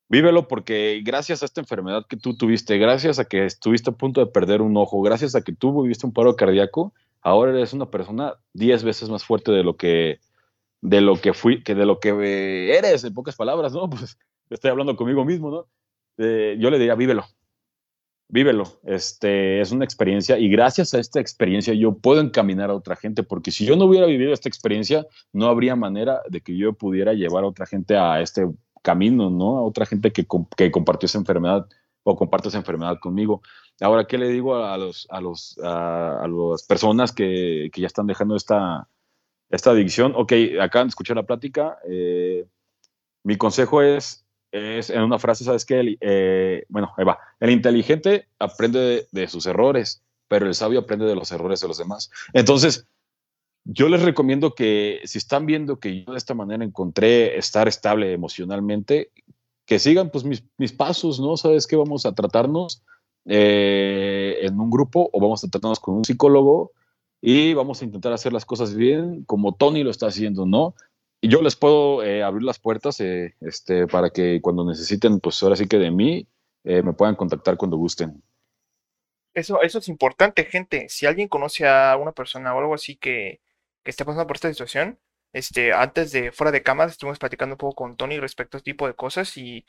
Vívelo 0.08 0.48
porque 0.48 1.02
gracias 1.04 1.42
a 1.42 1.46
esta 1.46 1.60
enfermedad 1.60 2.04
que 2.08 2.16
tú 2.16 2.36
tuviste, 2.36 2.78
gracias 2.78 3.20
a 3.20 3.26
que 3.26 3.44
estuviste 3.44 3.90
a 3.90 3.92
punto 3.92 4.20
de 4.20 4.32
perder 4.32 4.62
un 4.62 4.76
ojo, 4.76 5.00
gracias 5.02 5.36
a 5.36 5.42
que 5.42 5.52
tú 5.52 5.82
viviste 5.82 6.06
un 6.06 6.12
paro 6.12 6.34
cardíaco, 6.34 6.92
ahora 7.20 7.52
eres 7.52 7.72
una 7.72 7.90
persona 7.90 8.34
diez 8.52 8.82
veces 8.82 9.08
más 9.08 9.22
fuerte 9.22 9.52
de 9.52 9.62
lo 9.62 9.76
que 9.76 10.18
de 10.82 11.00
lo 11.00 11.16
que 11.16 11.32
fui, 11.34 11.62
que 11.62 11.74
de 11.74 11.86
lo 11.86 12.00
que 12.00 12.76
eres, 12.76 13.04
en 13.04 13.14
pocas 13.14 13.36
palabras, 13.36 13.72
¿no? 13.72 13.88
Pues 13.90 14.18
estoy 14.50 14.70
hablando 14.70 14.96
conmigo 14.96 15.24
mismo, 15.24 15.50
¿no? 15.50 15.66
Eh, 16.18 16.56
yo 16.58 16.70
le 16.70 16.78
diría, 16.78 16.96
vívelo, 16.96 17.24
vívelo. 18.28 18.64
Este, 18.84 19.60
es 19.60 19.72
una 19.72 19.84
experiencia 19.84 20.38
y 20.38 20.48
gracias 20.48 20.94
a 20.94 20.98
esta 20.98 21.20
experiencia 21.20 21.74
yo 21.74 21.96
puedo 21.96 22.20
encaminar 22.20 22.70
a 22.70 22.74
otra 22.74 22.96
gente, 22.96 23.22
porque 23.22 23.50
si 23.50 23.64
yo 23.64 23.76
no 23.76 23.84
hubiera 23.84 24.06
vivido 24.06 24.32
esta 24.32 24.48
experiencia, 24.48 25.06
no 25.32 25.46
habría 25.46 25.76
manera 25.76 26.20
de 26.28 26.40
que 26.40 26.56
yo 26.56 26.72
pudiera 26.72 27.12
llevar 27.12 27.44
a 27.44 27.48
otra 27.48 27.66
gente 27.66 27.96
a 27.96 28.20
este 28.20 28.46
camino, 28.82 29.30
¿no? 29.30 29.58
A 29.58 29.62
otra 29.62 29.86
gente 29.86 30.12
que, 30.12 30.26
que 30.56 30.70
compartió 30.70 31.06
esa 31.06 31.18
enfermedad 31.18 31.66
o 32.02 32.16
comparte 32.16 32.48
esa 32.48 32.58
enfermedad 32.58 32.98
conmigo. 32.98 33.42
Ahora, 33.80 34.06
¿qué 34.06 34.18
le 34.18 34.28
digo 34.28 34.56
a, 34.56 34.76
los, 34.78 35.06
a, 35.10 35.20
los, 35.20 35.58
a, 35.62 36.26
las 36.26 36.62
personas 36.64 37.12
que, 37.12 37.70
que, 37.72 37.80
ya 37.80 37.86
están 37.86 38.06
dejando 38.06 38.36
esta, 38.36 38.88
esta 39.50 39.70
adicción? 39.70 40.14
Ok, 40.16 40.32
acaban 40.60 40.88
de 40.88 40.90
escuchar 40.90 41.16
la 41.16 41.24
plática. 41.24 41.78
Eh, 41.88 42.46
mi 43.24 43.36
consejo 43.36 43.82
es 43.82 44.24
es 44.52 44.90
en 44.90 45.02
una 45.02 45.18
frase, 45.18 45.44
¿sabes 45.44 45.64
qué? 45.64 45.96
Eh, 46.00 46.64
bueno, 46.68 46.92
ahí 46.96 47.04
va. 47.04 47.18
El 47.38 47.50
inteligente 47.50 48.26
aprende 48.38 49.06
de, 49.10 49.28
sus 49.28 49.46
errores, 49.46 50.02
pero 50.28 50.46
el 50.46 50.54
sabio 50.54 50.80
aprende 50.80 51.06
de 51.06 51.14
los 51.14 51.30
errores 51.32 51.60
de 51.60 51.68
los 51.68 51.78
demás. 51.78 52.10
Entonces, 52.32 52.86
yo 53.64 53.88
les 53.88 54.02
recomiendo 54.02 54.54
que 54.54 55.00
si 55.04 55.18
están 55.18 55.46
viendo 55.46 55.78
que 55.78 56.04
yo 56.04 56.12
de 56.12 56.18
esta 56.18 56.34
manera 56.34 56.64
encontré 56.64 57.38
estar 57.38 57.68
estable 57.68 58.12
emocionalmente, 58.12 59.10
que 59.66 59.78
sigan 59.78 60.10
pues 60.10 60.24
mis, 60.24 60.42
mis 60.58 60.72
pasos, 60.72 61.20
¿no? 61.20 61.36
¿Sabes 61.36 61.66
qué? 61.66 61.76
Vamos 61.76 62.04
a 62.04 62.14
tratarnos 62.14 62.82
eh, 63.26 64.38
en 64.42 64.58
un 64.58 64.70
grupo 64.70 65.10
o 65.12 65.20
vamos 65.20 65.44
a 65.44 65.48
tratarnos 65.48 65.78
con 65.78 65.94
un 65.94 66.04
psicólogo 66.04 66.72
y 67.20 67.54
vamos 67.54 67.82
a 67.82 67.84
intentar 67.84 68.12
hacer 68.12 68.32
las 68.32 68.44
cosas 68.44 68.74
bien 68.74 69.24
como 69.24 69.54
Tony 69.54 69.82
lo 69.82 69.90
está 69.90 70.06
haciendo, 70.06 70.46
¿no? 70.46 70.74
y 71.20 71.28
yo 71.28 71.42
les 71.42 71.56
puedo 71.56 72.02
eh, 72.02 72.22
abrir 72.22 72.44
las 72.44 72.58
puertas 72.58 73.00
eh, 73.00 73.34
este, 73.40 73.86
para 73.86 74.10
que 74.10 74.40
cuando 74.40 74.64
necesiten, 74.64 75.20
pues 75.20 75.42
ahora 75.42 75.56
sí 75.56 75.68
que 75.68 75.78
de 75.78 75.90
mí, 75.90 76.26
eh, 76.64 76.82
me 76.82 76.94
puedan 76.94 77.14
contactar 77.14 77.56
cuando 77.56 77.76
gusten. 77.76 78.22
Eso, 79.34 79.62
eso 79.62 79.78
es 79.78 79.88
importante, 79.88 80.44
gente. 80.44 80.88
Si 80.88 81.06
alguien 81.06 81.28
conoce 81.28 81.68
a 81.68 81.96
una 81.96 82.12
persona 82.12 82.54
o 82.54 82.58
algo 82.58 82.74
así 82.74 82.96
que, 82.96 83.40
que 83.84 83.92
pasando 83.92 84.26
por 84.26 84.36
esta 84.36 84.48
situación, 84.48 84.98
este, 85.32 85.72
antes 85.72 86.10
de 86.10 86.32
fuera 86.32 86.50
de 86.50 86.62
cámara 86.62 86.90
estuvimos 86.90 87.18
platicando 87.18 87.54
un 87.54 87.58
poco 87.58 87.74
con 87.76 87.96
Tony 87.96 88.18
respecto 88.18 88.56
a 88.56 88.58
este 88.58 88.72
tipo 88.72 88.86
de 88.86 88.94
cosas 88.94 89.36
y 89.36 89.64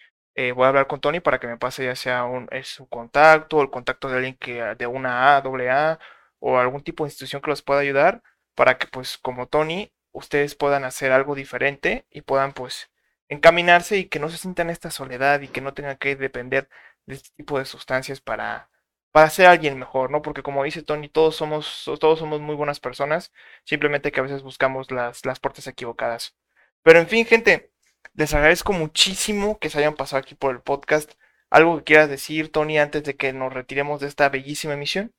voy 0.55 0.63
a 0.63 0.69
hablar 0.69 0.87
con 0.87 1.01
Tony 1.01 1.19
para 1.19 1.39
que 1.39 1.47
me 1.47 1.57
pase 1.57 1.83
ya 1.85 1.95
sea 1.95 2.23
un, 2.23 2.49
su 2.63 2.87
contacto 2.87 3.57
o 3.57 3.61
el 3.61 3.69
contacto 3.69 4.07
de 4.07 4.15
alguien 4.15 4.37
que 4.39 4.53
de 4.75 4.87
una 4.87 5.35
A, 5.35 5.41
doble 5.41 5.69
A 5.69 5.99
o 6.41 6.59
algún 6.59 6.83
tipo 6.83 7.05
de 7.05 7.09
institución 7.09 7.41
que 7.41 7.51
los 7.51 7.61
pueda 7.61 7.79
ayudar 7.79 8.23
para 8.55 8.77
que 8.77 8.87
pues 8.87 9.17
como 9.17 9.47
Tony 9.47 9.93
ustedes 10.11 10.55
puedan 10.55 10.83
hacer 10.83 11.13
algo 11.13 11.35
diferente 11.35 12.05
y 12.09 12.21
puedan 12.21 12.53
pues 12.53 12.91
encaminarse 13.29 13.97
y 13.97 14.05
que 14.09 14.19
no 14.19 14.29
se 14.29 14.37
sientan 14.37 14.69
esta 14.69 14.91
soledad 14.91 15.41
y 15.41 15.47
que 15.47 15.61
no 15.61 15.73
tengan 15.73 15.97
que 15.97 16.15
depender 16.17 16.69
de 17.05 17.15
este 17.15 17.29
tipo 17.37 17.59
de 17.59 17.65
sustancias 17.65 18.21
para, 18.21 18.69
para 19.11 19.29
ser 19.29 19.47
alguien 19.47 19.79
mejor, 19.79 20.11
¿no? 20.11 20.21
Porque 20.21 20.43
como 20.43 20.63
dice 20.63 20.83
Tony, 20.83 21.09
todos 21.09 21.35
somos, 21.35 21.89
todos 21.99 22.19
somos 22.19 22.41
muy 22.41 22.55
buenas 22.55 22.79
personas, 22.79 23.31
simplemente 23.63 24.11
que 24.11 24.19
a 24.19 24.23
veces 24.23 24.43
buscamos 24.43 24.91
las, 24.91 25.25
las 25.25 25.39
puertas 25.39 25.67
equivocadas. 25.67 26.35
Pero 26.83 26.99
en 26.99 27.07
fin, 27.07 27.25
gente, 27.25 27.71
les 28.13 28.33
agradezco 28.33 28.73
muchísimo 28.73 29.59
que 29.59 29.69
se 29.69 29.79
hayan 29.79 29.95
pasado 29.95 30.21
aquí 30.21 30.35
por 30.35 30.53
el 30.53 30.61
podcast. 30.61 31.13
¿Algo 31.49 31.77
que 31.77 31.83
quieras 31.85 32.09
decir, 32.09 32.51
Tony, 32.51 32.79
antes 32.79 33.03
de 33.03 33.15
que 33.15 33.33
nos 33.33 33.53
retiremos 33.53 34.01
de 34.01 34.07
esta 34.07 34.29
bellísima 34.29 34.73
emisión? 34.73 35.13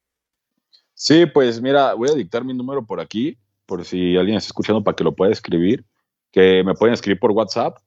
Sí, 1.04 1.26
pues 1.26 1.60
mira, 1.60 1.94
voy 1.94 2.10
a 2.10 2.14
dictar 2.14 2.44
mi 2.44 2.54
número 2.54 2.86
por 2.86 3.00
aquí 3.00 3.36
por 3.66 3.84
si 3.84 4.16
alguien 4.16 4.36
está 4.36 4.46
escuchando 4.46 4.84
para 4.84 4.94
que 4.94 5.02
lo 5.02 5.16
pueda 5.16 5.32
escribir, 5.32 5.84
que 6.30 6.62
me 6.62 6.74
pueden 6.74 6.94
escribir 6.94 7.18
por 7.18 7.32
WhatsApp 7.32 7.78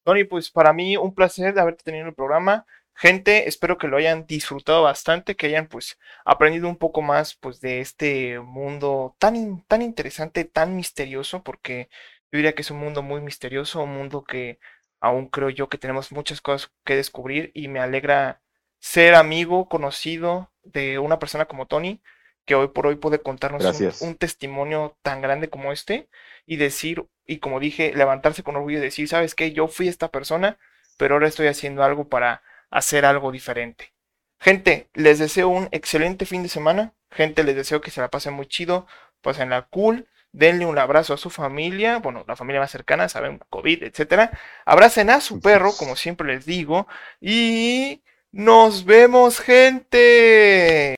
Tony, 0.05 0.22
pues 0.22 0.52
para 0.52 0.72
mí 0.72 0.96
un 0.96 1.12
placer 1.12 1.55
de 1.55 1.60
haberte 1.60 1.82
tenido 1.82 2.02
en 2.02 2.09
el 2.10 2.14
programa. 2.14 2.64
Gente, 2.97 3.49
espero 3.49 3.77
que 3.77 3.89
lo 3.89 3.97
hayan 3.97 4.27
disfrutado 4.27 4.83
bastante, 4.83 5.35
que 5.35 5.47
hayan 5.47 5.66
pues 5.66 5.99
aprendido 6.25 6.69
un 6.69 6.77
poco 6.77 7.03
más 7.03 7.35
pues 7.35 7.61
de 7.61 7.81
este 7.81 8.39
mundo 8.39 9.16
tan, 9.19 9.65
tan 9.66 9.83
interesante, 9.83 10.45
tan 10.45 10.77
misterioso, 10.77 11.43
porque 11.43 11.89
yo 12.31 12.39
diría 12.39 12.55
que 12.55 12.62
es 12.62 12.71
un 12.71 12.79
mundo 12.79 13.03
muy 13.03 13.21
misterioso, 13.21 13.83
un 13.83 13.95
mundo 13.95 14.25
que 14.25 14.59
aún 15.01 15.29
creo 15.29 15.51
yo 15.51 15.69
que 15.69 15.79
tenemos 15.79 16.12
muchas 16.12 16.41
cosas 16.41 16.73
que 16.85 16.97
descubrir 16.97 17.51
y 17.55 17.69
me 17.69 17.81
alegra 17.81 18.41
ser 18.79 19.15
amigo, 19.15 19.69
conocido 19.69 20.53
de 20.62 20.99
una 20.99 21.19
persona 21.19 21.47
como 21.47 21.66
Tony, 21.66 22.01
que 22.45 22.55
hoy 22.55 22.69
por 22.69 22.87
hoy 22.87 22.97
puede 22.97 23.21
contarnos 23.21 23.81
un, 24.03 24.15
testimonio 24.16 24.97
tan 25.03 25.21
grande 25.21 25.49
como 25.49 25.73
este 25.73 26.09
y 26.47 26.57
decir, 26.57 27.07
y 27.27 27.39
como 27.39 27.61
dije, 27.61 27.93
levantarse 27.95 28.43
con 28.43 28.57
orgullo 28.57 28.79
y 28.79 28.83
decir, 28.83 29.09
sabes 29.09 29.35
qué, 29.35 29.53
yo 29.53 29.69
fui 29.69 29.89
esta 29.89 30.09
persona, 30.11 30.59
pero 30.97 31.15
ahora 31.15 31.29
estoy 31.29 31.49
haciendo 31.49 31.83
algo 31.83 32.09
para 32.09 32.43
hacer 32.74 33.05
algo 33.06 33.32
diferente. 33.32 33.94
Gente, 34.38 34.90
les 34.94 35.18
deseo 35.18 35.48
un 35.48 35.68
excelente 35.72 36.26
fin 36.26 36.42
de 36.42 36.48
semana. 36.48 36.94
Gente, 37.10 37.44
les 37.44 37.56
deseo 37.56 37.80
que 37.80 37.90
se 37.90 38.01
la 38.01 38.10
pasen 38.10 38.34
muy 38.34 38.46
chido, 38.46 38.86
pasen 39.22 39.51
la 39.51 39.62
cool 39.62 40.09
denle 40.34 40.66
un 40.66 40.78
abrazo 40.78 41.14
a 41.14 41.16
su 41.16 41.30
familia, 41.30 41.98
bueno, 41.98 42.24
la 42.26 42.36
familia 42.36 42.60
más 42.60 42.70
cercana, 42.70 43.09
saben, 43.09 43.40
COVID, 43.51 43.84
etcétera. 43.84 44.32
Abracen 44.66 45.09
a 45.10 45.20
su 45.20 45.40
perro, 45.40 45.72
como 45.76 45.96
siempre 45.96 46.26
les 46.34 46.44
digo, 46.44 46.88
y 47.20 48.02
nos 48.32 48.84
vemos, 48.84 49.40
gente. 49.40 50.92